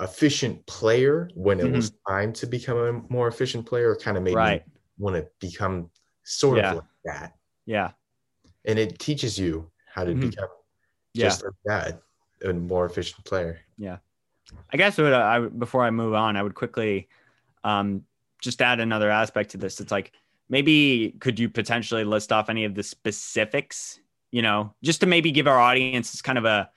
efficient 0.00 0.66
player 0.66 1.30
when 1.34 1.60
it 1.60 1.70
was 1.70 1.92
time 2.08 2.32
to 2.34 2.46
become 2.46 2.78
a 2.78 2.92
more 3.12 3.28
efficient 3.28 3.66
player 3.66 3.96
kind 3.96 4.16
of 4.16 4.22
made 4.24 4.40
Mm-hmm. 4.40 4.46
right, 4.46 4.62
me 4.64 4.64
want 4.98 5.16
to 5.16 5.28
become 5.40 5.90
sort 6.24 6.58
Yeah. 6.58 6.66
of 6.66 6.72
like 6.72 6.84
that 7.04 7.34
yeah, 7.66 7.92
and 8.64 8.78
it 8.78 8.98
teaches 8.98 9.38
you 9.38 9.70
how 9.86 10.04
to 10.04 10.14
Mhm. 10.14 10.14
become 10.14 10.48
yeah. 11.14 11.26
just 11.26 11.44
like 11.44 11.54
that 11.64 12.02
a 12.44 12.52
more 12.52 12.86
efficient 12.86 13.24
player 13.24 13.60
Yeah. 13.78 13.98
I 14.72 14.76
guess 14.76 14.98
what 14.98 15.12
I 15.12 15.40
before 15.40 15.84
I 15.84 15.90
move 15.90 16.14
on, 16.14 16.36
I 16.36 16.42
would 16.42 16.54
quickly 16.54 17.08
um, 17.62 18.04
just 18.40 18.60
add 18.60 18.80
another 18.80 19.10
aspect 19.10 19.50
to 19.52 19.56
this. 19.56 19.80
It's 19.80 19.90
like 19.90 20.12
maybe 20.48 21.16
could 21.20 21.38
you 21.38 21.48
potentially 21.48 22.04
list 22.04 22.32
off 22.32 22.50
any 22.50 22.64
of 22.64 22.74
the 22.74 22.82
specifics, 22.82 24.00
you 24.30 24.42
know, 24.42 24.74
just 24.82 25.00
to 25.00 25.06
maybe 25.06 25.30
give 25.30 25.46
our 25.46 25.58
audience 25.58 26.20
kind 26.20 26.38
of 26.38 26.44
a 26.44 26.68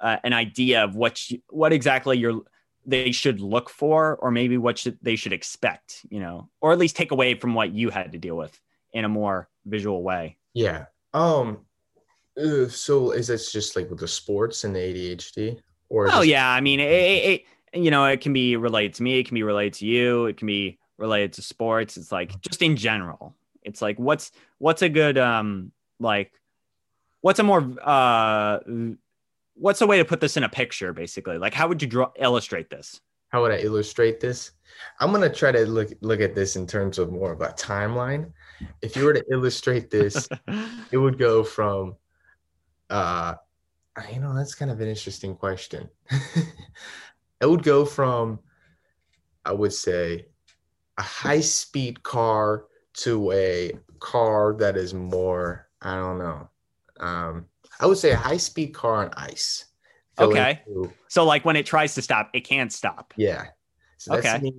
uh, 0.00 0.16
an 0.24 0.32
idea 0.32 0.82
of 0.82 0.96
what 0.96 1.30
you, 1.30 1.40
what 1.50 1.72
exactly 1.72 2.18
you're 2.18 2.42
they 2.84 3.12
should 3.12 3.40
look 3.40 3.70
for, 3.70 4.16
or 4.16 4.32
maybe 4.32 4.56
what 4.56 4.78
should 4.78 4.98
they 5.02 5.14
should 5.14 5.32
expect, 5.32 6.04
you 6.08 6.18
know, 6.18 6.48
or 6.60 6.72
at 6.72 6.78
least 6.78 6.96
take 6.96 7.12
away 7.12 7.34
from 7.34 7.54
what 7.54 7.72
you 7.72 7.90
had 7.90 8.12
to 8.12 8.18
deal 8.18 8.36
with 8.36 8.58
in 8.92 9.04
a 9.04 9.08
more 9.08 9.48
visual 9.66 10.02
way. 10.02 10.36
yeah 10.54 10.86
um 11.14 11.58
uh, 12.40 12.68
so 12.68 13.12
is 13.12 13.26
this 13.28 13.52
just 13.52 13.76
like 13.76 13.90
with 13.90 14.00
the 14.00 14.08
sports 14.08 14.64
and 14.64 14.74
the 14.74 14.80
adhd 14.80 15.58
or 15.88 16.08
Oh 16.10 16.20
this- 16.20 16.28
yeah, 16.28 16.48
I 16.48 16.60
mean, 16.60 16.80
it, 16.80 16.90
it, 16.90 17.44
it, 17.72 17.80
you 17.80 17.90
know, 17.90 18.04
it 18.06 18.20
can 18.20 18.32
be 18.32 18.56
related 18.56 18.94
to 18.94 19.02
me. 19.02 19.18
It 19.18 19.26
can 19.26 19.34
be 19.34 19.42
related 19.42 19.74
to 19.74 19.86
you. 19.86 20.26
It 20.26 20.36
can 20.36 20.46
be 20.46 20.78
related 20.98 21.34
to 21.34 21.42
sports. 21.42 21.96
It's 21.96 22.12
like 22.12 22.40
just 22.40 22.62
in 22.62 22.76
general. 22.76 23.34
It's 23.62 23.82
like 23.82 23.98
what's 23.98 24.32
what's 24.58 24.82
a 24.82 24.88
good 24.88 25.18
um 25.18 25.72
like 26.00 26.32
what's 27.20 27.38
a 27.38 27.42
more 27.42 27.74
uh 27.82 28.58
what's 29.54 29.80
a 29.80 29.86
way 29.86 29.98
to 29.98 30.04
put 30.04 30.20
this 30.20 30.36
in 30.36 30.44
a 30.44 30.48
picture 30.48 30.92
basically? 30.92 31.38
Like 31.38 31.54
how 31.54 31.68
would 31.68 31.80
you 31.82 31.88
draw 31.88 32.10
illustrate 32.16 32.70
this? 32.70 33.00
how 33.32 33.40
would 33.40 33.50
I 33.50 33.56
illustrate 33.58 34.20
this? 34.20 34.50
I'm 35.00 35.10
gonna 35.10 35.32
try 35.32 35.52
to 35.52 35.64
look 35.66 35.88
look 36.02 36.20
at 36.20 36.34
this 36.34 36.56
in 36.56 36.66
terms 36.66 36.98
of 36.98 37.10
more 37.10 37.32
of 37.32 37.40
a 37.40 37.48
timeline. 37.48 38.30
If 38.82 38.94
you 38.94 39.04
were 39.04 39.14
to 39.14 39.24
illustrate 39.30 39.90
this, 39.90 40.28
it 40.92 40.98
would 40.98 41.18
go 41.18 41.42
from 41.42 41.96
uh 42.92 43.34
you 44.12 44.20
know 44.20 44.34
that's 44.34 44.54
kind 44.54 44.70
of 44.70 44.80
an 44.80 44.88
interesting 44.88 45.34
question. 45.34 45.88
it 47.40 47.46
would 47.46 47.62
go 47.62 47.84
from 47.84 48.38
I 49.44 49.52
would 49.52 49.72
say 49.72 50.26
a 50.98 51.02
high 51.02 51.40
speed 51.40 52.02
car 52.02 52.66
to 52.94 53.32
a 53.32 53.72
car 53.98 54.54
that 54.58 54.76
is 54.76 54.94
more 54.94 55.68
I 55.80 55.96
don't 55.96 56.18
know. 56.18 56.48
Um 57.00 57.46
I 57.80 57.86
would 57.86 57.98
say 57.98 58.12
a 58.12 58.16
high 58.16 58.36
speed 58.36 58.74
car 58.74 59.04
on 59.04 59.10
ice. 59.16 59.66
Okay. 60.20 60.60
through- 60.64 60.92
so 61.08 61.24
like 61.24 61.44
when 61.44 61.56
it 61.56 61.66
tries 61.66 61.94
to 61.94 62.02
stop, 62.02 62.30
it 62.34 62.42
can't 62.42 62.72
stop. 62.72 63.14
yeah. 63.16 63.46
So 63.96 64.12
that's 64.12 64.26
Okay. 64.26 64.38
me. 64.40 64.54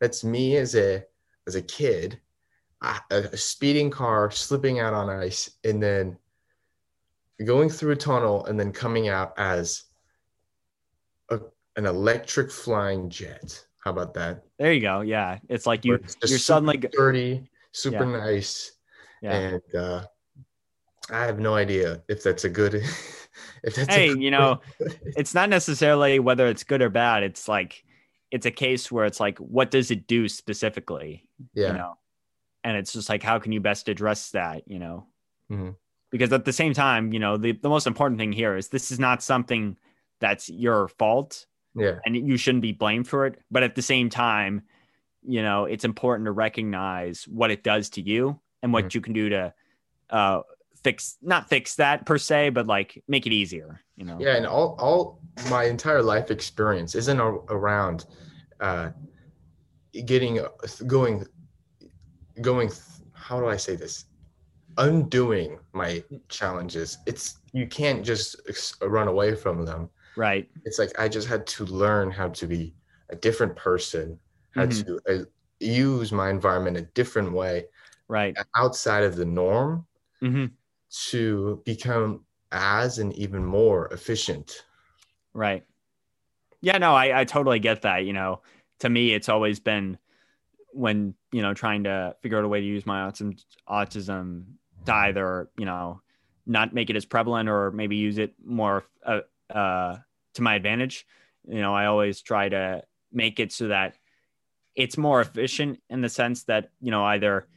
That's 0.00 0.24
me 0.24 0.56
as 0.56 0.74
a 0.74 1.04
as 1.46 1.54
a 1.54 1.62
kid, 1.62 2.20
a, 2.82 3.00
a 3.10 3.36
speeding 3.36 3.90
car 3.90 4.30
slipping 4.30 4.80
out 4.80 4.94
on 4.94 5.10
ice, 5.10 5.50
and 5.64 5.82
then 5.82 6.16
going 7.44 7.68
through 7.68 7.92
a 7.92 7.96
tunnel, 7.96 8.44
and 8.46 8.58
then 8.58 8.70
coming 8.72 9.08
out 9.08 9.32
as 9.38 9.84
a, 11.30 11.40
an 11.76 11.86
electric 11.86 12.50
flying 12.50 13.08
jet. 13.10 13.64
How 13.82 13.90
about 13.90 14.14
that? 14.14 14.44
There 14.58 14.72
you 14.72 14.80
go. 14.80 15.00
Yeah. 15.02 15.38
It's 15.48 15.66
like 15.66 15.84
you 15.84 15.94
it's 15.94 16.16
you're 16.26 16.38
suddenly 16.38 16.76
dirty, 16.78 17.48
super 17.72 18.04
Yeah. 18.04 18.18
nice, 18.18 18.72
yeah. 19.20 19.32
and 19.36 19.74
uh, 19.74 20.04
I 21.10 21.24
have 21.26 21.38
no 21.38 21.54
idea 21.54 22.02
if 22.08 22.22
that's 22.22 22.44
a 22.44 22.48
good. 22.48 22.74
if 23.62 23.74
that's 23.74 23.92
Hey, 23.94 24.08
good- 24.08 24.22
you 24.22 24.30
know, 24.30 24.60
it's 25.16 25.34
not 25.34 25.48
necessarily 25.50 26.18
whether 26.18 26.46
it's 26.46 26.64
good 26.64 26.80
or 26.82 26.88
bad. 26.88 27.22
It's 27.24 27.48
like 27.48 27.84
it's 28.30 28.46
a 28.46 28.50
case 28.50 28.90
where 28.90 29.04
it's 29.04 29.20
like, 29.20 29.38
what 29.38 29.70
does 29.70 29.90
it 29.90 30.06
do 30.06 30.28
specifically? 30.28 31.28
yeah, 31.52 31.68
You 31.68 31.72
know, 31.74 31.98
and 32.64 32.76
it's 32.76 32.92
just 32.92 33.08
like, 33.08 33.22
how 33.22 33.38
can 33.38 33.52
you 33.52 33.60
best 33.60 33.88
address 33.88 34.30
that? 34.30 34.62
You 34.66 34.78
know, 34.78 35.06
Mhm. 35.52 35.76
Because 36.14 36.32
at 36.32 36.44
the 36.44 36.52
same 36.52 36.72
time, 36.72 37.12
you 37.12 37.18
know, 37.18 37.36
the, 37.36 37.50
the 37.50 37.68
most 37.68 37.88
important 37.88 38.20
thing 38.20 38.30
here 38.30 38.56
is 38.56 38.68
this 38.68 38.92
is 38.92 39.00
not 39.00 39.20
something 39.20 39.76
that's 40.20 40.48
your 40.48 40.86
fault 40.86 41.44
yeah, 41.74 41.98
and 42.06 42.14
you 42.14 42.36
shouldn't 42.36 42.62
be 42.62 42.70
blamed 42.70 43.08
for 43.08 43.26
it. 43.26 43.40
But 43.50 43.64
at 43.64 43.74
the 43.74 43.82
same 43.82 44.08
time, 44.10 44.62
you 45.26 45.42
know, 45.42 45.64
it's 45.64 45.84
important 45.84 46.26
to 46.26 46.30
recognize 46.30 47.24
what 47.26 47.50
it 47.50 47.64
does 47.64 47.90
to 47.90 48.00
you 48.00 48.38
and 48.62 48.72
what 48.72 48.84
Mhm. 48.84 48.94
you 48.94 49.00
can 49.00 49.12
do 49.12 49.28
to 49.30 49.52
uh, 50.10 50.42
fix, 50.84 51.16
not 51.20 51.48
fix 51.48 51.74
that 51.76 52.06
per 52.06 52.16
se, 52.16 52.50
but 52.50 52.68
like 52.68 53.02
make 53.08 53.26
it 53.26 53.32
easier, 53.32 53.80
you 53.96 54.04
know? 54.04 54.18
yeah. 54.20 54.36
And 54.36 54.46
all 54.46 54.76
all 54.78 55.18
my 55.50 55.64
entire 55.64 56.00
life 56.02 56.30
experience 56.30 56.94
isn't 56.94 57.18
a, 57.18 57.26
around 57.26 58.06
uh, 58.60 58.90
getting 60.04 60.38
going 60.86 61.26
going. 62.40 62.70
How 63.14 63.40
do 63.40 63.48
I 63.48 63.56
say 63.56 63.74
this? 63.74 64.04
Undoing 64.78 65.58
my 65.72 66.02
challenges. 66.28 66.98
It's 67.06 67.38
you 67.52 67.66
can't 67.66 68.04
just 68.04 68.36
run 68.82 69.08
away 69.08 69.34
from 69.34 69.64
them. 69.64 69.90
Right. 70.16 70.48
It's 70.64 70.78
like 70.78 70.98
I 70.98 71.08
just 71.08 71.28
had 71.28 71.46
to 71.48 71.64
learn 71.64 72.10
how 72.10 72.28
to 72.30 72.46
be 72.46 72.74
a 73.10 73.16
different 73.16 73.56
person, 73.56 74.18
how 74.52 74.66
Mhm. 74.66 74.84
to 74.84 75.00
uh, 75.08 75.24
use 75.60 76.12
my 76.12 76.30
environment 76.30 76.76
a 76.76 76.82
different 76.82 77.32
way 77.32 77.66
Right. 78.08 78.36
outside 78.56 79.04
of 79.04 79.16
the 79.16 79.24
norm 79.24 79.86
hmm 80.20 80.46
to 81.08 81.60
become 81.64 82.24
as 82.52 82.98
and 82.98 83.12
even 83.14 83.44
more 83.44 83.88
efficient. 83.88 84.64
Right. 85.32 85.64
Yeah, 86.60 86.78
no, 86.78 86.94
I, 86.94 87.20
I 87.20 87.24
totally 87.24 87.58
get 87.58 87.82
that. 87.82 88.04
You 88.04 88.12
know, 88.12 88.42
to 88.80 88.88
me, 88.88 89.12
it's 89.12 89.28
always 89.28 89.60
been 89.60 89.98
when, 90.72 91.14
you 91.32 91.42
know, 91.42 91.54
trying 91.54 91.84
to 91.84 92.16
figure 92.22 92.38
out 92.38 92.44
a 92.44 92.48
way 92.48 92.60
to 92.60 92.66
use 92.66 92.86
my 92.86 93.08
autism, 93.08 93.42
autism 93.68 94.44
either, 94.90 95.50
you 95.56 95.64
know, 95.64 96.00
not 96.46 96.74
make 96.74 96.90
it 96.90 96.96
as 96.96 97.04
prevalent 97.04 97.48
or 97.48 97.70
maybe 97.70 97.96
use 97.96 98.18
it 98.18 98.34
more 98.44 98.84
uh, 99.04 99.20
uh, 99.50 99.98
to 100.34 100.42
my 100.42 100.54
advantage. 100.54 101.06
You 101.46 101.60
know, 101.60 101.74
I 101.74 101.86
always 101.86 102.20
try 102.22 102.48
to 102.48 102.82
make 103.12 103.40
it 103.40 103.52
so 103.52 103.68
that 103.68 103.96
it's 104.74 104.98
more 104.98 105.20
efficient 105.20 105.80
in 105.88 106.00
the 106.00 106.08
sense 106.08 106.44
that, 106.44 106.70
you 106.80 106.90
know, 106.90 107.04
either 107.04 107.48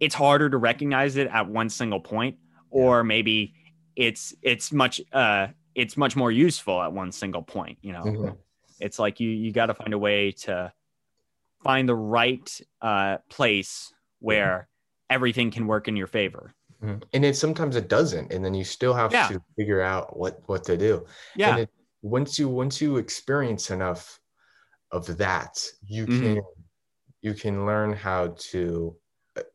it's 0.00 0.14
harder 0.14 0.50
to 0.50 0.56
recognize 0.56 1.16
it 1.16 1.28
at 1.28 1.48
one 1.48 1.68
single 1.68 2.00
point 2.00 2.38
or 2.70 3.04
maybe 3.04 3.54
it's 3.96 4.34
it's 4.42 4.72
much 4.72 5.00
uh 5.12 5.46
it's 5.74 5.96
much 5.96 6.16
more 6.16 6.32
useful 6.32 6.82
at 6.82 6.92
one 6.92 7.12
single 7.12 7.42
point 7.42 7.78
you 7.80 7.92
know 7.92 8.02
Mhm. 8.04 8.38
it's 8.80 8.98
like 8.98 9.20
you 9.20 9.30
you 9.30 9.52
got 9.52 9.66
to 9.66 9.74
find 9.74 9.94
a 9.94 9.98
way 9.98 10.32
to 10.32 10.72
find 11.62 11.88
the 11.88 11.94
right 11.94 12.60
uh 12.80 13.18
place 13.30 13.94
where 14.18 14.68
everything 15.10 15.50
can 15.50 15.66
work 15.66 15.86
in 15.86 15.96
your 15.96 16.06
favor. 16.06 16.54
And 17.12 17.24
it 17.24 17.36
sometimes 17.36 17.76
it 17.76 17.88
doesn't, 17.88 18.32
and 18.32 18.44
then 18.44 18.54
you 18.54 18.64
still 18.64 18.94
have 18.94 19.18
Yeah. 19.18 19.28
to 19.28 19.40
figure 19.56 19.80
out 19.80 20.16
what 20.18 20.42
what 20.48 20.64
to 20.64 20.76
do. 20.76 21.06
yeah 21.34 21.56
And 21.56 21.60
it, 21.60 21.70
once 22.02 22.38
you 22.38 22.48
once 22.48 22.80
you 22.80 22.96
experience 22.98 23.70
enough 23.70 24.20
of 24.92 25.18
that, 25.18 25.64
you 25.86 26.06
Mhm. 26.06 26.34
can 26.34 26.40
you 27.22 27.34
can 27.34 27.66
learn 27.66 27.92
how 27.94 28.36
to 28.52 28.98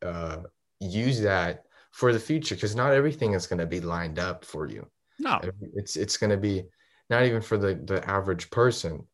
uh, 0.02 0.44
use 0.80 1.20
that 1.22 1.66
for 1.92 2.12
the 2.12 2.20
future 2.20 2.54
because 2.56 2.76
not 2.76 2.92
everything 2.92 3.34
is 3.34 3.46
going 3.48 3.60
to 3.60 3.66
be 3.66 3.80
lined 3.80 4.18
up 4.18 4.44
for 4.44 4.68
you. 4.68 4.90
no 5.18 5.50
It's 5.74 5.96
it's 5.96 6.16
going 6.16 6.30
to 6.30 6.36
be 6.36 6.64
not 7.08 7.24
even 7.24 7.42
for 7.42 7.58
the 7.58 7.74
the 7.74 8.06
average 8.08 8.50
person, 8.50 9.06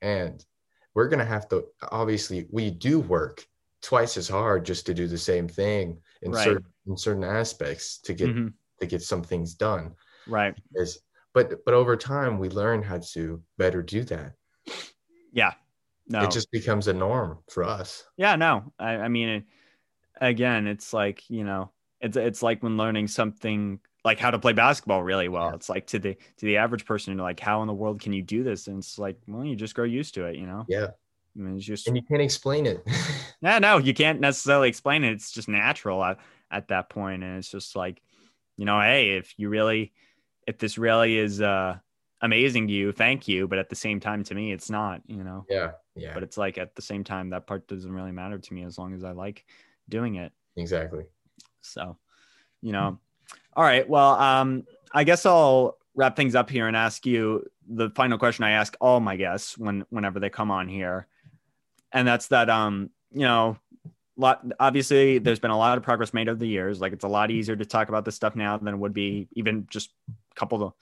and 0.00 0.44
we're 0.94 1.08
going 1.08 1.18
to 1.18 1.24
have 1.24 1.48
to 1.48 1.66
obviously 1.90 2.48
we 2.50 2.70
do 2.70 3.00
work 3.00 3.46
twice 3.82 4.16
as 4.16 4.28
hard 4.28 4.64
just 4.64 4.86
to 4.86 4.94
do 4.94 5.06
the 5.08 5.18
same 5.18 5.48
thing 5.48 6.00
in 6.22 6.32
Right. 6.32 6.44
certain 6.44 6.64
in 6.86 6.96
certain 6.96 7.24
aspects 7.24 7.98
to 7.98 8.14
get 8.14 8.28
Mhm. 8.30 8.52
to 8.80 8.86
get 8.86 9.02
some 9.02 9.22
things 9.22 9.54
done. 9.54 9.94
Right. 10.26 10.54
Is 10.74 11.00
but 11.34 11.64
but 11.64 11.74
over 11.74 11.96
time 11.96 12.38
we 12.38 12.48
learn 12.48 12.82
how 12.82 12.98
to 12.98 13.42
better 13.58 13.82
do 13.82 14.02
that. 14.04 14.34
Yeah. 15.32 15.54
No. 16.08 16.22
It 16.24 16.30
just 16.30 16.50
becomes 16.50 16.88
a 16.88 16.92
norm 16.92 17.38
for 17.50 17.64
us. 17.64 18.04
Yeah 18.16 18.36
no. 18.36 18.72
I, 18.78 18.96
I 18.96 19.08
mean 19.08 19.28
it, 19.28 19.44
again 20.20 20.66
it's 20.66 20.92
like 20.92 21.28
you 21.30 21.44
know 21.44 21.70
it's 22.00 22.16
it's 22.16 22.42
like 22.42 22.62
when 22.62 22.76
learning 22.76 23.08
something 23.08 23.80
like 24.04 24.18
how 24.18 24.30
to 24.32 24.38
play 24.38 24.52
basketball 24.52 25.02
really 25.02 25.28
well. 25.28 25.48
Yeah. 25.50 25.54
it's 25.54 25.68
like 25.68 25.86
to 25.88 25.98
the 25.98 26.14
to 26.14 26.46
the 26.46 26.56
average 26.56 26.84
person 26.84 27.16
like 27.18 27.38
how 27.40 27.62
in 27.62 27.68
the 27.68 27.74
world 27.74 28.00
can 28.00 28.12
you 28.12 28.22
do 28.22 28.42
this? 28.42 28.66
And 28.66 28.78
it's 28.78 28.98
like 28.98 29.16
well 29.26 29.44
you 29.44 29.56
just 29.56 29.74
grow 29.74 29.84
used 29.84 30.14
to 30.14 30.24
it 30.26 30.36
you 30.36 30.46
know? 30.46 30.64
Yeah 30.68 30.88
I 31.36 31.40
mean, 31.40 31.56
it's 31.56 31.64
just 31.64 31.86
and 31.86 31.96
you 31.96 32.02
can't 32.02 32.22
explain 32.22 32.66
it. 32.66 32.86
No 33.42 33.58
no 33.58 33.78
you 33.78 33.92
can't 33.92 34.20
necessarily 34.20 34.68
explain 34.68 35.02
it. 35.02 35.14
It's 35.14 35.32
just 35.32 35.48
natural 35.48 36.04
at, 36.04 36.18
at 36.48 36.68
that 36.68 36.88
point. 36.88 37.24
And 37.24 37.38
it's 37.38 37.50
just 37.50 37.74
like 37.74 38.00
you 38.56 38.64
know 38.64 38.80
hey 38.80 39.16
if 39.16 39.34
you 39.36 39.48
really 39.48 39.92
if 40.46 40.58
this 40.58 40.78
really 40.78 41.18
is 41.18 41.40
uh 41.40 41.78
amazing 42.20 42.68
to 42.68 42.72
you 42.72 42.92
thank 42.92 43.26
you. 43.26 43.48
But 43.48 43.58
at 43.58 43.68
the 43.68 43.74
same 43.74 43.98
time 43.98 44.22
to 44.24 44.34
me 44.36 44.52
it's 44.52 44.70
not 44.70 45.02
you 45.08 45.24
know? 45.24 45.44
Yeah 45.48 45.72
yeah. 45.96 46.14
But 46.14 46.22
it's 46.22 46.38
like 46.38 46.56
at 46.56 46.76
the 46.76 46.82
same 46.82 47.02
time 47.02 47.30
that 47.30 47.48
part 47.48 47.66
doesn't 47.66 47.92
really 47.92 48.12
matter 48.12 48.38
to 48.38 48.54
me 48.54 48.62
as 48.62 48.78
long 48.78 48.94
as 48.94 49.02
i 49.02 49.10
like 49.10 49.44
doing 49.88 50.14
it. 50.14 50.30
Exactly. 50.56 51.06
So 51.62 51.96
you 52.60 52.70
know 52.70 53.00
all 53.56 53.64
right. 53.64 53.88
Well 53.88 54.12
um 54.20 54.64
i 54.92 55.02
guess 55.02 55.26
i'll 55.26 55.78
wrap 55.96 56.14
things 56.14 56.36
up 56.36 56.48
here 56.48 56.68
and 56.68 56.76
ask 56.76 57.04
you 57.06 57.44
the 57.68 57.90
final 57.90 58.18
question 58.18 58.44
i 58.44 58.52
ask 58.52 58.76
all 58.80 59.00
my 59.00 59.16
guests 59.16 59.58
when 59.58 59.84
whenever 59.90 60.20
they 60.20 60.30
come 60.30 60.50
on 60.50 60.68
here 60.68 61.06
and 61.92 62.06
that's 62.06 62.28
that 62.28 62.50
um 62.50 62.90
you 63.12 63.22
know 63.22 63.56
lot 64.16 64.44
obviously 64.60 65.18
there's 65.18 65.38
been 65.38 65.50
a 65.50 65.58
lot 65.58 65.78
of 65.78 65.84
progress 65.84 66.12
made 66.12 66.28
over 66.28 66.38
the 66.38 66.46
years. 66.46 66.80
Like 66.80 66.92
it's 66.92 67.04
a 67.04 67.08
lot 67.08 67.30
easier 67.30 67.56
to 67.56 67.64
talk 67.64 67.88
about 67.88 68.04
this 68.04 68.14
stuff 68.14 68.36
now 68.36 68.56
than 68.58 68.74
it 68.74 68.76
would 68.76 68.92
be 68.92 69.28
even 69.32 69.66
just 69.70 69.90
a 70.08 70.34
couple 70.34 70.62
of 70.62 70.72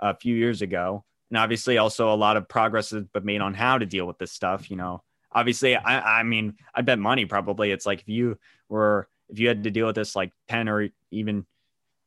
a 0.00 0.14
few 0.14 0.34
years 0.34 0.62
ago. 0.62 1.04
And 1.30 1.38
obviously 1.38 1.78
also 1.78 2.12
a 2.12 2.14
lot 2.14 2.36
of 2.36 2.48
progress 2.48 2.90
has 2.90 3.04
been 3.04 3.24
made 3.24 3.40
on 3.40 3.54
how 3.54 3.78
to 3.78 3.86
deal 3.86 4.06
with 4.06 4.18
this 4.18 4.32
stuff 4.32 4.70
you 4.70 4.76
know. 4.76 5.02
Obviously 5.32 5.76
i 5.76 6.20
i 6.20 6.22
mean 6.22 6.54
i 6.74 6.82
bet 6.82 6.98
money 6.98 7.24
probably. 7.26 7.70
It's 7.70 7.86
like 7.86 8.00
if 8.00 8.08
you 8.08 8.38
were 8.68 9.08
if 9.28 9.38
you 9.38 9.48
had 9.48 9.64
to 9.64 9.70
deal 9.70 9.86
with 9.86 9.96
this 9.96 10.14
like 10.14 10.32
10 10.48 10.68
or 10.68 10.88
even 11.10 11.46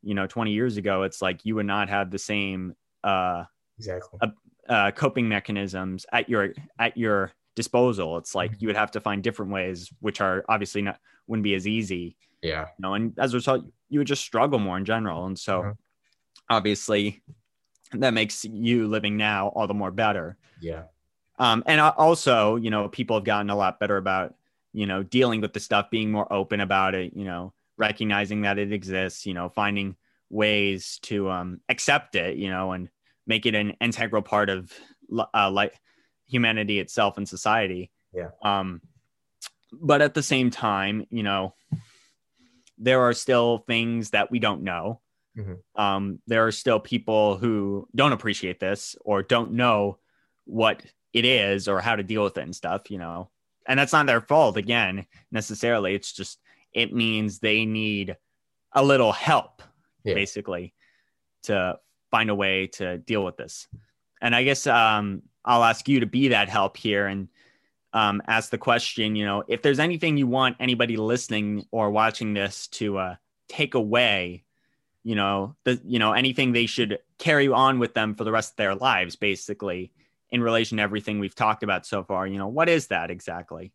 you 0.04 0.14
know 0.14 0.28
20 0.28 0.52
years 0.52 0.78
ago 0.78 1.04
it's 1.04 1.22
like 1.22 1.44
you 1.44 1.56
would 1.56 1.66
not 1.66 1.90
have 1.90 2.12
the 2.12 2.20
same 2.20 2.76
uh 3.04 3.44
exactly. 3.78 4.20
uh, 4.70 4.92
coping 4.92 5.28
mechanisms 5.28 6.06
at 6.12 6.30
your 6.30 6.54
at 6.78 6.96
your 6.98 7.32
disposal. 7.58 8.18
It's 8.20 8.36
like 8.36 8.54
you 8.62 8.70
would 8.70 8.78
have 8.78 8.92
to 8.94 9.02
find 9.02 9.24
different 9.24 9.52
ways, 9.52 9.92
which 10.00 10.22
are 10.22 10.46
obviously 10.48 10.84
not 10.84 11.02
wouldn't 11.28 11.44
be 11.44 11.56
as 11.56 11.68
easy, 11.68 12.18
yeah 12.42 12.68
you 12.78 12.84
know. 12.84 12.96
And 12.96 13.18
as 13.20 13.34
a 13.34 13.38
result, 13.38 13.66
you 13.90 14.00
would 14.00 14.08
just 14.08 14.24
struggle 14.24 14.60
more 14.60 14.78
in 14.78 14.86
general. 14.86 15.26
And 15.28 15.40
so, 15.40 15.64
Mhm. 15.64 15.78
obviously, 16.50 17.24
that 17.94 18.14
makes 18.14 18.46
you 18.46 18.88
living 18.88 19.18
now 19.18 19.50
all 19.50 19.68
the 19.68 19.74
more 19.76 19.92
better. 19.92 20.38
yeah 20.62 20.84
Um, 21.40 21.64
and 21.68 21.80
also, 21.80 22.56
you 22.56 22.70
know, 22.70 22.90
people 22.90 23.18
have 23.18 23.24
gotten 23.26 23.50
a 23.50 23.56
lot 23.56 23.80
better 23.80 23.98
about 23.98 24.36
you 24.74 24.86
know 24.86 25.04
dealing 25.04 25.42
with 25.42 25.54
the 25.54 25.60
stuff, 25.60 25.90
being 25.90 26.12
more 26.12 26.32
open 26.32 26.60
about 26.60 26.96
it. 26.96 27.14
You 27.16 27.26
know, 27.26 27.54
recognizing 27.78 28.42
that 28.42 28.58
it 28.58 28.72
exists. 28.74 29.26
You 29.26 29.34
know, 29.34 29.50
finding 29.50 29.96
ways 30.30 31.00
to 31.04 31.30
um, 31.30 31.62
accept 31.70 32.16
it. 32.16 32.38
You 32.38 32.50
know, 32.50 32.72
and 32.72 32.90
make 33.28 33.46
it 33.46 33.56
an 33.56 33.72
integral 33.82 34.22
part 34.22 34.50
of 34.50 34.74
uh, 35.34 35.52
like 35.52 35.80
humanity 36.28 36.80
itself 36.80 37.18
and 37.18 37.28
society. 37.28 37.92
Yeah. 38.14 38.30
Um, 38.42 38.82
but 39.72 40.02
at 40.02 40.14
the 40.14 40.24
same 40.24 40.50
time, 40.50 41.06
you 41.10 41.24
know, 41.24 41.54
there 42.78 43.02
are 43.02 43.14
still 43.14 43.60
things 43.68 44.12
that 44.12 44.30
we 44.32 44.40
don't 44.40 44.64
know. 44.64 45.02
Mhm. 45.38 45.58
Um, 45.76 46.20
there 46.28 46.46
are 46.48 46.52
still 46.52 46.80
people 46.80 47.38
who 47.38 47.88
don't 47.96 48.12
appreciate 48.14 48.60
this 48.60 48.96
or 49.02 49.24
don't 49.24 49.52
know 49.54 50.00
what 50.46 50.84
it 51.14 51.26
is 51.26 51.68
or 51.68 51.80
how 51.82 51.96
to 51.96 52.04
deal 52.04 52.24
with 52.24 52.38
it 52.38 52.44
and 52.44 52.56
stuff, 52.56 52.90
you 52.90 52.98
know. 52.98 53.30
And 53.68 53.80
that's 53.80 53.94
not 53.94 54.06
their 54.06 54.22
fault 54.22 54.58
again, 54.58 55.06
necessarily. 55.32 55.94
It's 55.96 56.14
just 56.14 56.40
it 56.74 56.94
means 56.94 57.40
they 57.40 57.66
need 57.66 58.16
a 58.74 58.84
little 58.84 59.12
help, 59.12 59.62
Yeah. 60.04 60.14
basically, 60.14 60.74
to 61.44 61.80
find 62.12 62.30
a 62.30 62.36
way 62.36 62.68
to 62.68 62.98
deal 63.00 63.24
with 63.24 63.38
this. 63.38 63.68
And 64.22 64.36
I 64.36 64.44
guess 64.44 64.66
um, 64.68 65.24
I'll 65.48 65.64
ask 65.64 65.88
you 65.88 66.02
to 66.02 66.06
be 66.06 66.28
that 66.28 66.50
help 66.50 66.78
here 66.78 67.08
and 67.08 67.28
um, 67.94 68.22
ask 68.28 68.52
the 68.52 68.58
question, 68.60 69.16
you 69.16 69.26
know, 69.26 69.44
if 69.48 69.64
there's 69.64 69.80
anything 69.80 70.18
you 70.18 70.28
want 70.28 70.58
anybody 70.60 70.98
listening 70.98 71.66
or 71.72 71.90
watching 71.90 72.34
this 72.34 72.68
to 72.68 73.00
uh, 73.00 73.16
take 73.48 73.74
away, 73.74 74.44
you 75.04 75.16
know, 75.16 75.56
the, 75.64 75.82
you 75.84 75.98
know, 75.98 76.14
anything 76.14 76.52
they 76.52 76.68
should 76.68 77.00
carry 77.18 77.48
on 77.48 77.80
with 77.80 77.96
them 77.96 78.14
for 78.14 78.24
the 78.24 78.32
rest 78.32 78.52
of 78.52 78.58
their 78.58 78.76
lives, 78.76 79.16
basically, 79.16 79.92
in 80.30 80.44
relation 80.44 80.78
to 80.78 80.84
everything 80.84 81.20
we've 81.20 81.34
talked 81.34 81.64
about 81.64 81.88
so 81.88 82.04
far, 82.04 82.28
you 82.28 82.38
know, 82.38 82.50
what 82.50 82.70
is 82.70 82.88
that 82.88 83.10
exactly? 83.10 83.72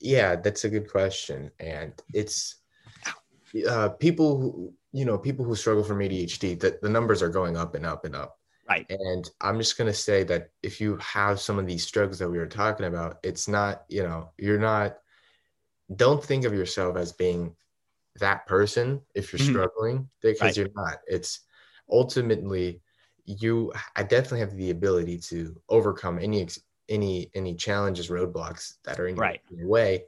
yeah 0.00 0.36
that's 0.36 0.64
a 0.64 0.68
good 0.68 0.90
question 0.90 1.50
and 1.60 1.92
it's 2.12 2.56
uh 3.68 3.88
people 3.88 4.38
who 4.38 4.72
you 4.92 5.04
know 5.04 5.16
people 5.16 5.44
who 5.44 5.54
struggle 5.54 5.84
from 5.84 5.98
adhd 5.98 6.58
that 6.60 6.82
the 6.82 6.88
numbers 6.88 7.22
are 7.22 7.28
going 7.28 7.56
up 7.56 7.74
and 7.74 7.86
up 7.86 8.04
and 8.04 8.16
up 8.16 8.38
Right. 8.68 8.86
and 8.90 9.30
i'm 9.40 9.58
just 9.58 9.76
going 9.76 9.86
to 9.90 9.94
say 9.96 10.22
that 10.22 10.50
if 10.62 10.80
you 10.80 10.96
have 10.96 11.40
some 11.40 11.58
of 11.58 11.66
these 11.66 11.86
struggles 11.86 12.18
that 12.18 12.28
we 12.28 12.38
were 12.38 12.46
talking 12.46 12.86
about 12.86 13.18
it's 13.22 13.48
not 13.48 13.84
you 13.88 14.02
know 14.02 14.30
you're 14.38 14.58
not 14.58 14.98
don't 15.96 16.24
think 16.24 16.44
of 16.44 16.54
yourself 16.54 16.96
as 16.96 17.12
being 17.12 17.54
that 18.18 18.46
person 18.46 19.00
if 19.14 19.32
you're 19.32 19.40
Mhm. 19.40 19.50
struggling 19.50 20.10
because 20.20 20.40
Right. 20.40 20.56
you're 20.56 20.74
not 20.74 20.98
it's 21.06 21.40
ultimately 21.90 22.80
you 23.24 23.72
i 23.96 24.02
definitely 24.02 24.40
have 24.40 24.56
the 24.56 24.70
ability 24.70 25.18
to 25.18 25.60
overcome 25.68 26.18
any 26.18 26.42
ex- 26.42 26.60
any 26.88 27.30
any 27.34 27.54
challenges 27.54 28.08
roadblocks 28.08 28.74
that 28.84 28.98
are 28.98 29.06
in 29.06 29.16
your, 29.16 29.24
Right. 29.24 29.40
in 29.50 29.58
your 29.58 29.68
way 29.68 30.04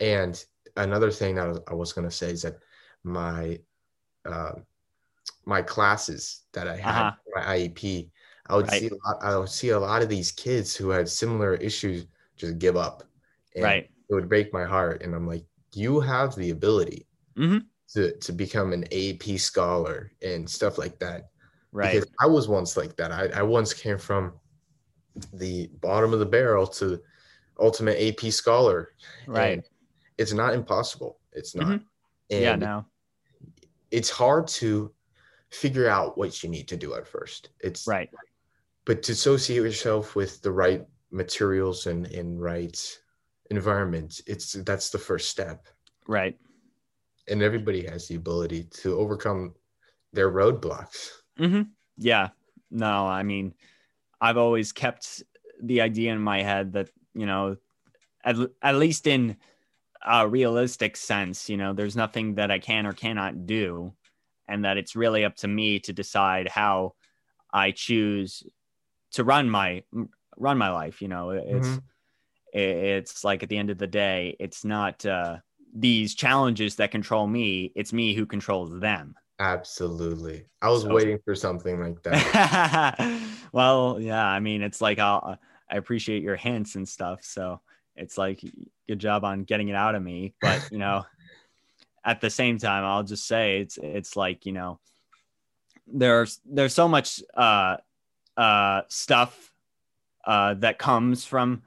and 0.00 0.44
another 0.76 1.10
thing 1.10 1.34
that 1.34 1.46
I 1.46 1.48
was, 1.48 1.60
I 1.68 1.74
was 1.74 1.92
going 1.92 2.08
to 2.08 2.14
say 2.14 2.30
is 2.30 2.42
that 2.42 2.58
my 3.04 3.58
uh, 4.24 4.52
my 5.44 5.62
classes 5.62 6.42
that 6.52 6.68
I 6.68 6.76
had 6.76 7.08
Uh-huh. 7.08 7.16
my 7.34 7.42
IEP, 7.56 8.10
I 8.46 8.56
would 8.56 8.68
Right. 8.68 8.80
see 8.80 8.88
a 8.88 8.94
lot, 9.06 9.16
I 9.22 9.36
would 9.38 9.48
see 9.48 9.70
a 9.70 9.78
lot 9.80 10.02
of 10.02 10.08
these 10.08 10.30
kids 10.32 10.76
who 10.76 10.90
had 10.90 11.08
similar 11.08 11.54
issues 11.56 12.06
just 12.36 12.58
give 12.58 12.76
up, 12.76 13.02
and 13.54 13.64
Right. 13.64 13.90
It 14.10 14.14
would 14.14 14.28
break 14.28 14.52
my 14.52 14.64
heart, 14.64 15.02
and 15.02 15.14
I'm 15.14 15.26
like, 15.26 15.44
you 15.74 16.00
have 16.00 16.34
the 16.34 16.50
ability 16.50 17.06
Mhm. 17.36 17.66
to 17.94 18.12
to 18.18 18.32
become 18.32 18.72
an 18.74 18.84
AP 18.92 19.38
scholar 19.38 20.12
and 20.22 20.48
stuff 20.48 20.76
like 20.78 20.98
that. 20.98 21.30
Right. 21.72 21.94
Because 21.94 22.10
I 22.20 22.26
was 22.26 22.46
once 22.48 22.76
like 22.76 22.96
that. 22.96 23.10
I, 23.12 23.28
I 23.40 23.42
once 23.42 23.72
came 23.72 23.96
from 23.98 24.38
the 25.32 25.68
bottom 25.80 26.12
of 26.12 26.18
the 26.20 26.26
barrel 26.26 26.66
to 26.66 27.00
ultimate 27.58 27.96
AP 27.98 28.30
scholar. 28.30 28.94
Right. 29.26 29.64
It's 30.18 30.32
not 30.34 30.52
impossible. 30.54 31.20
It's 31.32 31.54
not. 31.54 31.66
Mhm. 31.68 31.84
And 32.30 32.42
yeah. 32.42 32.56
Now. 32.56 32.86
it's 33.90 34.10
hard 34.10 34.46
to 34.48 34.92
figure 35.52 35.88
out 35.88 36.16
what 36.18 36.42
you 36.42 36.48
need 36.48 36.66
to 36.68 36.76
do 36.76 36.94
at 36.94 37.06
first. 37.06 37.50
It's 37.60 37.86
Right. 37.86 38.10
but 38.84 39.02
to 39.04 39.12
associate 39.12 39.62
yourself 39.62 40.16
with 40.16 40.40
the 40.42 40.50
right 40.50 40.84
materials 41.10 41.86
and, 41.86 42.06
and 42.06 42.40
right 42.42 42.98
environment, 43.50 44.20
it's 44.26 44.54
that's 44.64 44.90
the 44.90 44.98
first 44.98 45.28
step. 45.28 45.66
Right. 46.08 46.36
And 47.28 47.42
everybody 47.42 47.86
has 47.86 48.08
the 48.08 48.16
ability 48.16 48.64
to 48.82 48.98
overcome 48.98 49.54
their 50.12 50.30
roadblocks. 50.30 51.10
hmm 51.36 51.62
Yeah. 51.96 52.30
No, 52.70 53.06
I 53.06 53.22
mean, 53.22 53.54
I've 54.20 54.38
always 54.38 54.72
kept 54.72 55.22
the 55.62 55.82
idea 55.82 56.12
in 56.12 56.18
my 56.20 56.42
head 56.42 56.72
that, 56.72 56.88
you 57.14 57.26
know, 57.26 57.56
at, 58.24 58.36
at 58.62 58.76
least 58.76 59.06
in 59.06 59.36
a 60.04 60.26
realistic 60.26 60.96
sense, 60.96 61.50
you 61.50 61.56
know, 61.58 61.74
there's 61.74 61.94
nothing 61.96 62.36
that 62.36 62.50
I 62.50 62.58
can 62.58 62.86
or 62.86 62.92
cannot 62.94 63.46
do. 63.46 63.92
And 64.48 64.64
that 64.64 64.76
it's 64.76 64.96
really 64.96 65.24
up 65.24 65.36
to 65.36 65.48
me 65.48 65.78
to 65.80 65.92
decide 65.92 66.48
how 66.48 66.94
I 67.52 67.70
choose 67.70 68.42
to 69.12 69.24
run 69.24 69.48
my 69.48 69.82
run 70.36 70.58
my 70.58 70.70
life. 70.70 71.00
You 71.02 71.08
know, 71.08 71.30
it's 71.30 71.68
Mhm. 71.68 71.82
it's 72.52 73.24
like 73.24 73.42
at 73.42 73.48
the 73.48 73.56
end 73.56 73.70
of 73.70 73.78
the 73.78 73.86
day, 73.86 74.36
it's 74.40 74.64
not 74.64 75.04
uh, 75.06 75.38
these 75.74 76.14
challenges 76.14 76.76
that 76.76 76.90
control 76.90 77.26
me. 77.26 77.72
It's 77.76 77.92
me 77.92 78.14
who 78.14 78.26
controls 78.26 78.78
them. 78.80 79.14
Absolutely. 79.38 80.44
I 80.60 80.68
was 80.68 80.82
So- 80.82 80.92
waiting 80.94 81.18
for 81.24 81.34
something 81.34 81.80
like 81.80 82.02
that. 82.02 83.20
well, 83.52 83.98
yeah, 84.00 84.26
I 84.26 84.40
mean, 84.40 84.62
it's 84.62 84.80
like 84.80 84.98
I'll, 84.98 85.38
I 85.70 85.76
appreciate 85.76 86.22
your 86.22 86.36
hints 86.36 86.74
and 86.74 86.86
stuff. 86.88 87.20
So 87.22 87.60
it's 87.96 88.18
like 88.18 88.40
good 88.88 88.98
job 88.98 89.24
on 89.24 89.44
getting 89.44 89.68
it 89.68 89.74
out 89.74 89.94
of 89.94 90.02
me. 90.02 90.34
But 90.40 90.68
you 90.70 90.78
know, 90.84 91.04
at 92.04 92.20
the 92.20 92.30
same 92.30 92.58
time, 92.58 92.84
I'll 92.84 93.02
just 93.02 93.26
say 93.26 93.60
it's 93.60 93.78
it's 93.78 94.16
like 94.16 94.46
you 94.46 94.52
know, 94.52 94.80
there's 95.86 96.40
there's 96.44 96.74
so 96.74 96.88
much 96.88 97.22
uh 97.34 97.76
uh 98.36 98.82
stuff 98.88 99.52
uh 100.24 100.54
that 100.54 100.78
comes 100.78 101.24
from 101.24 101.62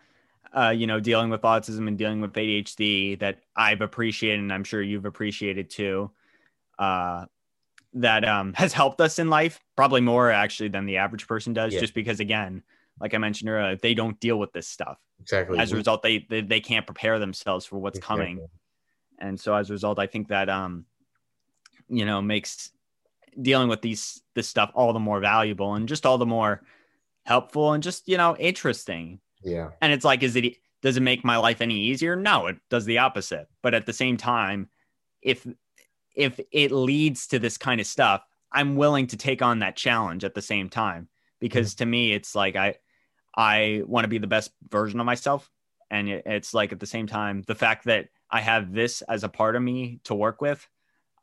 uh 0.55 0.73
you 0.75 0.87
know 0.87 0.99
dealing 0.99 1.29
with 1.29 1.41
autism 1.41 1.87
and 1.87 1.97
dealing 1.97 2.21
with 2.21 2.33
ADHD 2.33 3.19
that 3.19 3.39
I've 3.55 3.81
appreciated 3.81 4.39
and 4.39 4.51
I'm 4.51 4.63
sure 4.63 4.81
you've 4.81 5.05
appreciated 5.05 5.69
too. 5.69 6.11
Uh 6.79 7.25
that 7.95 8.27
um, 8.27 8.53
has 8.55 8.73
helped 8.73 9.01
us 9.01 9.19
in 9.19 9.29
life, 9.29 9.59
probably 9.75 10.01
more 10.01 10.29
actually 10.29 10.69
than 10.69 10.85
the 10.85 10.97
average 10.97 11.27
person 11.27 11.53
does, 11.53 11.73
Yeah. 11.73 11.79
just 11.79 11.93
because 11.93 12.19
again, 12.19 12.61
like 12.99 13.13
I 13.13 13.17
mentioned 13.17 13.49
earlier, 13.49 13.75
they 13.77 13.93
don't 13.93 14.19
deal 14.19 14.37
with 14.37 14.51
this 14.53 14.67
stuff. 14.67 14.99
exactly. 15.19 15.57
As 15.57 15.71
a 15.71 15.75
result, 15.75 16.03
they 16.03 16.19
they, 16.29 16.41
they 16.41 16.59
can't 16.59 16.85
prepare 16.85 17.19
themselves 17.19 17.65
for 17.65 17.77
what's 17.77 17.99
coming, 17.99 18.37
Exactly. 18.37 18.59
And 19.19 19.39
so 19.39 19.55
as 19.55 19.69
a 19.69 19.73
result, 19.73 19.99
I 19.99 20.07
think 20.07 20.29
that 20.29 20.49
um, 20.49 20.85
you 21.87 22.05
know, 22.05 22.21
makes 22.21 22.71
dealing 23.41 23.67
with 23.67 23.81
these 23.81 24.21
this 24.33 24.47
stuff 24.47 24.71
all 24.73 24.93
the 24.93 24.99
more 24.99 25.19
valuable 25.19 25.75
and 25.75 25.87
just 25.87 26.05
all 26.05 26.17
the 26.17 26.25
more 26.25 26.61
helpful 27.23 27.73
and 27.73 27.83
just 27.83 28.07
you 28.07 28.17
know 28.17 28.35
interesting. 28.37 29.19
Yeah. 29.43 29.71
And 29.81 29.93
it's 29.93 30.05
like, 30.05 30.23
is 30.23 30.35
it 30.35 30.55
does 30.81 30.97
it 30.97 31.01
make 31.01 31.23
my 31.23 31.37
life 31.37 31.61
any 31.61 31.75
easier? 31.75 32.15
No, 32.15 32.47
it 32.47 32.57
does 32.69 32.85
the 32.85 32.99
opposite. 32.99 33.47
But 33.61 33.73
at 33.73 33.85
the 33.85 33.93
same 33.93 34.17
time, 34.17 34.69
if 35.21 35.45
if 36.15 36.39
it 36.51 36.71
leads 36.71 37.27
to 37.27 37.39
this 37.39 37.57
kind 37.57 37.81
of 37.81 37.87
stuff, 37.87 38.23
I'm 38.51 38.75
willing 38.75 39.07
to 39.07 39.17
take 39.17 39.41
on 39.41 39.59
that 39.59 39.75
challenge 39.75 40.23
at 40.23 40.33
the 40.33 40.41
same 40.41 40.69
time 40.69 41.09
because 41.39 41.75
to 41.75 41.85
me, 41.85 42.13
it's 42.13 42.35
like 42.35 42.55
I 42.55 42.75
I 43.35 43.83
want 43.85 44.05
to 44.05 44.09
be 44.09 44.17
the 44.17 44.27
best 44.27 44.51
version 44.69 44.99
of 44.99 45.05
myself, 45.05 45.49
and 45.91 46.09
it's 46.09 46.53
like 46.53 46.71
at 46.71 46.79
the 46.79 46.85
same 46.85 47.07
time, 47.07 47.43
the 47.47 47.55
fact 47.55 47.85
that 47.85 48.07
I 48.29 48.41
have 48.41 48.73
this 48.73 49.01
as 49.03 49.23
a 49.23 49.29
part 49.29 49.55
of 49.55 49.61
me 49.61 49.99
to 50.05 50.15
work 50.15 50.41
with, 50.41 50.67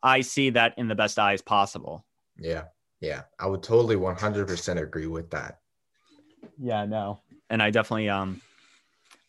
I 0.01 0.21
see 0.21 0.51
that 0.51 0.73
in 0.77 0.87
the 0.87 0.95
best 0.95 1.19
eyes 1.19 1.41
possible. 1.41 2.05
Yeah. 2.37 2.65
Yeah. 2.99 3.23
I 3.39 3.47
would 3.47 3.63
totally 3.63 3.95
100% 3.95 4.81
agree 4.81 5.07
with 5.07 5.29
that. 5.31 5.59
Yeah, 6.59 6.85
no. 6.85 7.19
And 7.49 7.61
I 7.61 7.69
definitely 7.69 8.09
um 8.09 8.41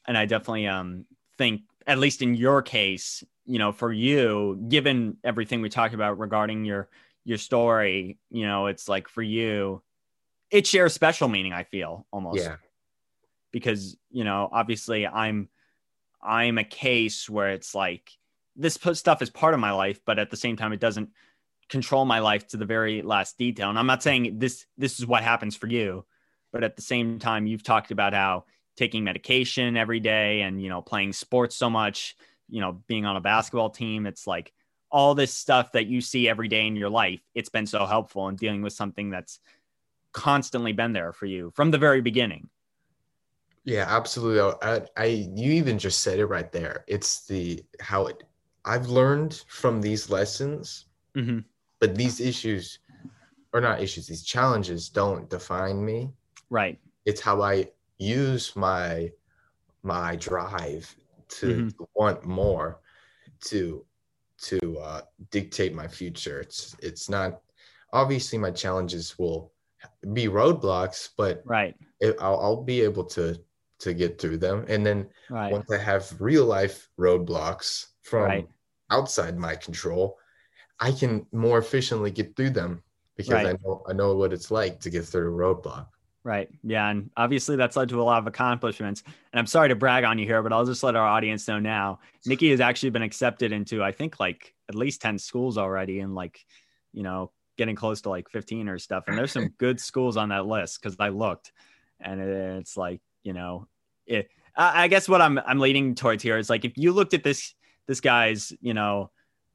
and 0.07 0.17
I 0.17 0.27
definitely 0.27 0.67
um 0.67 1.07
think 1.39 1.63
at 1.87 1.99
least 1.99 2.23
in 2.23 2.35
your 2.35 2.63
case, 2.63 3.23
you 3.45 3.59
know, 3.59 3.73
for 3.73 3.93
you, 3.93 4.65
given 4.69 5.17
everything 5.23 5.61
we 5.61 5.69
talked 5.69 5.95
about 5.95 6.19
regarding 6.19 6.65
your 6.65 6.89
your 7.25 7.39
story, 7.39 8.19
you 8.31 8.47
know, 8.47 8.67
it's 8.67 8.89
like 8.89 9.09
for 9.09 9.23
you 9.23 9.83
it 10.51 10.67
shares 10.67 10.93
special 10.93 11.29
meaning, 11.29 11.53
I 11.53 11.65
feel 11.65 12.07
almost. 12.13 12.43
Yeah. 12.43 12.57
Because, 13.51 13.97
you 14.11 14.25
know, 14.25 14.49
obviously 14.53 15.07
I'm 15.07 15.49
I'm 16.25 16.59
a 16.59 16.65
case 16.65 17.29
where 17.29 17.51
it's 17.51 17.75
like 17.75 18.11
this 18.57 18.79
stuff 18.93 19.23
is 19.23 19.31
part 19.31 19.55
of 19.55 19.61
my 19.61 19.73
life, 19.73 20.01
but 20.05 20.19
at 20.19 20.31
the 20.31 20.37
same 20.37 20.57
time 20.57 20.73
it 20.73 20.81
doesn't 20.81 21.11
control 21.69 22.05
my 22.05 22.21
life 22.21 22.47
to 22.49 22.57
the 22.57 22.65
very 22.65 23.03
last 23.03 23.39
detail. 23.39 23.71
And 23.71 23.79
I'm 23.79 23.87
not 23.87 24.03
saying 24.03 24.39
this 24.39 24.67
this 24.77 24.99
is 24.99 25.07
what 25.07 25.23
happens 25.23 25.57
for 25.57 25.67
you, 25.67 26.05
but 26.53 26.65
at 26.65 26.77
the 26.77 26.83
same 26.83 27.19
time 27.19 27.47
you've 27.47 27.63
talked 27.63 27.91
about 27.91 28.15
how 28.15 28.45
taking 28.77 29.05
medication 29.05 29.77
every 29.77 30.01
day 30.01 30.43
and 30.43 30.61
you 30.63 30.69
know 30.69 30.83
playing 30.83 31.13
sports 31.13 31.57
so 31.57 31.71
much 31.71 32.17
you 32.49 32.61
know 32.61 32.73
being 32.87 33.05
on 33.07 33.17
a 33.17 33.21
basketball 33.21 33.71
team 33.71 34.07
it's 34.07 34.27
like 34.27 34.53
all 34.91 35.15
this 35.15 35.33
stuff 35.33 35.73
that 35.73 35.87
you 35.87 36.01
see 36.01 36.29
every 36.29 36.49
day 36.49 36.67
in 36.67 36.77
your 36.77 36.91
life 36.91 37.21
it's 37.35 37.49
been 37.49 37.67
so 37.67 37.87
helpful 37.87 38.29
in 38.29 38.37
dealing 38.37 38.63
with 38.63 38.73
something 38.73 39.11
that's 39.11 39.41
constantly 40.13 40.73
been 40.73 40.93
there 40.93 41.13
for 41.13 41.27
you 41.27 41.53
from 41.55 41.71
the 41.71 41.79
very 41.79 42.01
beginning 42.01 42.49
Yeah, 43.65 43.87
absolutely. 43.89 44.41
I, 44.63 44.83
I, 44.97 45.05
you 45.07 45.53
even 45.53 45.79
just 45.79 46.01
said 46.01 46.19
it 46.19 46.27
right 46.27 46.51
there. 46.53 46.85
It's 46.87 47.27
the 47.27 47.65
how 47.81 48.07
it. 48.07 48.23
I've 48.65 48.89
learned 48.89 49.43
from 49.49 49.81
these 49.81 50.11
lessons, 50.11 50.87
hmm 51.15 51.41
but 51.81 51.95
these 51.97 52.21
issues, 52.21 52.81
or 53.53 53.61
not 53.61 53.83
issues, 53.83 54.07
these 54.09 54.25
challenges 54.25 54.89
don't 54.89 55.31
define 55.31 55.85
me. 55.85 56.11
right 56.51 56.79
It's 57.07 57.21
how 57.21 57.43
I 57.43 57.71
use 57.99 58.57
my 58.57 59.13
my 59.83 60.17
drive 60.17 60.95
to, 61.29 61.63
Mhm. 61.63 61.77
to 61.79 61.89
want 61.95 62.25
more, 62.25 62.81
to 63.47 63.87
to 64.39 64.79
uh, 64.79 65.03
dictate 65.31 65.75
my 65.75 65.89
future. 65.89 66.41
It's 66.41 66.77
it's 66.81 67.09
not 67.09 67.43
obviously 67.93 68.39
my 68.39 68.51
challenges 68.51 69.19
will 69.19 69.53
be 70.13 70.27
roadblocks, 70.27 71.11
but 71.17 71.43
right 71.45 71.77
it, 72.01 72.17
I'll, 72.21 72.41
I'll 72.41 72.63
be 72.65 72.81
able 72.83 73.05
to 73.07 73.41
to 73.85 73.95
get 73.95 74.21
through 74.21 74.39
them 74.39 74.65
and 74.69 74.85
then 74.85 75.07
right 75.31 75.53
once 75.53 75.71
i 75.71 75.79
have 75.79 76.11
real 76.21 76.47
life 76.47 76.89
roadblocks 76.99 77.87
from 78.03 78.25
Right. 78.25 78.49
outside 78.91 79.39
my 79.39 79.55
control 79.55 80.19
i 80.81 80.91
can 80.91 81.27
more 81.33 81.59
efficiently 81.59 82.11
get 82.11 82.35
through 82.35 82.51
them 82.51 82.83
because 83.17 83.45
i 83.45 83.53
know 83.63 83.83
i 83.89 83.93
know 83.93 84.15
what 84.17 84.33
it's 84.33 84.51
like 84.51 84.81
to 84.81 84.91
get 84.91 85.05
through 85.05 85.29
a 85.35 85.55
roadblock 85.55 85.87
Right. 86.27 86.49
Yeah. 86.63 86.89
And 86.89 87.11
obviously 87.19 87.55
that's 87.57 87.77
led 87.77 87.91
to 87.91 88.01
a 88.01 88.03
lot 88.03 88.19
of 88.19 88.27
accomplishments. 88.27 89.03
And 89.07 89.39
I'm 89.39 89.47
sorry 89.47 89.69
to 89.69 89.75
brag 89.75 90.05
on 90.05 90.19
you 90.19 90.25
here, 90.25 90.43
but 90.43 90.55
I'll 90.55 90.65
just 90.65 90.83
let 90.83 90.97
our 90.97 91.07
audience 91.07 91.47
know 91.47 91.59
now. 91.59 91.99
Nikki 92.25 92.51
has 92.51 92.61
actually 92.61 92.89
been 92.89 93.03
accepted 93.03 93.53
into, 93.53 93.85
I 93.85 93.93
think, 93.93 94.19
like 94.19 94.55
at 94.71 94.75
least 94.75 95.03
10 95.03 95.19
schools 95.19 95.59
already 95.59 96.01
and 96.01 96.15
like, 96.15 96.41
you 96.95 97.03
know, 97.03 97.31
getting 97.59 97.77
close 97.77 98.01
to 98.01 98.09
like 98.09 98.31
15 98.31 98.71
or 98.71 98.79
stuff. 98.79 99.05
And 99.07 99.19
there's 99.19 99.33
some 99.33 99.49
good 99.59 99.79
schools 99.79 100.17
on 100.17 100.31
that 100.31 100.47
list 100.47 100.81
because 100.81 100.97
I 100.99 101.11
looked 101.11 101.53
and 102.01 102.23
it's 102.23 102.75
like, 102.75 103.03
you 103.23 103.35
know, 103.35 103.69
it, 104.07 104.29
I 104.57 104.89
guess 104.89 105.09
what 105.09 105.21
I'm, 105.21 105.39
I'm 105.39 105.59
leading 105.59 105.95
towards 105.95 106.23
here 106.23 106.39
is 106.39 106.49
like, 106.49 106.65
if 106.65 106.77
you 106.77 106.93
looked 106.93 107.15
at 107.15 107.25
this, 107.25 107.55
this 107.87 108.01
guy's, 108.01 108.53
you 108.61 108.73
know, 108.73 109.11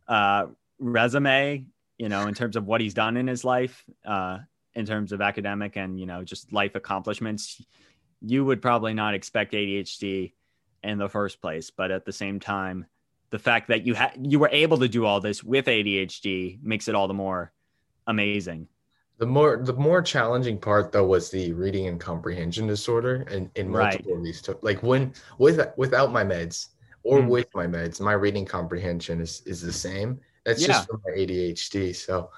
uh, 0.08 0.48
resume, 0.78 1.66
you 1.98 2.10
know, 2.10 2.28
in 2.28 2.34
terms 2.34 2.56
of 2.56 2.66
what 2.66 2.82
he's 2.82 2.94
done 2.94 3.16
in 3.16 3.28
his 3.28 3.44
life, 3.46 3.86
uh, 4.06 4.40
in 4.76 4.86
terms 4.86 5.12
of 5.12 5.22
academic 5.22 5.76
and 5.76 6.00
you 6.00 6.06
know 6.06 6.24
just 6.24 6.52
life 6.54 6.76
accomplishments 6.76 7.62
you 8.22 8.44
would 8.46 8.62
probably 8.62 8.94
not 8.94 9.14
expect 9.14 9.54
adhd 9.54 10.34
in 10.84 10.98
the 10.98 11.10
first 11.10 11.42
place. 11.42 11.70
But 11.70 11.92
at 11.92 12.06
the 12.06 12.12
same 12.12 12.40
time 12.40 12.86
the 13.30 13.40
fact 13.40 13.68
that 13.68 13.86
you 13.86 13.94
had 13.94 14.14
you 14.22 14.40
were 14.40 14.50
able 14.52 14.78
to 14.80 14.88
do 14.88 15.06
all 15.06 15.20
this 15.20 15.44
with 15.44 15.66
adhd 15.66 16.64
makes 16.64 16.88
it 16.88 16.96
all 16.96 17.08
the 17.08 17.14
more 17.14 17.52
amazing 18.08 18.68
the 19.20 19.26
more 19.26 19.58
the 19.64 19.74
more 19.74 20.02
challenging 20.02 20.58
part 20.58 20.92
though 20.92 21.06
was 21.06 21.30
the 21.30 21.52
reading 21.54 21.88
and 21.88 22.00
comprehension 22.00 22.66
disorder 22.66 23.26
and 23.30 23.50
in 23.56 23.70
Right. 23.72 23.94
multiple 23.94 24.18
of 24.18 24.24
these 24.24 24.42
like 24.62 24.82
when 24.82 25.14
with 25.38 25.60
without 25.78 26.12
my 26.12 26.24
meds 26.24 26.70
or 27.04 27.20
Mm. 27.20 27.28
with 27.28 27.48
my 27.54 27.68
meds 27.68 28.00
my 28.00 28.14
reading 28.14 28.46
comprehension 28.46 29.20
is 29.22 29.42
is 29.46 29.62
the 29.62 29.74
same 29.74 30.20
that's 30.46 30.62
Yeah. 30.62 30.68
just 30.68 30.90
my 30.92 31.12
adhd 31.12 31.96
so 31.96 32.32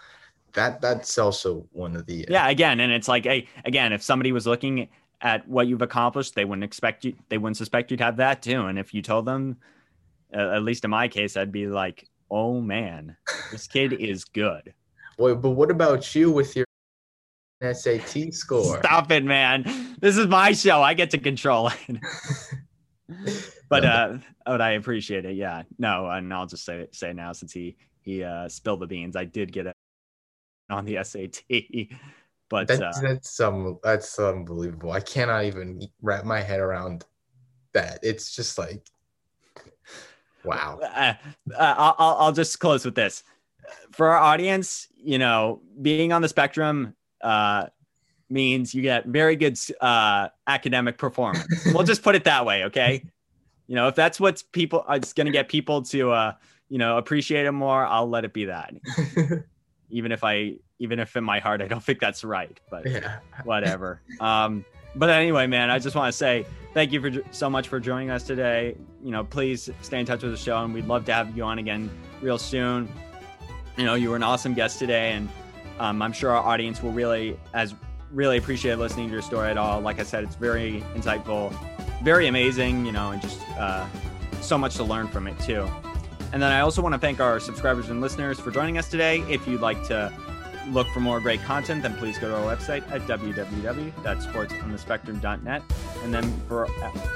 that 0.54 0.82
that's 0.82 1.18
also 1.18 1.66
one 1.72 1.96
of 1.96 2.06
the 2.08 2.26
yeah 2.30 2.50
again 2.50 2.80
and 2.80 2.92
it's 2.92 3.08
like 3.08 3.24
hey 3.26 3.48
again 3.64 3.94
if 3.94 4.02
somebody 4.02 4.32
was 4.32 4.46
looking 4.48 4.90
at 5.22 5.48
what 5.48 5.68
you've 5.68 5.84
accomplished 5.84 6.34
they 6.36 6.46
wouldn't 6.46 6.64
expect 6.64 7.06
you 7.06 7.14
they 7.30 7.38
wouldn't 7.38 7.58
suspect 7.58 7.92
you'd 7.92 8.02
have 8.02 8.18
that 8.18 8.42
too 8.42 8.66
and 8.66 8.78
if 8.80 8.94
you 8.94 9.02
told 9.02 9.26
them 9.26 9.56
uh, 10.36 10.50
at 10.56 10.64
least 10.64 10.84
in 10.84 10.90
my 10.90 11.08
case 11.08 11.38
i'd 11.38 11.52
be 11.52 11.68
like 11.68 12.08
oh 12.32 12.60
man 12.60 13.16
This 13.52 13.68
kid 13.68 13.94
is 13.94 14.24
good. 14.24 14.74
Wait, 15.18 15.42
but 15.42 15.52
what 15.52 15.70
about 15.70 16.16
you 16.16 16.32
with 16.32 16.56
your 16.56 16.66
SAT 17.62 18.34
score? 18.34 18.80
Stop 18.80 19.12
it, 19.12 19.24
man. 19.24 19.64
This 20.00 20.18
is 20.18 20.28
my 20.28 20.52
show. 20.52 20.82
I 20.82 20.94
get 20.94 21.12
to 21.12 21.18
control 21.18 21.70
it. 21.70 22.00
but 23.70 23.86
uh 23.86 24.18
but 24.46 24.62
I 24.62 24.72
appreciate 24.72 25.26
it. 25.26 25.36
Yeah. 25.36 25.64
No, 25.78 26.10
and 26.10 26.34
I'll 26.34 26.48
just 26.48 26.66
say 26.66 26.88
say 26.92 27.14
now 27.14 27.34
since 27.34 27.54
he 27.54 27.78
he 28.02 28.24
uh 28.24 28.50
spilled 28.50 28.80
the 28.80 28.88
beans, 28.88 29.16
I 29.16 29.26
did 29.26 29.52
get 29.52 29.68
it 29.68 29.76
on 30.70 30.86
the 30.86 31.04
SAT. 31.04 31.44
But 32.50 32.68
that's 32.68 32.82
uh, 32.82 33.02
that's 33.02 33.30
some 33.30 33.80
that's 33.82 34.20
unbelievable. 34.20 34.92
I 34.92 35.00
cannot 35.00 35.46
even 35.46 35.82
wrap 36.02 36.26
my 36.26 36.42
head 36.42 36.60
around 36.60 37.06
that. 37.72 38.00
It's 38.04 38.36
just 38.36 38.58
like 38.58 38.86
wow. 40.44 40.80
uh, 40.82 40.86
uh, 40.86 41.16
I'll, 41.58 41.96
I'll 41.98 42.16
I'll 42.16 42.32
just 42.34 42.60
close 42.60 42.84
with 42.84 42.96
this. 42.96 43.24
For 43.92 44.08
our 44.08 44.18
audience, 44.18 44.90
you 44.98 45.18
know, 45.18 45.62
being 45.82 46.12
on 46.12 46.22
the 46.22 46.28
spectrum 46.28 46.94
uh, 47.24 47.68
means 48.30 48.74
you 48.74 48.82
get 48.82 49.06
very 49.06 49.36
good 49.36 49.58
uh, 49.82 50.30
academic 50.48 50.98
performance. 50.98 51.48
we'll 51.74 51.84
just 51.84 52.04
put 52.04 52.16
it 52.16 52.24
that 52.24 52.46
way, 52.46 52.66
okay? 52.66 53.04
You 53.68 53.76
know, 53.76 53.88
if 53.88 53.96
that's 53.96 54.20
what's 54.20 54.42
people, 54.42 54.86
uh, 54.90 54.94
it's 54.94 55.14
going 55.14 55.26
to 55.26 55.32
get 55.32 55.50
people 55.50 55.82
to, 55.84 56.12
uh, 56.12 56.34
you 56.70 56.78
know, 56.78 56.98
appreciate 56.98 57.46
it 57.46 57.52
more. 57.52 57.86
I'll 57.86 58.10
let 58.10 58.26
it 58.26 58.34
be 58.34 58.46
that. 58.46 58.74
even 59.90 60.12
if 60.12 60.24
I, 60.24 60.56
even 60.80 61.00
if 61.00 61.16
in 61.16 61.24
my 61.24 61.40
heart 61.40 61.62
I 61.62 61.68
don't 61.68 61.84
think 61.84 62.00
that's 62.00 62.24
right, 62.24 62.60
but 62.70 62.86
yeah. 62.86 63.20
whatever. 63.44 64.02
Um, 64.20 64.66
but 64.96 65.10
anyway, 65.10 65.48
man, 65.48 65.70
I 65.70 65.80
just 65.80 65.96
want 65.96 66.12
to 66.12 66.18
say 66.18 66.46
thank 66.74 66.92
you 66.92 67.02
for 67.02 67.24
so 67.32 67.50
much 67.50 67.68
for 67.68 67.80
joining 67.80 68.10
us 68.10 68.24
today. 68.24 68.76
You 69.04 69.12
know, 69.12 69.24
please 69.24 69.70
stay 69.82 70.00
in 70.00 70.06
touch 70.06 70.24
with 70.24 70.32
the 70.32 70.38
show, 70.38 70.64
and 70.64 70.74
we'd 70.74 70.88
love 70.88 71.06
to 71.06 71.14
have 71.14 71.36
you 71.36 71.44
on 71.44 71.60
again 71.60 71.90
real 72.22 72.38
soon. 72.38 72.90
You 73.78 73.86
know, 73.86 73.96
you 73.96 74.10
were 74.10 74.16
an 74.16 74.24
awesome 74.24 74.54
guest 74.54 74.80
today, 74.80 75.14
and 75.14 75.30
um, 75.82 76.02
I'm 76.02 76.14
sure 76.14 76.30
our 76.30 76.48
audience 76.48 76.82
will 76.84 76.92
really, 76.92 77.40
as 77.56 77.74
really 78.12 78.38
appreciate 78.38 78.76
listening 78.76 79.08
to 79.08 79.14
your 79.14 79.24
story 79.24 79.50
at 79.50 79.58
all. 79.58 79.82
Like 79.82 80.00
I 80.00 80.04
said, 80.04 80.24
it's 80.24 80.36
very 80.36 80.84
insightful, 80.94 81.52
very 82.04 82.28
amazing. 82.28 82.86
You 82.86 82.92
know, 82.92 83.10
and 83.12 83.20
just 83.22 83.42
uh, 83.58 83.88
so 84.42 84.60
much 84.60 84.76
to 84.76 84.84
learn 84.84 85.08
from 85.08 85.26
it 85.28 85.40
too. 85.40 85.68
And 86.34 86.42
then 86.42 86.52
I 86.52 86.62
also 86.62 86.82
want 86.84 86.94
to 86.94 87.00
thank 87.00 87.20
our 87.20 87.40
subscribers 87.40 87.90
and 87.90 88.00
listeners 88.00 88.40
for 88.40 88.52
joining 88.52 88.78
us 88.78 88.90
today. 88.90 89.24
If 89.28 89.48
you'd 89.48 89.62
like 89.62 89.84
to 89.88 90.14
look 90.70 90.86
for 90.90 91.00
more 91.00 91.20
great 91.20 91.42
content, 91.42 91.82
then 91.82 91.96
please 91.96 92.20
go 92.20 92.30
to 92.30 92.36
our 92.36 92.56
website 92.56 92.88
at 92.92 93.02
www.sportsonthespectrum.net. 93.02 95.64
And 96.04 96.14
then 96.14 96.42
for 96.48 96.68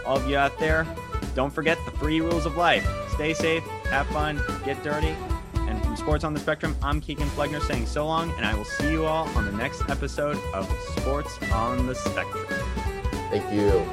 all 0.05 0.17
of 0.17 0.27
you 0.27 0.37
out 0.37 0.57
there, 0.57 0.87
don't 1.35 1.53
forget 1.53 1.77
the 1.85 1.91
free 1.91 2.19
rules 2.19 2.47
of 2.47 2.57
life 2.57 2.89
stay 3.13 3.33
safe, 3.33 3.63
have 3.89 4.07
fun, 4.07 4.41
get 4.65 4.81
dirty. 4.83 5.15
From 5.95 6.07
Sports 6.07 6.23
on 6.25 6.33
the 6.33 6.41
Spectrum, 6.41 6.75
I'm 6.83 6.99
Keegan 6.99 7.29
Flegner 7.29 7.61
saying 7.61 7.85
so 7.85 8.05
long, 8.05 8.29
and 8.35 8.45
I 8.45 8.53
will 8.53 8.65
see 8.65 8.91
you 8.91 9.05
all 9.05 9.29
on 9.29 9.45
the 9.45 9.51
next 9.53 9.81
episode 9.89 10.37
of 10.53 10.69
Sports 10.97 11.39
on 11.53 11.87
the 11.87 11.95
Spectrum. 11.95 12.45
Thank 13.29 13.53
you. 13.53 13.85